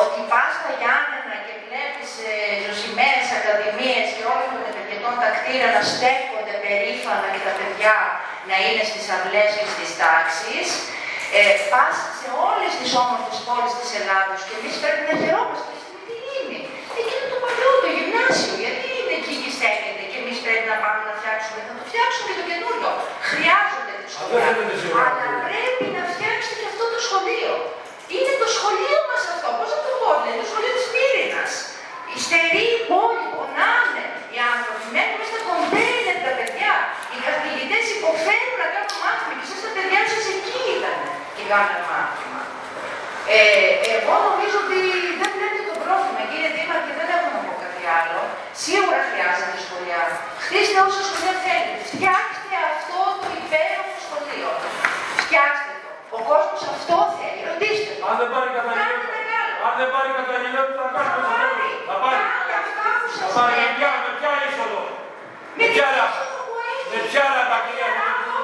ότι 0.00 0.18
πας 0.30 0.50
στα 0.58 0.70
Γιάννενα 0.80 1.36
και 1.46 1.54
βλέπεις 1.64 2.10
ε, 2.28 2.32
ζωσημένες 2.64 3.28
ακαδημίες 3.38 4.06
και 4.16 4.24
όλων 4.32 4.48
των 4.54 4.62
επαιτειωτών 4.70 5.14
τα 5.22 5.28
κτίρια 5.36 5.68
να 5.76 5.82
στέκονται 5.92 6.54
περήφανα 6.64 7.28
και 7.34 7.42
τα 7.48 7.52
παιδιά 7.58 7.96
να 8.48 8.56
είναι 8.66 8.84
στις 8.90 9.04
αυλές 9.14 9.50
και 9.58 9.66
στις 9.74 9.90
τάξεις. 10.00 10.68
Ε, 11.38 11.40
πας 11.72 11.96
σε 12.20 12.28
όλες 12.48 12.72
τις 12.80 12.90
όμορφες 13.02 13.38
πόλεις 13.46 13.72
της 13.80 13.90
Ελλάδος 14.00 14.40
και 14.46 14.54
εμείς 14.58 14.74
πρέπει 14.82 15.02
να 15.08 15.14
χαιρόμαστε 15.22 15.72
στη 15.80 15.88
Μυτιλίνη. 15.94 16.60
Εκεί 16.98 17.14
είναι; 17.16 17.28
Το 17.32 17.38
παλιό, 17.44 17.70
το 17.84 17.88
γυμνάσιο. 17.96 18.54
Γιατί 18.62 18.86
είναι 18.98 19.14
εκεί 19.20 19.34
και 19.42 19.50
στέκεται 19.56 20.02
και 20.10 20.18
εμείς 20.22 20.36
πρέπει 20.44 20.66
να 20.72 20.76
πάμε 20.82 21.00
να 21.08 21.14
φτιάξουμε. 21.18 21.58
Θα 21.68 21.74
το 21.78 21.84
φτιάξουμε 21.90 22.26
και 22.28 22.36
το 22.40 22.44
καινούριο. 22.50 22.90
Χρειάζονται 23.30 23.94
τη 24.02 24.08
σχολεία. 24.14 24.40
θέλετε 24.46 24.74
σίγουρα. 24.82 25.06
Αλλά 25.22 25.38
πρέπει 25.46 25.84
να 25.96 26.02
φτιάξετε 26.12 26.54
και 26.60 26.68
αυτό 26.72 26.84
το 26.94 26.98
σχολείο. 27.06 27.52
Είναι 28.16 28.34
το 28.42 28.48
σχολείο 28.56 28.98
μας 29.10 29.22
αυτό. 29.32 29.48
Πώς 29.58 29.68
θα 29.74 29.78
το 29.84 29.90
πω, 30.00 30.08
είναι 30.24 30.38
το 30.42 30.46
σχολείο 30.50 30.72
της 30.78 30.86
Πύρινα. 30.94 31.42
Η 32.14 32.16
στερή 32.24 32.66
πόλη, 32.90 33.24
πονάνε. 33.34 34.04
Οι 34.34 34.38
άνθρωποι 34.52 34.84
μένουν 34.94 35.22
στα 35.30 35.40
κοντέινερ 35.48 36.18
τα 36.26 36.32
παιδιά. 36.38 36.72
Οι 37.12 37.16
καθηγητέ 37.28 37.78
υποφέρουν 37.96 38.54
να 38.62 38.68
κάνουν 38.74 38.96
μάθημα 39.04 39.32
και 39.38 39.44
εσείς 39.46 39.60
τα 39.64 39.70
παιδιά 39.76 40.00
σας 40.12 40.24
εκεί 40.34 40.58
ήταν 40.76 40.96
και 41.36 41.42
κάνουν 41.52 41.80
μάθημα. 41.90 42.40
Ε, 43.36 43.38
εγώ 43.96 44.14
νομίζω 44.28 44.56
ότι 44.64 44.78
δεν 45.20 45.30
βλέπετε 45.36 45.62
το 45.70 45.76
πρόβλημα, 45.84 46.20
κύριε 46.30 46.50
Δήμαρχε, 46.56 46.92
δεν 47.00 47.08
έχω 47.16 47.28
να 47.34 47.40
πω 47.46 47.52
κάτι 47.64 47.84
άλλο. 47.98 48.20
Σίγουρα 48.64 49.00
χρειάζεται 49.10 49.58
σχολεία. 49.66 50.02
Χτίστε 50.44 50.78
όσα 50.86 51.02
σχολεία 51.08 51.34
θέλετε. 51.44 51.74
Φτιάξτε 51.90 52.56
αυτό 52.72 52.98
το 53.20 53.26
υπέροχο 53.40 53.94
σχολείο. 54.06 54.50
Φτιάξτε 55.22 55.72
το. 55.82 55.90
Ο 56.16 56.18
κόσμος 56.30 56.62
αυτό 56.74 56.96
θέλει. 57.18 57.40
Ρωτήστε 57.50 57.90
το. 57.98 58.02
Αν 58.10 58.14
δεν 58.20 58.28
πάρει 58.34 58.48
Κάντε 58.48 58.58
καταγγελία, 58.58 59.08
μεγάλο. 59.16 59.54
αν 59.66 59.72
δεν 59.80 59.88
πάρει 59.94 60.08
καταγγελία, 60.20 60.62
τι 60.68 60.72
θα 60.78 60.84
Θα 60.86 61.02
κάνει. 61.06 61.22
πάρει. 61.26 61.26
Θα 61.26 61.32
πάρει. 61.32 61.67
Κάντε 63.08 63.20
αυτά 63.20 63.24
που 63.24 63.24
Θα 63.24 63.26
σας 63.26 63.36
πάρει 63.36 63.54
με 63.54 63.64
λέω. 63.64 63.72
ποια, 63.78 63.90
με 64.04 64.10
ποια 64.18 64.30
είσοδο. 64.46 64.80
Με 64.84 64.92
Με 65.58 65.64
την 65.66 65.72
ποια 65.74 65.86
είσοδο 65.96 66.38
που 66.48 66.54
έχει. 66.70 66.86
Με 66.92 66.98
ποια 67.08 67.24
λαμπακία. 67.36 67.88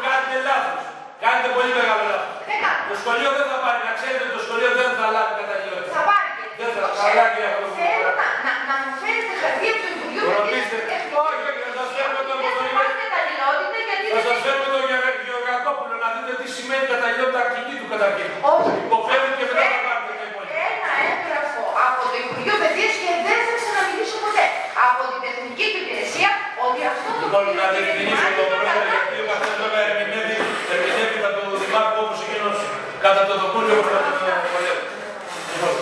Κάνετε 0.04 0.36
λάθος. 0.48 0.82
Κάνετε 1.22 1.48
πολύ 1.56 1.72
μεγάλο 1.78 2.04
λάθος. 2.12 2.32
Δεν 2.48 2.58
κάνω. 2.64 2.82
Το 2.90 2.94
σχολείο 3.02 3.30
δεν 3.38 3.46
θα 3.52 3.58
πάρει. 3.64 3.80
Να 3.88 3.92
ξέρετε 3.98 4.26
το 4.36 4.40
σχολείο 4.44 4.70
δεν 4.80 4.90
θα 4.98 5.04
λάβει 5.16 5.32
καταγγελία. 5.40 5.82
Θα 5.98 6.02
πάρει. 6.10 6.30
Δεν 6.60 6.68
θα 6.74 6.80
Το 6.84 6.88
καλά, 7.00 7.24
ξέρω. 7.24 7.32
κύριε 7.32 7.48
Παπαδοπούλου. 7.52 7.82
Θέλω 7.82 8.10
να, 8.20 8.26
να, 8.46 8.52
να 8.70 8.74
μου 8.82 8.92
φέρετε 9.02 9.32
χαρτί 9.42 9.66
από 9.74 9.80
το 9.84 9.88
Υπουργείο 9.94 10.20
Το 10.24 10.28
γιατί 10.30 10.40
ρωτήστε. 10.40 10.76
δεν- 10.90 11.02
Όχι, 11.24 11.42
όχι, 11.50 11.60
θα 11.66 11.72
σας 11.78 11.88
φέρουμε 11.96 12.22
τον 12.28 12.36
Δεν 12.36 12.44
θα 12.44 12.50
Παπαδοπούλου. 12.54 12.76
πάρει 12.78 12.94
καταλληλότητα 13.02 13.78
γιατί 13.88 14.06
Θα 14.14 14.16
δεν 14.16 14.24
σας 14.28 14.38
φέρουμε 14.44 14.68
τον 14.74 14.82
Γεωργα- 14.88 15.18
Γεωργακόπουλο 15.28 15.94
να 16.04 16.08
δείτε 16.14 16.32
τι 16.40 16.46
σημαίνει 16.56 16.84
καταγγελότητα 16.92 17.40
αρχική 17.46 17.74
του 17.80 17.86
καταρχήν. 17.94 18.28
Όχι. 18.54 18.72
Υποφέρει 18.86 19.28
και 19.38 19.44
μετά 19.50 19.64
θα 19.74 19.78
πάρετε 19.86 20.12
και 20.20 20.26
πολύ. 20.34 20.48
Ένα 20.70 20.90
έγγραφο 21.10 21.62
από 21.86 22.00
το 22.12 22.16
Υπουργείο 22.24 22.56
Παιδείας 22.62 22.94
και 24.04 24.16
δεν 24.16 24.22
θα 24.22 24.24
ξαναμιλήσω 24.24 24.24
ποτέ. 24.26 24.44
Από 24.88 25.02
την 25.10 25.18
τεχνική 25.26 25.64
του 25.72 25.78
υπηρεσία 25.84 26.30
ότι 26.66 26.80
αυτό 26.92 27.08
το 27.18 27.22
Λοιπόν, 27.24 27.42
οποίο 27.44 27.58
να 27.60 27.66
κύριε 27.72 27.82
διευκρινίσω 27.84 28.16
Δημάρχη, 28.16 28.36
το 28.38 28.44
είναι 28.44 28.50
πρόβλημα, 28.52 28.74
κατά- 28.74 28.92
γιατί 28.94 29.16
ο 29.24 29.26
καθένας 29.30 29.56
βέβαια 29.62 29.82
ερμηνεύει, 29.90 30.36
ερμηνεύει 30.74 31.16
κατά 31.24 31.40
του 31.46 31.56
Δημάρχου 31.62 31.96
όπως 32.04 32.18
εκείνος 32.26 32.56
κατά 33.04 33.22
το 33.28 33.34
Δοκούλιο 33.42 33.74
όπως 33.80 33.90
κατά 33.94 34.38
τον 34.44 34.50
Πολέμο. 34.54 34.82
Λοιπόν, 35.52 35.74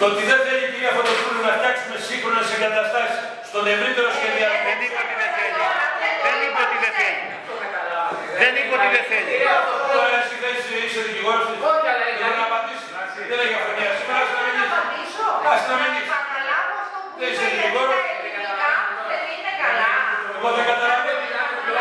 το 0.00 0.04
ότι 0.10 0.22
δεν 0.30 0.38
θέλει 0.46 0.62
η 0.66 0.70
κυρία 0.72 0.92
Φωτοπούλου 0.96 1.40
να 1.48 1.52
φτιάξουμε 1.58 1.96
σύγχρονες 2.08 2.46
εγκαταστάσεις 2.56 3.18
στον 3.50 3.62
ευρύτερο 3.74 4.08
σχεδιασμό. 4.18 4.60
Δεν 4.68 4.78
είπε 4.84 4.98
ότι 5.04 5.14
δεν 5.22 5.30
θέλει. 5.38 5.60
Δεν 6.26 6.36
είπε 6.46 6.60
ότι 6.66 6.76
δεν 6.84 6.92
θέλει. 7.00 7.22
Δεν 8.42 8.52
είπε 8.60 8.72
ότι 8.78 8.88
δεν 8.96 9.04
θέλει. 9.12 9.32
Τώρα 9.96 10.16
εσύ 10.22 10.34
δεν 10.42 10.52
είσαι, 10.58 10.72
είσαι 10.86 11.00
δικηγόρος 11.08 11.44
της. 11.48 11.56
Όχι, 11.70 11.86
αλλά 11.92 12.04
Δεν 12.08 12.14
μπορεί 12.20 12.36
να 12.42 12.46
απαντήσει. 12.50 12.86
Δεν 13.30 13.38
έχει 13.44 13.54
αφωνία. 13.60 13.90
Σήμερα 13.98 14.20
άσαι 14.24 14.34
να 14.36 14.40
Να 14.40 14.46
μιλήσει. 14.48 14.72
απαντήσω. 14.74 15.26
Άσε 15.52 15.66
να 15.70 15.74
Να 15.74 15.78
μιλήσει. 15.82 16.08
επαναλάβω 16.12 16.74
αυτό 16.84 16.96
που 17.04 17.10
Δεν 17.20 17.28
είπα 17.30 17.42
είσαι 17.44 17.46
γιατί 17.64 17.80
δικηγόρος. 17.84 18.00
τα 18.04 18.12
ελληνικά 18.14 18.70
δεν 19.10 19.22
είναι 19.34 19.52
καλά. 19.62 19.92
Εγώ 20.36 20.48
δεν 20.56 20.64
καταλαβαίνω. 20.72 21.22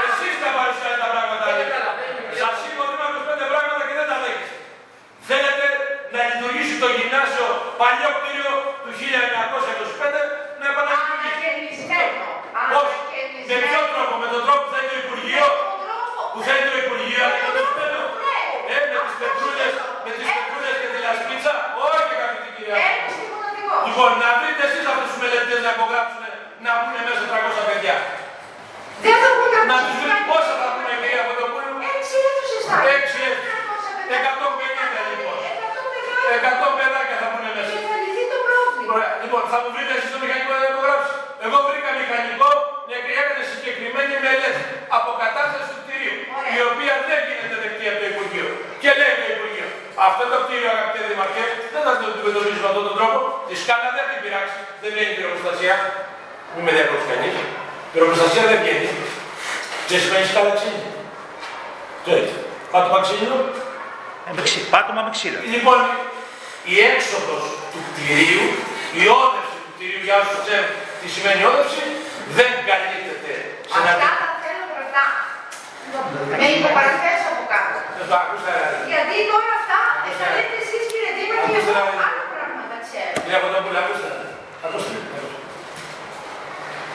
Εσείς 0.06 0.34
τα 0.44 0.50
παρουσιάζετε 0.58 1.02
τα 1.04 1.10
πράγματα. 1.14 1.46
Σας 2.42 2.56
είπα 2.66 2.82
ότι 2.86 2.94
είμαι 2.96 3.08
25 3.42 3.46
πράγματα 3.54 3.82
και 3.88 3.96
δεν 4.00 4.08
τα 4.12 4.18
δέχεστε. 4.24 4.58
Θέλετε 5.30 5.66
να 6.14 6.20
λειτουργήσει 6.30 6.76
το 6.84 6.88
γυμνάσιο 6.98 7.48
παλιό 7.82 8.10
κτίριο 8.18 8.54
του 8.84 8.92
1925 9.00 10.22
να 10.60 10.66
επαναλειτουργήσει. 10.74 11.40
Ανακαινισμένο. 11.44 12.26
Όχι. 12.80 12.98
Με 13.50 13.56
ποιο 13.66 13.82
τρόπο, 13.94 14.14
με 14.24 14.28
τον 14.34 14.42
τρόπο 14.46 14.62
που 14.66 14.72
θέλει 14.76 14.88
το 14.94 14.98
Υπουργείο, 15.04 15.46
που 16.34 16.40
θέλει 16.48 16.64
το 16.72 16.76
Υπουργείο 16.84 17.22
ανακαινισμένο. 17.28 18.02
Ε, 18.74 18.78
με 18.92 18.98
τις 19.06 19.16
πετρούλες, 19.22 19.74
με 20.06 20.12
τις 20.16 20.26
πετρούλες 20.36 20.76
και 20.82 20.88
τη 20.94 20.98
λασπίτσα. 21.06 21.54
Όχι, 21.86 22.12
αγαπητή 22.18 22.50
κυρία. 22.56 22.76
Ένα 23.74 23.82
στιγματικό. 23.82 23.88
Λοιπόν, 23.90 24.12
να 24.24 24.30
βρείτε 24.40 24.64
εσείς 24.70 24.84
αυτούς 24.92 25.08
τους 25.12 25.20
μελετητές 25.24 25.60
να 25.66 25.72
υπογράψουν 25.78 26.24
να 26.66 26.72
μπουν 26.80 26.96
μέσα 27.08 27.24
300 27.32 27.64
παιδιά. 27.70 27.96
Δεν 29.06 29.16
θα 29.22 29.30
βγουν 29.36 29.50
Να 29.54 29.58
καμία 29.60 29.80
τους 29.86 29.96
βρείτε 30.02 30.18
πόσα 30.30 30.54
θα 30.62 30.68
βγουν 30.74 30.90
κυρία 31.02 31.24
Φωτοπούλου. 31.28 31.76
Έξι 31.96 32.16
αίθουσες 32.28 32.64
θα 32.70 32.76
Έξι 32.98 33.20
είναι. 33.26 33.38
αίθουσες. 33.52 34.20
150 34.30 35.02
λοιπόν. 35.12 35.38
Εκατό 36.38 36.68
100 36.74 36.78
παιδάκια 36.80 37.16
θα 37.22 37.28
μπουν 37.32 37.46
μέσα. 37.56 37.72
Και 37.76 37.82
θα 37.90 37.96
λυθεί 38.04 38.24
το 38.34 38.38
πρόβλημα. 38.48 38.92
Ωραία. 38.96 39.12
Λοιπόν, 39.24 39.44
θα 39.52 39.58
μου 39.62 39.70
βρείτε 39.76 39.94
εσείς 39.98 40.10
το 40.14 40.20
μηχανικό 40.24 40.54
να 40.62 40.68
υπογράψει. 40.74 41.14
Εγώ 41.46 41.58
βρήκα 41.68 41.90
μηχανικό 42.02 42.50
και 42.88 42.96
έκανε 43.22 43.42
συγκεκριμένη 43.54 44.14
μελέτη 44.26 44.62
αποκατάσταση 44.98 45.68
του 45.74 45.80
κτηρίου. 45.84 46.16
Ωραία. 46.38 46.52
Η 46.56 46.58
οποία 46.70 46.94
δεν 47.08 47.20
γίνεται 47.28 47.58
δεκτή 47.64 47.84
από 47.92 48.00
το 48.02 48.06
Υπουργείο. 48.14 48.48
Και 48.84 48.92
λέει 49.00 49.14
το 49.22 49.26
Υπουργείο. 49.36 49.52
Αυτό 50.08 50.24
το 50.32 50.38
κτίριο, 50.44 50.70
αγαπητέ 50.76 51.00
Δημαρχέ, 51.12 51.44
δεν 51.74 51.82
θα 51.86 51.92
το 51.98 52.04
αντιμετωπίζουμε 52.10 52.60
με 52.64 52.68
αυτόν 52.72 52.86
τον 52.90 52.96
τρόπο. 53.00 53.18
Τη 53.48 53.54
σκάλα 53.62 53.88
δεν 53.98 54.06
την 54.12 54.18
πειράξει. 54.24 54.60
Δεν 54.82 54.90
βγαίνει 54.94 55.12
πυροπροστασία. 55.18 55.76
Μην 56.54 56.64
με 56.68 56.72
διακόψεις 56.78 57.08
κανείς. 57.12 57.36
Πυροπροστασία 57.94 58.44
δεν 58.52 58.58
βγαίνει. 58.64 58.90
Και 59.88 59.96
σημαίνει 60.04 60.26
σκάλα 60.32 60.52
ξύλινη. 60.58 60.92
Το 62.06 62.12
έτσι. 62.20 62.36
Πάτωμα 62.74 63.00
ξύλινο. 63.06 63.38
Ε, 64.28 64.30
με 64.36 64.42
ξύ- 64.48 64.68
Πάτωμα 64.74 65.02
με 65.06 65.12
ξύλα. 65.18 65.40
Λοιπόν, 65.56 65.80
η 66.74 66.76
έξοδος 66.92 67.44
του 67.72 67.80
κτηρίου, 67.88 68.46
η 69.02 69.04
όδευση 69.22 69.58
του 69.64 69.72
κτηρίου, 69.76 70.02
για 70.08 70.16
όσους 70.22 70.38
ξέρουν 70.46 70.72
τι 71.00 71.08
σημαίνει 71.16 71.42
όδευση, 71.52 71.84
δεν 72.38 72.50
καλύπτεται 72.70 73.34
σε 73.72 73.78
ένα 73.82 73.92
Αυτά 73.96 74.10
τα 74.22 74.28
θέλω 74.44 74.64
μπροστά. 74.72 75.04
Με 76.42 76.48
υπογραφές 76.58 77.20
από 77.32 77.42
κάτω. 77.54 77.78
Δεν 77.98 78.06
το 78.10 78.16
άκουσα, 78.22 78.52
ρε. 78.60 78.66
Γιατί 78.92 79.16
τώρα 79.30 79.52
αυτά 79.60 79.80
θα 80.20 80.26
λέτε 80.36 80.56
εσείς 80.64 80.84
κύριε 80.92 81.12
Δήμαρχε, 81.18 81.48
Ακούστε 81.48 81.72
εγώ 81.72 81.80
να 81.80 81.84
δείτε. 81.90 82.04
άλλα 82.08 82.24
πράγματα 82.34 82.76
ξέρω. 82.88 83.12
Κυρία 83.24 83.40
Κοντόπουλα, 83.44 83.80
ακούστε. 83.84 84.10
Ακούστε. 84.66 84.96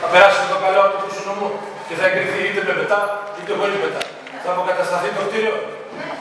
Θα 0.01 0.07
περάσει 0.13 0.39
το 0.55 0.59
καλό 0.65 0.79
από 0.85 0.93
το 0.95 0.99
κούσουνο 1.05 1.33
μου 1.39 1.49
και 1.87 1.95
θα 2.01 2.05
εγκριθεί 2.09 2.39
είτε 2.49 2.61
με 2.69 2.73
μετά 2.81 2.99
είτε 3.39 3.53
χωρίς 3.59 3.79
μετά. 3.85 4.01
Θα 4.45 4.49
αποκατασταθεί 4.55 5.09
το 5.17 5.23
κτίριο 5.29 5.55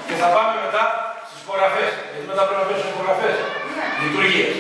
και 0.08 0.16
θα 0.22 0.28
πάμε 0.36 0.54
μετά 0.66 0.84
στις 1.28 1.40
υπογραφές. 1.46 1.90
Γιατί 2.12 2.26
μετά 2.32 2.42
πρέπει 2.48 2.62
να 2.64 2.68
πέσουν 2.70 2.88
υπογραφές. 2.96 3.36
Λειτουργίες. 4.04 4.54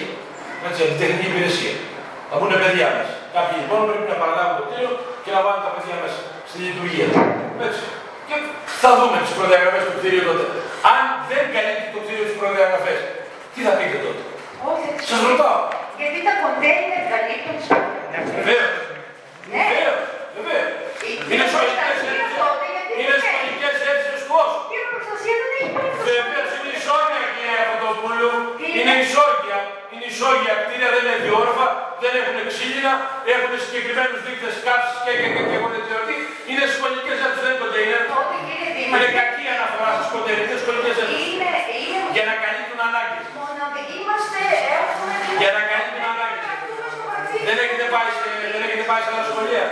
Έτσι, 0.67 0.81
η 0.93 0.95
τεχνική 1.01 1.27
υπηρεσία. 1.31 1.75
Θα 2.29 2.35
μπουν 2.37 2.51
παιδιά 2.63 2.87
μας. 2.95 3.09
Κάποιοι 3.35 3.55
λοιπόν 3.61 3.79
πρέπει 3.89 4.07
να 4.13 4.17
παραλάβουν 4.21 4.55
το 4.59 4.63
κτίριο 4.67 4.91
και 5.23 5.31
να 5.35 5.39
βάλουν 5.45 5.61
τα 5.67 5.71
παιδιά 5.75 5.95
μέσα 6.03 6.19
στη 6.57 6.65
λειτουργία. 6.69 7.07
Έτσι. 7.67 7.83
Και 8.27 8.35
θα 8.81 8.89
δούμε 8.97 9.17
τις 9.25 9.33
προδιαγραφές 9.39 9.81
του 9.87 9.93
κτίριου 9.97 10.23
τότε. 10.29 10.45
Αν 10.95 11.03
δεν 11.29 11.43
καλύπτει 11.55 11.87
το 11.93 11.99
κτίριο 12.03 12.25
τις 12.29 12.37
προδιαγραφές, 12.41 12.99
τι 13.53 13.59
θα 13.65 13.71
πείτε 13.77 13.97
τότε; 14.05 14.21
Όχι, 14.69 14.85
δεν 14.97 15.05
Σας 15.11 15.21
ρωτάω. 15.29 15.59
Γιατί 15.99 16.17
τα 16.27 16.33
κοντέινερ 16.43 17.01
καλύπτουν 17.13 17.53
τις 17.59 17.67
προδιαγραφές. 17.71 18.29
Βεβαίως. 18.39 18.71
Ναι. 19.51 19.63
Βεβαίως. 19.71 19.99
Βεβαίως. 20.37 20.69
Η- 21.09 21.17
Είναι 21.31 21.45
η 21.47 21.51
σχολικές 21.53 21.77
προστασία 21.87 22.13
αίθουσες. 22.21 22.39
τότε, 22.41 22.65
γιατί 22.75 22.91
Είναι 23.01 23.15
δεν 23.15 23.21
σχολικές 23.27 23.75
αίθουσες 23.87 24.21
του 24.27 24.33
όσου. 24.43 24.59
Η 24.75 24.79
προστασία 24.91 25.35
δεν 25.41 25.49
έχει 25.59 25.71
προστασία. 25.77 26.21
Βεβαίως 26.27 26.49
είναι 26.57 26.71
ισόγεια 26.79 27.23
κυρία 27.35 27.61
Φωτοπούλου. 27.69 28.31
Είναι 28.79 28.93
ισόγεια. 29.05 29.57
Είναι 30.07 30.15
ισόγεια 30.15 30.53
κτίρια, 30.63 30.89
δεν 30.95 31.01
είναι 31.05 31.17
διόρφα, 31.25 31.67
δεν 32.03 32.13
έχουν 32.21 32.37
ξύλινα, 32.51 32.93
έχουν 33.35 33.51
συγκεκριμένους 33.65 34.19
δείκτες 34.25 34.55
κάψης 34.65 34.97
και 35.05 35.11
και 35.19 35.27
και 35.35 35.41
και 35.49 35.55
έχουν 35.59 35.71
θεωρητή. 35.89 36.17
Είναι 36.49 36.65
σχολικές 36.75 37.17
αίθουσες, 37.23 37.43
δεν 37.45 37.51
είναι 37.53 37.61
κοντέινερ. 37.63 38.01
Τότε 38.13 38.37
κύριε 38.47 38.69
Είναι 38.71 38.97
Δήμαρχε, 38.97 39.09
κακή 39.19 39.45
αναφορά 39.55 39.91
στις 39.97 40.09
κοντέινερ, 40.13 40.43
είναι 40.47 40.59
σχολικές 40.63 40.95
αίθουσες. 40.99 41.25
είναι, 41.31 41.51
είναι 41.81 41.99
Για 42.15 42.23
να 42.29 42.35
καλύπτουν 42.43 42.79
ανάγκες. 42.89 43.25
μοναδικοί 43.39 43.95
είμαστε, 44.03 44.41
έχουμε 44.79 45.13
Για 45.41 45.51
να 45.57 45.61
καλύπτουν 45.71 46.05
ανάγκες. 46.13 46.43
Δεν 47.47 47.55
έχετε 47.63 47.85
πάει 47.93 48.09
σε, 48.17 48.25
δεν 48.53 48.61
έχετε 48.65 48.85
πάει 48.89 49.01
σε 49.05 49.09
άλλα 49.13 49.23
σχολεία. 49.31 49.65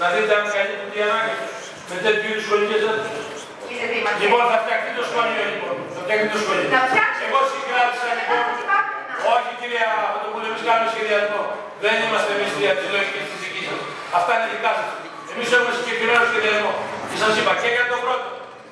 Να 0.00 0.06
δείτε 0.14 0.32
αν 0.38 0.44
καλύπτουν 0.56 0.90
οι 0.96 1.00
ανάγκες 1.08 1.38
τους. 1.44 1.64
Με 1.88 1.96
τέτοιου 2.04 2.28
είδους 2.30 2.44
σχολικές 2.46 2.80
αίθουσες. 2.88 3.38
Κύριε 3.68 3.86
Δήμαρχε, 3.92 4.20
Λοιπόν, 4.22 4.42
θα 4.52 4.58
φτιαχτεί 4.62 4.90
το 4.98 5.04
σχολείο 5.10 5.44
λοιπόν. 5.52 5.74
Θα 5.94 6.00
φτιαχτεί 6.04 6.26
το 6.34 6.38
σχολείο. 6.44 6.68
Να 6.76 6.80
φτιάξετε. 6.88 7.24
Εγώ 7.28 7.40
συγκράτησα 7.52 8.10
λοιπόν. 8.18 8.42
Όχι 9.32 9.50
κυρία 9.60 9.86
Φωτοπούλου, 10.12 10.46
εμείς 10.50 10.62
κάνουμε 10.68 10.88
σχεδιασμό. 10.94 11.40
Δεν 11.84 11.94
είμαστε 12.04 12.30
εμείς 12.36 12.50
για 12.62 12.72
τις 12.78 12.88
λογικές 12.94 13.24
της 13.30 13.38
δικής 13.42 13.64
σας. 13.68 13.80
Αυτά 14.18 14.30
είναι 14.36 14.48
δικά 14.54 14.72
σας. 14.78 14.88
Εμείς 15.32 15.48
έχουμε 15.56 15.72
συγκεκριμένο 15.78 16.24
σχεδιασμό. 16.30 16.72
Και 17.08 17.16
σας 17.22 17.32
είπα 17.38 17.52
και 17.62 17.70
για 17.76 17.86
το 17.90 17.96
πρώτο, 18.04 18.28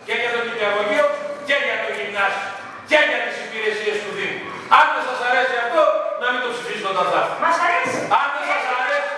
και 0.07 0.15
για 0.21 0.31
το 0.35 0.41
νηπιαγωγείο, 0.47 1.07
και 1.49 1.57
για 1.67 1.77
το 1.83 1.89
γυμνάσιο, 1.97 2.49
και 2.91 2.99
για 3.09 3.21
τις 3.25 3.37
υπηρεσίες 3.45 3.97
του 4.03 4.11
Δήμου. 4.17 4.41
Αν 4.79 4.85
δεν 4.95 5.03
σας 5.09 5.21
αρέσει 5.29 5.57
αυτό, 5.65 5.83
να 6.23 6.27
μην 6.33 6.41
το 6.45 6.49
ψηφίσετε 6.55 6.89
όταν 6.95 7.07
θα 7.13 7.19
έρθει. 7.23 7.37
μας 7.47 7.59
αρέσει. 7.67 7.99
Αν 8.21 8.27
δεν 8.35 8.45
σας 8.53 8.65
αρέσει, 8.79 9.13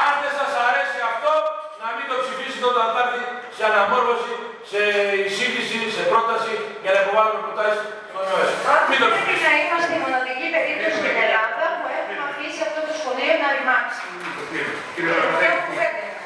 αν 0.00 0.12
δεν 0.22 0.32
σας 0.38 0.52
αρέσει 0.66 0.98
αυτό, 1.10 1.32
να 1.82 1.88
μην 1.96 2.04
το 2.10 2.16
ψηφίσετε 2.22 2.66
όταν 2.72 2.86
θα 2.94 3.00
έρθει 3.04 3.22
σε 3.56 3.62
αναμόρφωση, 3.70 4.32
σε 4.70 4.80
εισήγηση, 5.26 5.78
σε 5.96 6.02
πρόταση 6.12 6.54
για 6.82 6.90
να 6.94 6.98
υποβάλουμε 7.04 7.40
προτάσεις 7.46 7.82
στον 8.10 8.24
ΕΟΕΣ. 8.30 8.50
Μην 8.90 8.98
το 9.02 9.06
Πρέπει 9.06 9.16
ψηφίσετε. 9.16 9.48
να 9.48 9.52
είμαστε 9.64 9.92
η 9.98 10.00
μοναδική 10.04 10.46
περίπτωση 10.54 10.96
στην 11.02 11.14
Ελλάδα 11.24 11.64
που 11.78 11.86
έχουμε 11.98 12.14
αφήσει 12.28 12.60
αυτό 12.68 12.80
το 12.88 12.92
σχολείο 13.00 13.34
να 13.42 13.48
ρημάξει. 13.56 14.02
Κύριε 14.94 15.12
Παπαδάκη, 15.20 15.60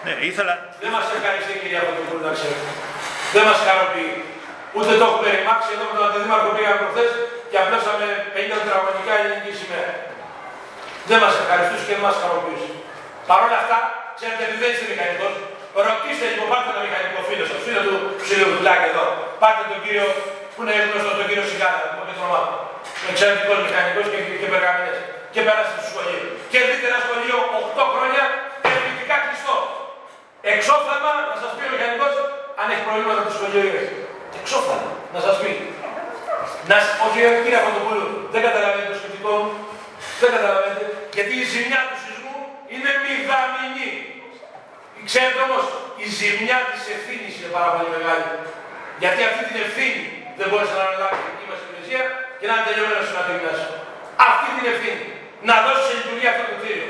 Ναι, 0.07 0.13
ήθελα 0.31 0.55
Δεν 0.83 0.91
μας 0.97 1.07
ευχαριστεί 1.17 1.53
κυρία 1.63 1.81
Παπαδοπούλου 1.87 2.23
να 2.29 2.33
ξέρετε. 2.39 2.69
Δεν 3.35 3.45
μας 3.49 3.59
χαροποιεί. 3.67 4.13
Ούτε 4.77 4.93
το 5.01 5.05
έχουμε 5.11 5.29
ρημάξει 5.39 5.69
εδώ 5.77 5.85
με 5.91 5.95
τον 5.99 6.05
Αντιδήμαρχο 6.09 6.49
πήγαμε 6.57 6.79
προχθές 6.83 7.11
και 7.51 7.57
απλώσαμε 7.63 8.07
50 8.35 8.57
τετραγωνικά 8.65 9.13
ελληνική 9.21 9.53
σημαία. 9.61 9.91
Δεν 11.11 11.19
μας 11.25 11.35
ευχαριστούσε 11.43 11.85
και 11.89 11.95
δεν 11.97 12.05
μας 12.09 12.17
χαροποιούσε. 12.23 12.71
Παρ' 13.29 13.43
όλα 13.47 13.59
αυτά, 13.63 13.79
ξέρετε 14.19 14.43
ότι 14.49 14.57
δεν 14.63 14.69
είστε 14.73 14.87
μηχανικός. 14.93 15.35
Ρωτήστε 15.89 16.25
λοιπόν, 16.33 16.47
πάρτε 16.53 16.71
τον 16.77 16.83
μηχανικό 16.87 17.21
φίλο 17.29 17.45
σας, 17.51 17.59
φίλο 17.67 17.81
του 17.87 17.97
Ψιλιοβουλάκη 18.25 18.87
εδώ. 18.93 19.05
Πάρτε 19.43 19.63
τον 19.71 19.79
κύριο 19.85 20.07
που 20.55 20.61
είναι 20.63 20.75
γνωστό, 20.89 21.11
τον 21.19 21.27
κύριο 21.29 21.45
Σιγάλα, 21.51 21.81
που 21.93 21.99
είναι 22.03 22.15
το 22.19 22.23
όνομά 22.25 22.41
του. 22.49 22.57
Ο 23.05 23.07
εξαιρετικός 23.13 23.59
μηχανικός 23.67 24.07
και, 24.13 24.19
και 24.41 24.49
περγαμηνές. 24.53 24.99
Και 25.35 25.41
πέρασε 25.47 25.71
στο 25.77 25.83
σχολείο. 25.91 26.21
Και 26.53 26.59
δείτε 26.69 26.87
ένα 26.93 27.01
σχολείο 27.07 27.37
8 27.79 27.85
χρόνια 27.95 28.23
ερευνητικά 28.69 29.17
κλειστό. 29.25 29.57
Εξόφθαλμα, 30.53 31.13
να 31.31 31.37
σας 31.43 31.51
πει 31.57 31.63
ο 31.69 31.71
μηχανικός, 31.75 32.13
αν 32.61 32.67
έχει 32.73 32.85
προβλήματα 32.89 33.21
το 33.29 33.33
σχολείο 33.37 33.63
ή 33.71 33.73
όχι. 33.81 33.95
Εξόφθαλμα, 34.41 34.91
να 35.15 35.21
σας 35.27 35.35
πει. 35.41 35.51
Να, 36.71 36.77
σ- 36.85 36.97
όχι, 37.07 37.19
ε, 37.27 37.29
κύριε 37.45 37.61
Παπαδοπούλου, 37.65 38.07
δεν 38.33 38.41
καταλαβαίνετε 38.47 38.91
το 38.93 38.99
σκεπτικό 39.01 39.31
μου. 39.43 39.51
Δεν 40.21 40.31
καταλαβαίνετε. 40.37 40.85
Γιατί 41.17 41.33
η 41.43 41.45
ζημιά 41.53 41.81
του 41.89 41.99
σεισμού 42.05 42.37
είναι 42.75 42.91
μηδαμινή. 43.05 43.91
Ξέρετε 45.11 45.41
όμως, 45.49 45.65
η 46.05 46.07
ζημιά 46.19 46.59
της 46.71 46.83
ευθύνης 46.97 47.33
είναι 47.39 47.51
πάρα 47.59 47.71
πολύ 47.75 47.91
μεγάλη. 47.97 48.27
Γιατί 49.03 49.21
αυτή 49.31 49.43
την 49.51 49.59
ευθύνη 49.67 50.03
δεν 50.39 50.47
μπόρεσε 50.51 50.75
να 50.79 50.85
αναλάβει 50.87 51.19
η 51.23 51.27
δική 51.29 51.47
μας 51.51 51.59
υπηρεσία 51.65 52.03
και 52.39 52.47
να 52.49 52.53
είναι 52.55 52.67
τελειωμένο 52.69 53.03
σε 53.07 53.13
ένα 53.15 53.23
γυμνάσιο. 53.37 53.71
Αυτή 54.29 54.49
την 54.57 54.65
ευθύνη. 54.73 55.05
Να 55.49 55.55
δώσεις 55.65 55.85
σε 55.89 55.93
λειτουργία 55.99 56.31
αυτό 56.35 56.45
το 56.51 56.55
κτίριο. 56.59 56.89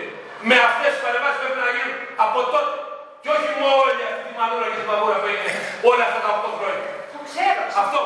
Με 0.49 0.57
αυτές 0.69 0.91
τις 0.95 1.03
παρεμβάσεις 1.05 1.39
πρέπει 1.43 1.61
να 1.67 1.71
γίνουν 1.77 1.97
από 2.25 2.39
τότε. 2.53 2.75
Και 3.23 3.31
όχι 3.37 3.49
με 3.61 3.69
όλη 3.85 4.03
αυτή 4.11 4.23
τη 4.29 4.33
μαδούρα 4.41 4.67
και 4.71 4.79
τη 4.81 4.87
μαδούρα 4.91 5.17
που 5.21 5.29
έγινε 5.33 5.51
όλα 5.91 6.03
αυτά 6.09 6.21
τα 6.25 6.31
8 6.37 6.51
χρόνια. 6.59 6.87
Το 7.15 7.21
ξέρω. 7.29 7.63
Αυτό. 7.83 8.01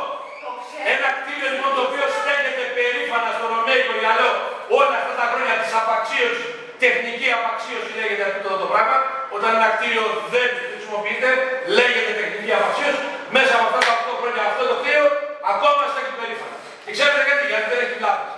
Το 0.44 0.51
ξέρω. 0.65 0.85
Ένα 0.94 1.09
κτίριο 1.19 1.48
λοιπόν 1.55 1.70
το 1.77 1.82
οποίο 1.86 2.05
στέκεται 2.19 2.65
περήφανα 2.77 3.31
στο 3.36 3.44
Ρωμαϊκό 3.52 3.94
γυαλό 4.02 4.31
όλα 4.78 4.94
αυτά 5.01 5.12
τα 5.20 5.27
χρόνια 5.32 5.55
της 5.62 5.70
απαξίωσης, 5.81 6.47
τεχνική 6.82 7.28
απαξίωση 7.39 7.90
λέγεται 7.98 8.24
αυτό 8.31 8.51
το 8.62 8.66
πράγμα, 8.73 8.97
όταν 9.36 9.51
ένα 9.59 9.69
κτίριο 9.74 10.05
δεν 10.35 10.48
χρησιμοποιείται, 10.70 11.31
λέγεται 11.78 12.12
τεχνική 12.20 12.52
απαξίωση, 12.59 13.05
μέσα 13.36 13.52
από 13.56 13.65
αυτά 13.69 13.81
τα 13.86 13.93
8 14.02 14.20
χρόνια 14.20 14.43
αυτό 14.51 14.62
το 14.70 14.74
κτίριο 14.81 15.06
ακόμα 15.53 15.83
στέκεται 15.93 16.19
περήφανα. 16.20 16.57
Και 16.85 16.91
ξέρετε 16.97 17.23
γιατί, 17.29 17.45
γιατί 17.53 17.66
δεν 17.73 17.81
έχει 17.85 17.97
βλάβες. 18.01 18.33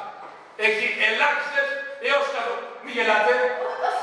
Έχει 0.66 0.85
ελάχιστες 1.09 1.69
έως 2.09 2.27
κάτω. 2.35 2.55
Μην 2.85 2.93
γελάτε, 2.97 3.32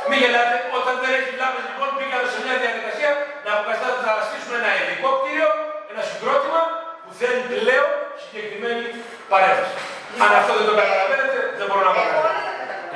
μην 0.10 0.18
γελάτε. 0.22 0.56
Όταν 0.78 0.94
δεν 1.04 1.12
έχει 1.20 1.30
βλάβες 1.38 1.64
λοιπόν 1.70 1.90
πήγαμε 1.98 2.28
σε 2.34 2.40
μια 2.46 2.56
διαδικασία 2.64 3.12
να 3.46 3.50
αποκαταστήσουμε 3.56 4.16
να 4.20 4.24
στήσουμε 4.28 4.56
ένα 4.62 4.72
ειδικό 4.80 5.10
κτίριο, 5.18 5.50
ένα 5.92 6.02
συγκρότημα 6.10 6.62
που 7.04 7.12
θέλει 7.20 7.42
πλέον 7.52 7.90
συγκεκριμένη 8.24 8.86
παρέμβαση. 9.32 9.78
Αν 10.24 10.32
αυτό 10.40 10.52
δεν 10.60 10.66
το 10.70 10.74
καταλαβαίνετε, 10.82 11.40
δεν 11.60 11.66
μπορώ 11.70 11.82
να 11.88 11.92
πω 11.96 12.02
κάτι. 12.12 12.16
άλλο. 12.18 12.42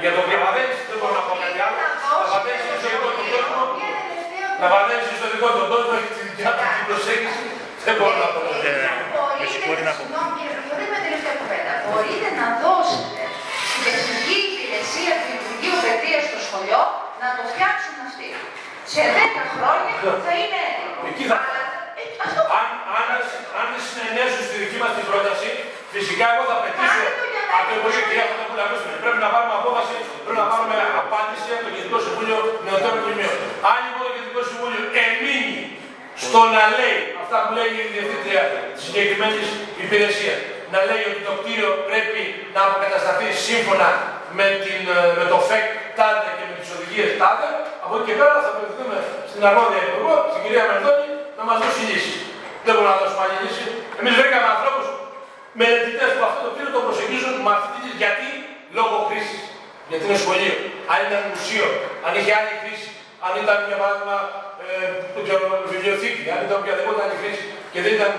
Για 0.04 0.12
το 0.16 0.22
Παπαδέλης 0.30 0.80
δεν 0.90 0.98
μπορώ 1.00 1.14
να 1.20 1.24
πω 1.28 1.34
κάτι 1.44 1.60
άλλο. 1.66 1.78
Παπαδέλης 2.24 2.64
είναι 2.68 2.78
στο 2.82 2.90
δικό 2.94 3.10
του 3.18 3.26
κόσμο. 3.34 3.62
Παπαδέλης 4.62 5.06
είναι 5.08 5.20
στο 5.22 5.28
δικό 5.34 5.50
του 5.56 5.64
κόσμο, 5.72 5.92
έχει 6.00 6.12
τη 6.18 6.22
δικιά 6.30 6.52
του 6.58 6.66
την 6.76 6.86
προσέγγιση. 6.90 7.44
Δεν 7.88 7.96
μπορώ 7.98 8.16
να 8.24 8.30
πω 8.34 8.40
κάτι. 8.48 8.68
Ε, 8.70 8.80
με 9.40 9.46
συγχωρεί 9.54 9.84
να 9.90 9.94
πω. 9.96 10.02
Συγγνώμη 10.02 10.32
κύριε 10.38 10.54
Προχωρή, 10.58 10.86
με 10.94 11.00
τελευταία 11.06 11.36
κουβέντα. 11.42 11.74
Μπορείτε 11.86 12.28
να 12.40 12.46
δώσετε 12.64 13.24
στην 13.70 13.82
τεχνική 13.88 14.36
υπηρεσία 14.50 15.14
του 15.22 15.30
Υπουργείου 15.40 15.78
Παιδείας 15.86 16.24
στο 16.30 16.40
σχολείο 16.48 16.82
να 17.22 17.28
το 17.38 17.42
φτιάξουν 17.52 17.96
αυτοί. 18.08 18.30
Σε 18.94 19.02
10 19.18 19.44
χρόνια 19.54 19.94
θα 20.28 20.34
είναι 20.42 20.60
έτοιμο. 20.70 21.00
Εκεί 21.10 21.24
θα 21.30 21.36
Αλλά, 21.48 21.62
ε, 22.00 22.04
αυτό 22.26 22.42
Αν, 22.60 22.68
αν, 23.00 23.08
αν 23.60 23.66
δεν 23.74 23.82
συνενέσουν 23.88 24.42
στη 24.48 24.56
δική 24.64 24.78
μας 24.84 24.92
την 24.98 25.06
πρόταση, 25.10 25.50
φυσικά 25.96 26.26
εγώ 26.34 26.44
θα 26.50 26.56
πετήσω 26.64 27.02
Κάντε 27.02 27.10
το 27.20 27.26
για 27.34 27.44
να 27.48 27.54
από 27.58 27.66
το 27.70 27.74
Υπουργείο 27.80 28.04
Κυρία 28.08 28.26
Φωτοπούλα 28.30 28.66
Μίσουμε. 28.70 28.96
Πρέπει 29.04 29.20
να 29.26 29.30
πάρουμε 29.34 29.56
απόφαση, 29.62 29.96
πρέπει 30.24 30.40
να 30.44 30.48
πάρουμε 30.52 30.76
απάντηση 31.04 31.48
από 31.56 31.64
το 31.66 31.72
Γενικό 31.76 31.98
Συμβούλιο 32.06 32.38
Νεωτέρων 32.66 33.00
Πλημμύων. 33.04 33.36
Αν 33.72 33.78
λοιπόν 33.86 34.04
το 34.08 34.14
Γενικό 34.18 34.42
Συμβούλιο 34.50 34.82
εμείνει 35.06 35.56
στο 36.26 36.40
να 36.56 36.64
λέει 36.78 37.00
αυτά 37.22 37.38
που 37.44 37.52
λέει 37.58 37.72
η 37.84 37.86
Διευθύντρια 37.94 38.44
της 38.74 38.84
συγκεκριμένης 38.88 39.48
υπηρεσίας, 39.84 40.40
να 40.74 40.80
λέει 40.90 41.04
ότι 41.12 41.22
το 41.28 41.34
κτίριο 41.40 41.72
πρέπει 41.90 42.22
να 42.56 42.62
αποκατασταθεί 42.68 43.28
σύμφωνα 43.48 43.90
με, 44.38 44.48
την, 44.64 44.82
ε, 44.98 45.00
με 45.18 45.26
το 45.32 45.38
ΦΕΚ 45.48 45.68
τάδε 45.98 46.30
και 46.38 46.46
με 46.50 46.56
τις 46.60 46.70
οδηγίες 46.76 47.10
τάδε, 47.22 47.50
από 47.84 47.94
εκεί 47.98 48.06
και 48.08 48.16
πέρα 48.20 48.34
θα 48.44 48.50
απευθυνθούμε 48.54 48.98
στην 49.32 49.42
αρμόδια 49.50 49.82
υπουργό, 49.88 50.16
στην 50.32 50.42
κυρία 50.44 50.64
Μερδόνη, 50.70 51.08
να 51.38 51.44
μας 51.48 51.58
δώσει 51.62 51.82
λύση. 51.90 52.16
Δεν 52.66 52.72
μπορούμε 52.74 52.92
να 52.94 52.98
δώσουμε 53.02 53.22
άλλη 53.26 53.38
λύση. 53.44 53.66
Εμείς 54.00 54.14
βρήκαμε 54.20 54.48
ανθρώπους 54.56 54.86
μελετητές 55.60 56.10
που 56.16 56.24
αυτό 56.30 56.40
το 56.46 56.50
κτίριο 56.54 56.72
το 56.78 56.82
προσεγγίζουν 56.88 57.34
με 57.46 57.52
αυτή 57.58 57.78
τη 57.84 57.90
γιατί; 58.02 58.30
Λόγω 58.78 58.96
χρήσης. 59.10 59.44
Γιατί 59.90 60.04
είναι 60.08 60.20
σχολείο. 60.24 60.56
Αν 60.92 61.00
ήταν 61.08 61.22
μουσείο, 61.32 61.68
αν 62.06 62.12
είχε 62.18 62.32
άλλη 62.40 62.54
χρήση, 62.62 62.90
αν 63.26 63.34
ήταν 63.44 63.58
για 63.70 63.78
παράδειγμα 63.82 64.18
ε, 64.70 64.74
δεν 65.14 65.22
ξέρω, 65.26 65.44
βιβλιοθήκη, 65.72 66.24
αν 66.34 66.40
ήταν 66.46 66.58
οποιαδήποτε 66.62 67.00
άλλη 67.04 67.16
χρήση 67.22 67.44
και 67.74 67.80
δεν 67.86 67.92
ήταν 67.98 68.12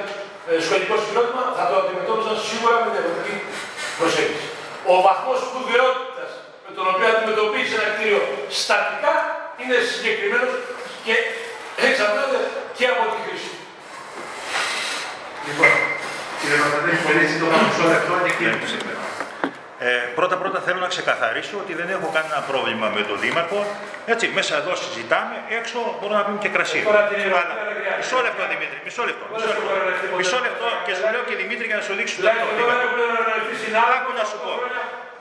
ε, 0.48 0.52
σχολικό 0.66 0.94
συγκρότημα, 1.02 1.44
θα 1.56 1.64
το 1.68 1.74
αντιμετώπιζαν 1.80 2.36
σίγουρα 2.48 2.76
με 2.82 2.88
διαφορετική 2.94 3.36
προσέγγιση. 3.98 4.48
Ο 4.92 4.94
βαθμός 5.06 5.38
σπουδαιότητας 5.46 6.30
με 6.64 6.70
τον 6.76 6.84
οποίο 6.92 7.06
αντιμετωπίζει 7.12 7.72
ένα 7.78 7.88
κτίριο 7.94 8.20
στατικά 8.60 9.14
είναι 9.60 9.76
συγκεκριμένος 9.90 10.52
και 11.06 11.14
εξαρτάται 11.86 12.38
και 12.76 12.84
από 12.92 13.02
τη 13.12 13.18
χρήση. 13.24 13.52
Λοιπόν, 15.46 15.72
κύριε 16.38 16.58
Παπαδάκη, 16.62 17.00
πολύ 17.06 17.24
σύντομα 17.30 17.56
μισό 17.64 17.84
λεπτό 17.92 18.14
και 18.24 18.32
κύριε 18.36 18.56
Ε, 18.56 19.01
πρώτα 20.18 20.36
πρώτα 20.42 20.58
θέλω 20.66 20.80
να 20.86 20.90
ξεκαθαρίσω 20.94 21.54
ότι 21.62 21.72
δεν 21.80 21.88
έχω 21.96 22.06
κανένα 22.16 22.38
πρόβλημα 22.50 22.86
με 22.96 23.00
τον 23.08 23.16
Δήμαρχο. 23.24 23.60
Έτσι, 24.12 24.24
μέσα 24.38 24.52
εδώ 24.60 24.72
συζητάμε, 24.82 25.34
έξω 25.58 25.78
μπορούμε 25.98 26.18
να 26.20 26.24
πούμε 26.26 26.38
και 26.44 26.50
κρασί. 26.56 26.80
Τώρα 26.88 27.02
την 27.10 27.18
ερώτηση 27.26 27.40
Αλλά- 27.42 27.56
δεν 27.70 27.76
χρειάζεται. 27.78 28.00
Μισό 28.02 28.18
λεπτό 28.26 28.42
Δημήτρη, 28.52 28.78
μισό 28.88 29.02
λεπτό. 29.10 29.24
Δεν 29.30 29.36
Μισό 29.38 29.50
σου 29.54 29.60
λεπτό, 29.60 29.72
παρελθεί 29.78 30.06
ποτέ 30.10 30.20
μισό 30.20 30.36
το 30.38 30.44
λεπτό 30.46 30.64
Δήμαρχο. 30.66 30.86
και 30.86 30.92
σου 30.98 31.04
λέω 31.14 31.22
και 31.28 31.34
Δημήτρη 31.42 31.66
για 31.70 31.78
να 31.80 31.84
σου 31.86 31.92
δείξω 31.98 32.14
το 32.16 32.20
Δηλαδή, 32.22 32.38
λεπτό. 32.40 32.62
εδώ 32.62 32.72
έχουμε 32.86 33.02
ρολευτεί 33.16 33.54
συνάδελφοι 33.64 33.96
Άκου 33.98 34.10
να 34.20 34.24
σου 34.30 34.36
πω. 34.44 34.52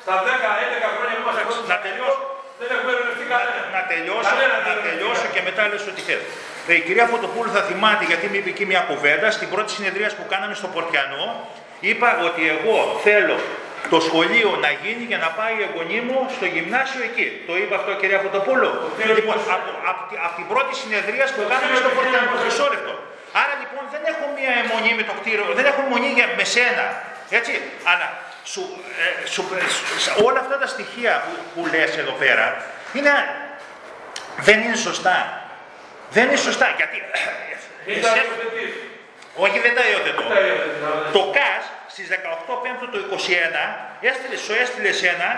Στα 0.05 0.13
10-11 0.27 0.89
χρόνια 0.95 1.15
που 1.17 1.23
είμαστε 1.25 1.41
Να 1.73 1.77
τελειώσω. 1.85 2.21
δεν 2.61 2.67
έχουμε 2.75 2.91
ρολευτεί 2.97 3.25
κανένα. 3.33 3.59
Να 3.77 3.81
τελειώσω, 3.91 4.29
Κανένα 4.31 4.55
να 4.55 4.59
δεν 4.67 4.73
έχουμε 4.75 4.88
τελειώσω 4.88 5.21
ρολευτεί. 5.23 5.35
και 5.35 5.41
μετά 5.47 5.61
λες 5.71 5.83
ό,τι 5.91 6.01
θέλω. 6.09 6.25
Ε, 6.71 6.73
Η 6.79 6.81
κυρία 6.88 7.05
Φωτοπούλου 7.13 7.49
θα 7.57 7.61
θυμάται 7.69 8.03
γιατί 8.11 8.25
με 8.31 8.38
είπε 8.39 8.49
εκεί 8.55 8.65
μια 8.71 8.81
κουβέντα 8.89 9.27
στην 9.38 9.47
πρώτη 9.53 9.69
συνεδρία 9.77 10.09
που 10.17 10.23
κάναμε 10.33 10.53
στο 10.61 10.67
Πορτιανό. 10.75 11.25
Είπα 11.89 12.07
ότι 12.27 12.41
εγώ 12.55 12.75
θέλω 13.05 13.38
το 13.93 13.97
σχολείο 14.07 14.49
να 14.65 14.69
γίνει 14.83 15.03
για 15.11 15.19
να 15.25 15.29
πάει 15.39 15.53
η 15.59 15.63
εγγονή 15.67 15.99
μου 16.07 16.17
στο 16.35 16.45
γυμνάσιο 16.53 17.01
εκεί. 17.09 17.27
Το 17.47 17.53
είπα 17.61 17.75
αυτό 17.79 17.91
κυρία 18.01 18.19
Φωτοπούλου. 18.25 18.69
κτίριο 18.93 19.15
Λοιπόν, 19.19 19.35
δημόσιο. 19.37 19.53
από, 19.57 19.69
από, 19.91 20.01
τη- 20.09 20.19
από 20.25 20.33
την 20.39 20.47
πρώτη 20.51 20.73
συνεδρία 20.81 21.25
που 21.33 21.39
Το 21.43 21.47
κάναμε 21.51 21.65
κτίριο 21.67 21.81
στο 21.85 21.91
Πορτιανό. 21.97 22.25
δημόσιο. 22.25 22.45
Μισό 22.47 22.65
λεπτό. 22.73 22.93
Άρα 23.41 23.53
λοιπόν 23.61 23.83
δεν 23.93 24.01
έχω 24.11 24.23
μία 24.37 24.51
αιμονή 24.59 24.91
με 24.99 25.03
το 25.09 25.13
κτίριο, 25.19 25.43
δεν 25.59 25.65
έχω 25.69 25.79
αιμονή 25.85 26.09
για, 26.17 26.25
με 26.39 26.45
σένα. 26.55 26.85
Έτσι, 27.39 27.53
αλλά 27.91 28.07
σου, 28.53 28.63
ε, 29.03 29.27
σου, 29.33 29.41
ε, 29.57 29.67
σου- 30.03 30.15
όλα 30.27 30.39
αυτά 30.43 30.55
τα 30.63 30.67
στοιχεία 30.73 31.13
που, 31.25 31.31
που 31.53 31.61
λες 31.73 31.91
εδώ 32.03 32.13
πέρα 32.23 32.45
είναι, 32.97 33.13
δεν 34.47 34.57
είναι 34.63 34.75
σωστά. 34.87 35.17
Δεν 36.15 36.23
είναι 36.27 36.35
σωστά 36.49 36.67
γιατί 36.79 36.97
Μην 37.87 38.01
τα 38.03 38.07
εσέ- 38.07 38.25
υιοθετείς. 38.27 38.71
όχι 39.45 39.57
δεν 39.65 39.73
τα 39.77 39.83
υιοθετώ. 39.91 40.21
Τα 40.33 40.39
υιοθετείς. 40.47 41.11
Το 41.17 41.21
ΚΑΣ 41.37 41.63
στις 41.91 42.07
18 42.09 42.63
Πέμπτου 42.63 42.88
του 42.93 42.99
21 43.11 43.63
έστειλες, 44.11 44.39
σου 44.45 44.53
έστειλες 44.63 44.95
σένα 45.01 45.30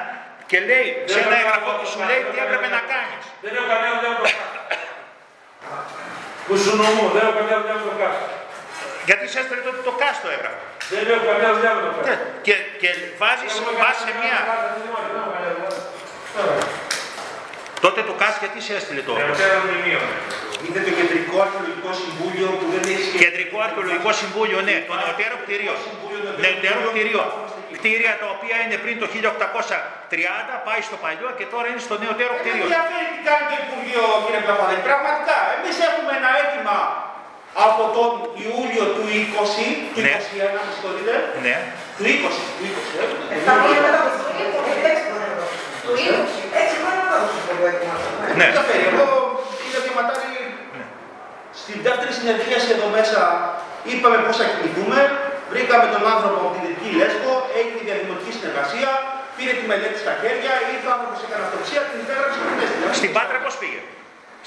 και 0.50 0.58
λέει 0.70 0.88
σε 1.12 1.20
ένα 1.26 1.36
εγγραφό 1.42 1.72
και 1.80 1.88
σου 1.92 2.00
λέει 2.10 2.22
τι 2.32 2.38
έπρεπε 2.46 2.68
να 2.78 2.82
κάνεις. 2.92 3.24
Δεν 3.44 3.52
έχω 3.58 3.68
καμία 3.74 3.92
δουλειά 3.96 4.10
με 4.14 4.18
το 4.22 4.26
ΚΑΣ. 4.28 4.34
Που 6.48 6.54
σου 6.64 6.72
νομού, 6.82 7.06
δεν 7.16 7.22
έχω 7.26 7.36
καμία 7.40 7.58
δουλειά 7.62 7.76
με 7.80 7.86
το 7.92 7.96
ΚΑΣ. 8.02 8.18
Γιατί 9.08 9.26
σε 9.32 9.38
έστειλε 9.42 9.62
τότε 9.68 9.80
το 9.90 9.94
ΚΑΣ 10.02 10.16
το 10.24 10.30
έγραφο. 10.36 10.62
Δεν 10.92 11.04
έχω 11.14 11.26
καμία 11.32 11.52
δουλειά 11.56 11.72
με 11.78 11.82
το 11.86 11.92
ΚΑΣ. 11.96 12.06
Ναι, 12.08 12.16
Και, 12.46 12.56
και 12.82 12.90
βάζεις, 13.22 13.54
βάζεις 13.82 14.04
σε 14.08 14.14
μια... 14.22 14.38
Τότε 17.86 18.00
το 18.10 18.14
ΚΑΣ 18.22 18.34
γιατί 18.44 18.60
σε 18.68 18.74
έστειλε 18.80 19.02
το 19.08 19.14
Νεωτέρων 19.20 19.62
Μνημείων. 19.66 20.08
Είναι 20.66 20.82
το 20.88 20.92
κεντρικό 21.00 21.36
αρχαιολογικό 21.46 21.90
συμβούλιο 22.02 22.48
που 22.60 22.66
δεν 22.74 22.82
έχει 22.92 23.04
σχέση. 23.08 23.22
Κεντρικό 23.26 23.58
Αρχαιολογικό 23.68 24.10
Συμβούλιο, 24.22 24.58
ναι, 24.68 24.76
το 24.90 24.94
νεωτέρω 25.02 25.36
κτίριο. 25.44 25.74
Νεωτέρω 26.44 26.80
κτίριο. 26.90 27.22
Κτίρια 27.78 28.14
τα 28.22 28.28
οποία 28.36 28.56
είναι 28.64 28.78
πριν 28.84 28.96
το 29.02 29.06
1830, 29.14 30.56
πάει 30.68 30.82
στο 30.90 30.98
παλιό 31.04 31.30
και 31.40 31.46
τώρα 31.54 31.66
είναι 31.72 31.82
στο 31.88 31.96
νεωτέρω 32.04 32.34
Δεν 32.36 32.42
κτίριο. 32.42 32.64
ενδιαφέρει 32.68 33.06
τι 33.14 33.20
κάνει 33.30 33.46
το 33.52 33.56
Υπουργείο, 33.64 34.04
κύριε 34.26 34.42
Παπαδάκη. 34.50 34.82
Πραγματικά, 34.92 35.38
εμείς 35.56 35.76
έχουμε 35.90 36.12
ένα 36.20 36.30
αίτημα 36.40 36.78
από 37.68 37.84
τον 37.98 38.12
Ιούλιο 38.46 38.86
του 38.96 39.04
20, 39.22 39.68
του 39.94 40.00
Ναι. 40.06 40.14
21, 40.14 40.60
με 40.66 40.72
συγχωρείτε, 40.76 41.14
Ναι. 41.46 41.56
του 41.98 42.04
20, 42.16 42.44
του 42.58 42.64
20, 42.70 42.94
ε. 43.04 43.06
Εφτά 43.36 43.52
χρόνια 43.62 43.82
μετά 43.88 44.00
το 44.06 44.12
σχολείο, 44.18 44.48
έξι 44.92 45.04
χρόνια 45.10 45.28
μετά. 45.34 45.46
Του 45.86 45.92
20. 46.08 46.42
Έξι 46.62 46.76
χρόνια 46.82 47.02
μετά 47.08 47.18
το 47.24 47.28
σχολείο 47.42 47.66
έτοιμα. 47.72 47.96
Ναι. 48.40 48.48
ενδιαφέρει. 48.52 48.84
Εγώ 48.94 49.08
είδα 49.66 49.80
διαματάρι 49.86 50.30
στην 51.62 51.78
δεύτερη 51.88 52.12
συνεδρίαση 52.20 52.68
εδώ 52.76 52.88
μέσα 52.98 53.22
είπαμε 53.92 54.18
πώς 54.26 54.36
θα 54.40 54.46
κινηθούμε, 54.52 55.00
βρήκαμε 55.52 55.86
τον 55.94 56.04
άνθρωπο 56.14 56.38
από 56.44 56.52
την 56.56 56.62
Δυτική 56.66 56.92
Λέσβο, 57.00 57.34
έγινε 57.60 57.80
η 57.84 57.86
διαδημοτική 57.90 58.32
συνεργασία, 58.38 58.90
πήρε 59.38 59.54
τη 59.60 59.64
μελέτη 59.72 59.98
στα 60.04 60.14
χέρια, 60.22 60.54
ήρθε 60.74 60.88
ο 60.90 60.94
άνθρωπος 60.98 61.18
έκανε 61.26 61.44
αυτοψία, 61.48 61.82
την 61.90 61.98
υπέγραψε 62.04 62.38
και 62.42 62.48
την 62.52 62.60
έστειλε. 62.64 62.86
Στην 63.02 63.12
Πάτρα 63.16 63.38
πώς 63.46 63.54
πήγε. 63.62 63.82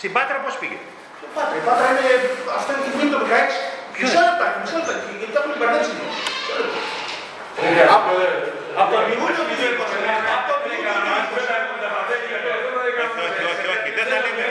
Στην 0.01 0.11
Πάτρα 0.17 0.39
πώς 0.45 0.55
πήγε. 0.61 0.79
Το 1.23 1.27
Πάτρα, 1.37 1.55
η 1.61 1.63
Πάτρα 1.69 1.87
είναι, 1.93 2.07
αυτό 2.59 2.71
είναι 2.75 3.13
το 3.15 3.19
το 3.23 3.27
16. 3.27 3.55
Μισό 4.03 4.21
λεπτά, 4.29 4.47
μισό 4.61 4.77
λεπτά, 4.81 4.93
γιατί 5.21 5.33
τα 5.35 5.41
έχουν 5.43 5.53
μπερδέψει. 5.59 5.93
Μισό 6.37 6.55
λεπτό. 6.61 6.79
Από 7.97 8.11
από 8.83 8.91
τον 8.97 9.05
Ιούλιο 9.15 9.43
του 9.49 9.57
20, 9.57 9.87
από 10.37 10.45
τον 10.51 10.59
Ιούλιο 10.77 10.93
του 10.97 11.33
20, 11.33 11.57
Όχι, 13.27 13.43
όχι, 13.53 13.67
όχι. 13.75 13.89
Δεν 13.97 14.07
θα 14.11 14.17
λέμε. 14.25 14.45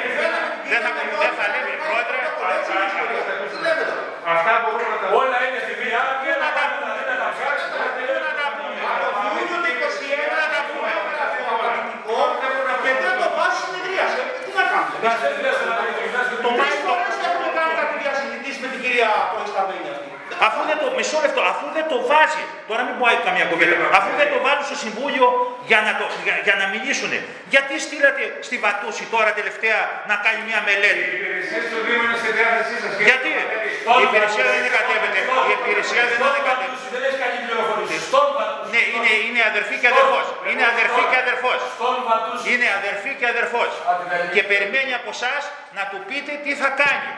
Δεν 0.72 0.80
θα, 0.84 0.90
δεν 1.24 1.34
θα 1.40 1.46
λέμε. 1.54 1.75
Πρόεδρε, 2.76 3.86
Αυτά 4.34 4.52
μπορούμε 4.62 4.88
να 4.94 4.98
τα 5.02 5.08
Όλα 5.22 5.38
είναι 5.46 5.60
στη 5.66 5.74
βία 5.82 6.02
και 6.22 6.32
να 6.44 6.50
τα 6.58 6.64
πούμε, 6.72 6.92
δεν 7.10 7.18
τα 7.22 7.28
ψάξουμε. 7.34 7.78
Από 8.94 9.08
τον 9.16 9.24
Ιούλιο 9.28 9.58
του 9.64 9.72
21 9.80 10.34
να 10.44 10.48
τα 10.54 10.60
πούμε. 10.68 10.90
Πολιτικό 11.64 12.18
και 12.42 12.92
δεν 13.04 13.14
το 13.22 13.28
βάζει 13.38 13.58
συνεδρίαση. 13.66 14.22
Τι 14.46 14.52
να 14.58 14.64
κάνουμε. 14.72 14.98
Το 16.46 16.50
τρεις 16.60 16.78
φορές 16.86 17.16
έχουμε 17.28 17.50
κάνει 17.58 17.74
κάτι 17.80 17.94
διασυζητήσεις 18.02 18.60
με 18.64 18.68
την 18.74 18.80
κυρία 18.84 19.10
Προϊσταμένη 19.32 19.88
αυτή. 19.96 20.10
Αφού 20.96 21.08
δεν 21.08 21.14
το, 21.14 21.18
μισό 21.18 21.18
λεπτό, 21.26 21.42
αφού 21.54 21.66
δεν 21.78 21.86
το 21.92 21.98
βάζει, 22.12 22.44
τώρα 22.70 22.82
μην 22.88 22.96
πω 23.00 23.06
καμία 23.28 23.46
κουβέντα, 23.52 23.76
αφού 24.00 24.10
δεν 24.22 24.28
το 24.34 24.38
βάλουν 24.46 24.64
στο 24.70 24.78
Συμβούλιο 24.84 25.28
για 25.70 25.80
να, 25.86 25.92
το, 26.00 26.06
για, 26.26 26.36
για 26.48 26.56
να 26.62 26.66
μιλήσουν, 26.74 27.12
γιατί 27.54 27.74
στείλατε 27.86 28.24
στη 28.48 28.56
Βατούση 28.64 29.04
τώρα 29.14 29.30
τελευταία 29.40 29.80
να 30.10 30.16
κάνει 30.26 30.42
μια 30.50 30.60
μελέτη; 30.68 31.04
Οι 31.06 31.16
υπηρεσίες 31.20 31.64
του 31.72 31.80
Δήμου 31.86 32.04
είναι 32.08 32.18
στη 32.24 32.30
διάθεσή 32.38 32.76
σας. 32.84 32.92
Γιατί; 33.08 33.32
Η 34.02 34.04
υπηρεσία 34.10 34.44
δεν 34.50 34.56
είναι 34.60 34.74
κατέβεται. 34.80 35.20
Η 35.52 35.54
υπηρεσία 35.60 36.04
δεν 36.10 36.18
είναι 36.28 36.44
κατέβεται. 36.50 36.88
Δεν 36.96 37.02
έχει 37.08 37.18
καλή 37.24 37.38
πληροφορία. 37.46 37.88
Στον 38.76 38.88
Βατούση. 38.92 39.06
Ναι, 39.06 39.10
είναι, 39.10 39.12
είναι 39.28 39.42
αδερφή 39.52 39.76
και 39.82 39.90
αδερφός. 39.94 40.26
Είναι 40.50 40.66
αδερφή 40.74 41.04
και 41.12 41.18
αδερφός. 41.24 41.60
Στον 41.78 41.98
Βατούση. 42.08 42.44
Είναι 42.52 42.68
αδερφή 42.80 43.12
και 43.20 43.28
αδερφός. 43.34 43.72
Και 44.36 44.42
περιμένει 44.52 44.94
από 45.00 45.10
εσάς 45.18 45.44
να 45.78 45.84
του 45.92 46.00
πείτε 46.10 46.32
τι 46.44 46.52
θα 46.62 46.70
κάνει. 46.82 47.12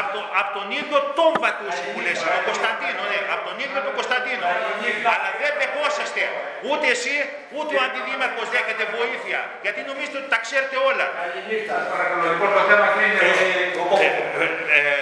Από, 0.00 0.08
το, 0.14 0.20
από 0.40 0.50
τον 0.58 0.66
ίδιο 0.78 0.98
τον 1.18 1.32
Βατούση 1.42 1.84
που 1.92 1.98
λες, 2.04 2.18
τον 2.36 2.42
Κωνσταντίνο, 2.48 3.02
ναι, 3.12 3.18
από 3.34 3.42
τον 3.48 3.56
ίδιο 3.64 3.78
τον 3.88 3.94
Κωνσταντίνο. 3.98 4.44
Αλλά 5.12 5.28
δεν 5.42 5.52
δεχόσαστε 5.62 6.22
ούτε 6.68 6.86
εσύ, 6.94 7.16
ούτε 7.56 7.72
ο 7.78 7.80
αντιδήμαρχος 7.86 8.46
δέχεται 8.54 8.84
βοήθεια. 8.96 9.40
Γιατί 9.64 9.80
νομίζετε 9.90 10.18
ότι 10.22 10.30
τα 10.34 10.40
ξέρετε 10.44 10.76
όλα. 10.90 11.06
Παρακαλώ, 11.94 12.24
λοιπόν, 12.32 12.50
το 12.56 12.62
θέμα 12.70 12.86
κλείνει. 12.94 13.18
Ε, 14.76 14.98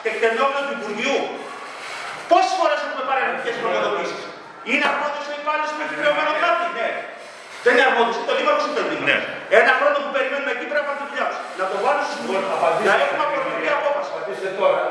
τεκτενόμενα 0.05 0.61
του 0.67 0.75
Υπουργείου. 0.79 1.19
Πόσες 2.31 2.53
φορές 2.59 2.79
έχουμε 2.87 3.03
πάρει 3.09 3.21
αρνητικές 3.27 3.57
προμοδοτήσεις. 3.61 4.23
Είναι 4.71 4.85
αρμόδιος 4.93 5.27
ο 5.31 5.35
υπάλληλος 5.41 5.71
με 5.79 5.83
επιβεβαιωμένο 5.87 6.33
κάτι, 6.45 6.67
ναι. 6.79 6.89
Δεν 7.65 7.73
είναι 7.75 7.87
αρμόδιος, 7.91 8.17
είναι 8.19 8.29
το 8.31 8.35
δήμαρχος 8.39 8.65
ή 8.69 8.73
το 8.79 8.83
Ναι. 8.83 8.89
δήμαρχος. 8.91 9.59
Ένα 9.61 9.73
χρόνο 9.79 9.97
που 10.05 10.11
περιμένουμε 10.17 10.51
εκεί 10.57 10.65
πρέπει 10.71 10.81
να 10.83 10.87
κάνει 10.89 10.99
τη 11.01 11.05
δουλειά 11.11 11.27
τους. 11.31 11.39
Να 11.61 11.65
το 11.73 11.77
βάλουν 11.85 12.03
στο 12.07 12.13
Συμβούλιο. 12.15 12.47
Να 12.89 12.95
έχουμε 13.05 13.23
απορροφητική 13.27 13.71
απόφαση. 13.79 13.96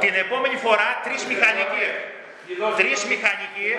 Την 0.05 0.13
επόμενη 0.23 0.57
φορά 0.65 0.89
τρεις 1.05 1.21
μηχανικοί. 1.31 1.87
Τρεις 2.79 2.99
μηχανικοί 3.11 3.69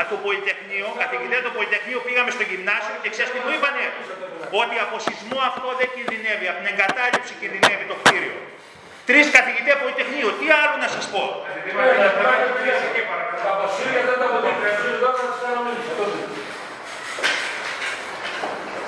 από 0.00 0.08
το 0.14 0.18
Πολυτεχνείο, 0.24 0.86
καθηγητές 1.02 1.40
του 1.44 1.52
Πολυτεχνείου 1.56 2.00
πήγαμε 2.06 2.30
στο 2.36 2.44
γυμνάσιο 2.50 2.96
και 3.02 3.10
ξέρεις 3.14 3.30
τι 3.34 3.38
μου 3.44 3.52
είπανε; 3.56 3.84
Ότι 4.60 4.76
από 4.84 4.96
σεισμό 5.04 5.38
αυτό 5.50 5.68
δεν 5.80 5.88
κινδυνεύει, 5.94 6.46
από 6.50 6.58
την 6.60 6.68
εγκατάλειψη 6.72 7.32
κινδυνεύει 7.40 7.84
το 7.90 7.96
κτίριο. 8.02 8.36
Τρεις 9.08 9.26
καθηγητές 9.36 9.74
Πολυτεχνείου, 9.82 10.30
τι 10.38 10.46
άλλο 10.60 10.76
να 10.84 10.88
σας 10.94 11.04
πω; 11.12 11.24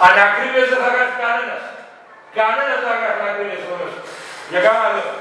Ανακρίβειες 0.08 0.68
δεν 0.72 0.80
θα 0.84 0.90
κάνει 0.96 1.14
κανένας. 1.24 1.62
Κανένας 2.38 2.78
δεν 2.82 2.88
θα 2.92 2.96
κάνει 3.02 3.18
ανακρίβειες 3.22 3.62
εδώ 3.66 3.76
μέσα. 3.80 4.00
Για 4.50 4.60
κάνα 4.66 4.88
λέω. 4.94 5.12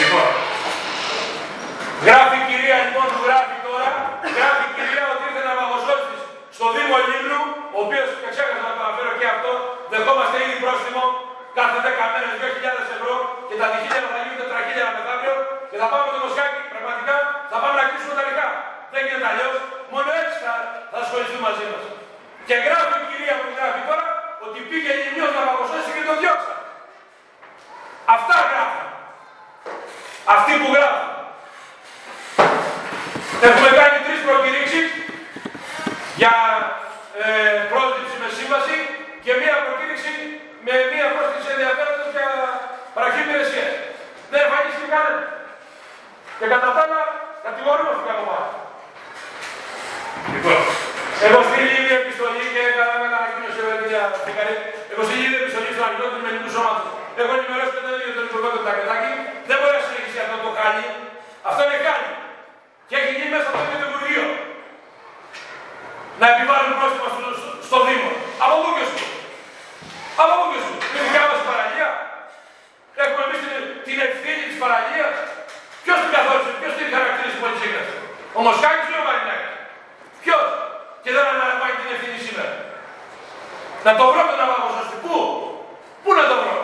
Λοιπόν, 0.00 0.28
Γράφει 2.06 2.36
η 2.42 2.44
κυρία 2.50 2.76
λοιπόν 2.84 3.06
που 3.12 3.20
γράφει 3.26 3.56
τώρα, 3.68 3.88
γράφει 4.36 4.64
η 4.70 4.72
κυρία 4.76 5.04
ότι 5.12 5.22
ήρθε 5.28 5.42
να 5.48 5.54
μαγωσώσει 5.60 6.14
στο 6.56 6.66
Δήμο 6.74 6.96
Λίμνου, 7.08 7.42
ο 7.76 7.78
οποίος 7.84 8.08
και 8.20 8.28
ξέχασα 8.34 8.64
να 8.68 8.72
το 8.76 8.82
αναφέρω 8.84 9.12
και 9.20 9.26
αυτό, 9.34 9.52
δεχόμαστε 10.10 10.38
ήδη 10.46 10.56
πρόστιμο 10.64 11.04
κάθε 11.58 11.76
10 11.86 12.12
μέρες 12.12 12.32
2.000 12.42 12.96
ευρώ 12.96 13.14
και 13.48 13.56
τα 13.60 13.66
διχίλια 13.72 14.08
θα 14.14 14.18
γίνουν 14.24 14.40
4.000 14.50 14.96
μεθαύριο 14.96 15.34
και 15.70 15.76
θα 15.80 15.86
πάμε 15.92 16.06
το 16.14 16.18
Μοσχάκι, 16.24 16.60
πραγματικά 16.72 17.16
θα 17.50 17.56
πάμε 17.62 17.74
να 17.80 17.84
κλείσουμε 17.88 18.14
τα 18.18 18.24
λικά. 18.28 18.48
Δεν 18.92 19.00
γίνεται 19.06 19.28
αλλιώς, 19.32 19.56
μόνο 19.92 20.08
έτσι 20.20 20.36
θα, 20.44 20.54
θα 20.90 20.98
ασχοληθούν 21.04 21.40
μαζί 21.48 21.64
μας. 21.70 21.84
Και 22.48 22.56
γράφει 22.66 22.96
η 23.04 23.06
κυρία 23.10 23.34
που 23.42 23.48
γράφει 23.58 23.80
τώρα 23.88 24.06
ότι 24.44 24.58
πήγε 24.68 24.90
Λιμνιός 25.02 25.32
να 25.36 25.42
μαγωσώσει 25.48 25.90
και 25.96 26.04
το 26.08 26.14
διώξα. 26.20 26.54
Αυτά 28.16 28.36
γράφει. 28.50 28.82
Αυτοί 30.34 30.52
που 30.60 30.68
γράφουν. 30.76 31.08
Έχουμε 33.48 33.70
κάνει 33.80 33.96
τρεις 34.06 34.20
προκηρύξεις 34.26 34.88
για 36.20 36.34
ε, 37.22 37.28
πρόσληψη 37.70 38.16
με 38.22 38.28
σύμβαση 38.38 38.76
και 39.24 39.32
μία 39.40 39.54
προκήρυξη 39.64 39.89
με 40.70 40.78
μία 40.92 41.06
πρόσκληση 41.14 41.48
ενδιαφέροντος 41.54 42.08
για 42.16 42.28
παραχή 42.94 43.20
υπηρεσίας. 43.26 43.72
Δεν 44.30 44.40
εμφανίστηκε 44.46 44.88
κανένα. 44.94 45.22
Και 46.38 46.46
κατά 46.52 46.68
τα 46.76 46.82
άλλα, 46.84 47.02
κατηγορούμαστε 47.46 48.10
από 48.14 48.22
εμάς. 48.26 48.48
λοιπόν, 50.32 50.60
Έχω 51.26 51.40
στείλει 51.48 51.72
ήδη 51.80 51.92
επιστολή 52.02 52.44
και 52.54 52.62
έκανα 52.70 52.94
με 53.00 53.06
ανακοίνωση 53.10 53.58
εδώ 53.62 53.72
για 53.92 54.04
την 54.24 54.34
καλή. 54.38 54.56
Έχω 54.92 55.02
στείλει 55.06 55.24
ήδη 55.28 55.38
επιστολή 55.42 55.70
στον 55.74 55.84
αρχηγό 55.88 56.08
του 56.12 56.20
Μενικού 56.26 56.48
Σώματος. 56.56 56.88
Έχω 57.20 57.32
ενημερώσει 57.38 57.72
και 57.74 57.82
τον 57.86 57.92
ίδιο 57.96 58.12
τον 58.18 58.26
Υπουργό 58.30 58.48
του 58.54 58.62
Τακετάκη. 58.66 59.12
Δεν 59.48 59.56
μπορεί 59.60 59.74
να 59.78 59.82
συνεχίσει 59.86 60.18
αυτό 60.24 60.36
το 60.46 60.50
κάνει. 60.60 60.84
Αυτό 61.48 61.60
είναι 61.66 61.78
κάνει. 61.88 62.10
Και 62.88 62.94
έχει 63.00 63.10
γίνει 63.16 63.30
μέσα 63.34 63.46
από 63.50 63.56
το 63.58 63.62
ίδιο 63.66 63.78
το 63.82 63.86
Υπουργείο. 63.90 64.24
Να 66.20 66.26
επιβάλλουν 66.34 66.72
πρόστιμα 66.80 67.08
στο, 67.14 67.22
στο 67.68 67.78
Δήμο. 67.86 68.10
Από 68.44 68.54
πού 68.62 68.70
και 68.78 68.84
σου. 70.20 70.26
Από 70.26 70.34
πού 70.40 70.46
και 70.52 70.60
σου. 70.66 70.74
Είναι 70.92 71.02
δικιά 71.06 71.22
μας 71.28 71.38
η 71.42 71.46
παραλία. 71.50 71.88
Έχουμε 73.02 73.22
εμείς 73.26 73.38
την, 73.42 73.52
την 73.86 73.98
ευθύνη 74.06 74.42
της 74.50 74.58
παραλίας. 74.62 75.14
Ποιος 75.84 75.98
την 76.02 76.10
καθόρισε, 76.16 76.50
ποιος 76.60 76.72
την 76.78 76.86
χαρακτηρίζει 76.94 77.38
πολύ 77.42 77.56
σύγκραση. 77.62 77.94
Ο 78.36 78.40
Μοσχάκης 78.46 78.86
ή 78.92 78.94
ο 79.00 79.02
Μαρινάκης. 79.06 79.54
Ποιος; 80.22 80.46
Και 81.02 81.10
δεν 81.16 81.24
αναλαμβάνει 81.32 81.76
την 81.80 81.88
ευθύνη 81.94 82.18
σήμερα. 82.26 82.52
Να 83.86 83.92
το 83.98 84.04
βρω 84.10 84.22
τον 84.30 84.40
Αβαγοσώστη. 84.44 84.96
Πού; 85.04 85.14
Πού 86.02 86.10
να 86.18 86.24
το 86.30 86.36
βρω; 86.42 86.58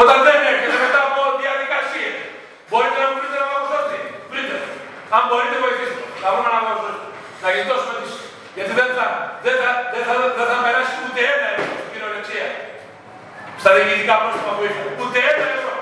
Όταν 0.00 0.16
δεν 0.26 0.38
έρχεται 0.52 0.78
μετά 0.84 1.00
από 1.08 1.20
διαδικασίες. 1.42 2.16
Μπορείτε 2.68 2.98
να 3.02 3.06
μου 3.08 3.16
βρείτε 3.18 3.36
ένα 3.40 3.46
Αβαγοσώστη. 3.50 3.98
Βρείτε. 4.30 4.56
Αν 5.16 5.22
μπορείτε 5.28 5.56
βοηθήστε. 5.64 6.00
με. 6.02 6.06
Να 6.22 6.28
βρούμε 6.32 6.48
ένα 6.50 6.58
Αβαγοσώστη. 6.62 7.06
Να 7.42 7.48
γλιτώσουμε 7.54 7.94
τις... 8.02 8.14
Γιατί 8.56 8.72
δεν 8.80 8.90
θα, 8.96 9.06
δεν 9.44 9.56
θα, 9.60 9.70
δεν 9.92 10.02
θα, 10.08 10.14
δεν 10.38 10.46
θα 10.50 10.56
περάσει 10.64 10.94
ούτε 11.04 11.20
ένα 11.34 11.46
ευρώ 11.56 11.72
στην 11.80 11.90
κυριολεξία. 11.92 12.48
Στα 13.62 13.70
διοικητικά 13.74 14.14
πρόσωπα 14.22 14.52
που 14.56 14.62
είχα. 14.66 14.82
Ούτε 15.02 15.18
ένα 15.32 15.46
ευρώ. 15.56 15.74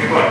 λοιπόν. 0.00 0.26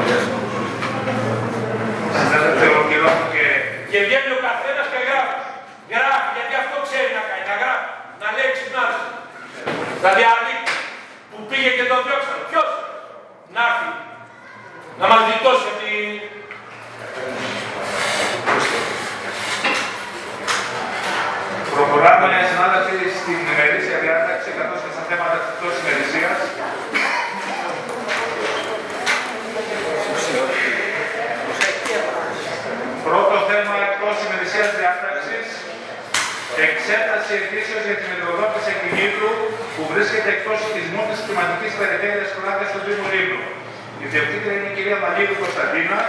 Δεν 2.59 2.69
ολοκληρώνω 2.73 3.25
και 3.33 3.45
Και 3.91 3.99
βγαίνει 4.05 4.31
ο 4.37 4.39
καθένας 4.47 4.87
και 4.91 4.99
γράφει. 5.09 5.37
Γράφει 5.93 6.29
γιατί 6.37 6.53
αυτό 6.63 6.75
ξέρει 6.87 7.09
να 7.17 7.23
κάνει. 7.29 7.43
Να 7.51 7.55
γράφει. 7.61 7.87
Να 8.21 8.27
λέει 8.35 8.49
ξυπνάς. 8.55 8.95
Δηλαδή 9.99 10.23
άλλοι 10.33 10.55
που 11.29 11.37
πήγε 11.49 11.71
και 11.77 11.85
τον 11.91 11.99
διώξαν. 12.05 12.39
Ποιος; 12.49 12.69
Να 13.55 13.63
έρθει. 13.69 14.10
Να 15.01 15.07
μας 15.11 15.21
γλιτώσει 15.27 15.65
από 15.71 15.77
τη... 15.81 15.93
προχωράμε 21.73 22.27
συνάδελφοι 22.51 22.97
στην 23.19 23.39
ημερήσια 23.53 23.97
διάταξη 24.03 24.49
καθώς 24.57 24.79
και 24.83 24.91
στα 24.95 25.03
θέματα 25.09 25.37
εκτός 25.51 25.73
ημερησίας. 25.81 26.39
Πρώτο 33.07 33.35
θέμα 33.49 33.75
εκτός 33.89 34.15
ημερησίας 34.25 34.69
διάταξης. 34.79 35.47
Εξέταση 36.65 37.31
αιτήσεως 37.39 37.83
για 37.87 37.97
την 37.99 38.07
μετροδότηση 38.11 38.69
εκκινήτρου 38.75 39.31
που 39.73 39.83
βρίσκεται 39.91 40.29
εκτός 40.35 40.57
οικισμού 40.65 41.01
της 41.09 41.19
κλιματικής 41.25 41.73
περιφέρειας 41.79 42.29
Κολάδια 42.35 42.67
του 42.73 42.81
Δήμου 42.85 43.09
Λίμνου. 43.13 43.60
Η 44.03 44.05
διοκτήτρια 44.11 44.53
είναι 44.57 44.69
η 44.71 44.75
κυρία 44.77 44.97
Μαλίδου 45.03 45.37
Κωνσταντίνα. 45.43 45.99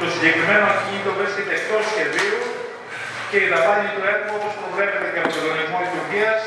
Το 0.00 0.06
συγκεκριμένο 0.14 0.64
ακίνητο 0.74 1.10
βρίσκεται 1.18 1.52
εκτός 1.58 1.82
σχεδίου 1.90 2.38
και 3.30 3.38
η 3.44 3.46
δαπάνη 3.52 3.88
του 3.94 4.02
έργου, 4.12 4.32
όπως 4.38 4.52
προβλέπεται 4.60 5.08
και 5.12 5.20
από 5.22 5.30
τον 5.34 5.42
Οργανισμό 5.48 5.78
Λειτουργίας, 5.84 6.40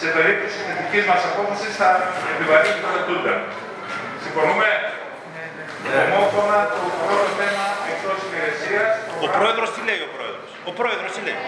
σε 0.00 0.06
περίπτωση 0.16 0.58
θετικής 0.68 1.04
μας 1.10 1.22
απόφασης 1.30 1.72
θα 1.80 1.88
επιβαρύνει 2.32 2.80
τον 2.84 2.94
ετούντα. 3.00 3.34
Συμφωνούμε; 4.24 4.68
Ομόφωνα 6.04 6.60
το 6.74 6.82
πρώτο 7.00 7.28
θέμα 7.40 7.64
εκτός 7.92 8.18
υπηρεσίας. 8.26 8.88
Ο 9.24 9.26
πρόεδρος 9.36 9.68
τι 9.74 9.80
λέει 9.88 10.00
ο 10.08 10.10
πρόεδρος; 10.14 10.29
Ο 10.70 10.72
πρόεδρος 10.80 11.10
τι 11.16 11.20
λέει; 11.28 11.38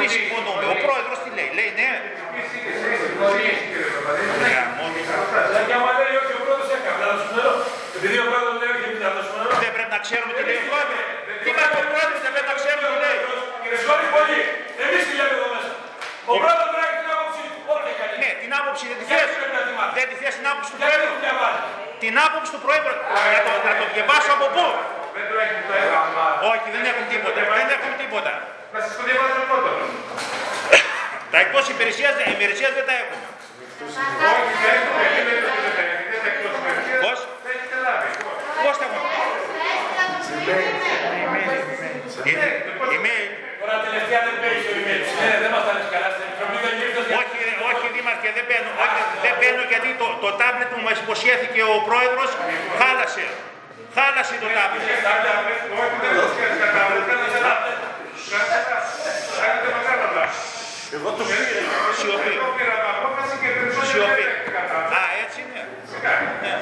Τι 0.00 0.06
συμφωνούμε. 0.16 0.62
Ο 0.74 0.76
πρόεδρος 0.84 1.18
τι 1.24 1.30
λέει; 1.38 1.50
Λέει 1.58 1.70
ναι. 1.80 1.90
Και 5.68 5.74
άμα 5.78 5.90
λέει 6.00 6.14
όχι 6.22 6.32
ο 6.38 6.40
πρόεδρος 6.44 6.68
έκανε, 6.76 6.96
να 7.02 7.06
δώσουμε 7.12 7.32
νερό. 7.38 7.52
Επειδή 7.98 8.16
ο 8.24 8.26
πρόεδρος 8.30 8.54
λέει 8.60 8.70
όχι 8.74 8.84
εμείς 8.88 9.00
να 9.06 9.10
δώσουμε 9.16 9.38
νερό. 9.42 9.52
Δεν 9.64 9.72
πρέπει 9.76 9.92
να 9.96 10.00
ξέρουμε 10.06 10.32
τι 10.36 10.42
λέει 10.48 10.58
ο 10.62 10.66
πρόεδρος. 10.70 11.02
Τι 11.44 11.50
κάνει 11.58 11.74
ο 11.82 11.84
πρόεδρος, 11.92 12.18
δεν 12.24 12.32
πρέπει 12.34 12.48
να 12.52 12.56
ξέρουμε 12.60 12.86
τι 12.92 12.98
λέει. 13.04 13.18
Κύριε 13.62 13.78
Σχόλη, 13.84 14.06
πολύ. 14.16 14.40
Εμείς 14.84 15.00
τι 15.08 15.12
λέμε 15.18 15.34
εδώ 15.38 15.48
μέσα. 15.54 15.70
Ο 16.32 16.34
πρόεδρος 16.42 16.66
πρέπει 16.72 16.82
να 16.82 16.88
έχει 16.90 16.98
την 17.04 17.10
άποψη 17.16 17.40
του. 17.52 17.58
Ό,τι 17.74 17.88
έκανε. 17.94 18.14
Ναι, 18.22 18.30
την 18.42 18.50
άποψη 18.60 18.84
δεν 18.90 18.96
τη 19.00 19.04
Γιατί 19.10 19.24
θες. 19.28 19.38
πρέπει 19.40 19.54
να 19.58 19.62
τη 19.66 19.72
μάθει. 19.78 19.92
Δεν 19.98 20.06
τη 20.10 20.14
θες 20.22 20.32
την 20.40 20.46
άποψη 20.50 20.68
του 20.72 20.78
Γιατί 20.80 20.88
πρόεδρου. 20.90 21.12
δεν 21.14 21.22
διαβάζει. 21.26 21.60
Την 22.04 22.14
άποψη 22.26 22.50
του 22.54 22.60
πρόεδρου. 22.66 22.94
Να 23.34 23.40
το, 23.46 23.52
να 23.68 23.72
το 23.80 23.84
διαβάσω 23.96 24.30
από 24.36 24.46
πού. 24.56 24.66
Δεν 25.20 25.26
το 25.30 25.36
έχει 25.44 25.58
το 25.68 25.74
έγγραφμα. 25.82 26.26
Όχι, 26.52 26.68
δεν 26.74 26.82
έχουν 26.90 27.04
τίποτα. 27.12 27.38
Δεν 27.60 27.68
έχουν 27.76 27.92
τίποτα. 28.02 28.32
Να 28.74 28.78
σας 28.84 28.92
το 28.98 29.02
διαβάσω 29.08 29.40
πρώτα. 29.50 29.70
Τα 31.32 31.38
εκτός 31.44 31.64
υπηρεσίας, 31.74 32.12
υπηρεσίας 32.36 32.72
δεν 32.78 32.86
τα 32.90 32.94
έχουμε. 33.02 33.26
Όχι, 34.36 34.54
δεν 34.64 34.72
έχουμε. 34.78 35.02
Δεν 35.14 35.22
λέτε 35.28 35.46
ότι 35.50 35.60
δεν 35.66 35.74
τα 35.78 35.82
έχετε. 35.86 36.04
Δεν 36.12 36.20
τα 36.24 36.28
εκτός 36.34 36.52
υπηρεσίας. 36.60 37.00
Πώς; 37.04 37.18
Δεν 37.44 37.52
έχετε 37.58 37.76
λάβει. 37.86 38.08
Πώς 38.64 38.74
τα 38.80 38.84
έχουμε. 38.88 39.08
Ε, 42.30 42.48
Email. 42.96 43.26
Τώρα 43.60 43.76
τελευταία 43.86 44.20
δεν 44.26 44.34
παίρνει 44.42 44.60
το 44.68 44.72
email. 44.80 45.02
Ναι, 45.22 45.32
δεν 45.42 45.50
μας 45.54 45.62
τα 45.66 45.72
λες 45.76 45.88
καλά. 45.94 46.08
Στην 46.14 46.24
Επιτροπή 46.28 46.56
δεν 46.64 46.74
ήρθες 46.84 47.04
για- 47.08 47.16
Όχι, 47.22 47.36
ρε, 47.48 47.54
όχι 47.70 47.86
Δήμαρχε, 47.96 48.28
δεν 48.38 48.44
παίρνω. 48.50 48.70
Όχι, 48.84 49.00
δεν 49.24 49.34
παίρνω 49.40 49.62
γιατί 49.72 49.88
το, 50.00 50.06
το 50.24 50.28
τάμπλετ 50.40 50.68
που 50.74 50.80
μας 50.88 50.96
υποσχέθηκε 51.04 51.60
ο 51.74 51.76
πρόεδρος 51.88 52.30
χάλασε. 52.80 53.26
Χάλασε 53.96 54.34
το 54.42 54.48
τάμπλετ. 54.56 54.82
Όχι, 55.80 55.96
δεν 56.02 56.12
το 56.18 56.24
σκέφτεσαι 56.32 56.58
κατά. 56.62 56.80
Δεν 56.94 57.02
κάνετε 57.08 57.38
λάθος. 57.46 57.76
Κάνετε 58.32 58.58
λάθος. 58.72 58.94
Κάνετε 59.40 59.68
μεγάλα 59.76 60.06
λάθος. 60.16 60.38
Εγώ 60.96 61.08
το 61.18 61.22
πήρα. 61.28 61.44
Σιωπή. 62.00 62.32
Εγώ 62.40 62.50
πήρα 62.56 62.74
την 62.82 62.88
απόφαση 62.94 63.34
και 63.42 63.48
περισσότερο 63.56 63.90
Σιωπή. 63.90 64.22
δεν 64.22 64.30
έχετε 64.32 64.50
κατά. 64.56 64.76
Α, 64.98 65.00
έτσι 65.22 65.38
είναι. 65.44 65.60
Φυσικά. 65.84 66.12
Ναι. 66.42 66.52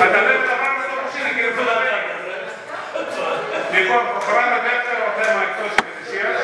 Καταλαβαίνετε 0.00 0.46
τα 0.52 0.56
πράγματα 0.62 0.92
όπως 0.96 1.12
είναι 1.18 1.30
κύριε 1.36 1.52
Φωταβέλη. 1.58 2.02
Λοιπόν, 3.74 4.02
προχωράμε 4.12 4.56
δεύτερο 4.68 5.04
θέμα 5.18 5.40
εκτός 5.48 5.70
υπηρεσίας. 5.80 6.38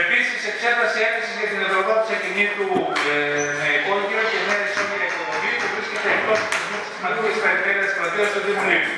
Επίσης, 0.00 0.40
εξέταση 0.50 0.98
έκθεσης 1.06 1.34
για 1.40 1.48
την 1.52 1.60
ευρωδότηση 1.66 2.12
ακινήτου 2.18 2.68
ε, 3.10 3.14
με 3.60 3.66
υπόγειο 3.78 4.20
και 4.30 4.38
νέα 4.48 4.60
ισόγεια 4.68 5.04
οικοδομή 5.08 5.50
που 5.60 5.66
βρίσκεται 5.74 6.08
εκτός 6.16 6.38
της 6.50 6.58
σημαντικής 6.96 7.36
περιφέρειας 7.44 7.90
κρατήρας 7.96 8.28
του 8.34 8.40
Δήμου 8.46 8.64
Λίμνου. 8.70 8.96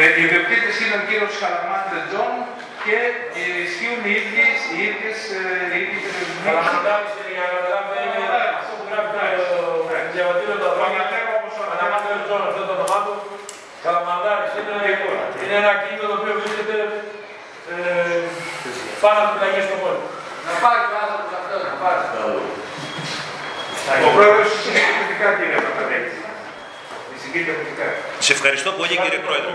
Ε, 0.00 0.02
οι 0.18 0.20
ιδιοκτήτες 0.26 0.74
είναι 0.82 0.96
ο 1.00 1.02
κύριος 1.08 1.32
Χαλαμάντρε 1.40 2.00
Τζον 2.08 2.32
και 2.84 2.98
ε, 3.40 3.42
ισχύουν 3.66 4.00
οι 4.08 4.12
ίδιες, 4.20 4.58
οι 4.72 4.76
ίδιες, 4.88 5.18
ε, 5.38 5.42
οι 5.74 5.78
ίδιες 5.84 6.02
περιορισμοί. 6.06 6.42
Καλαμαντάρης 6.48 7.12
είναι 7.18 7.32
για 7.36 7.46
να 7.54 7.58
γράφει, 7.66 7.96
είναι 8.06 8.22
αυτό 8.60 8.72
που 8.78 8.84
γράφει 8.90 9.10
το 9.50 9.58
διαβατήριο 10.14 10.56
του 10.60 10.66
Αδρόμια. 10.70 11.04
Καλαμαντάρης 11.12 12.24
Τζον, 12.26 12.42
αυτό 12.50 12.60
το 12.68 12.72
όνομά 12.78 12.98
του. 13.06 13.14
Καλαμαντάρης 13.84 14.50
είναι, 14.58 14.74
είναι 15.42 15.56
ένα 15.62 15.72
κίνητο 15.82 16.04
το 16.10 16.14
οποίο 16.18 16.32
βρίσκεται 16.40 16.76
ε, 17.72 17.76
πάνω 19.02 19.18
από 19.24 19.30
την 19.34 19.42
Αγία 19.46 19.64
στον 19.68 19.78
πόλη. 19.82 20.02
Να 20.46 20.52
πάρει 20.64 20.80
ο 20.94 20.96
άνθρωπος 21.02 21.30
αυτό, 21.38 21.54
να 21.70 21.74
πάρει. 21.82 22.02
Ο 24.06 24.10
πρόεδρος 24.16 24.48
συγκίνησε 24.52 24.92
θετικά 24.98 25.28
κύριε 25.38 25.58
Παπαδέκη. 25.66 26.12
Συγκίνησε 27.22 27.52
θετικά. 27.58 27.86
Σε 28.26 28.32
ευχαριστώ 28.36 28.70
πολύ 28.78 28.94
κύριε 29.02 29.20
Πρόεδρε. 29.26 29.50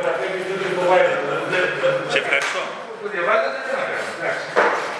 Σε 2.13 2.17
ευχαριστώ. 2.23 2.61
Το 3.03 3.07
διαβάζετε, 3.15 3.59
δεν 3.67 3.75
να 3.79 3.85
κάνω. 3.91 4.07
Εντάξει. 4.19 4.45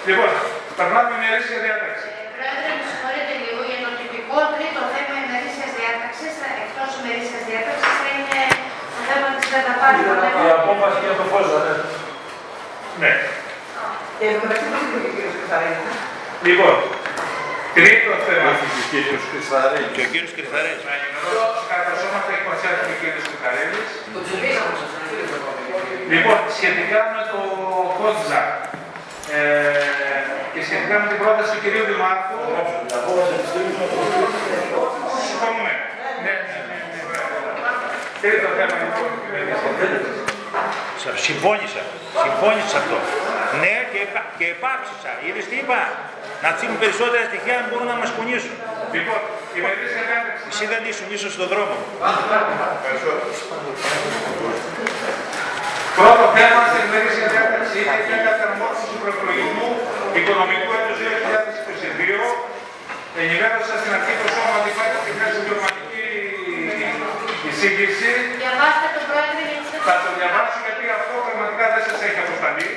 Λοιπόν, 0.08 0.30
περνάμε 0.78 1.12
μια 1.22 1.30
ρίσκα 1.38 1.56
διάταξη. 1.66 2.06
Πρόεδρε, 2.36 2.70
με 2.78 2.84
συγχωρείτε 2.90 3.32
λίγο 3.44 3.60
για 3.70 3.78
το 3.84 3.90
τυπικό 4.00 4.38
τρίτο 4.54 4.80
θέμα 4.94 5.14
ημερήσιας 5.26 5.70
διάταξης, 5.78 6.32
θα- 6.40 6.54
εκτός 6.64 6.88
ημερήσιας 7.00 7.42
διάταξης, 7.48 7.94
θα 8.02 8.08
είναι 8.16 8.40
το 8.94 9.00
θέμα 9.08 9.28
της 9.36 9.46
καταπάτης 9.54 10.04
των 10.08 10.18
Η 10.46 10.48
απόφαση 10.58 10.98
για 11.06 11.14
το 11.20 11.24
φως, 11.32 11.46
ναι. 11.66 11.74
Ναι. 13.02 13.12
Και 14.18 14.24
εν 14.30 14.34
τω 14.34 14.40
μεταξύ 14.44 14.66
πώς 14.72 14.80
είπε 14.86 14.98
και 15.02 15.08
ο 15.10 15.12
κύριος 15.14 15.34
Κωνσταντίνου. 15.38 15.92
Λοιπόν, 16.48 16.74
τρίτο 17.78 18.12
θέμα. 18.28 18.50
Και 19.94 20.02
ο 20.06 20.08
κύριος 20.12 20.32
Κρυθαρές. 20.36 20.78
Να 20.88 20.92
ενημερώσω 20.98 21.44
τους 21.54 21.64
κατασώματα 21.72 22.30
εκπροσώπηση 22.38 22.84
του 22.88 22.96
κ. 23.00 23.04
Κουκαρέλης. 23.30 23.88
Το 24.14 24.20
ψηφίσαμε 24.26 24.74
σας, 24.80 24.90
κύριε 25.08 25.26
Παπαδόπουλο. 25.32 25.76
Λοιπόν, 26.12 26.38
σχετικά 26.58 27.00
με 27.14 27.22
το 27.32 27.40
κόντζα 27.98 28.42
ε, 29.36 29.40
και 30.52 30.60
σχετικά 30.68 30.94
με 31.02 31.06
την 31.10 31.18
πρόταση 31.22 31.50
του 31.54 31.60
κυρίου 31.64 31.84
Δημάρχου, 31.90 32.36
συμφωνούμε. 35.28 35.72
Ναι, 36.24 36.32
ναι, 36.48 36.56
ναι, 36.68 36.76
ναι, 36.92 37.00
βέβαια. 37.12 37.68
Τρίτο 38.22 38.48
θέμα 38.58 38.76
λοιπόν. 38.82 39.10
Σα- 41.02 41.16
Συμφώνησα. 41.28 41.82
Συμφώνησα 42.24 42.68
σε 42.72 42.78
αυτό. 42.82 42.98
Ναι 43.62 43.74
και, 43.92 44.00
επα- 44.06 44.28
και 44.38 44.46
επάψησα. 44.56 45.10
Είδες 45.26 45.44
τι 45.50 45.56
είπα; 45.62 45.80
Να 46.44 46.50
στείλουν 46.56 46.78
περισσότερα 46.84 47.24
στοιχεία 47.30 47.54
αν 47.60 47.64
μπορούν 47.68 47.88
να 47.92 47.96
μας 48.02 48.10
κουνήσουν. 48.16 48.54
Λοιπόν, 48.96 49.20
η 49.56 49.58
μερίσια 49.64 50.02
διάταξη. 50.08 50.44
Εσύ 50.50 50.64
δεν 50.72 50.82
ήσουν, 50.90 51.06
ήσουν 51.16 51.30
στον 51.36 51.46
δρόμο. 51.52 51.74
Πρώτο 55.98 56.24
θέμα 56.36 56.60
στην 56.70 56.82
ημερήσια 56.88 57.26
διάταξη 57.34 57.78
είναι 58.06 58.18
η 58.20 58.22
καταρμόρφωση 58.28 58.84
του 58.90 58.98
προεκλογικού 59.02 59.68
οικονομικού 60.18 60.70
έτους 60.78 60.96
2022. 61.02 62.28
Ενημέρωσα 63.22 63.74
στην 63.80 63.92
αρχή 63.98 64.12
το 64.20 64.26
σώμα 64.34 64.54
ότι 64.60 64.70
υπάρχει 64.74 64.98
και 65.04 65.12
μια 65.18 65.28
συμπληρωματική 65.34 66.06
εισήγηση. 67.48 68.10
Διαβάστε 68.42 68.86
το 68.96 69.00
πρόεδρε 69.08 69.42
για 69.50 69.58
τις 69.62 69.70
Θα 69.88 69.94
το 70.04 70.08
διαβάσω 70.18 70.58
γιατί 70.66 70.84
αυτό 70.98 71.14
πραγματικά 71.26 71.64
δεν 71.74 71.82
σας 71.88 71.98
έχει 72.06 72.18
αποσταλεί. 72.24 72.70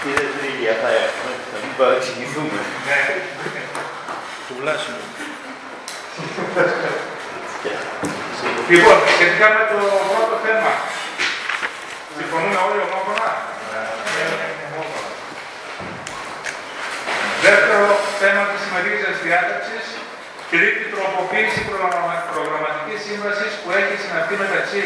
Κύριε 0.00 0.28
Ζήλια, 0.36 0.74
θα 0.82 0.90
έχουμε, 1.04 1.32
θα 1.50 1.56
μην 1.62 1.72
παρεξηγηθούμε. 1.80 2.60
Ναι. 2.88 3.00
Του 4.46 4.54
Βλάσιου. 4.60 4.98
Λοιπόν, 8.72 8.98
σχετικά 9.14 9.46
με 9.56 9.62
το 9.72 9.78
πρώτο 10.10 10.36
θέμα, 10.62 10.74
συμφωνούμε 12.18 12.58
όλοι 12.66 12.80
ομόφωνα. 12.86 13.28
Δεύτερο 17.46 17.86
θέμα 18.22 18.42
της 18.50 18.60
σημερινής 18.64 19.02
διάταξης, 19.26 19.84
τρίτη 20.52 20.84
τροποποίηση 20.92 21.60
προγραμμα- 21.68 22.22
προγραμματικής 22.34 22.98
σύμβασης 23.06 23.52
που 23.60 23.68
έχει 23.78 23.94
συναυτεί 24.04 24.34
μεταξύ 24.44 24.82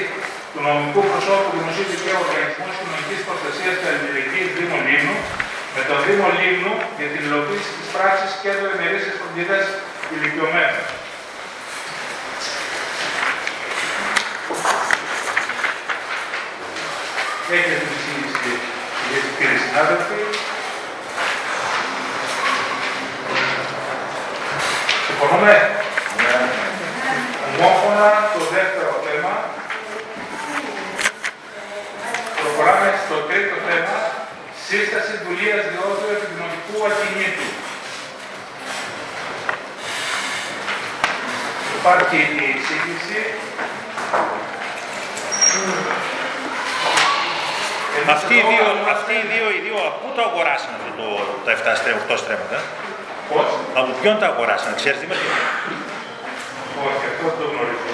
του 0.53 0.61
νομικού 0.67 1.01
προσώπου 1.11 1.49
Δημοσίου 1.57 1.89
Δικαίου 1.95 2.21
Οργανισμού 2.27 2.69
Κοινωνικής 2.79 3.21
Προστασίας 3.29 3.75
και 3.81 3.87
Αλληλεγγύης 3.93 4.51
Δήμου 4.57 4.79
Λίμνου 4.87 5.17
με 5.77 5.83
τον 5.89 5.99
Δήμο 6.07 6.29
Λίμνου 6.41 6.75
για 6.99 7.09
την 7.13 7.21
υλοποίηση 7.29 7.71
της 7.79 7.89
πράξης 7.95 8.33
κέντρο 8.45 8.67
ημερήσιας 8.77 9.17
φροντίδας 9.21 9.65
ηλικιωμένων. 10.15 10.85
Έχετε 17.51 17.75
την 17.75 17.89
εισήγηση 17.97 18.53
κύριοι 19.39 19.59
συνάδελφοι. 19.67 20.21
Συμφωνούμε; 25.07 25.55
Ομόφωνα 27.59 28.09
το 28.35 28.41
δεύτερο 28.55 28.93
θέμα. 29.07 29.35
Προχωράμε 32.41 32.89
στο 33.07 33.17
τρίτο 33.29 33.57
θέμα. 33.69 33.97
Σύσταση 34.69 35.15
δουλείας 35.25 35.63
διόδου 35.71 36.07
επιδημοτικού 36.17 36.77
ακινήτου. 36.89 37.49
Υπάρχει 41.79 42.17
η 42.17 42.47
εισήγηση. 42.57 43.21
Αυτοί 48.15 48.35
οι 48.41 48.45
δύο, 48.53 48.67
αυτοί 48.95 49.13
οι 49.21 49.27
δύο, 49.33 49.47
οι 49.57 49.61
δύο 49.67 49.79
από 49.89 49.97
πού 50.01 50.09
το 50.17 50.23
αγοράσαν 50.29 50.73
αυτό 50.79 50.91
το, 51.01 51.07
τα 51.45 51.51
7 51.73 51.81
στρέμματα, 51.81 52.07
8 52.15 52.23
στρέμματα; 52.23 52.59
Πώς; 53.29 53.49
Από 53.79 53.91
ποιον 54.01 54.15
τα 54.21 54.27
αγοράσαν, 54.33 54.73
ξέρετε 54.81 55.07
με 55.11 55.15
τι. 55.21 55.27
Όχι, 56.87 57.05
αυτό 57.11 57.23
δεν 57.29 57.37
το 57.41 57.47
γνωρίζω. 57.53 57.93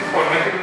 Λοιπόν, 0.00 0.24
με 0.32 0.38
την 0.44 0.60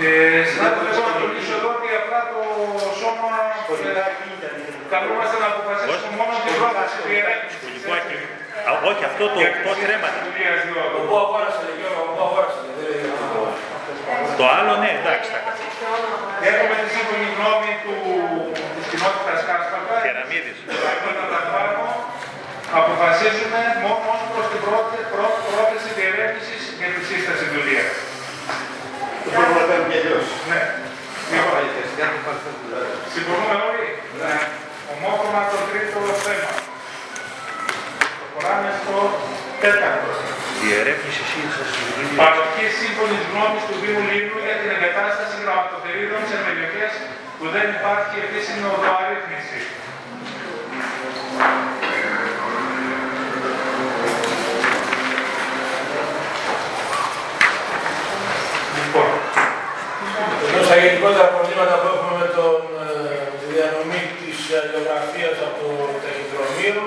Ε, 0.00 0.44
Συνάδελφε, 0.50 0.90
εγώ 0.92 1.02
να 1.10 1.14
τονίσω 1.20 1.52
εδώ 1.58 1.68
ότι 1.76 1.88
απλά 2.00 2.20
το 2.32 2.40
σώμα 3.00 3.32
ε, 3.72 4.02
καλούμαστε 4.92 5.36
να 5.42 5.46
αποφασίσουμε 5.52 6.14
μόνο 6.20 6.32
την 6.44 6.54
πρόταση 6.60 6.94
του 7.02 7.10
ιεράρχη. 7.14 7.67
Α, 8.68 8.70
όχι, 8.90 9.02
αυτό 9.10 9.24
το 9.34 9.38
8 9.40 9.72
στρέμματα. 9.80 10.18
Πού 11.08 11.14
αγόρασε, 11.24 11.64
Γιώργο, 11.78 12.02
πού 12.14 12.20
αγόρασε. 12.26 12.60
Το 14.38 14.44
άλλο, 14.56 14.72
ναι, 14.82 14.90
εντάξει. 15.00 15.28
τα 15.34 15.40
Έχουμε 16.50 16.74
τη 16.80 16.86
σύμφωνη 16.94 17.26
γνώμη 17.36 17.72
του, 17.84 17.94
της 18.74 18.86
κοινότητας 18.90 19.40
Κάσπατα. 19.48 19.96
Κεραμίδης. 20.04 20.58
Αποφασίζουμε 22.80 23.60
μόνο 23.84 24.04
ως 24.14 24.22
προς 24.32 24.46
την 24.52 24.60
πρώτη, 24.66 24.96
πρώτη 25.14 25.40
πρόθεση 25.50 25.90
διερεύνησης 25.98 26.62
για 26.78 26.88
τη 26.94 27.00
σύσταση 27.10 27.44
δουλείας. 27.54 27.92
Το 29.22 29.28
μπορούμε 29.32 29.60
να 29.60 29.66
κάνουμε 29.68 29.88
και 29.92 29.98
αλλιώς. 30.00 30.26
Ναι. 30.50 30.62
Λοιπόν, 31.32 31.62
συμφωνούμε 33.14 33.56
όλοι; 33.70 33.88
Ναι. 34.20 34.34
Ομόφωνα 34.92 35.40
το 35.50 35.58
τρίτο 35.68 35.98
θέμα. 36.26 36.67
Προχωράμε 38.40 38.72
στο 38.82 38.96
τέταρτο. 39.62 40.10
Διερεύνηση 40.62 41.24
σύσταση 41.32 41.78
δουλείας. 41.86 42.18
Παροχή 42.22 42.66
σύμφωνης 42.80 43.22
γνώμης 43.30 43.62
του 43.68 43.76
Δήμου 43.82 44.02
Λίμνου 44.10 44.38
για 44.46 44.56
την 44.60 44.68
εγκατάσταση 44.74 45.34
γραμματοθερίδων 45.42 46.22
σε 46.30 46.36
περιοχέ 46.46 46.86
που 47.38 47.46
δεν 47.54 47.66
υπάρχει 47.76 48.16
επίσημη 48.26 48.64
οδοαρρύθμιση. 48.74 49.60
Λοιπόν, 58.78 59.10
Ενώ 60.48 60.60
στα 60.68 60.76
γενικότερα 60.82 61.26
προβλήματα 61.34 61.74
που 61.80 61.86
έχουμε 61.92 62.14
με 62.22 62.28
τον, 62.36 62.56
ε, 62.84 63.20
τη 63.38 63.44
διανομή 63.52 64.02
της 64.18 64.36
γεωγραφίας 64.48 65.36
από 65.46 65.56
το 65.60 65.70
ταχυδρομείο, 66.02 66.82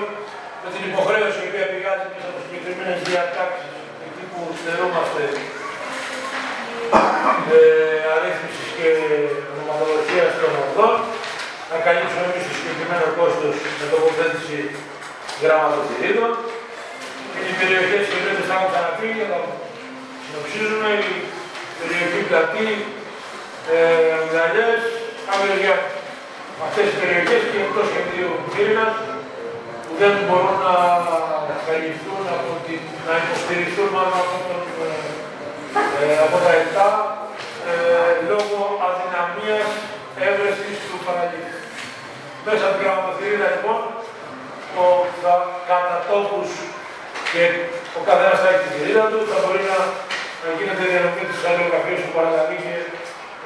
με 0.64 0.68
την 0.74 0.82
υποχρέωση 0.90 1.38
η 1.44 1.48
οποία 1.50 1.66
πηγάζει 1.72 2.06
μέσα 2.14 2.30
από 2.92 3.00
συγκεκριμένες 3.00 3.10
διατάξεις 3.10 3.74
εκεί 4.06 4.24
που 4.30 4.40
στερούμαστε 4.60 5.22
ε, 7.54 7.60
αρρύθμισης 8.14 8.68
και 8.76 8.90
ονοματολογίας 9.52 10.32
των 10.40 10.52
οδών, 10.64 10.94
να 11.70 11.76
καλύψουμε 11.86 12.24
εμείς 12.28 12.44
το 12.48 12.52
συγκεκριμένο 12.58 13.06
κόστος 13.18 13.54
με 13.78 13.84
τοποθέτηση 13.92 14.58
γραμματοθυρίδων. 15.42 16.32
Είναι 17.34 17.48
οι 17.50 17.56
περιοχές 17.60 18.02
οι 18.08 18.16
οποίες 18.18 18.46
θα 18.48 18.54
έχουν 18.56 18.70
ξαναπεί, 18.72 19.08
για 19.18 19.28
να 19.32 19.38
συνοψίζουμε, 20.24 20.90
η 21.10 21.14
περιοχή 21.78 22.20
πλατή, 22.28 22.68
ε, 23.74 23.78
Μιδαλιές, 24.22 24.82
Αμεριά. 25.32 25.76
Αυτές 26.66 26.86
οι 26.90 26.96
περιοχές 27.02 27.42
και 27.50 27.58
εκτός 27.64 27.86
σχεδίου 27.90 28.30
πύρινας 28.52 28.94
που 29.04 29.21
δεν 30.02 30.14
μπορούν 30.26 30.58
να 30.68 30.76
καλυφθούν 31.66 32.24
από 32.36 32.50
την, 32.66 32.80
να 33.06 33.14
υποστηριχθούν 33.22 33.88
μάλλον 33.96 34.16
από, 34.24 34.36
τον, 34.48 34.62
ε, 34.86 34.90
ε, 36.00 36.14
από 36.26 36.36
τα 36.44 36.50
ΕΤΑ 36.60 36.88
ε, 37.70 37.74
λόγω 38.30 38.58
αδυναμίας 38.86 39.70
έβρεσης 40.26 40.76
του 40.88 40.98
παραλήπτη. 41.06 41.58
Μέσα 42.46 42.62
από 42.66 42.74
την 42.76 42.84
γραμματοθυρίδα 42.84 43.48
λοιπόν, 43.54 43.80
ο, 44.80 44.84
θα, 45.22 45.34
κατά 45.68 45.96
τόπους 46.08 46.50
και 47.32 47.42
ο 47.98 48.00
καθένας 48.08 48.38
θα 48.42 48.48
έχει 48.52 48.62
τη 48.64 48.70
θηρίδα 48.74 49.04
του, 49.10 49.20
θα 49.30 49.38
μπορεί 49.42 49.62
να, 49.72 49.78
να 50.42 50.48
γίνεται 50.56 50.84
διανομή 50.92 51.24
της 51.30 51.40
αλληλογραφίας 51.48 52.00
του 52.04 52.12
παραλαβή 52.16 52.56
και 52.64 52.76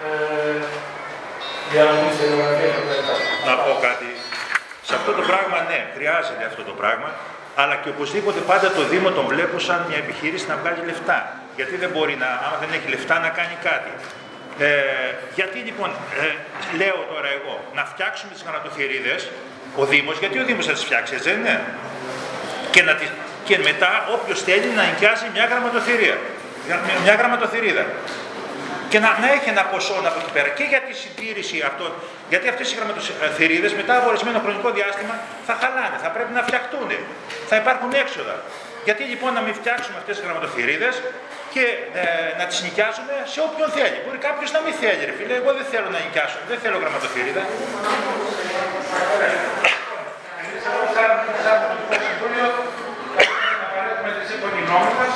ε, 0.06 0.58
διανομή 1.70 2.06
της 2.12 2.20
αλληλογραφίας 2.22 2.70
του 2.74 2.82
παραλαβή. 2.88 3.24
Να 3.48 3.54
πω 3.62 3.72
κάτι. 3.86 4.05
Σε 4.88 4.94
αυτό 4.98 5.12
το 5.18 5.22
πράγμα, 5.30 5.58
ναι, 5.70 5.80
χρειάζεται 5.96 6.44
αυτό 6.50 6.62
το 6.70 6.74
πράγμα, 6.80 7.08
αλλά 7.60 7.74
και 7.82 7.88
οπωσδήποτε 7.94 8.40
πάντα 8.50 8.68
το 8.78 8.82
Δήμο 8.92 9.10
τον 9.18 9.26
βλέπω 9.32 9.58
σαν 9.58 9.78
μια 9.88 9.98
επιχείρηση 10.04 10.46
να 10.52 10.56
βγάζει 10.60 10.82
λεφτά. 10.90 11.18
Γιατί 11.56 11.74
δεν 11.82 11.90
μπορεί 11.94 12.14
να, 12.22 12.28
άμα 12.44 12.56
δεν 12.62 12.70
έχει 12.76 12.88
λεφτά, 12.94 13.14
να 13.26 13.28
κάνει 13.38 13.56
κάτι. 13.68 13.92
Ε, 14.58 14.68
γιατί 15.38 15.58
λοιπόν, 15.68 15.90
ε, 16.22 16.26
λέω 16.80 16.98
τώρα 17.12 17.28
εγώ, 17.38 17.54
να 17.78 17.84
φτιάξουμε 17.92 18.32
τις 18.32 18.42
γραμματοθυρίδες, 18.46 19.20
ο 19.80 19.84
Δήμος, 19.84 20.16
γιατί 20.22 20.36
ο 20.42 20.44
Δήμος 20.48 20.66
θα 20.66 20.72
τις 20.72 20.84
φτιάξει, 20.84 21.14
έτσι 21.14 21.28
δεν 21.30 21.38
είναι; 21.38 21.56
Και, 22.74 22.82
να 22.82 22.94
τις, 22.94 23.08
και 23.48 23.58
μετά 23.68 23.90
όποιος 24.16 24.38
θέλει 24.42 24.68
να 24.78 24.82
νοικιάσει 24.88 25.24
μια 25.36 25.44
γραμματοθυρία, 25.50 26.16
μια, 26.66 26.76
μια 27.04 27.14
γραμματοθυρίδα. 27.14 27.84
Και 28.92 28.98
να, 29.04 29.08
να 29.22 29.28
έχει 29.36 29.48
ένα 29.54 29.64
ποσό 29.72 29.96
από 30.10 30.18
εκεί 30.22 30.32
πέρα 30.36 30.48
και 30.58 30.64
για 30.72 30.80
τη 30.86 30.92
συντήρηση 31.02 31.56
αυτών. 31.70 31.90
Γιατί 32.32 32.46
αυτέ 32.52 32.62
οι 32.70 32.74
γραμματοθυρίδε 32.78 33.68
μετά 33.80 33.92
από 33.98 34.06
ορισμένο 34.12 34.38
χρονικό 34.44 34.68
διάστημα 34.78 35.14
θα 35.48 35.54
χαλάνε, 35.60 35.96
θα 36.04 36.10
πρέπει 36.14 36.32
να 36.38 36.42
φτιαχτούν. 36.48 36.90
Θα 37.50 37.56
υπάρχουν 37.62 37.90
έξοδα. 38.02 38.36
Γιατί 38.86 39.02
λοιπόν 39.12 39.30
να 39.38 39.42
μην 39.46 39.54
φτιάξουμε 39.60 39.96
αυτέ 40.02 40.12
τι 40.16 40.22
γραμματοθυρίδε 40.26 40.90
και 41.54 41.64
ε, 42.02 42.04
να 42.38 42.44
τι 42.50 42.56
νοικιάζουμε 42.64 43.14
σε 43.32 43.38
όποιον 43.46 43.68
θέλει. 43.76 43.98
Μπορεί 44.04 44.18
κάποιο 44.28 44.46
να 44.56 44.60
μην 44.64 44.74
θέλει, 44.82 45.02
ρε 45.08 45.14
φίλε. 45.18 45.34
Εγώ 45.40 45.50
δεν 45.58 45.66
θέλω 45.72 45.88
να 45.94 45.98
νοικιάσω, 46.04 46.38
δεν 46.50 46.58
θέλω 46.62 46.76
γραμματοθυρίδα. 46.82 47.42
εμείς 50.42 50.64
εδώ 50.70 50.84
σαν, 50.94 51.10
σαν 51.44 51.56
Πολιτικό 51.62 51.96
Συμβούλιο 52.06 52.48
θέλουμε 53.16 53.52
να 53.62 53.66
παρέχουμε 53.74 54.10
τη 54.16 54.22
σύμφωνη 54.30 54.58
γνώμη 54.66 54.92
μας, 55.00 55.14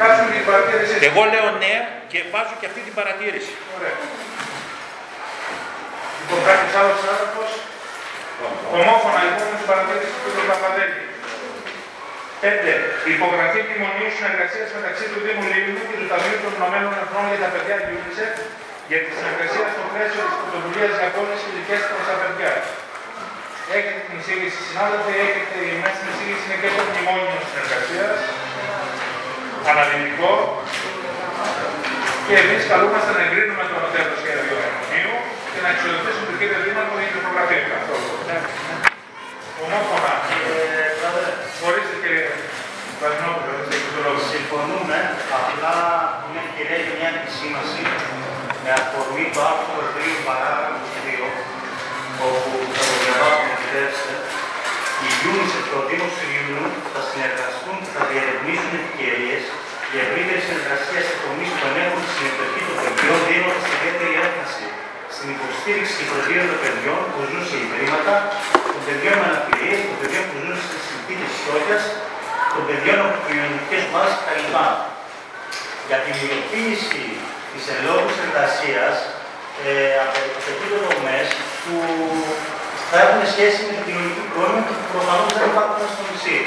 κάτσουμε 0.00 0.30
την 0.36 0.44
παρατήρηση. 0.50 0.94
Εγώ 1.08 1.22
λέω 1.32 1.48
ναι 1.62 1.74
και 2.10 2.18
βάζω 2.32 2.54
και 2.60 2.66
αυτή 2.70 2.80
την 2.86 2.94
παρατήρηση. 2.98 3.52
Ωραία. 3.76 3.96
Λοιπόν, 6.18 6.40
κάποιος 6.48 6.74
άλλος 6.80 6.96
συνάδελφος. 7.02 7.50
Ομόφωνα 8.78 9.20
λοιπόν 9.28 9.46
με 9.52 9.56
την 9.60 9.68
παρατήρηση 9.72 10.14
του 10.22 10.30
κ. 10.34 10.38
Παπαδέλη. 10.50 11.00
5. 12.42 12.48
Υπογραφή 13.14 13.60
μνημονίου 13.66 14.10
συνεργασίας 14.16 14.68
μεταξύ 14.78 15.04
του 15.10 15.18
Δήμου 15.24 15.44
Λίμνου 15.52 15.82
και 15.88 15.96
του 16.00 16.08
Ταμείου 16.12 16.38
των 16.44 16.52
Ηνωμένων 16.58 16.92
Εθνών 17.00 17.24
για 17.32 17.40
τα 17.44 17.48
παιδιά 17.52 17.76
UNICEF 17.94 18.32
για 18.90 19.00
τη 19.04 19.10
συνεργασία 19.18 19.66
στο 19.74 19.82
πλαίσιο 19.90 20.22
της 20.28 20.36
πρωτοβουλίας 20.40 20.92
για 21.00 21.08
πόλει 21.14 21.36
ηλικίες 21.48 21.82
προς 21.90 22.04
τα 22.10 22.14
παιδιά. 22.20 22.52
Έχετε 23.76 24.00
την 24.06 24.14
εισήγηση, 24.20 24.58
συνάδελφοι, 24.68 25.12
έχετε 25.26 25.56
μέσα 25.82 25.96
στην 25.98 26.08
εισήγηση 26.10 26.42
είναι 26.46 26.58
και 26.62 26.70
το 26.76 26.82
μνημόνιο 26.88 27.38
συνεργασίας, 27.48 28.18
αναλυτικό, 29.72 30.32
και 32.26 32.34
εμείς 32.42 32.62
καλούμαστε 32.70 33.10
να 33.16 33.22
εγκρίνουμε 33.26 33.64
το 33.70 33.76
νοτέλο 33.82 34.14
σχέδιο 34.22 34.56
μνημονίου 34.60 35.14
και 35.52 35.60
να 35.64 35.68
εξοδοτήσουμε 35.74 36.26
τον 36.28 36.36
κύριο 36.40 36.58
Δήμαρχο 36.64 36.94
για 37.02 37.10
την 37.12 37.20
υπογραφή. 37.22 37.58
Αυτό. 37.78 37.94
Ομόφωνα. 39.64 40.14
Μπορείτε 41.58 41.94
κύριε 42.02 42.26
Βασινόπουλο, 43.00 43.52
έχετε 43.74 43.90
το 43.96 44.00
λόγο. 44.06 44.20
Συμφωνούμε, 44.32 44.98
απλά 45.38 45.76
είναι 46.24 46.40
ευκαιρία 46.46 46.80
για 46.84 46.94
μια 46.98 47.10
επισήμαση 47.16 47.82
με 48.62 48.70
αφορμή 48.80 49.24
το 49.34 49.40
άρθρο 49.50 49.80
3 49.94 50.28
παράγραφος 50.28 50.90
2, 51.04 51.28
όπου 52.26 52.50
θα 52.74 52.82
το 52.88 52.94
διαβάσω 53.02 53.42
να 53.48 53.56
επιτρέψετε. 55.26 55.56
Οι 55.56 55.58
UNICEF 55.58 55.62
και 55.68 55.76
ο 55.80 55.82
Δήμος 55.90 56.12
του 56.18 56.26
Ιουνίου 56.34 56.66
θα 56.92 57.00
συνεργαστούν 57.10 57.76
και 57.84 57.90
θα 57.96 58.02
διερευνήσουν 58.10 58.72
ευκαιρίες 58.82 59.42
για 59.92 60.00
ευρύτερη 60.06 60.40
συνεργασία 60.48 61.00
σε 61.08 61.14
τομείς 61.22 61.50
που 61.56 61.64
ενέχουν 61.70 62.00
τη 62.04 62.10
συμμετοχή 62.16 62.60
των 62.68 62.76
παιδιών, 62.84 63.18
δίνοντας 63.28 63.64
ιδιαίτερη 63.74 64.14
έμφαση 64.26 64.66
στην 65.14 65.28
υποστήριξη 65.36 65.92
και 65.98 66.04
φροντίδα 66.10 66.44
των 66.50 66.58
παιδιών 66.64 67.00
που 67.10 67.18
ζουν 67.30 67.42
σε 67.50 67.56
ιδρύματα, 67.64 68.14
των 68.72 68.80
παιδιών 68.86 69.16
με 69.20 69.26
αναπηρίες, 69.30 69.78
των 69.88 69.96
παιδιών 70.00 70.24
που 70.30 70.36
ζουν 70.42 70.56
σε 70.68 70.76
συνθήκες 70.88 71.30
φτώχειας, 71.40 71.82
των 72.54 72.62
παιδιών 72.68 72.98
από 73.06 73.18
κοινωνικές 73.26 73.82
ομάδε 73.88 74.12
κτλ. 74.20 74.46
Για 75.88 75.98
την 76.04 76.14
υλοποίηση 76.24 77.04
της 77.50 77.64
εν 77.72 77.78
λόγω 77.86 78.08
εργασίας 78.26 78.96
ε, 79.66 79.70
απαιτούνται 80.04 80.78
δομές 80.86 81.28
που 81.62 81.74
θα 82.90 82.96
έχουν 83.04 83.22
σχέση 83.34 83.58
με 83.66 83.72
την 83.76 83.84
κοινωνική 83.86 84.24
πρόνοια 84.32 84.62
και 84.66 84.74
που 84.78 84.86
προφανώς 84.94 85.30
δεν 85.38 85.46
υπάρχουν 85.52 85.76
στο 85.94 86.02
νησί. 86.10 86.38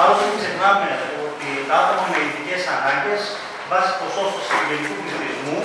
Άλλωστε, 0.00 0.24
μην 0.30 0.38
ξεχνάμε 0.42 0.88
ότι 1.26 1.48
τα 1.68 1.74
άτομα 1.82 2.04
με 2.12 2.18
ειδικές 2.26 2.62
ανάγκες, 2.74 3.20
βάσει 3.70 3.90
ποσόστοσης 4.02 4.50
του 4.50 4.64
γενικού 4.68 4.94
πληθυσμού, 5.06 5.58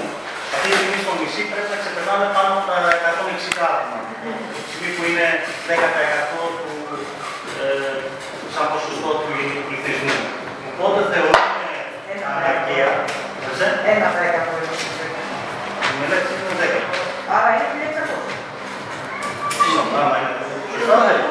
αυτή 0.55 0.67
τη 0.71 0.75
στιγμή 0.77 0.99
στο 1.03 1.13
νησί 1.19 1.41
πρέπει 1.51 1.69
να 1.73 1.79
ξεπερνάμε 1.81 2.25
πάνω 2.35 2.49
από 2.55 2.65
τα 2.69 2.77
160 3.03 3.63
άτομα. 3.73 3.99
Τη 4.53 4.69
στιγμή 4.69 4.91
που 4.95 5.03
είναι 5.09 5.27
10% 5.69 6.43
του, 6.61 6.75
ε, 7.61 7.97
σαν 8.53 8.65
ποσοστό 8.73 9.09
του 9.19 9.29
γενικού 9.37 9.61
πληθυσμού. 9.67 10.17
Οπότε 10.71 10.99
θεωρούμε 11.11 11.45
αναγκαία. 12.33 12.91
Ένα 13.93 14.07
δέκατο. 14.17 14.53
Η 15.91 15.93
μελέτη 15.99 16.31
είναι 16.39 16.55
10. 16.61 16.79
Άρα 17.35 17.49
είναι 17.57 17.94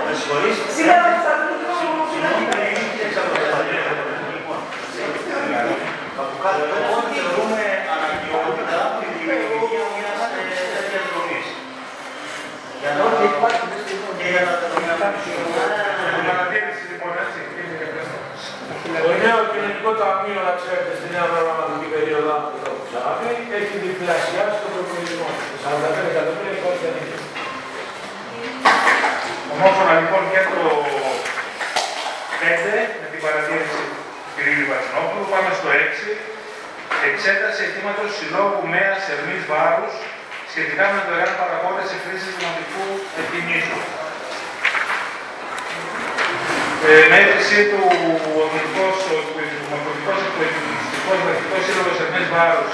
με 0.06 0.12
συγχωρείς. 0.18 0.56
Σήμερα 0.76 1.04
θα 1.12 1.18
σας 1.24 1.38
πούμε 1.46 1.64
Συγγνώμη, 2.10 2.42
είναι 2.44 2.68
1600. 3.04 3.60
Λοιπόν, 4.36 4.60
από 6.20 6.34
κάτω 6.42 6.62
λοιπόν 6.72 7.02
θεωρούμε 7.12 7.64
αναγκαιότητα 7.94 8.78
τη 8.98 9.06
δημιουργία 9.16 9.82
μιας 9.94 10.20
ε, 10.36 10.42
τέτοιας 10.72 11.04
δομής. 11.12 11.46
Για 12.80 12.90
να 12.96 13.04
και 14.18 14.26
για 14.34 14.42
να 14.48 14.52
δεδομινοποιήσουμε. 14.60 15.46
Παρατήρηση 16.28 16.84
λοιπόν, 16.92 17.12
έτσι. 17.24 17.40
Το 19.04 19.12
νέο 19.24 19.40
κοινωνικό 19.52 19.90
ταμείο, 20.00 20.40
να 20.48 20.54
ξέρετε, 20.60 20.92
στην 20.98 21.10
νέα 21.14 21.26
προγραμματική 21.30 21.88
περίοδο, 21.94 22.34
που 22.50 22.56
το 22.62 22.66
έχω 22.70 22.82
ξαναπεί, 22.88 23.28
έχει 23.58 23.76
διπλασιάσει 23.84 24.56
τον 24.62 24.70
προπολογισμό. 24.74 25.28
45 25.64 26.12
εκατομμύρια 26.12 26.50
έχει 26.52 26.62
πάρει 26.64 26.78
κανείς. 26.84 27.33
Ομόφωνα 29.52 29.94
λοιπόν 30.00 30.22
και 30.32 30.42
το 30.52 30.62
5 32.40 33.00
με 33.00 33.06
την 33.12 33.20
παρατήρηση 33.24 33.80
του 33.80 33.88
κ. 34.36 34.38
Βασινόπουλου. 34.70 35.26
Πάμε 35.32 35.50
στο 35.58 35.68
6. 35.70 37.08
Εξέταση 37.08 37.60
αιτήματος 37.66 38.08
συλλόγου 38.16 38.62
ΜΕΑ 38.72 38.94
Ερμή 39.12 39.38
Βάρους 39.50 39.94
σχετικά 40.52 40.84
με 40.94 41.00
το 41.06 41.10
ΕΡΑΝ 41.20 41.36
παραγόντες 41.40 41.88
χρήσης 42.04 42.32
δημοτικού 42.38 42.84
εκκινήσου. 43.20 43.80
Ε, 46.88 47.04
μέτρησή 47.12 47.60
του 47.70 47.82
ο 48.38 48.42
Δημοτικός 48.50 48.96
Εκπαιδευτικός 50.28 51.18
Βρετικός 51.24 51.62
Σύλλογος 51.66 51.96
Ερμής 52.04 52.26
Βάρους 52.34 52.72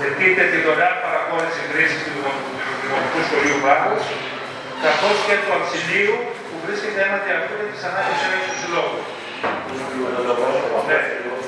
ζητείται 0.00 0.42
τη 0.52 0.58
δωρεάν 0.64 0.96
παραχώρηση 1.04 1.60
χρήσης 1.70 2.00
του 2.04 2.12
Δημοτικού 2.82 3.20
Σχολείου 3.26 3.58
Βάρους 3.64 4.04
καθώς 4.84 5.16
και 5.26 5.34
του 5.42 5.52
Αψιλίου 5.58 6.14
που 6.48 6.56
βρίσκεται 6.64 7.00
έναντι 7.06 7.30
αυτού 7.38 7.52
και 7.58 7.66
της 7.72 7.82
ανάγκης 7.88 8.20
έλεγχης 8.26 8.48
του 8.50 8.58
Συλλόγου. 8.60 9.00
Ναι, 10.88 10.98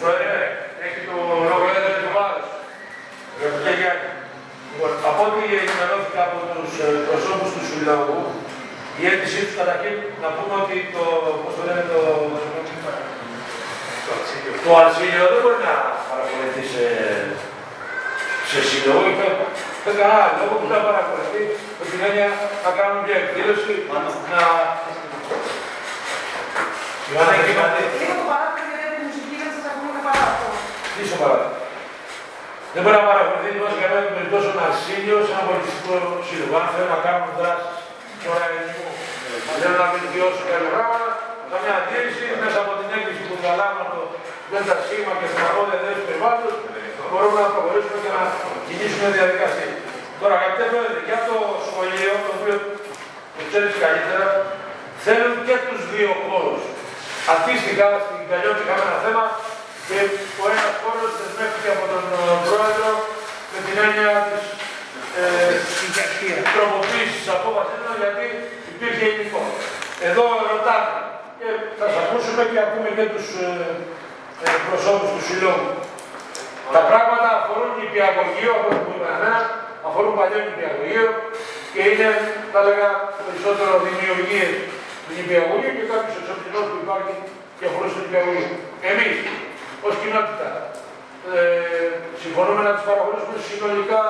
Πρόεδρε, 0.03 0.43
έχει 0.87 0.99
το 1.09 1.15
λόγο 1.49 1.63
Πρόεδρε 1.65 1.93
του 2.03 2.11
Βάρους. 2.17 2.49
Κύριε 3.39 3.77
Γιάννη. 3.81 4.11
Λοιπόν, 4.71 4.93
από 5.11 5.21
ό,τι 5.29 5.43
ενημερώθηκα 5.63 6.21
από 6.29 6.39
τους 6.55 6.73
ε, 6.85 6.87
προσώπους 7.09 7.51
του 7.55 7.63
Συλλόγου, 7.69 8.21
η 9.01 9.03
αίτησή 9.09 9.41
τους 9.47 9.57
καταρχήν 9.61 9.97
να 10.25 10.29
πούμε 10.37 10.55
ότι 10.63 10.77
το, 10.95 11.05
πώς 11.43 11.53
το 11.57 11.63
λένε, 11.69 11.85
το, 11.93 12.01
το 14.65 14.71
Αλσίλιο 14.81 15.25
δεν 15.33 15.41
μπορεί 15.43 15.61
να 15.69 15.77
παρακολουθεί 16.11 16.65
σε, 16.73 16.85
σε 18.51 18.59
σύλλογο. 18.69 19.03
Δεν 19.87 19.95
κανένα 20.01 20.27
λόγο 20.41 20.55
που 20.61 20.69
θα 20.73 20.79
παρακολουθεί 20.87 21.43
με 21.79 21.85
την 21.91 21.99
έννοια 22.09 22.29
να 22.65 22.71
κάνουν 22.79 22.99
μια 23.07 23.17
εκδήλωση, 23.23 23.75
να... 24.33 24.43
Ιωάννα, 27.09 27.35
κοιμάται. 27.47 27.81
Λίγο 28.01 28.15
το 28.21 28.27
παράδειγμα 28.31 28.61
γιατί 28.69 28.85
από 28.89 28.97
τη 28.99 29.03
μουσική 29.09 29.37
δεν 29.43 29.51
σας 29.57 29.65
ακούμε 29.71 29.91
καλά 30.07 30.25
αυτό. 30.33 30.49
Τι 30.95 31.03
στο 31.11 31.17
παράδειγμα. 31.23 31.59
Δεν 32.75 32.81
μπορεί 32.83 32.97
να 33.01 33.07
παρακολουθεί 33.11 33.49
λοιπόν 33.55 33.69
σε 33.73 33.79
κανένα 33.83 34.13
περιπτώσει 34.17 34.47
ένα 34.55 34.65
Αρσίλιο, 34.69 35.17
σε 35.27 35.31
ένα 35.35 35.45
πολιτιστικό 35.49 35.95
σύλλογο. 36.29 36.55
Αν 36.61 36.67
θέλουν 36.75 36.93
να 36.97 37.01
κάνουν 37.07 37.29
δράσεις 37.39 37.77
τώρα 38.25 38.45
ελληνικού, 38.49 38.89
θέλουν 39.61 39.79
να 39.83 39.87
βελτιώσουν 39.95 40.45
κάποια 40.51 40.71
πράγματα, 40.75 41.09
καμιά 41.53 41.75
αντίρρηση 41.81 42.25
μέσα 42.43 42.59
από 42.65 42.73
την 42.81 42.89
έκκληση 42.97 43.23
που 43.29 43.35
διαλάβουν 43.43 43.81
από 43.85 43.93
το 43.97 44.03
ΔΣ 44.51 44.89
και 45.21 45.29
στην 45.33 45.43
αγώδια 45.51 45.77
εντό 45.79 45.91
του 45.99 46.07
περιβάλλοντος, 46.09 46.55
μπορούμε 47.09 47.39
να 47.45 47.51
προχωρήσουμε 47.55 47.99
και 48.05 48.13
να 48.17 48.23
κινήσουμε 48.67 49.07
μια 49.07 49.15
διαδικασία. 49.19 49.71
Τώρα, 50.21 50.35
αγαπητέ 50.39 50.65
Πρόεδρε, 50.73 51.01
για 51.11 51.21
το 51.29 51.37
σχολείο, 51.69 52.13
το 52.27 52.31
οποίο 52.39 52.57
το 53.37 53.43
ξέρεις 53.49 53.75
καλύτερα, 53.85 54.27
θέλουν 55.05 55.35
και 55.47 55.57
τους 55.67 55.81
δύο 55.93 56.13
χώρους. 56.27 56.63
Αντίστοιχα, 57.33 57.87
στην 58.05 58.21
Καλλιότη 58.31 58.63
είχαμε 58.65 58.85
ένα 58.89 58.99
θέμα 59.05 59.25
και 59.87 59.99
ο 60.43 60.45
ένας 60.55 60.73
χώρος 60.83 61.11
δεσμεύτηκε 61.19 61.69
από 61.75 61.85
τον 61.93 62.05
ε, 62.19 62.23
πρόεδρο 62.47 62.91
με 63.53 63.59
την 63.67 63.77
έννοια 63.87 64.13
της 64.29 64.45
ε, 65.21 65.25
τροποποίησης 66.55 67.21
τη 67.25 67.29
απόφαση 67.39 67.75
γιατί 68.03 68.27
υπήρχε 68.73 69.05
υλικό. 69.13 69.43
Εδώ 70.09 70.25
ρωτάμε 70.53 70.97
και 71.39 71.49
θα 71.79 71.87
σας 71.93 71.99
ακούσουμε 72.05 72.43
και 72.51 72.59
ακούμε 72.67 72.89
και 72.97 73.07
τους 73.13 73.27
ε, 73.45 73.49
ε, 74.45 74.49
προσώπους 74.67 75.11
του 75.15 75.23
συλλόγου. 75.27 75.71
Τα 76.73 76.83
πράγματα 76.91 77.29
αφορούν 77.39 77.71
νηπιαγωγείο, 77.81 78.51
από 78.59 78.67
ό,τι 78.71 78.81
μου 78.87 78.95
είπαν 78.97 79.13
εμένα, 79.17 79.41
αφορούν 79.87 80.13
παλιό 80.19 80.39
νηπιαγωγείο 80.49 81.07
και 81.73 81.83
είναι, 81.91 82.09
θα 82.53 82.59
έλεγα, 82.63 82.89
περισσότερο 83.27 83.73
δημιουργίες 83.87 84.51
του 85.05 85.13
νηπιαγωγείου 85.19 85.73
και 85.79 85.85
κάποιο 85.91 86.13
εξοπλισμό 86.21 86.61
που 86.69 86.77
υπάρχει 86.85 87.15
και 87.59 87.65
αφορούσε 87.69 87.95
το 87.97 88.03
νηπιαγωγείο. 88.05 88.49
Εμείς, 88.91 89.17
ως 89.87 89.95
κοινότητα, 90.01 90.49
ε, 91.33 91.39
συμφωνούμε 92.23 92.63
να 92.69 92.73
τους 92.75 92.85
παραχωρήσουμε 92.89 93.39
συνολικά 93.49 94.01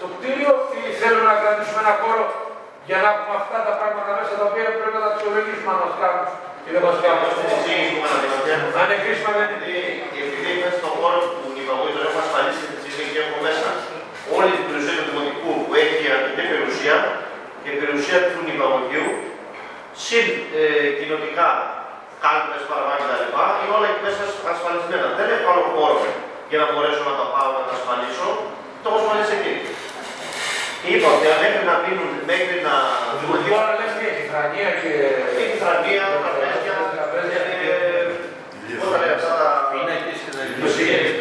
το 0.00 0.06
κτίριο 0.14 0.52
ή 0.78 0.80
θέλουμε 1.00 1.26
να 1.32 1.36
κρατήσουμε 1.42 1.80
ένα 1.84 1.94
χώρο 2.02 2.24
για 2.88 2.98
να 3.02 3.08
έχουμε 3.12 3.34
αυτά 3.42 3.58
τα 3.66 3.72
πράγματα 3.78 4.10
μέσα 4.18 4.32
τα 4.40 4.44
οποία 4.50 4.68
πρέπει 4.78 4.94
να 4.96 5.02
τα 5.04 5.10
αξιολογήσουμε 5.12 5.70
αν 5.74 5.78
μας 5.84 5.94
κάνουν 6.00 6.26
ή 6.66 6.68
δεν 6.74 6.82
μα 6.86 6.92
κάνουν. 7.04 7.30
Αν 8.78 8.84
είναι 8.86 8.96
χρήσιμα 9.02 9.30
δεν 9.38 9.48
είναι. 9.54 9.80
Επειδή 10.22 10.50
μέσα 10.62 10.76
στον 10.80 10.92
χώρο 11.00 11.20
του 12.10 12.18
νηπαγωγείου 12.18 12.18
τον 12.18 12.18
έχουμε 12.18 12.24
ασφαλίσει 12.26 12.64
τη 12.72 12.88
στιγμή 12.94 13.10
και 13.14 13.20
έχουμε 13.22 13.40
μέσα 13.48 13.68
όλη 14.36 14.50
την 14.58 14.64
περιουσία 14.68 14.94
του 14.98 15.06
δημοτικού 15.10 15.50
που 15.64 15.72
έχει 15.84 16.02
αρκετή 16.16 16.42
περιουσία 16.52 16.96
και 17.62 17.70
περιουσία 17.82 18.18
του 18.30 18.40
νηπαγωγείου, 18.48 19.08
συν 20.04 20.26
ε, 20.60 20.88
κοινοτικά 20.98 21.48
κάλπες, 22.22 22.62
παραβάνια 22.70 23.06
κτλ. 23.10 23.34
Είναι 23.60 23.74
όλα 23.76 23.88
εκεί 23.90 24.02
μέσα 24.06 24.22
ασφαλισμένα. 24.54 25.06
Δεν 25.18 25.26
έχω 25.34 25.46
άλλο 25.52 25.64
χώρο 25.74 25.98
για 26.50 26.58
να 26.62 26.66
μπορέσω 26.70 27.02
να 27.10 27.14
τα 27.20 27.26
πάω 27.34 27.50
να 27.56 27.62
τα 27.68 27.72
ασφαλίσω. 27.78 28.28
Το 28.82 28.86
έχω 28.90 28.98
ασφαλίσει 29.00 29.34
εκεί. 29.38 29.54
Και 30.80 30.88
είπα 30.94 31.08
ότι 31.16 31.26
αν 31.32 31.38
μέχρι 31.44 31.62
να 31.70 31.74
μείνουν, 31.82 32.10
μέχρι 32.30 32.56
να. 32.66 32.74
Το 33.10 33.14
δημοτικός 33.22 33.58
αλλά 33.62 33.74
λες 33.80 33.92
τι 33.96 34.02
έχει, 34.10 34.22
Θρανία 34.32 34.68
και... 34.80 34.92
Η 35.54 35.56
Θρανία, 35.62 36.02
τα 36.12 36.18
Τραπέζια, 36.24 36.74
όλα 38.84 38.98
λέει 39.02 39.12
αυτά 39.18 39.32
τα... 39.40 39.48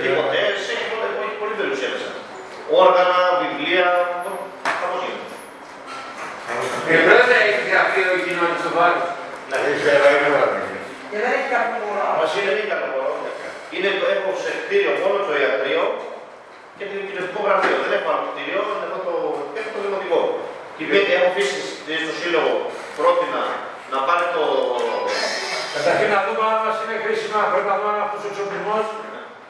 Δημοτές, 0.06 0.58
έχει 0.74 0.86
πολύ- 0.92 1.14
πολύ- 1.18 1.38
πολύ 1.42 1.54
περιουσία 1.60 1.90
μέσα. 1.94 2.10
Όργανα, 2.86 3.20
βιβλία, 3.42 3.88
κάπως 4.82 5.02
γίνεται. 5.06 5.36
Ε, 6.92 6.94
πρόεδρε, 7.06 7.38
έχεις 7.50 7.66
γραφείο 7.72 8.10
η 8.18 8.22
κοινότητα 8.26 8.60
στο 8.64 8.72
βάρος. 8.78 9.08
Ναι. 9.50 9.58
Και 11.10 11.18
δεν 11.24 11.32
έχει 11.38 11.50
κάποιο 11.56 11.78
χώρο. 11.84 12.04
Μας 12.20 12.32
είναι 12.38 12.52
λίγα 12.58 12.76
το 12.82 12.88
χώρο. 12.94 13.12
Είναι 13.76 13.90
το 14.00 14.06
έχω 14.16 14.30
σε 14.44 14.52
κτίριο 14.62 14.92
μόνο 15.04 15.18
το 15.28 15.34
ιατρείο 15.42 15.84
και 16.78 16.86
το 16.90 16.96
κοινωνικό 17.08 17.40
γραφείο. 17.48 17.76
Δεν 17.84 17.92
έχω 17.98 18.08
άλλο 18.12 18.24
κτίριο, 18.32 18.62
έχω 18.86 19.00
το, 19.08 19.14
έχω 19.60 19.70
το 19.76 19.80
δημοτικό. 19.86 20.20
Και 20.76 20.84
επειδή 20.88 21.12
έχω 21.18 21.28
αφήσει 21.32 21.60
στο 22.06 22.14
σύλλογο 22.22 22.54
πρότεινα 22.98 23.44
να 23.94 24.00
πάρει 24.08 24.26
το. 24.36 24.44
Καταρχήν 25.76 26.10
να 26.16 26.20
δούμε 26.26 26.44
αν 26.52 26.58
μας 26.66 26.78
είναι 26.82 26.96
χρήσιμα, 27.04 27.40
πρέπει 27.52 27.68
να 27.72 27.76
δούμε 27.78 27.92
αν 27.94 28.00
αυτός 28.06 28.22
ο 28.26 28.28
εξοπλισμός 28.32 28.86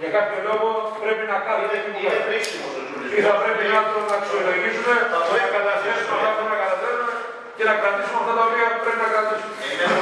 για 0.01 0.09
κάποιο 0.15 0.39
λόγο 0.47 0.69
πρέπει 1.03 1.23
να 1.31 1.37
κάθεται 1.45 1.75
εκεί 1.79 1.89
που 1.93 1.99
Είναι 2.01 2.09
κάθεται. 2.09 2.27
χρήσιμο 2.27 2.67
ο 2.75 2.79
Ή 3.17 3.19
θα 3.27 3.33
πρέπει 3.41 3.63
να 3.73 3.79
τον 3.91 4.03
αξιολογήσουμε, 4.17 4.93
να 5.13 5.47
καταθέσουμε 5.55 6.13
αυτά 6.17 6.29
που 6.37 6.43
να 6.51 6.57
καταθέσουμε 6.63 7.13
και 7.57 7.63
να 7.69 7.73
κρατήσουμε 7.81 8.19
αυτά 8.21 8.33
τα 8.39 8.43
οποία 8.47 8.67
πρέπει 8.83 9.01
να 9.05 9.09
κρατήσουμε. 9.13 9.53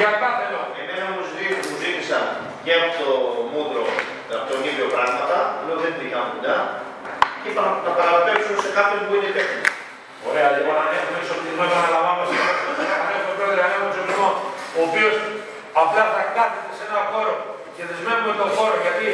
Για 0.01 0.11
κάθε 0.23 0.45
λόγο. 0.53 0.67
Εμένα 0.81 1.05
μου, 1.13 1.21
ζητή- 1.29 1.57
μου 1.67 1.75
ζήτησαν 1.83 2.25
και 2.65 2.71
από 2.79 2.89
το 2.99 3.09
μούτρο, 3.53 3.83
από 4.37 4.45
τον 4.51 4.59
ίδιο 4.69 4.85
πράγματα, 4.95 5.37
λέω 5.65 5.77
δεν 5.83 5.91
την 5.95 6.03
είχα 6.07 6.19
δουλειά, 6.31 6.57
και 7.41 7.47
είπα 7.49 7.61
να 7.67 7.71
τα 7.85 7.91
παραπέμψω 7.99 8.51
σε 8.65 8.69
κάποιον 8.77 8.99
που 9.07 9.13
είναι 9.17 9.27
υπεύθυνο. 9.33 9.65
Ωραία, 10.29 10.47
λοιπόν, 10.55 10.75
αν 10.83 10.89
έχουμε 10.97 11.17
εξοπλισμό, 11.21 11.61
επαναλαμβάνω 11.69 12.21
αν 13.03 13.09
έχουμε 13.17 13.33
πρόεδρε, 13.39 13.61
αν 13.67 13.71
έχουμε 13.75 13.89
εξοπλισμό, 13.93 14.29
ο 14.77 14.79
οποίο 14.87 15.07
απλά 15.81 16.03
θα 16.15 16.21
κάθεται 16.35 16.71
σε 16.77 16.83
ένα 16.89 17.01
χώρο 17.11 17.33
και 17.77 17.83
δεσμεύουμε 17.89 18.33
τον 18.41 18.49
χώρο, 18.55 18.75
γιατί 18.85 19.07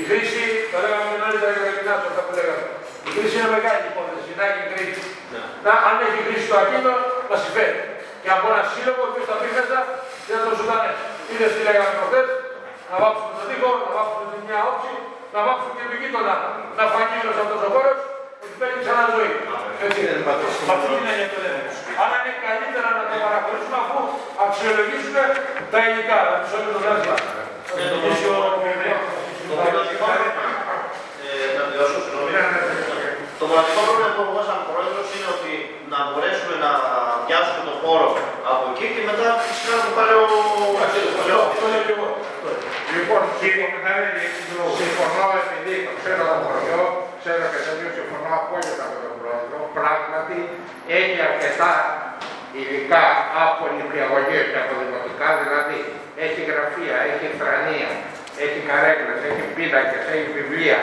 η 0.00 0.02
χρήση, 0.08 0.42
το 0.70 0.76
λέγαμε 0.82 1.06
και 1.10 1.18
νωρίτερα 1.22 1.50
για 1.56 1.64
τα 1.66 1.72
γυμνάσια, 1.76 2.08
αυτά 2.12 2.22
που 2.26 2.32
λέγαμε. 2.38 2.66
Η 3.08 3.10
χρήση 3.14 3.34
είναι 3.38 3.50
μεγάλη 3.56 3.82
υπόθεση, 3.92 4.30
να 4.38 4.44
έχει 4.50 4.62
χρήση. 4.72 5.02
Να, 5.64 5.72
αν 5.88 5.94
έχει 6.06 6.20
χρήση 6.26 6.46
το 6.50 6.56
ακίνητο, 6.62 6.94
μα 7.30 7.36
συμφέρει. 7.44 7.78
Και 8.22 8.30
από 8.36 8.44
ένα 8.52 8.62
σύλλογο, 8.72 9.00
ο 9.04 9.08
οποίος 9.10 9.26
θα 9.30 9.34
μπει 9.38 9.48
μέσα 9.58 9.78
και 10.24 10.32
θα 10.36 10.40
τον 10.46 10.54
ζωντανέ. 10.58 10.92
Είδε 11.30 11.46
τι 11.54 11.60
λέγαμε 11.66 11.92
προχθές, 11.98 12.28
να 12.90 12.96
βάψουμε 13.02 13.32
τον 13.38 13.46
τοίχο, 13.48 13.70
να 13.84 13.90
βάψουμε 13.96 14.24
την 14.30 14.40
μια 14.48 14.60
όψη, 14.70 14.92
να 15.34 15.38
βάψουμε 15.46 15.72
και 15.76 15.84
τον 15.90 15.98
γείτονα. 16.00 16.36
Να 16.78 16.84
φανεί 16.92 17.16
όλο 17.22 17.32
αυτό 17.44 17.56
ο 17.68 17.70
χώρος 17.74 17.98
ότι 18.42 18.54
παίρνει 18.60 18.78
ξανά 18.84 19.04
ζωή. 19.16 19.32
Έτσι 19.86 19.98
είναι. 20.02 20.14
Με 20.26 20.30
αυτή 20.74 20.86
την 20.98 21.06
έννοια 21.12 21.28
το 21.32 21.38
λέμε. 21.44 21.62
Άρα 22.02 22.16
είναι 22.20 22.32
καλύτερα 22.46 22.88
να 22.98 23.02
το 23.10 23.16
παραχωρήσουμε 23.24 23.76
αφού 23.82 23.98
αξιολογήσουμε 24.44 25.22
τα 25.72 25.78
υλικά. 25.86 26.18
Να 26.28 26.36
τους 26.40 26.52
όλου 26.56 26.70
τον 26.76 26.84
άδεια. 26.92 27.14
Ναι, 27.36 27.47
το 27.68 27.82
δημοτικό 27.92 28.34
το 29.48 29.54
μοναδικό 29.60 30.08
ε, 31.24 31.48
να 31.56 31.62
τελειώσω, 31.68 31.98
συγγνώμη. 32.04 32.32
Το 33.40 33.44
μοναδικό 33.50 33.80
πρόβλημα 33.86 34.10
που 34.16 34.22
έχω 34.26 34.42
σαν 34.48 34.60
πρόεδρος 34.68 35.08
είναι 35.14 35.28
ότι 35.36 35.52
να 35.92 35.98
μπορέσουμε 36.08 36.54
να 36.64 36.70
πιάσουμε 37.26 37.62
τον 37.68 37.76
χώρο 37.82 38.08
από 38.50 38.64
εκεί 38.70 38.86
και 38.94 39.02
μετά 39.10 39.28
φυσικά 39.44 39.72
να 39.78 39.82
το 39.86 39.90
πάρει 39.96 40.14
ο 40.22 40.24
Λοιπόν, 42.94 43.22
κύριε 43.40 43.66
Μιχαήλ, 43.72 44.08
συμφωνώ 44.80 45.26
επειδή 45.42 45.74
το 45.86 45.92
ξέρω 46.00 46.22
το 46.30 46.36
χωριό, 46.44 46.82
ξέρω 47.20 47.44
και 47.52 47.60
το 47.64 47.70
οποίο 47.74 47.90
συμφωνώ 47.96 48.30
απόλυτα 48.40 48.84
με 48.90 48.96
τον 49.04 49.14
πρόεδρο. 49.20 49.58
Πράγματι, 49.76 50.38
έχει 50.98 51.18
αρκετά 51.28 51.72
υλικά 52.60 53.04
από 53.44 53.62
νηπιαγωγείο 53.76 54.44
και 54.50 54.58
από 54.64 54.72
δημοτικά, 54.82 55.28
δηλαδή 55.42 55.78
έχει 56.26 56.40
γραφεία, 56.50 56.96
έχει 57.12 57.26
θρανία, 57.40 57.90
έχει 58.44 58.58
καρέκλες, 58.68 59.20
έχει 59.30 59.44
πίνακες, 59.56 60.02
έχει 60.14 60.28
βιβλία. 60.38 60.78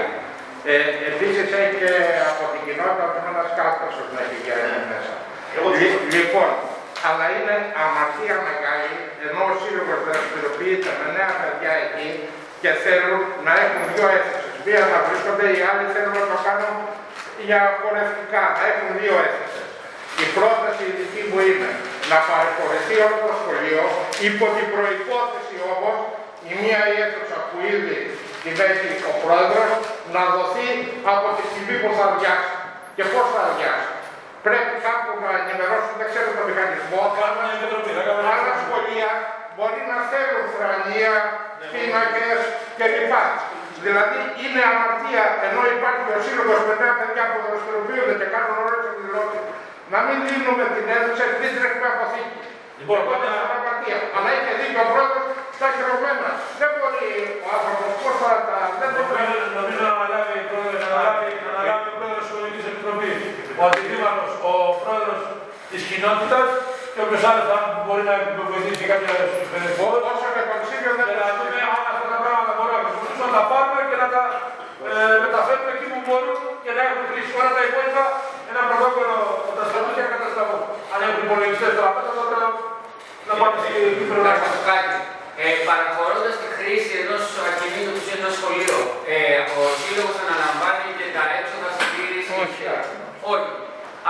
Ε, 0.71 0.75
επίσης 1.11 1.47
έχει 1.61 1.75
και 1.81 1.93
από 2.31 2.43
την 2.51 2.61
κοινότητα 2.65 3.05
του 3.13 3.21
ένας 3.31 3.49
κάτωσος 3.59 4.07
να 4.15 4.19
έχει 4.25 4.37
για 4.45 4.57
μέσα. 4.91 5.13
Λι- 5.79 6.01
λοιπόν, 6.15 6.49
αλλά 7.07 7.25
είναι 7.35 7.55
αμαρτία 7.83 8.37
μεγάλη, 8.49 8.93
ενώ 9.25 9.41
ο 9.51 9.55
σύλλογος 9.63 9.99
δραστηριοποιείται 10.07 10.91
με 10.99 11.05
νέα 11.17 11.31
παιδιά 11.39 11.73
εκεί 11.85 12.09
και 12.61 12.71
θέλουν 12.85 13.21
να 13.47 13.53
έχουν 13.63 13.81
δύο 13.91 14.05
αίθουσες. 14.13 14.55
Μία 14.65 14.81
να 14.91 14.97
βρίσκονται, 15.07 15.47
οι 15.55 15.61
άλλοι 15.69 15.85
θέλουν 15.95 16.15
να 16.21 16.25
το 16.31 16.37
κάνουν 16.47 16.75
για 17.47 17.59
χορευτικά, 17.81 18.43
να 18.57 18.63
έχουν 18.71 18.87
δύο 19.01 19.15
αίθουσες. 19.25 19.64
Η 20.23 20.25
πρόταση 20.37 20.83
η 20.91 20.93
δική 20.99 21.21
μου 21.29 21.39
είναι 21.49 21.71
να 22.11 22.17
παρεχωρηθεί 22.29 22.95
όλο 23.05 23.17
το 23.27 23.33
σχολείο, 23.41 23.83
υπό 24.29 24.45
την 24.55 24.67
προϋπόθεση 24.73 25.55
όμως 25.73 25.97
η 26.49 26.51
μία 26.61 26.81
η 26.91 26.95
αίθουσα 27.01 27.37
που 27.49 27.57
ήδη 27.75 27.99
την 28.43 28.55
έχει 28.71 28.89
ο 29.11 29.13
πρόεδρος 29.23 29.71
να 30.15 30.21
δοθεί 30.33 30.69
από 31.13 31.27
τη 31.37 31.43
στιγμή 31.51 31.75
που 31.81 31.89
θα 31.97 32.05
αδειάσει. 32.09 32.53
Και 32.97 33.05
πώς 33.13 33.25
θα 33.33 33.41
αδειάσει. 33.49 33.91
Πρέπει 34.45 34.73
κάπου 34.87 35.11
να 35.23 35.29
ενημερώσουν, 35.41 35.93
δεν 36.01 36.07
ξέρω 36.11 36.29
το 36.37 36.43
μηχανισμό. 36.49 37.01
Άλλα 38.33 38.53
σχολεία 38.63 39.09
μπορεί 39.55 39.81
να 39.91 39.97
θέλουν 40.11 40.45
θρανία, 40.55 41.13
πίνακες 41.71 42.39
κλπ. 42.79 43.13
Δηλαδή 43.85 44.19
είναι 44.43 44.61
αμαρτία 44.71 45.25
ενώ 45.47 45.61
υπάρχει 45.75 46.07
ο 46.15 46.19
σύλλογος 46.25 46.59
με 46.67 46.73
νέα 46.81 46.93
παιδιά 46.99 47.23
που 47.31 47.37
δραστηριοποιούνται 47.45 48.15
και 48.19 48.27
κάνουν 48.33 48.55
όλες 48.61 48.64
τις 48.64 48.64
εκδηλώσεις. 48.64 48.64
Να 49.93 49.99
μην 50.05 50.17
δίνουμε 50.27 50.65
την 50.75 50.85
αίθουσα 50.93 51.23
επειδή 51.29 51.47
τρέχουμε 51.57 51.87
αποθήκη. 51.93 52.39
Λοιπόν, 52.79 52.97
εγώ 53.03 53.15
δεν 53.21 53.29
είναι 53.31 53.41
αμαρτία. 53.57 53.97
Αλλά 54.15 54.29
έχει 54.37 54.51
δίκιο 54.59 54.81
ο 54.85 54.87
πρόεδρος 54.91 55.25
στα 55.57 55.67
χειρωμένα. 55.75 56.31
Δεν 56.59 56.69
μπορεί 56.75 57.07
ο 57.45 57.47
άνθρωπος 57.57 57.89
πώς 58.01 58.15
θα 58.21 58.31
τα... 58.47 58.57
Δεν 58.79 58.89
το 58.95 59.01
Νομίζω 59.59 59.81
να 59.87 59.91
αναλάβει 59.95 60.35
ο 60.43 60.45
πρόεδρος, 60.51 60.79
να 60.83 60.87
αναλάβει, 60.89 61.27
να 61.45 61.49
αναλάβει 61.53 61.87
ο 61.91 61.93
πρόεδρος 61.97 62.23
της 62.23 62.29
Σχολικής 62.29 62.65
Επιτροπής, 62.71 63.19
ο 63.59 63.61
αντιδήμαρχος, 63.67 64.31
ο 64.49 64.53
πρόεδρος 64.81 65.19
της 65.71 65.81
κοινότητας 65.89 66.47
και 66.93 67.01
όποιος 67.05 67.23
άλλος 67.29 67.47
αν 67.55 67.63
μπορεί 67.85 68.03
να 68.11 68.15
βοηθήσει 68.51 68.85
κάποια 68.91 69.13
περιφόρο. 69.53 69.97
Όσο 70.11 70.27
και 70.35 70.43
κονσίλιο 70.51 70.91
δεν 70.99 71.07
Και 71.09 71.17
να 71.21 71.27
δούμε 71.37 71.59
αν 71.75 71.83
αυτά 71.91 72.07
τα 72.13 72.19
πράγματα 72.25 72.51
μπορούμε 72.57 72.75
να 72.77 72.81
χρησιμοποιήσουμε, 72.83 73.25
να 73.29 73.33
τα 73.37 73.43
πάρουμε 73.51 73.81
και 73.89 73.97
να 74.03 74.07
τα 74.15 74.23
ε, 74.89 75.15
μεταφέρουμε 75.25 75.71
εκεί 75.75 75.85
που 75.91 75.99
μπορούν 76.05 76.39
και 76.63 76.71
να 76.77 76.81
έχουν 76.87 77.03
χρήση. 77.09 77.31
Όλα 77.39 77.51
τα 77.57 77.63
υπόλοιπα 77.69 78.03
ένα 78.55 78.63
πρωτόκολλο 78.69 79.17
καταστροφή 79.47 79.91
και 79.97 80.05
καταστραφού. 80.13 80.59
Αν 80.93 80.99
έχουν 81.05 81.21
υπολογιστές 81.25 81.71
τώρα 81.77 81.91
μέσα, 81.95 82.11
τότε 82.19 82.35
να, 82.41 82.47
να 83.27 83.33
πάνε 83.39 83.57
στη 83.61 83.71
Κύπρο 83.97 84.19
να 84.27 84.31
Να 84.41 84.47
πω 84.53 84.59
κάτι. 84.71 84.95
Ε, 85.41 85.45
Παραχωρώντας 85.67 86.35
τη 86.41 86.47
χρήση 86.57 86.93
ενός 87.03 87.23
ακινήτου 87.47 87.91
που 87.95 88.01
είναι 88.07 88.19
ένα 88.21 88.31
σχολείο, 88.37 88.77
ε, 89.13 89.39
ο 89.57 89.61
σύλλογος 89.79 90.17
αναλαμβάνει 90.23 90.89
και 90.99 91.07
τα 91.15 91.23
έξοδα 91.37 91.69
συντήρηση. 91.77 92.31
Όχι. 92.43 92.63
Όχι. 93.33 93.51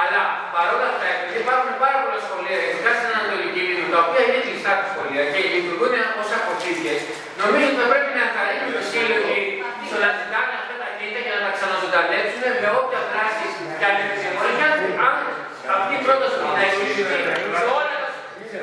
Αλλά 0.02 0.22
παρόλα 0.56 0.88
αυτά, 0.92 1.06
επειδή 1.16 1.38
υπάρχουν 1.46 1.74
πάρα 1.84 1.98
πολλά 2.04 2.20
σχολεία, 2.28 2.58
ειδικά 2.66 2.92
στην 2.98 3.10
Ανατολική 3.16 3.62
Λίμνη, 3.68 3.88
τα 3.94 4.00
οποία 4.06 4.22
είναι 4.28 4.40
κλειστά 4.46 4.72
τα 4.82 4.86
σχολεία 4.92 5.24
και 5.32 5.40
λειτουργούν 5.54 5.94
ως 6.22 6.30
αποθήκες, 6.38 7.00
νομίζω 7.40 7.66
ότι 7.70 7.78
θα 7.82 7.88
πρέπει 7.92 8.12
να 8.18 8.22
ενθαρρύνουν 8.28 8.74
οι 8.80 8.84
σύλλογοι 8.92 9.38
στο 9.88 9.96
να 10.04 10.10
ζητάνε 10.20 10.54
αυτά 10.62 10.74
τα 10.82 10.88
κίνητα 10.98 11.20
και 11.26 11.32
να 11.36 11.42
τα 11.46 11.52
ξαναζωντανέψουν 11.56 12.44
με 12.62 12.70
όποια 12.80 13.02
δράση 13.12 13.46
και 13.80 13.86
αν 13.90 13.96
είναι 14.02 14.18
συμφωνία. 14.24 14.54
Και 14.58 14.66
αν 14.68 14.76
αυτή 15.74 15.94
η 16.00 16.02
πρόταση 16.06 16.38
να 16.58 16.62
εξηγηθεί 16.68 17.04
σε 17.62 17.72
όλα 17.78 17.96
τα 18.02 18.10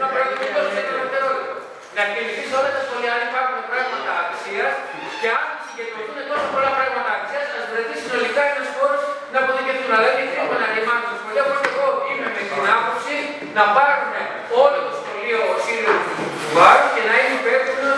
να 0.03 0.07
προεκριθώ 0.13 0.61
σε 0.73 0.79
ένα 0.83 0.93
δευτερόλεπτο. 1.01 1.55
Να 1.97 2.01
εκτιμηθεί 2.05 2.43
σε 2.51 2.55
όλα 2.59 2.71
τα 2.77 2.81
σχολεία 2.87 3.11
αν 3.17 3.23
υπάρχουν 3.31 3.59
πράγματα 3.71 4.13
αξία 4.25 4.67
και 5.21 5.29
αν 5.39 5.47
συγκεντρωθούν 5.67 6.17
τόσο 6.31 6.42
πολλά 6.55 6.71
πράγματα 6.77 7.11
αξία, 7.19 7.43
να 7.55 7.61
βρεθεί 7.71 7.95
συνολικά 8.03 8.43
ένας 8.53 8.69
χώρος 8.77 9.03
να 9.33 9.39
αποθηκευτούν. 9.43 9.91
Αλλά 9.97 10.09
είναι 10.13 10.25
κρίμα 10.33 10.57
να 10.65 10.69
γεμάτουν 10.75 11.07
τα 11.11 11.17
σχολεία. 11.21 11.43
Οπότε 11.47 11.67
εγώ 11.73 11.87
είμαι 12.09 12.29
με 12.37 12.43
την 12.49 12.67
άποψη 12.77 13.17
να 13.57 13.65
πάρουν 13.77 14.13
όλο 14.63 14.79
το 14.87 14.93
σχολείο 15.01 15.39
ο 15.53 15.55
σύλλογο 15.65 16.03
του 16.17 16.25
Βάρου 16.57 16.87
και 16.95 17.03
να 17.09 17.15
είναι 17.21 17.35
υπεύθυνο 17.41 17.93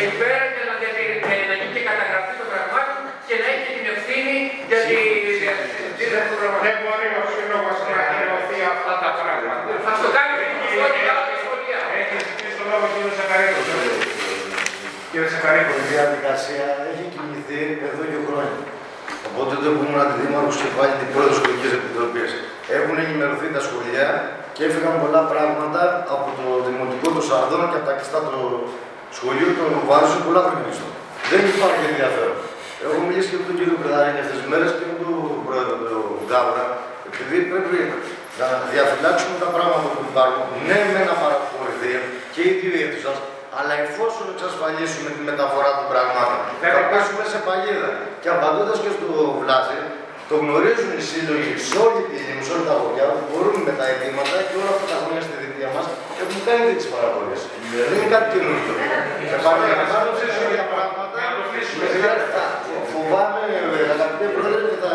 εκεί 0.00 0.14
πέρα 0.20 0.40
και 0.54 0.62
να, 0.68 0.74
διατηρεί- 0.80 1.22
ε, 1.30 1.34
να 1.50 1.54
γίνει 1.58 1.72
και 1.76 1.82
καταγραφή 1.90 2.32
των 2.40 2.46
πραγμάτων 2.52 2.96
και 3.28 3.34
να 3.40 3.46
έχει 3.52 3.62
και 3.66 3.72
την 3.78 3.86
ευθύνη 3.94 4.36
για 4.70 4.78
τη 4.88 4.96
διαχείριση 5.42 6.26
των 6.30 6.36
πραγμάτων. 6.40 6.62
Δεν 6.66 6.76
μπορεί 6.82 7.06
ο 7.20 7.22
σύλλογος 7.34 7.76
να 7.88 7.96
ακυρωθεί 8.02 8.58
αυτά 8.74 8.92
τα 9.02 9.10
πράγματα. 9.18 9.70
Θα 9.86 9.92
στο 9.98 10.08
κάνει 10.16 10.32
πριν 10.38 10.48
το 10.60 10.66
σχολείο, 10.72 11.12
τα 11.28 11.34
σχολεία. 11.42 11.78
Έχει 12.00 12.16
ζητήσει 12.28 12.56
το 12.60 12.64
λόγο 12.70 12.86
κύριο 12.94 13.12
Σακαρίκος. 13.18 13.66
Κύριε 15.10 15.28
Σακαρίκο, 15.34 15.72
Η 15.82 15.84
διαδικασία 15.94 16.66
έχει 16.90 17.04
κινηθεί 17.14 17.60
εδώ 17.88 18.02
και 18.12 18.18
χρόνια. 18.26 18.58
Οπότε 19.38 19.54
δεν 19.62 19.70
ήμουν 19.76 19.98
αντιδήμαρχος 20.04 20.56
και 20.62 20.70
πάλι 20.76 20.92
την 21.00 21.08
πρόεδρο 21.12 21.32
τη 21.34 21.38
Σχολικής 21.40 21.72
Επιτροπής. 21.78 22.30
Έχουν 22.76 22.94
ενημερωθεί 23.04 23.46
τα 23.56 23.60
σχολεία 23.66 24.08
και 24.54 24.62
έφυγαν 24.68 24.94
πολλά 25.04 25.22
πράγματα 25.32 25.82
από 26.14 26.28
το 26.38 26.46
δημοτικό 26.66 27.08
του 27.14 27.22
Σαρδόνα 27.28 27.66
και 27.70 27.78
από 27.80 27.86
τα 27.90 27.94
κλειστά 27.96 28.18
του 28.26 28.38
σχολείου 29.16 29.50
του 29.56 29.66
Βάρου 29.88 30.08
σε 30.14 30.18
πολλά 30.26 30.42
χρόνια. 30.46 30.72
Δεν 31.30 31.40
υπάρχει 31.52 31.82
ενδιαφέρον. 31.92 32.38
Έχω 32.84 32.98
μιλήσει 33.06 33.28
και 33.30 33.38
με 33.40 33.44
τον 33.48 33.56
κύριο 33.58 33.76
Πρεδαρίνη 33.82 34.20
αυτές 34.24 34.36
τις 34.40 34.46
μέρες 34.52 34.70
και 34.76 34.84
με 34.90 34.94
τον 35.00 35.14
πρόεδρο 35.46 35.76
του 35.88 36.00
Γκάβρα, 36.28 36.64
επειδή 37.08 37.36
πρέπει 37.50 37.78
να 38.40 38.46
διαφυλάξουμε 38.72 39.36
τα 39.44 39.48
πράγματα 39.54 39.86
που 39.94 40.02
υπάρχουν. 40.10 40.46
Ναι, 40.68 40.78
με 40.92 41.00
να 41.08 41.14
παραχωρηθεί 41.22 41.78
κατευθείαν 41.78 42.04
και 42.34 42.42
οι 42.48 42.52
δύο 42.60 42.74
αίθουσα. 42.82 43.12
Αλλά 43.58 43.74
εφόσον 43.84 44.26
εξασφαλίσουμε 44.34 45.08
τη 45.16 45.20
μεταφορά 45.30 45.70
των 45.78 45.86
πραγμάτων, 45.92 46.40
θα 46.74 46.80
πέσουμε 46.90 47.24
σε 47.32 47.38
παγίδα. 47.46 47.90
Και 48.22 48.28
απαντώντα 48.34 48.74
και 48.84 48.90
στο 48.96 49.08
Βλάζι, 49.40 49.80
το 50.30 50.34
γνωρίζουν 50.42 50.90
οι 50.98 51.02
σύλλογοι 51.10 51.52
σε 51.66 51.74
όλη 51.84 52.00
τη 52.10 52.16
Λίμνη, 52.24 52.42
σε 52.46 52.52
όλα 52.54 52.64
τα 52.70 52.76
χωριά, 52.80 53.06
μπορούν 53.28 53.56
με 53.68 53.72
τα 53.78 53.84
αιτήματα 53.90 54.36
και 54.48 54.54
όλα 54.60 54.70
αυτά 54.74 54.86
τα 54.92 54.96
χρόνια 55.02 55.22
στη 55.26 55.34
θητεία 55.40 55.68
μα 55.76 55.82
έχουν 56.22 56.38
κάνει 56.46 56.64
τι 56.78 56.86
παραφορέ. 56.92 57.36
Δεν 57.88 57.96
είναι 57.96 58.10
κάτι 58.14 58.28
καινούργιο. 58.34 58.74
Επαναλαμβάνω 59.36 60.10
σε 60.18 60.26
για 60.56 60.66
πράγματα. 60.72 61.18
Φοβάμαι, 62.92 63.44
αγαπητέ 63.94 64.26
πρόεδρε, 64.34 64.62
ότι 64.68 64.78
θα 64.84 64.92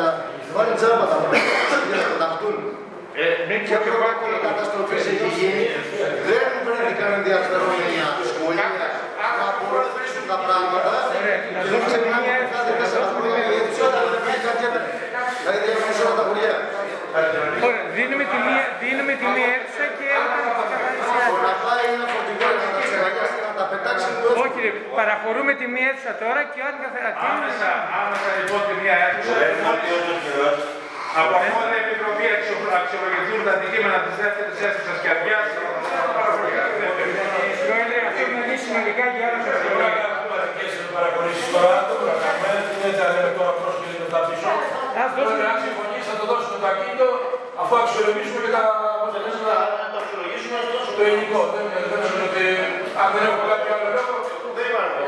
βάλει 0.53 0.73
τζάμπα 0.80 1.06
τα 1.11 1.18
πράγματα 1.22 1.76
και 1.90 2.82
θα 3.14 3.26
ταυτούν. 3.26 3.61
Και 3.68 3.77
πιο 3.85 3.95
εύκολη 4.11 4.38
καταστροφή 4.48 4.98
έχει 5.14 5.30
γίνει. 5.38 5.64
Δεν 6.27 6.45
βρέθηκαν 6.65 7.10
ενδιαφερόμενοι 7.19 7.98
σχολεία 8.31 8.68
να 8.80 9.45
απορροφήσουν 9.52 10.23
τα 10.31 10.38
πράγματα. 10.45 10.91
Και 11.14 11.69
δεν 11.72 11.80
ξεχνάμε 11.88 12.31
ότι 12.35 12.48
κάθε 12.56 12.72
τέσσερα 12.80 13.07
χρόνια 13.15 13.41
η 13.52 13.53
αίθουσα 13.60 13.85
θα 13.94 14.02
βγει 14.23 14.38
κάποια 14.48 14.69
Δηλαδή 15.41 15.60
διαφωνήσω 15.65 16.02
όλα 16.06 16.15
τα 16.19 16.23
χωριά. 16.27 16.56
Ωραία, 17.68 17.84
δίνουμε 17.98 18.26
τη 18.31 18.38
μία, 18.48 18.64
δίνουμε 18.81 19.14
τη 19.22 19.27
μία 19.35 19.49
αίθουσα 19.56 19.85
και 19.98 20.10
Να 21.48 21.53
πάει 21.65 21.85
ένα 21.95 22.06
φορτηγό 22.14 22.48
να 22.57 22.68
τα 22.76 22.81
ξεγαλιάσει 22.85 23.38
να 23.48 23.52
τα 23.60 23.65
πετάξει 23.72 24.10
Όχι, 24.44 24.57
ρε, 24.65 24.72
παραχωρούμε 24.98 25.52
τη 25.60 25.65
μία 25.73 25.88
αίθουσα 25.90 26.14
τώρα 26.23 26.41
και 26.52 26.60
ο 26.61 26.65
άλλος 26.68 26.91
θα 26.95 27.02
Άμεσα, 27.31 27.72
άμεσα 28.02 28.30
λοιπόν 28.40 28.61
τη 28.68 28.73
μία 28.81 28.95
αίθουσα. 29.03 30.82
Από 31.22 31.35
μόνη 31.53 31.76
επιτροπή 31.84 32.26
αξιολογηθούν 32.80 33.40
τα 33.48 33.52
αντικείμενα 33.57 33.98
της 34.06 34.15
δεύτερης 34.22 34.57
αίθουσας 34.65 34.98
και 35.03 35.10
αδειάσει. 35.15 35.57
Πρόεδρε, 37.68 37.98
αυτό 38.10 38.22
είναι 38.23 38.35
πολύ 38.40 38.56
σημαντικά 38.65 39.03
για 39.14 39.26
άλλους 39.27 39.45
παραχωρήσεις 40.95 41.48
τώρα, 41.56 41.76
το 41.90 41.94
κάνουμε, 42.22 42.49
δεν 42.84 42.94
θα 42.99 43.06
λέμε 43.14 43.31
τώρα 43.38 43.53
προς 43.60 43.76
και 43.81 44.07
τα 44.14 44.22
πίσω. 44.27 44.52
Πρόεδρε, 45.15 45.45
αν 45.52 45.57
συμφωνείς 45.65 46.03
θα 46.10 46.15
το 46.19 46.26
δώσουμε 46.31 46.57
το 46.64 46.68
ακίνητο, 46.73 47.07
αφού 47.61 47.73
αξιολογήσουμε 47.84 48.40
και 48.45 48.52
τα 48.57 48.64
αποτελέσματα, 48.98 49.57
το 49.94 49.98
αξιολογήσουμε, 50.03 50.57
το 50.98 51.02
ελληνικό. 51.07 51.41
Δεν 51.53 51.64
νομίζω 51.94 52.23
ότι 52.30 52.44
αν 53.02 53.07
δεν 53.14 53.23
έχω 53.27 53.41
κάποιο 53.52 53.72
άλλο 53.76 53.90
λόγο, 53.98 54.15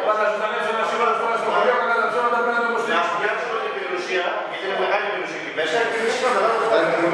πάντα 0.08 0.24
ζωντανεύει 0.32 0.70
ένα 0.76 0.86
σύλλογο 0.90 1.14
τώρα 1.22 1.36
στο 1.42 1.50
χωριό, 1.56 1.76
κατά 1.82 1.96
τα 2.02 2.08
ψέματα 2.12 2.38
πρέπει 2.44 2.58
να 2.58 2.62
το 2.64 2.68
Να 2.68 2.74
υποστηρίξουμε. 2.74 3.18
φτιάξουμε 3.20 3.58
την 3.66 3.74
περιουσία, 3.78 4.26
γιατί 4.50 4.66
είναι 4.68 4.80
μεγάλη 4.84 5.06
περιουσία 5.12 5.40
εκεί 5.42 5.52
μέσα, 5.60 5.78
και 5.92 5.98
φυσικά 6.04 6.28
μετά 6.36 6.50
θα 6.56 6.64
το 6.64 7.08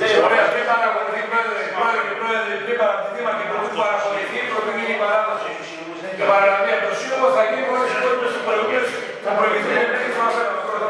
Ναι, 0.00 0.08
ωραία, 0.26 0.44
πριν 0.52 0.64
παραχωρηθεί 0.70 1.22
πρόεδρε, 1.30 1.62
πρόεδρε 1.76 2.02
και 2.08 2.16
πρόεδρε, 2.20 2.54
πριν 2.64 2.76
παρατηθήμα 2.82 3.32
και 3.38 3.44
πρωτού 3.50 3.68
παραχωρηθεί, 3.80 4.38
πρωτού 4.52 4.70
γίνει 4.76 4.94
η 4.96 5.00
παράδοση 5.02 5.52
και 6.16 6.24
παραλαβεί 6.30 6.70
από 6.76 6.84
το 6.88 6.94
σύλλογο, 7.00 7.26
θα 7.36 7.42
γίνει 7.48 7.66
όλες 7.72 7.90
οι 7.94 8.40
υπόλοιπες 8.42 8.86
προηγούμενες, 9.38 9.62
θα 9.62 9.68
προηγηθεί 9.68 9.72
η 9.76 9.82
επίθεση 9.86 10.18
μας 10.20 10.34
από 10.42 10.52
το 10.56 10.62
πρώτο. 10.66 10.86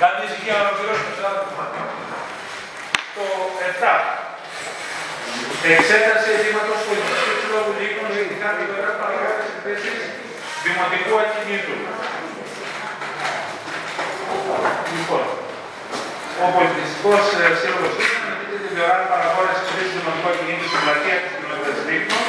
Κάντε 0.00 0.22
ησυχία 0.28 0.54
να 0.58 0.62
ολοκληρώσουμε, 0.64 1.12
συνάδελφοι. 1.16 1.52
Το 3.16 3.24
7. 3.70 3.94
Εξέταση 5.72 6.28
αιτήματος 6.34 6.80
πολιτικού 6.88 7.32
συλλόγου 7.40 7.72
Λύκων 7.78 8.06
σχετικά 8.14 8.48
με 8.56 8.64
το 8.68 8.74
έργο 8.80 8.94
παραγωγής 9.00 9.48
εκθέσεις 9.52 9.98
δημοτικού 10.64 11.12
ακινήτου. 11.22 11.76
Λοιπόν, 14.94 15.24
ο 16.42 16.46
πολιτιστικός 16.56 17.22
ε, 17.40 17.46
σύλλογος 17.60 17.92
Λύκων 17.98 18.22
ανήκει 18.32 18.56
την 18.64 18.72
διοράνη 18.74 19.06
παραγωγής 19.12 19.58
εκθέσεις 19.62 19.94
δημοτικού 19.96 20.26
ακινήτου 20.32 20.66
στην 20.70 20.80
πλατεία 20.84 21.16
της 21.22 21.32
κοινότητας 21.36 21.78
Λύκων. 21.88 22.23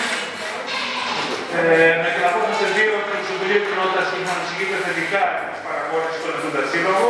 Ε, 1.56 1.96
με 2.04 2.10
την 2.16 2.24
απόφαση 2.32 2.66
2 2.78 3.00
του 3.08 3.18
Συμβουλίου 3.28 3.62
Κοινότητας 3.68 4.08
Λύκων 4.14 4.38
εισηγείται 4.44 4.78
θετικά 4.86 5.24
της 5.50 5.60
παραγωγής 5.66 6.16
στον 6.20 6.32
Εθνικό 6.36 6.62
Σύλλογο 6.72 7.10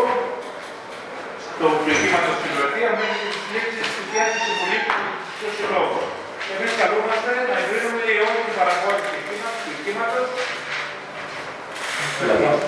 το 1.60 1.68
πληγήματο 1.84 2.30
στην 2.40 2.52
πλατεία 2.56 2.90
μέχρι 3.00 3.18
τη 3.34 3.40
λήξη 3.54 3.82
της 3.94 4.06
διάθεσης 4.12 4.42
του 4.46 4.54
Συμβουλίου 4.60 4.86
του 5.40 5.48
Συλλόγου. 5.58 6.02
Εμείς 6.54 6.72
καλούμαστε 6.82 7.32
να 7.50 7.56
εγκρίνουμε 7.62 8.04
η 8.14 8.18
όλη 8.28 8.40
την 8.48 8.56
παραγωγή 8.60 9.02
του 9.06 9.62
πληγήματο 9.64 10.20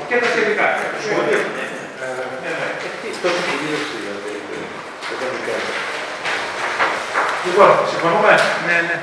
και 0.10 0.16
τα 0.22 0.28
σχετικά. 0.34 0.68
Ναι, 2.02 2.48
ναι. 2.58 2.68
Λοιπόν, 7.45 7.72
συμφωνούμε; 7.91 8.34
Ναι, 8.68 8.78
ναι. 8.88 8.98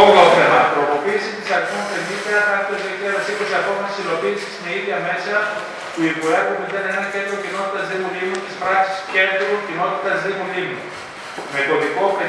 Όγδοο 0.00 0.26
θέμα. 0.38 0.60
Τροποποίηση 0.74 1.30
της 1.38 1.48
αριθμών 1.56 1.84
50 1.92 2.56
του 2.66 2.74
2020 2.82 3.60
απόφαση 3.62 3.98
υλοποίησης 4.04 4.54
με 4.62 4.70
ίδια 4.78 4.98
μέσα 5.08 5.34
του 5.94 6.02
Υπουργού 6.12 6.56
01 7.02 7.14
Κέντρο 7.14 7.36
Κοινότητας 7.44 7.84
Δήμου 7.90 8.10
Λίμνου 8.16 8.40
της 8.46 8.56
πράξης 8.62 8.98
Κέντρου 9.14 9.52
Κοινότητας 9.66 10.16
Δήμου 10.24 10.46
Λίμνου. 10.54 10.82
Με 11.52 11.60
κωδικό 11.68 12.04
50-02-540. 12.18 12.20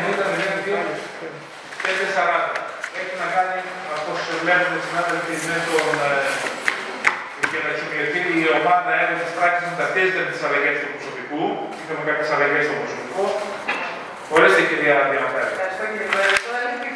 Έχει 2.99 3.15
να 3.21 3.27
κάνει, 3.35 3.57
όπω 3.97 4.11
βλέπετε, 4.43 4.77
συνάδελφοι, 4.85 5.35
με 5.49 5.57
τον. 5.67 5.87
ε, 6.09 6.11
και 7.51 7.59
να 7.63 7.69
εξομοιωθεί 7.73 8.19
η 8.41 8.43
ομάδα 8.57 8.91
έργων 9.01 9.19
της 9.23 9.33
πράξης 9.37 9.65
μετατίζεται 9.71 10.21
με 10.25 10.29
τις 10.33 10.41
αλλαγές 10.47 10.75
του 10.81 10.89
προσωπικού. 10.95 11.41
Είχαμε 11.81 12.03
κάποιες 12.09 12.29
αλλαγές 12.35 12.63
στο 12.67 12.75
προσωπικό. 12.81 13.23
Ορίστε, 14.35 14.61
κυρία 14.69 14.95
Διαμαρτάρη. 15.09 15.51
Ευχαριστώ 15.53 15.85
κύριε 15.91 16.09
Πρόεδρε. 16.13 16.48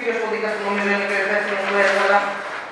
Κύριος 0.06 0.24
Κοντίκας 0.24 0.54
που 0.58 0.64
νομίζω 0.68 0.90
είναι 0.96 1.08
και 1.10 1.18
ο 1.20 1.22
υπεύθυνος 1.26 1.62
του 1.66 1.74
έργου, 1.84 2.02
αλλά 2.06 2.20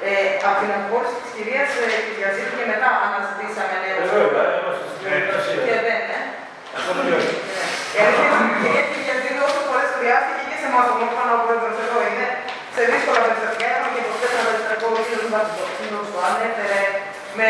ε, 0.07 0.11
από 0.47 0.57
την 0.61 0.71
αποχώρηση 0.77 1.15
της 1.21 1.31
κυρίας 1.35 1.69
ε, 1.81 1.85
Κυριαζήτη 2.05 2.53
και 2.59 2.65
μετά 2.71 2.89
αναζητήσαμε 3.05 3.75
νέο 3.83 3.97
Ε, 4.01 4.07
βέβαια, 4.15 4.45
είμαστε 4.59 4.85
στην 4.91 5.01
διαδικασία. 5.05 5.55
Και 5.67 5.77
δεν, 5.87 6.01
ε. 6.17 6.19
Αυτό 6.77 6.91
το 6.97 7.01
λέω. 7.07 7.21
Η 7.95 7.97
αλήθεια 8.03 8.25
είναι 8.27 8.37
ότι 8.39 8.51
η 8.55 8.59
κυρία 8.61 8.83
Κυριαζήτη 8.91 9.39
όσες 9.47 9.63
φορές 9.69 9.89
χρειάστηκε 9.97 10.43
και 10.49 10.57
σε 10.61 10.67
εμάς 10.69 10.85
ο 10.91 10.95
μόνο 11.15 11.31
ο 11.37 11.39
πρόεδρος 11.43 11.77
εδώ 11.85 11.99
είναι, 12.09 12.27
σε 12.75 12.81
δύσκολα 12.91 13.19
περιστατικά, 13.25 13.65
είχαμε 13.69 13.89
και 13.93 14.01
24 14.07 14.47
περιστατικό 14.47 14.87
ο 14.99 15.01
κύριος 15.07 15.29
Βασιλόπουλος 15.35 16.05
το 16.13 16.19
ανέφερε 16.29 16.81
με 17.37 17.47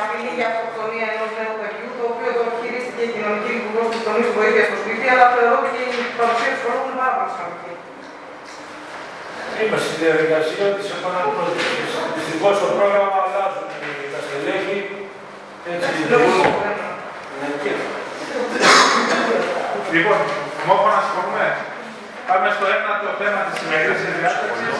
απειλή 0.00 0.32
για 0.38 0.48
αυτοκτονία 0.52 1.06
ενός 1.14 1.30
νέου 1.38 1.54
παιδιού, 1.60 1.88
το 1.98 2.04
οποίο 2.12 2.30
το 2.38 2.44
χειρίστηκε 2.58 3.02
η 3.08 3.12
κοινωνική 3.14 3.52
υπουργός 3.58 3.86
της 3.92 4.00
τονής 4.06 4.28
βοήθεια 4.36 4.64
στο 4.68 4.76
σπίτι, 4.82 5.06
αλλά 5.12 5.26
θεωρώ 5.34 5.56
ότι 5.60 5.70
και 5.74 5.82
η 5.94 6.14
παρουσία 6.18 6.50
του 6.54 6.60
χρόνου 6.64 6.84
είναι 6.86 6.98
πάρα 7.02 7.14
πολύ 7.18 7.32
σημαντική. 7.36 7.74
Είμαστε 9.64 9.88
στη 9.92 9.98
διαδικασία 10.06 10.66
της 10.76 10.86
επαναπροσδοκής. 10.96 11.90
Δυστυχώς 12.16 12.54
το 12.62 12.68
πρόγραμμα 12.76 13.18
αλλάζουν 13.24 13.66
τα 14.12 14.20
στελέχη. 14.24 14.78
Έτσι 15.72 15.90
Λοιπόν, 19.94 20.20
ομόφωνα 20.62 20.98
συμφωνούμε. 21.06 21.46
Πάμε 22.28 22.48
στο 22.56 22.64
ένατο 22.76 23.08
θέμα 23.20 23.40
της 23.46 23.54
σημερινής 23.58 24.00
διάταξης. 24.18 24.76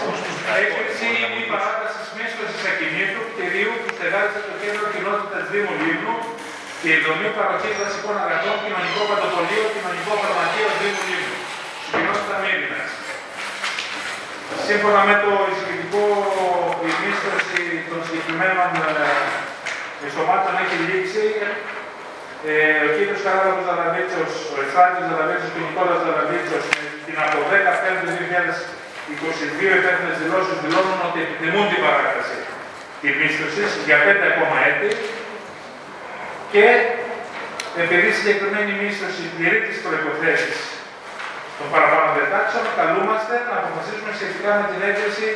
Έγκριση 0.58 1.08
ή 1.22 1.24
μη 1.32 1.42
παράταση 1.52 2.00
μίσθωσης 2.16 2.62
ακινήτου 2.70 3.22
κτηρίου 3.30 3.72
που 3.82 3.88
στεγάζεται 3.96 4.42
το 4.48 4.54
κέντρο 4.62 4.84
κοινότητας 4.94 5.44
Δήμου 5.52 5.74
Λίμνου 5.82 6.16
και 6.80 6.90
η 6.96 6.98
δομή 7.04 7.28
παροχής 7.36 7.74
δασικών 7.80 8.16
αγαθών 8.24 8.56
κοινωνικό 8.62 9.00
παντοπολείο 9.10 9.64
κοινωνικό 9.74 10.12
φαρμακείο 10.22 10.68
Δήμου 10.80 11.02
Λίμνου. 11.10 11.36
Στην 11.84 11.92
κοινότητα 11.94 12.36
Μύρινας. 12.42 12.90
Σύμφωνα 14.72 15.02
με 15.10 15.16
το 15.24 15.32
εισηγητικό, 15.50 16.04
η 16.88 16.90
μίσθωση 17.02 17.62
των 17.90 17.98
συγκεκριμένων 18.06 18.70
ε, 20.04 20.06
σωμάτων 20.14 20.54
έχει 20.62 20.76
λήξει. 20.88 21.24
Ε, 22.50 22.78
ο 22.86 22.88
κύριος 22.96 23.20
Χαράδαβος 23.24 23.64
Δαλαβίτσος, 23.68 24.32
ο 24.54 24.56
Εφάντης 24.64 25.06
Δαλαβίτσος 25.10 25.50
και 25.52 25.60
ο 25.62 25.64
Νικόλας 25.66 26.00
Δαλαβίτσος 26.06 26.62
με 26.70 26.80
την 27.06 27.16
από 27.24 27.38
10 27.50 27.82
Πέμπτη 27.82 28.08
2022 29.08 29.80
υπεύθυνες 29.80 30.16
δηλώσεις 30.22 30.56
δηλώνουν 30.64 30.98
ότι 31.08 31.18
επιθυμούν 31.26 31.66
την 31.72 31.80
παράταση 31.84 32.38
της 33.00 33.12
μίσθωσης 33.20 33.70
για 33.86 33.98
5 34.04 34.22
ακόμα 34.32 34.56
έτη 34.68 34.90
και 36.52 36.66
επειδή 37.82 38.06
η 38.12 38.16
συγκεκριμένη 38.18 38.72
μίσθωση 38.82 39.22
πληρεί 39.34 39.58
τις 39.66 39.78
προϋποθέσεις 39.84 40.56
των 41.60 41.68
παραπάνω 41.74 42.08
διατάξεων, 42.16 42.64
καλούμαστε 42.80 43.34
να 43.48 43.54
αποφασίσουμε 43.60 44.12
σχετικά 44.18 44.50
με 44.60 44.64
την 44.72 44.80
έγκριση 44.88 45.26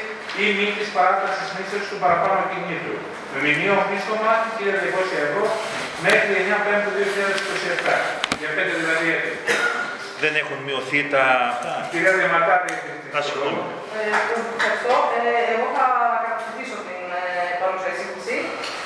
ή 0.43 0.45
μη 0.57 0.69
της 0.79 0.89
παράταση 0.97 1.43
μίσθωσης 1.57 1.89
του 1.91 1.99
παραπάνω 2.05 2.41
κινήτου. 2.51 2.95
Με 3.33 3.39
μηνύο 3.45 3.77
μίσθωμα 3.91 4.33
1.200 4.57 5.27
ευρώ 5.27 5.45
μέχρι 6.07 6.31
9 6.59 6.65
Πέμπτου 6.67 6.93
2027. 6.99 7.95
Για 8.41 8.51
5 8.57 8.73
δηλαδή 8.81 9.07
έτη. 9.17 9.33
Δεν 10.23 10.33
έχουν 10.43 10.59
μειωθεί 10.67 11.01
τα 11.13 11.25
αυτά. 11.53 11.73
Κυρία 11.93 12.13
Διαματάρη, 12.19 12.73
Α, 13.17 13.19
συγγνώμη. 13.27 13.63
Ε, 13.97 14.03
Ευχαριστώ. 14.57 14.95
Ε, 15.19 15.23
εγώ 15.55 15.67
θα 15.77 15.87
καταψηφίσω 16.25 16.77
την 16.89 17.03
ε, 17.21 17.23
παρούσα 17.61 17.89
εισήγηση. 17.93 18.37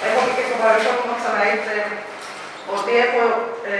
Έχω 0.06 0.18
πει 0.24 0.30
και 0.36 0.44
στο 0.48 0.56
παρελθόν 0.62 0.94
που 0.98 1.04
μου 1.08 1.16
ξαναήρθε 1.20 1.76
ότι 2.74 2.92
έχω 3.04 3.22
ε, 3.72 3.74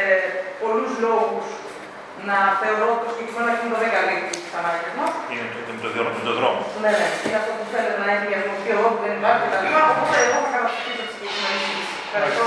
να 2.29 2.37
θεωρώ 2.61 2.89
το 3.03 3.07
συγκεκριμένο 3.15 3.49
εκείνο 3.57 3.75
δεν 3.83 3.91
καλύπτει 3.97 4.33
τις 4.43 4.53
ανάγκες 4.59 4.93
μας. 4.99 5.13
Είναι 5.33 5.47
το, 5.55 5.59
με 5.77 5.81
το, 5.85 5.89
δρόμο- 5.95 6.15
με 6.19 6.25
το 6.29 6.33
δρόμο. 6.39 6.61
Ναι, 6.83 6.91
ναι, 7.01 7.07
είναι 7.25 7.37
αυτό 7.41 7.51
που 7.59 7.65
θέλετε 7.73 7.95
να 8.03 8.07
έχει 8.15 8.25
διαγνωστεί 8.31 8.69
εγώ 8.77 8.87
που 8.95 9.01
δεν 9.05 9.13
υπάρχει 9.21 9.43
κτλ. 9.51 9.67
Οπότε 9.93 10.17
εγώ 10.29 10.39
θα 10.45 10.51
καταστήσω 10.55 11.03
τη 11.09 11.13
συγκεκριμένη 11.15 11.59
λύση. 11.73 11.95
Ευχαριστώ. 12.09 12.47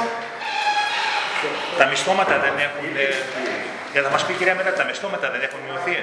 Τα 1.81 1.85
μισθώματα 1.91 2.33
δεν 2.45 2.55
έχουν. 2.65 2.85
ε, 3.05 3.07
Για 3.93 4.01
να 4.05 4.09
μας 4.13 4.21
πει 4.25 4.31
η 4.35 4.37
κυρία 4.39 4.55
μετά, 4.59 4.71
τα 4.79 4.85
μισθώματα 4.89 5.25
δεν 5.33 5.41
έχουν 5.47 5.59
μειωθεί; 5.67 5.95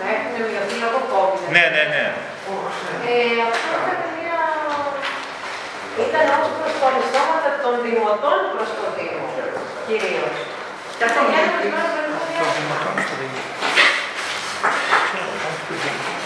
Να 0.00 0.06
έχουν 0.16 0.32
μειωθεί 0.50 0.76
λόγω 0.84 0.98
COVID. 1.12 1.42
Ναι, 1.56 1.64
ναι, 1.74 1.82
ναι. 1.94 2.04
Ε, 3.10 3.38
αυτό 3.48 3.68
ήταν 3.94 4.10
μια... 4.20 4.38
Ήταν 6.06 6.24
ως 6.40 6.48
προς 6.58 6.72
τα 6.82 6.88
μισθώματα 6.96 7.50
των 7.64 7.74
δημοτών 7.86 8.38
προς 8.54 8.68
το 8.78 8.84
Δήμο, 8.96 9.24
κυρίως. 9.86 10.36
Και 10.98 11.04
αυτό 11.08 11.20
Για 11.32 11.42
είναι 12.36 12.68
να 12.72 12.76
το 12.82 12.88
μας 12.96 13.04
πάρουμε 13.04 13.04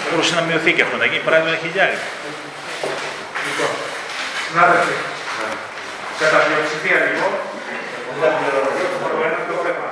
Μπορούσε 0.09 0.35
να 0.39 0.43
μειωθεί 0.47 0.70
και 0.77 0.82
αυτό, 0.87 0.97
να 1.03 1.07
γίνει 1.11 1.24
παράδειγμα 1.27 1.51
ένα 1.53 1.61
χιλιάρι. 1.65 1.97
Λοιπόν, 3.47 3.73
συνάδελφοι, 4.47 4.97
κατά 6.20 6.39
πλειοψηφία 6.45 6.99
λοιπόν, 7.07 7.32
το 9.12 9.19
ένα 9.28 9.41
το 9.51 9.57
θέμα. 9.65 9.89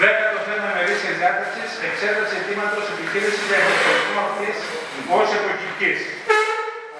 Δέκατο 0.00 0.38
θέμα 0.48 0.68
μερίσιας 0.76 1.16
διάταξη 1.20 1.62
εξέταση 1.88 2.34
αιτήματος 2.40 2.84
επιχείρηση 2.94 3.42
διαχειριστικού 3.50 4.14
αυτής 4.26 4.56
ως 5.18 5.28
εποχικής. 5.38 5.98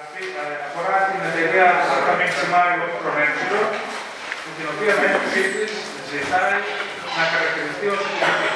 Αυτή 0.03 0.21
ε, 0.41 0.43
αφορά 0.67 0.97
την 1.09 1.19
εταιρεία 1.29 1.67
Αταμίξη 1.95 2.45
Μάριο 2.53 2.85
Προνέξιλο, 3.01 3.61
την 4.57 4.65
οποία 4.73 4.93
με 4.99 5.05
έκθεσή 5.11 5.43
τη 5.55 5.65
ζητάει 6.13 6.59
να 7.15 7.23
χαρακτηριστεί 7.31 7.85
ως 7.93 8.01
εποχική. 8.07 8.49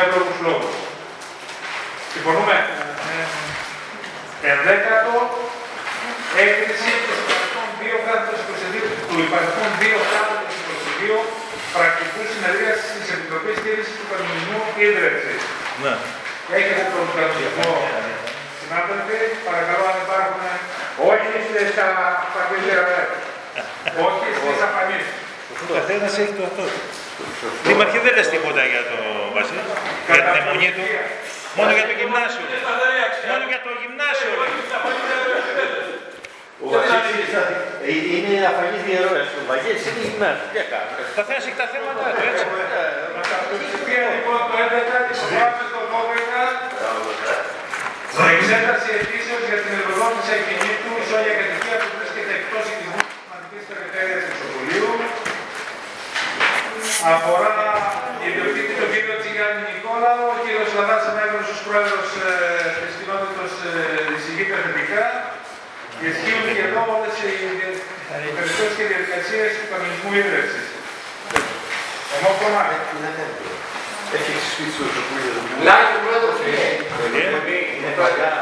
Εύλογου 0.00 0.34
λόγους. 0.46 0.76
Συμφωνούμε; 2.12 2.56
Ενδέκατο, 4.50 5.16
έγκριση 6.42 6.92
της 7.04 7.18
υπαριθμών 7.22 7.68
2 7.80 7.96
κράτος 8.04 8.38
22 8.48 8.82
του 9.08 9.16
υπαριθμών 9.26 9.70
2 9.82 9.98
κράτος 10.10 10.40
22 10.62 11.16
πρακτικού 11.74 12.22
συνεδρίας 12.32 12.78
της 12.94 13.06
Επιτροπής 13.14 13.56
Στήριξης 13.60 13.96
του 13.98 14.06
Κανονισμού 14.10 14.60
Ίδρυξης. 14.86 15.40
Ναι. 15.82 15.94
Έχετε 16.58 16.82
τον 16.94 17.06
κανονισμό, 17.16 17.70
συνάδελφοι, 18.60 19.18
παρακαλώ 19.46 19.84
αν 19.90 19.96
υπάρχουν 20.04 20.42
όχι 21.10 21.28
στα 21.74 21.86
παγκόσμια 22.34 22.78
όχι 24.06 24.26
στις 24.38 24.60
απανείς. 24.68 25.06
Ο 25.62 25.72
καθένας 25.78 26.12
έχει 26.22 26.34
το 26.38 26.42
αυτό. 26.50 26.64
Δήμαρχε 27.66 27.98
δεν 28.04 28.12
λες 28.16 28.28
τίποτα 28.34 28.62
για 28.72 28.82
το 28.90 28.98
Βασίλη, 29.36 29.62
για 30.08 30.22
την 30.26 30.34
αιμονή 30.38 30.68
του. 30.76 30.84
Μόνο 31.58 31.70
για 31.78 31.86
το 31.90 31.94
γυμνάσιο. 32.00 32.44
Μόνο 33.30 33.44
για 33.50 33.60
το 33.66 33.70
γυμνάσιο. 33.80 34.32
Ο 36.64 36.66
Βασίλης 36.74 37.32
ε, 37.38 37.92
είναι 38.14 38.34
αφανής 38.50 38.82
διαιρώνας. 38.88 39.28
Ο 39.40 39.42
Βαγγέλης 39.50 39.82
είναι 39.88 40.00
γυμνάσιος. 40.06 40.48
Τι 40.52 40.58
έκανε. 40.64 40.90
Ο 41.10 41.12
καθένα 41.18 41.40
έχει 41.42 41.58
τα 41.62 41.66
θέματα 41.72 42.02
του, 42.14 42.22
έτσι. 42.28 42.44
Πλειοψηφία 43.48 44.04
λοιπόν 44.14 44.38
το 44.48 44.54
11, 44.66 45.14
υπογράφει 45.14 45.64
το 45.74 45.80
12, 45.92 46.54
στην 48.12 48.28
εξέταση 48.36 48.88
αιτήσεως 48.98 49.42
για 49.50 49.58
την 49.62 49.72
εργοδότηση 49.78 50.32
ακινήτου 50.38 50.90
ισόγεια 51.02 51.34
κατοικία 51.40 51.76
που 51.82 51.88
βρίσκεται 51.98 52.32
εκτός 52.40 52.64
οικισμού 52.70 53.00
της 53.08 53.18
σημαντικής 53.22 53.64
περιφέρειας 53.70 54.22
του 54.26 54.32
Ισοπολίου. 54.36 55.03
Αφορά 57.14 57.54
ιδιοκτήτη 58.28 58.72
τον 58.80 58.88
κύριο 58.92 59.16
Τσιγιάννη 59.20 59.62
Νικόλαο, 59.70 60.20
ο 60.32 60.36
κύριος 60.42 60.70
Λαδάς 60.78 61.04
Ανέβρος 61.10 61.48
ως 61.54 61.60
πρόεδρος 61.66 62.08
ε, 62.26 62.30
της 62.82 62.92
κοινότητας 62.98 63.52
ε, 63.68 63.72
εισηγείται 64.14 64.56
θετικά. 64.64 65.04
Ισχύουν 66.08 66.46
και 66.56 66.64
εδώ 66.68 66.82
όλες 66.94 67.14
οι 67.24 67.28
δια- 67.58 67.82
οι 68.26 68.30
περιπτώσεις 68.36 68.74
και 68.78 68.84
διαδικασίες 68.90 69.50
του 69.58 69.66
κανονισμού 69.70 70.10
ίδρυυσης. 70.20 70.66
Ομόφωνα. 72.16 72.62
Έχει 74.16 74.30
εξισφύσει 74.36 74.80
ο 74.86 74.88
Σοκούλιος. 74.94 75.36
Λάγει 75.66 75.96
πρώτο 76.06 76.28
φίλε. 76.38 76.66
Είναι 77.76 77.92
παλιά. 78.00 78.32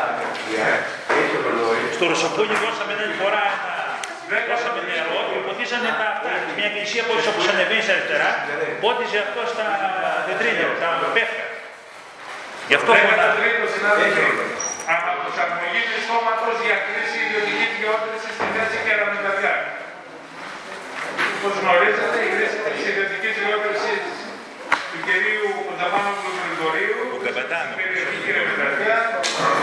Έχει 1.21 1.35
ρολόι. 1.45 1.83
Στο 1.97 2.05
Ρωσοπούλι 2.13 2.55
δώσαμε 2.63 2.93
μια 2.99 3.11
φορά 3.21 3.43
ένα 3.69 3.82
δώσαμε 4.49 4.81
νερό 4.89 5.19
και 5.31 5.39
ποτίζανε 5.47 5.91
τα 6.01 6.07
αυτά. 6.13 6.31
Μια 6.59 6.67
εκκλησία 6.71 7.03
που 7.07 7.13
όπως 7.33 7.45
ανεβαίνεις 7.53 7.85
στα 7.87 7.93
αριστερά, 7.97 8.31
πότιζε 8.83 9.19
αυτό 9.27 9.41
στα 9.53 9.67
βετρίνια, 10.27 10.67
τα 10.83 11.09
πέφκα. 11.17 11.45
Γι' 12.69 12.77
αυτό 12.79 12.91
Δέκατο 12.95 13.13
φωνάζει. 13.15 13.37
τρίτο 13.41 13.65
συνάδελφοι. 13.75 14.27
Αναπροσαρμογή 14.95 15.81
μισθώματος 15.91 16.57
για 16.67 16.77
χρήση 16.87 17.19
ιδιωτικής 17.27 17.71
γεώτρησης 17.81 18.33
στη 18.39 18.47
θέση 18.55 18.77
Κεραμεταδιά. 18.87 19.55
Όπως 21.37 21.55
γνωρίζετε, 21.63 22.19
η 22.27 22.31
χρήση 22.35 22.59
της 22.67 22.83
ιδιωτικής 22.91 23.35
γεώτρησης 23.43 24.03
του 24.91 24.99
κυρίου 25.07 25.49
Κονταμάνου 25.69 26.15
Γρηγορίου 26.43 27.01
Ο 27.17 27.19
Καπετάνο. 27.25 27.65
στην 27.69 27.77
περιοχή 27.81 28.17
Κεραμεταδιά 28.27 28.97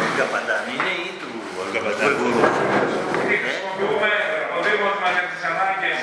Η 0.10 0.12
Καπαντάνη 0.20 0.72
είναι 0.78 0.94
ή 1.08 1.10
του 1.22 1.32
Καπετάνο. 1.74 2.26
Τι 3.28 3.36
χρησιμοποιούμε 3.44 4.12
ο 4.56 4.58
Δήμος 4.66 4.96
μας 5.02 5.12
για 5.18 5.26
τις 5.32 5.42
ανάγκες 5.52 6.00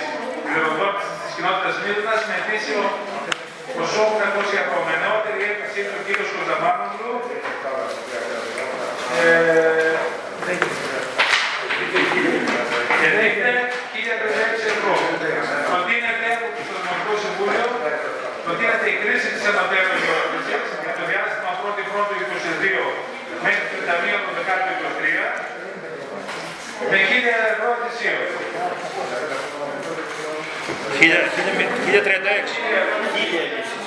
πληροδότησης 0.47 1.15
της 1.23 1.31
κοινότητας 1.37 1.75
Μύρνας 2.67 2.75
με 2.75 2.75
ετήσιο 2.75 2.83
ποσό 3.77 4.03
800 4.13 4.63
ευρώ. 4.63 4.79
Με 4.87 4.95
νεότερη 5.03 5.41
έκθεση 5.51 5.81
του 5.91 5.99
κ. 6.07 6.09
Κονταμάνογλου. 6.35 7.15
Ε, 9.21 9.95
και 13.01 13.09
δέχεται 13.17 13.53
1036 13.95 14.75
ευρώ. 14.75 14.95
Προτείνεται 15.71 16.29
από 16.37 16.47
το 16.57 16.77
Δημοτικό 16.83 17.15
Συμβούλιο, 17.25 17.69
προτείνεται 18.45 18.87
η 18.95 18.97
κρίση 19.03 19.29
της 19.35 19.45
ανωτέρου 19.51 19.95
γεωργίας 20.05 20.67
για 20.85 20.93
το 20.99 21.03
διάστημα 21.11 21.51
1η 21.63 21.85
1η 21.93 22.17
22 22.23 22.87
μέχρι 23.45 23.65
31 23.75 24.19
του 24.25 24.33
23 25.03 25.57
με 26.91 26.99
1000 27.11 27.53
ευρώ 27.53 27.69
ετησίως. 27.79 28.31
1036. 31.87 32.51
Χίλια 33.15 33.43
επίσης. 33.49 33.83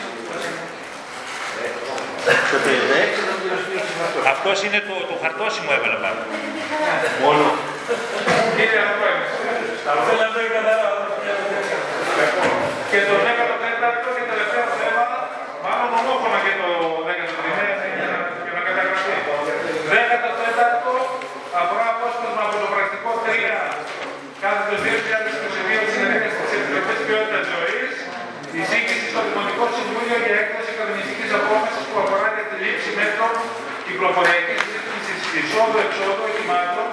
Το 2.51 2.57
36 2.65 3.21
θα 3.27 3.35
πληρώσει 3.39 3.71
αυτός. 4.05 4.23
Αυτός 4.33 4.57
είναι 4.65 4.79
το, 4.87 4.95
το 5.09 5.15
χαρτόσημο 5.23 5.69
έβαλε 5.77 5.97
πάνω. 6.03 6.21
Μόνο. 7.23 7.45
Κύριε 8.57 8.79
Αντώνης, 8.85 9.31
και 12.91 12.99
το 13.09 13.15
14ο 13.27 14.09
και 14.15 14.23
τελευταίο 14.31 14.65
θέμα, 14.81 15.05
μάλλον 15.63 15.89
ομόφωνα 15.99 16.39
και 16.45 16.53
το 16.61 16.69
13ο 17.07 17.55
για 18.45 18.53
να 18.57 18.61
καταγραφεί. 18.67 19.13
14ο 19.91 20.93
αφορά 21.59 21.85
απόσπασμα 21.93 22.41
από 22.47 22.55
το 22.63 22.67
πρακτικό 22.73 23.09
3 23.25 23.79
κάθετο 24.43 24.73
2022 24.83 25.69
της 25.83 25.91
συνεδρίας 25.95 26.33
της 26.39 26.51
Επιτροπής 26.57 26.99
Ποιότητας 27.05 27.45
Ζωής, 27.53 27.93
εισήγηση 28.57 29.05
στο 29.11 29.19
Δημοτικό 29.27 29.63
Συμβούλιο 29.75 30.17
για 30.25 30.35
έκδοση 30.41 30.71
κανονιστικής 31.29 31.41
απόφασης 31.41 31.85
που 31.89 31.97
αφορά 32.03 32.27
για 32.35 32.45
τη 32.49 32.55
λήψη 32.63 32.89
μέτρων 32.99 33.33
κυκλοφοριακής 33.85 34.61
ρύθμισης 34.71 35.19
εισόδου-εξόδου 35.37 36.23
οχημάτων 36.29 36.87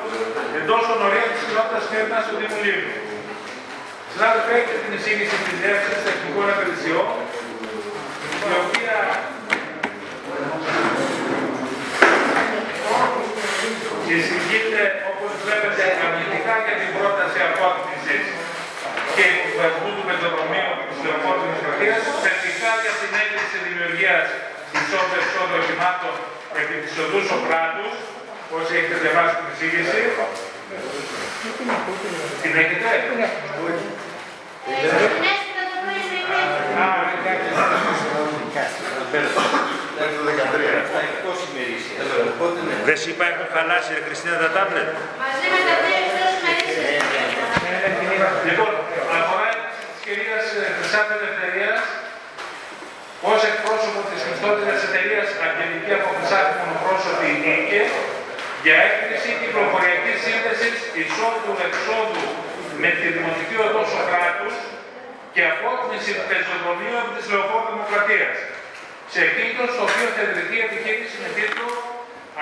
εντός 0.59 0.83
των 0.89 0.99
ορίων 1.07 1.31
της 1.35 1.43
κοινότητας 1.47 1.85
Φέρνας 1.91 2.25
του 2.29 2.37
Δήμου 2.41 2.61
Λίμνου. 2.65 2.97
Συνάδελφοι, 4.13 4.53
έχετε 4.59 4.79
την 4.85 4.93
εισήγηση 4.97 5.37
της 5.45 5.57
Διεύθυνσης 5.63 6.03
Τεχνικών 6.07 6.47
Υπηρεσιών, 6.55 7.09
η 8.51 8.53
οποία 8.63 8.99
εισηγείται, 14.15 14.83
όπως 15.11 15.31
βλέπετε, 15.45 15.85
αρνητικά 16.05 16.55
για 16.65 16.77
την 16.81 16.91
πρόταση 16.97 17.39
απόκτησης 17.51 18.25
και 19.15 19.25
υποβασμού 19.35 19.91
του 19.97 20.05
πεζοδρομίου 20.09 20.73
της 20.89 20.99
Λεωφόρτης 21.05 21.61
Κρατίας, 21.63 22.03
θετικά 22.67 22.85
για 22.87 22.95
την 23.03 23.13
έγκριση 23.23 23.57
δημιουργίας 23.69 24.27
εισόδου 24.77 25.17
εξόδου 25.23 25.57
οχημάτων 25.61 26.15
επί 26.61 26.77
της 26.85 26.95
οδού 27.03 27.21
Σοκράτους, 27.31 27.95
όσοι 28.57 28.73
έχετε 28.79 28.97
διαβάσει 29.05 29.35
την 29.39 29.47
εισήγηση. 29.53 29.99
Την 32.43 32.53
έχετε; 32.63 32.85
Α, 36.83 36.87
εντάξει. 37.17 37.49
Μέχρι 39.99 40.15
το 40.19 40.25
13. 40.31 40.83
Αυτά 40.85 41.01
εκτός 41.11 41.39
ημερήσιας. 41.49 42.07
Οπότε 42.33 42.59
ναι. 42.67 42.75
Δεν 42.89 42.97
σου 43.01 43.09
είπα 43.13 43.25
έχουν 43.33 43.47
χαλάσει 43.55 43.89
ρε 43.97 44.03
Χριστίνα 44.07 44.37
τα 44.45 44.49
τάμπλετ. 44.57 44.89
Μαζί 45.25 45.47
με 45.53 45.61
τα 45.69 45.75
τρία 45.83 46.01
εκτός 46.07 46.35
μερίσια. 46.45 47.01
Λοιπόν, 48.49 48.73
αφορά 49.19 49.49
της 49.79 49.99
κυρίας 50.05 50.45
μισθότερες 54.49 54.83
εταιρείας 54.89 55.29
Αγγελική 55.47 55.93
από 55.99 56.09
Χρυσάφη 56.17 56.55
Μονοπρόσωπη 56.61 57.29
ΙΚΕ 57.55 57.83
για 58.65 58.77
έκρηση 58.89 59.29
κυκλοφοριακής 59.41 60.19
σύνδεσης 60.25 60.77
εισόδου-εξόδου 61.01 62.25
με 62.83 62.91
τη 62.99 63.07
Δημοτική 63.17 63.57
Οδό 63.67 63.83
Σοκράτους 63.93 64.55
και 65.35 65.43
απόκνηση 65.53 66.11
πεζοδρομίου 66.29 66.97
από 67.03 67.11
της 67.17 67.27
Λεωφόρου 67.33 67.69
Δημοκρατίας. 67.73 68.37
Σε 69.13 69.21
εκείνο 69.29 69.63
στο 69.75 69.83
οποίο 69.89 70.09
θα 70.15 70.23
ιδρυθεί 70.27 70.57
επιχείρηση 70.69 71.17
με 71.23 71.29
τίτλο 71.37 71.69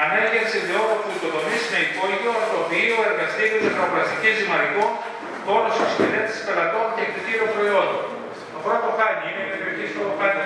Ανέγερση 0.03 0.59
διόρροπου 0.67 1.11
οικοδομή 1.17 1.59
με 1.73 1.79
υπόγειο, 1.89 2.33
ορθοποιείο, 2.43 2.97
εργαστήριο 3.11 3.59
ζευγαπλαστική 3.65 4.31
ζυμαρικών, 4.39 4.91
χώρος 5.47 5.75
εξυπηρέτηση 5.83 6.41
πελατών 6.47 6.87
και 6.97 7.05
κτητήριο 7.11 7.47
προϊόντων. 7.55 8.14
Το 8.65 8.71
πρώτο 8.73 8.91
χάνι 8.99 9.25
είναι 9.31 9.43
η 9.47 9.49
περιοχή 9.53 9.87
στο 9.93 10.03
χάνι 10.19 10.43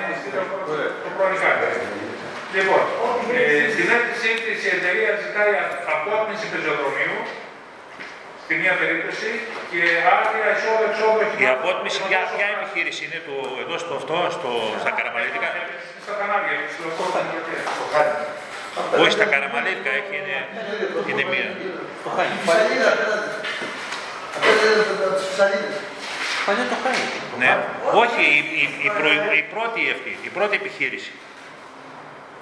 το 1.02 1.08
πρώην 1.16 1.36
χάνι. 1.42 1.68
Λοιπόν, 2.56 2.82
ε, 3.36 3.66
στην 3.74 3.86
αίτησή 3.94 4.30
τη 4.44 4.52
η 4.68 4.70
εταιρεία 4.78 5.10
ζητάει 5.22 5.52
απόκνηση 5.94 6.46
πεζοδρομίου, 6.52 7.18
στη 8.42 8.52
μία 8.60 8.74
περίπτωση, 8.80 9.30
και 9.70 9.80
άδεια 10.14 10.48
εισόδου-εξόδου 10.54 11.22
Η 11.44 11.46
απότμηση, 11.56 11.98
ποια, 12.08 12.20
ποια 12.34 12.46
επιχείρηση 12.56 13.02
είναι 13.06 13.20
το, 13.28 13.36
εδώ 13.62 13.76
στο 13.82 13.92
αυτό, 14.00 14.16
στο, 14.36 14.50
στα 14.82 14.90
Καραμαλίτικα. 14.96 15.48
Στα 16.04 16.14
κανάλια, 16.20 16.54
στο 16.72 16.80
Λεωφόρο 16.84 17.10
Δημοκρατίας. 17.14 17.64
Όχι, 19.02 19.12
στα 19.18 19.26
Καραμαλίτικα 19.32 19.90
έχει, 20.00 20.14
είναι, 20.20 20.36
είναι 21.10 21.24
μία. 21.32 21.48
Το 22.04 22.08
χάνει. 22.16 22.34
Φυσαλίδα, 22.44 22.90
Παλιά 26.48 26.64
το 26.72 26.76
χάνει. 26.84 27.04
Ναι. 27.42 27.52
Όχι, 28.02 28.22
η, 28.36 28.40
η, 28.62 28.64
η, 28.88 28.90
προηγου- 28.98 29.36
η 29.42 29.44
πρώτη 29.54 29.80
αυτή, 29.96 30.12
η 30.28 30.30
πρώτη 30.36 30.54
επιχείρηση. 30.60 31.12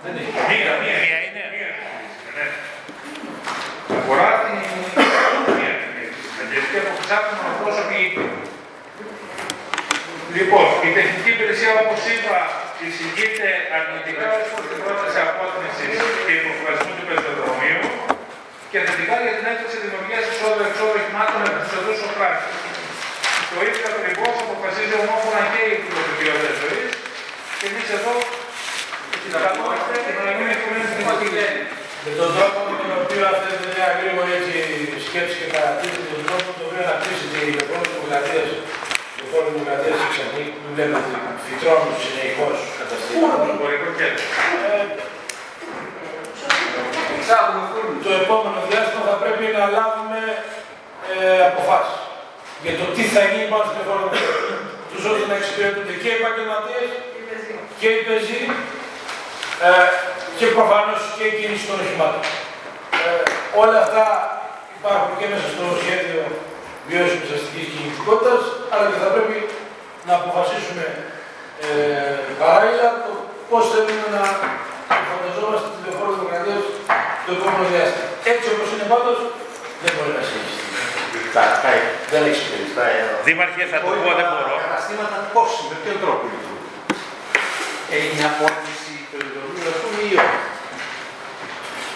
Δεν 0.02 0.12
είναι. 0.18 0.30
Μία, 0.50 0.72
μία. 0.82 0.96
Μία 1.04 1.18
είναι. 1.26 1.44
Ναι. 2.36 2.46
Αφορά 3.98 4.28
την 4.42 4.54
μία 5.58 5.72
Αγγελική 6.42 6.76
από 6.82 6.90
Χρυσάφη 6.96 7.30
Μονοπρόσωπη 7.38 7.96
ΙΚΕ. 8.06 8.24
Λοιπόν, 10.36 10.66
η 10.88 10.90
τεχνική 10.98 11.30
υπηρεσία, 11.36 11.70
όπως 11.82 12.00
είπα, 12.12 12.38
εισηγείται 12.84 13.48
αρνητικά 13.76 14.26
ως 14.38 14.46
προς 14.52 14.64
την 14.70 14.78
πρόταση 14.84 15.18
απότμησης 15.26 15.96
και 16.24 16.32
υποβασμού 16.40 16.92
του 16.98 17.04
πεζοδρομίου 17.08 17.82
και 18.70 18.78
θετικά 18.86 19.16
για 19.24 19.34
την 19.38 19.46
έκθεση 19.52 19.76
δημιουργίας 19.84 20.24
εισόδου-εξόδου 20.30 20.96
οχημάτων 21.00 21.40
με 21.46 21.50
τους 21.62 21.72
οδούς 21.78 21.96
Σοκράτη. 22.02 22.48
Το 23.52 23.58
ίδιο 23.68 23.85
ακριβώς 24.96 25.20
αποφασίζει 25.20 25.36
ομόφωνα 25.36 25.42
και 25.52 25.60
η 25.68 25.72
Υπουργική 25.78 26.26
Οδές 26.34 26.56
Ζωής 26.62 26.90
και 27.58 27.66
εμείς 27.70 27.88
εδώ 27.98 28.14
καλούμαστε 29.34 29.94
να 30.26 30.32
μην 30.36 30.46
έχουμε 30.54 30.76
δημοτική. 30.98 31.46
Με 32.04 32.10
τον 32.20 32.28
τρόπο 32.36 32.58
με 32.70 32.74
τον 32.80 32.90
οποίο 33.00 33.22
αυτή 33.32 33.48
είναι 33.54 33.68
μια 33.76 33.88
γρήγορη 33.98 34.30
έτσι 34.38 34.54
σκέψη 35.06 35.34
και 35.40 35.48
παρατήρηση, 35.54 36.00
με 36.04 36.08
τον 36.14 36.22
τρόπο 36.28 36.46
με 36.48 36.54
τον 36.58 36.66
οποίο 36.68 36.82
αναπτύσσεται 36.86 37.38
η 37.46 37.50
λεωφόρο 37.56 37.84
δημοκρατίας, 37.92 38.46
η 38.54 39.18
λεωφόρο 39.18 39.46
δημοκρατίας 39.52 39.94
στη 39.98 40.06
Ξενή, 40.12 40.44
που 40.52 40.68
βλέπετε 40.74 41.14
φυτρώνουν 41.44 41.94
συνεχώς 42.04 42.56
καταστήματα. 42.78 43.36
Ε, 44.72 44.84
Το 48.04 48.10
επόμενο 48.22 48.58
διάστημα 48.68 49.02
θα 49.10 49.16
πρέπει 49.22 49.46
να 49.58 49.64
λάβουμε 49.76 50.20
ε, 51.10 51.40
αποφάσεις 51.50 51.98
για 52.64 52.74
το 52.78 52.84
τι 52.94 53.02
θα 53.14 53.22
γίνει 53.30 53.46
πάνω 53.52 53.64
στην 53.66 53.76
λεωφόρο 53.78 54.04
δημοκρατία. 54.14 54.75
Τους 54.96 55.08
ώστε 55.12 55.26
να 55.30 55.36
εξυπηρετούνται 55.40 55.94
και 56.02 56.08
οι 56.12 56.18
επαγγελματίες 56.20 56.88
και 57.80 57.88
οι 57.94 58.00
πεζοί 58.08 58.42
ε, 59.66 59.86
και 60.38 60.46
προφανώς 60.56 61.00
και 61.16 61.24
η 61.30 61.34
κίνηση 61.38 61.64
των 61.70 61.78
οχημάτων. 61.82 62.24
Ε, 63.00 63.22
όλα 63.62 63.78
αυτά 63.84 64.04
υπάρχουν 64.78 65.12
και 65.18 65.26
μέσα 65.32 65.46
στο 65.54 65.64
σχέδιο 65.82 66.20
βιώσιμης 66.88 67.30
αστικής 67.36 67.66
κινητικότητας, 67.72 68.42
αλλά 68.72 68.84
και 68.90 69.00
θα 69.04 69.10
πρέπει 69.14 69.38
να 70.06 70.12
αποφασίσουμε 70.20 70.84
ε, 71.66 72.18
παράλληλα 72.40 72.88
το 73.04 73.12
πώς 73.50 73.62
θέλουμε 73.72 74.08
να 74.16 74.22
φανταζόμαστε 75.08 75.68
τη 75.72 75.78
λεωφόρο 75.84 76.10
δημοκρατίας 76.16 76.62
το 77.24 77.30
επόμενο 77.38 77.64
διάστημα. 77.72 78.08
Έτσι 78.32 78.46
όπως 78.54 78.68
είναι 78.72 78.86
πάντως, 78.92 79.18
δεν 79.86 79.94
μπορεί 79.96 80.12
να 80.20 80.24
συνεχιστεί. 80.28 80.64
Δεν 82.12 82.20
έχει 82.28 82.38
συμπεριστά. 82.44 82.84
Δήμαρχε, 83.28 83.62
θα 83.72 83.78
το 83.82 83.86
πω, 84.04 84.10
δεν 84.20 84.26
μπορώ. 84.32 84.54
Καταστήματα 84.66 85.16
πώς, 85.34 85.50
με 85.68 85.74
ποιον 85.82 85.96
τρόπο 86.02 86.22
λειτουργούν. 86.32 86.60
Έγινε 87.96 88.22
απόρριψη 88.30 88.94
του 89.10 89.18
λειτουργίου, 89.26 89.66
α 89.72 89.74
πούμε, 89.80 89.98
ή 90.10 90.12
όχι. 90.24 90.40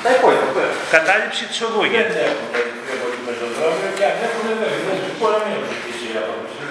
Τα 0.04 0.10
υπόλοιπα, 0.16 0.48
πέρα. 0.56 0.72
Κατάληψη 0.96 1.42
της 1.50 1.58
οδού 1.66 1.80
Δεν 1.82 1.90
γίνεται. 1.90 2.20
έχουν 2.30 2.46
δηλαδή 2.52 2.70
πιο 2.86 2.94
πολύ 3.02 3.18
πεζοδρόμιο 3.26 3.90
και 3.98 4.04
αν 4.10 4.16
έχουν 4.26 4.42
δεν 4.46 4.56
δεν 4.62 5.14
μπορεί 5.18 5.34
να 5.36 5.40
μην 5.44 5.52
έχουν 5.56 5.68
ζητήσει 5.74 6.04
η 6.14 6.16
απόφαση. 6.22 6.64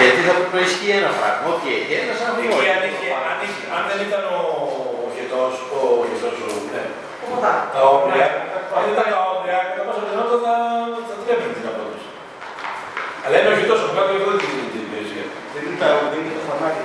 Γιατί 0.00 0.20
θα 0.26 0.32
πρέπει 0.36 0.54
να 0.58 0.62
ισχύει 0.68 0.92
ένα 1.00 1.10
πράγμα. 1.18 1.42
Ό,τι 1.52 1.66
έχει 1.78 1.92
ένας, 2.00 2.16
σαν 2.18 2.26
να 2.28 2.32
μην 2.36 2.46
Εκεί 2.48 2.58
έχει. 2.60 2.74
αν, 2.76 2.82
είχε, 2.90 3.08
αν, 3.30 3.36
είχε, 3.44 3.62
αν 3.76 3.82
δεν 3.90 3.98
ήταν 4.06 4.22
ο 4.36 4.38
χετός, 5.16 5.54
ο 5.76 5.78
χετός, 6.08 6.36
ο, 6.46 6.48
ναι, 6.74 6.84
Οπότε, 7.94 8.18
τα 8.76 8.82
όμοια, 8.82 8.84
αν 8.84 8.84
δεν 8.86 8.94
ήταν 8.96 9.08
τα 9.14 9.20
όμοια, 9.34 9.56
κατά 9.68 9.82
πάσα 9.86 10.00
πιθανότητα 10.06 10.38
θα, 10.46 10.54
θα 11.08 11.14
τρέπαινε 11.22 11.52
την 11.58 11.66
απόδοση. 11.70 12.08
Αλλά 13.24 13.34
είναι 13.38 13.50
ο 13.54 13.56
χετός, 13.60 13.78
ο 13.86 13.88
κάτω 13.96 14.10
εγώ 14.18 14.26
δεν 14.32 14.38
την 14.42 14.50
την 14.72 14.80
υπηρεσία. 14.86 15.24
Δεν 15.52 15.60
είναι 15.66 15.78
τα- 15.82 15.98
δεν 16.12 16.18
είναι 16.24 16.34
το 16.38 16.42
φανάρι. 16.48 16.80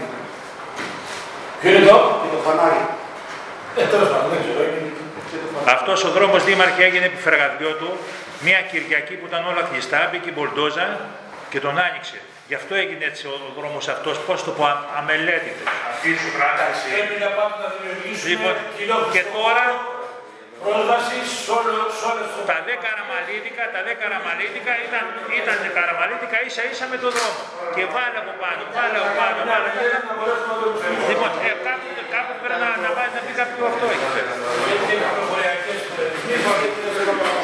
Ποιο 1.59 1.69
είναι 1.75 1.85
το; 1.91 1.97
Είναι 2.23 2.33
το 2.37 2.41
φανάρι. 2.47 2.81
Ε, 3.79 3.83
τέλος 3.93 4.09
πάντων, 4.11 4.27
δεν 4.33 4.39
ξέρω. 4.43 4.61
είναι- 4.69 4.89
Αυτός 5.75 5.99
ο 6.07 6.09
δρόμος 6.17 6.41
δήμαρχε 6.47 6.81
έγινε 6.89 7.05
επιφεργαδιό 7.11 7.71
του 7.79 7.89
μια 8.45 8.59
Κυριακή 8.71 9.13
που 9.19 9.25
ήταν 9.31 9.41
όλα 9.51 9.61
κλειστά, 9.69 9.99
μπήκε 10.09 10.29
η 10.31 10.33
Μπολντόζα 10.35 10.87
και 11.51 11.59
τον 11.65 11.75
άνοιξε. 11.87 12.17
Γι' 12.49 12.57
αυτό 12.61 12.73
έγινε 12.83 13.03
έτσι 13.11 13.23
ο 13.33 13.35
δρόμος 13.57 13.85
αυτός, 13.95 14.15
πώς 14.27 14.39
το 14.45 14.51
πω, 14.57 14.63
α- 14.73 14.83
αμελέτητος. 14.99 15.67
Αυτή 15.91 16.09
σου 16.21 16.29
πράταση. 16.37 16.85
Πρέπει 16.95 17.15
να 17.25 17.29
πάμε 17.37 17.53
να 17.63 17.67
δημιουργήσουμε 17.75 18.29
Λοιπόν, 18.31 18.53
κοινό 18.77 18.97
και 19.13 19.21
τώρα 19.37 19.65
πρόσβαση 20.65 21.17
σε 21.43 21.51
όλο- 21.59 21.87
σε 21.97 22.03
όλες 22.11 22.27
τις 22.33 22.43
τα 22.51 22.57
δε 22.67 22.73
καραμαλίτικα, 22.85 23.63
τα 23.75 23.79
δε 23.85 23.93
καραμαλίτικα 24.01 24.73
ήταν, 24.87 25.03
ήταν 25.39 25.57
καραμαλίτικα 25.77 26.37
ίσα 26.47 26.63
ίσα 26.71 26.85
με 26.93 26.97
τον 27.03 27.11
δρόμο. 27.17 27.41
Και 27.75 27.83
βάλε 27.95 28.17
από 28.23 28.33
πάνω, 28.43 28.61
βάλε 28.77 28.97
από 29.03 29.11
πάνω, 29.19 29.37
βάλε 29.51 29.65
από 29.71 29.77
πάνω. 29.81 30.07
να 30.07 30.13
μπορέσουμε 30.17 30.51
να 30.53 30.57
το 30.61 30.65
προσφέρουμε. 30.71 31.03
Λοιπόν, 31.11 31.31
ε, 31.47 31.51
κάπου, 31.67 31.87
κάπου 32.15 32.33
πρέπει 32.43 32.61
να, 32.63 32.69
να, 32.85 32.89
βάλει- 32.97 33.13
να 33.17 33.21
πει 33.25 33.31
κάποιο 33.41 33.63
αυτό 33.71 33.85
εκεί 33.95 34.07
πέρα. 34.15 34.31
Γιατί 34.67 34.91
είναι 34.95 35.07
προφοριακές 35.15 35.79
ρυθμίσεις, 36.11 36.55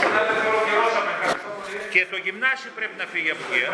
Συνάδελφε, 0.02 0.46
ολοκληρώσαμε. 0.52 1.12
Και 1.94 2.02
το 2.12 2.18
γυμνάσιο 2.26 2.72
πρέπει 2.78 2.96
να 3.02 3.06
φύγει 3.12 3.32
από 3.36 3.44
εκεί. 3.48 3.60
ε. 3.66 3.70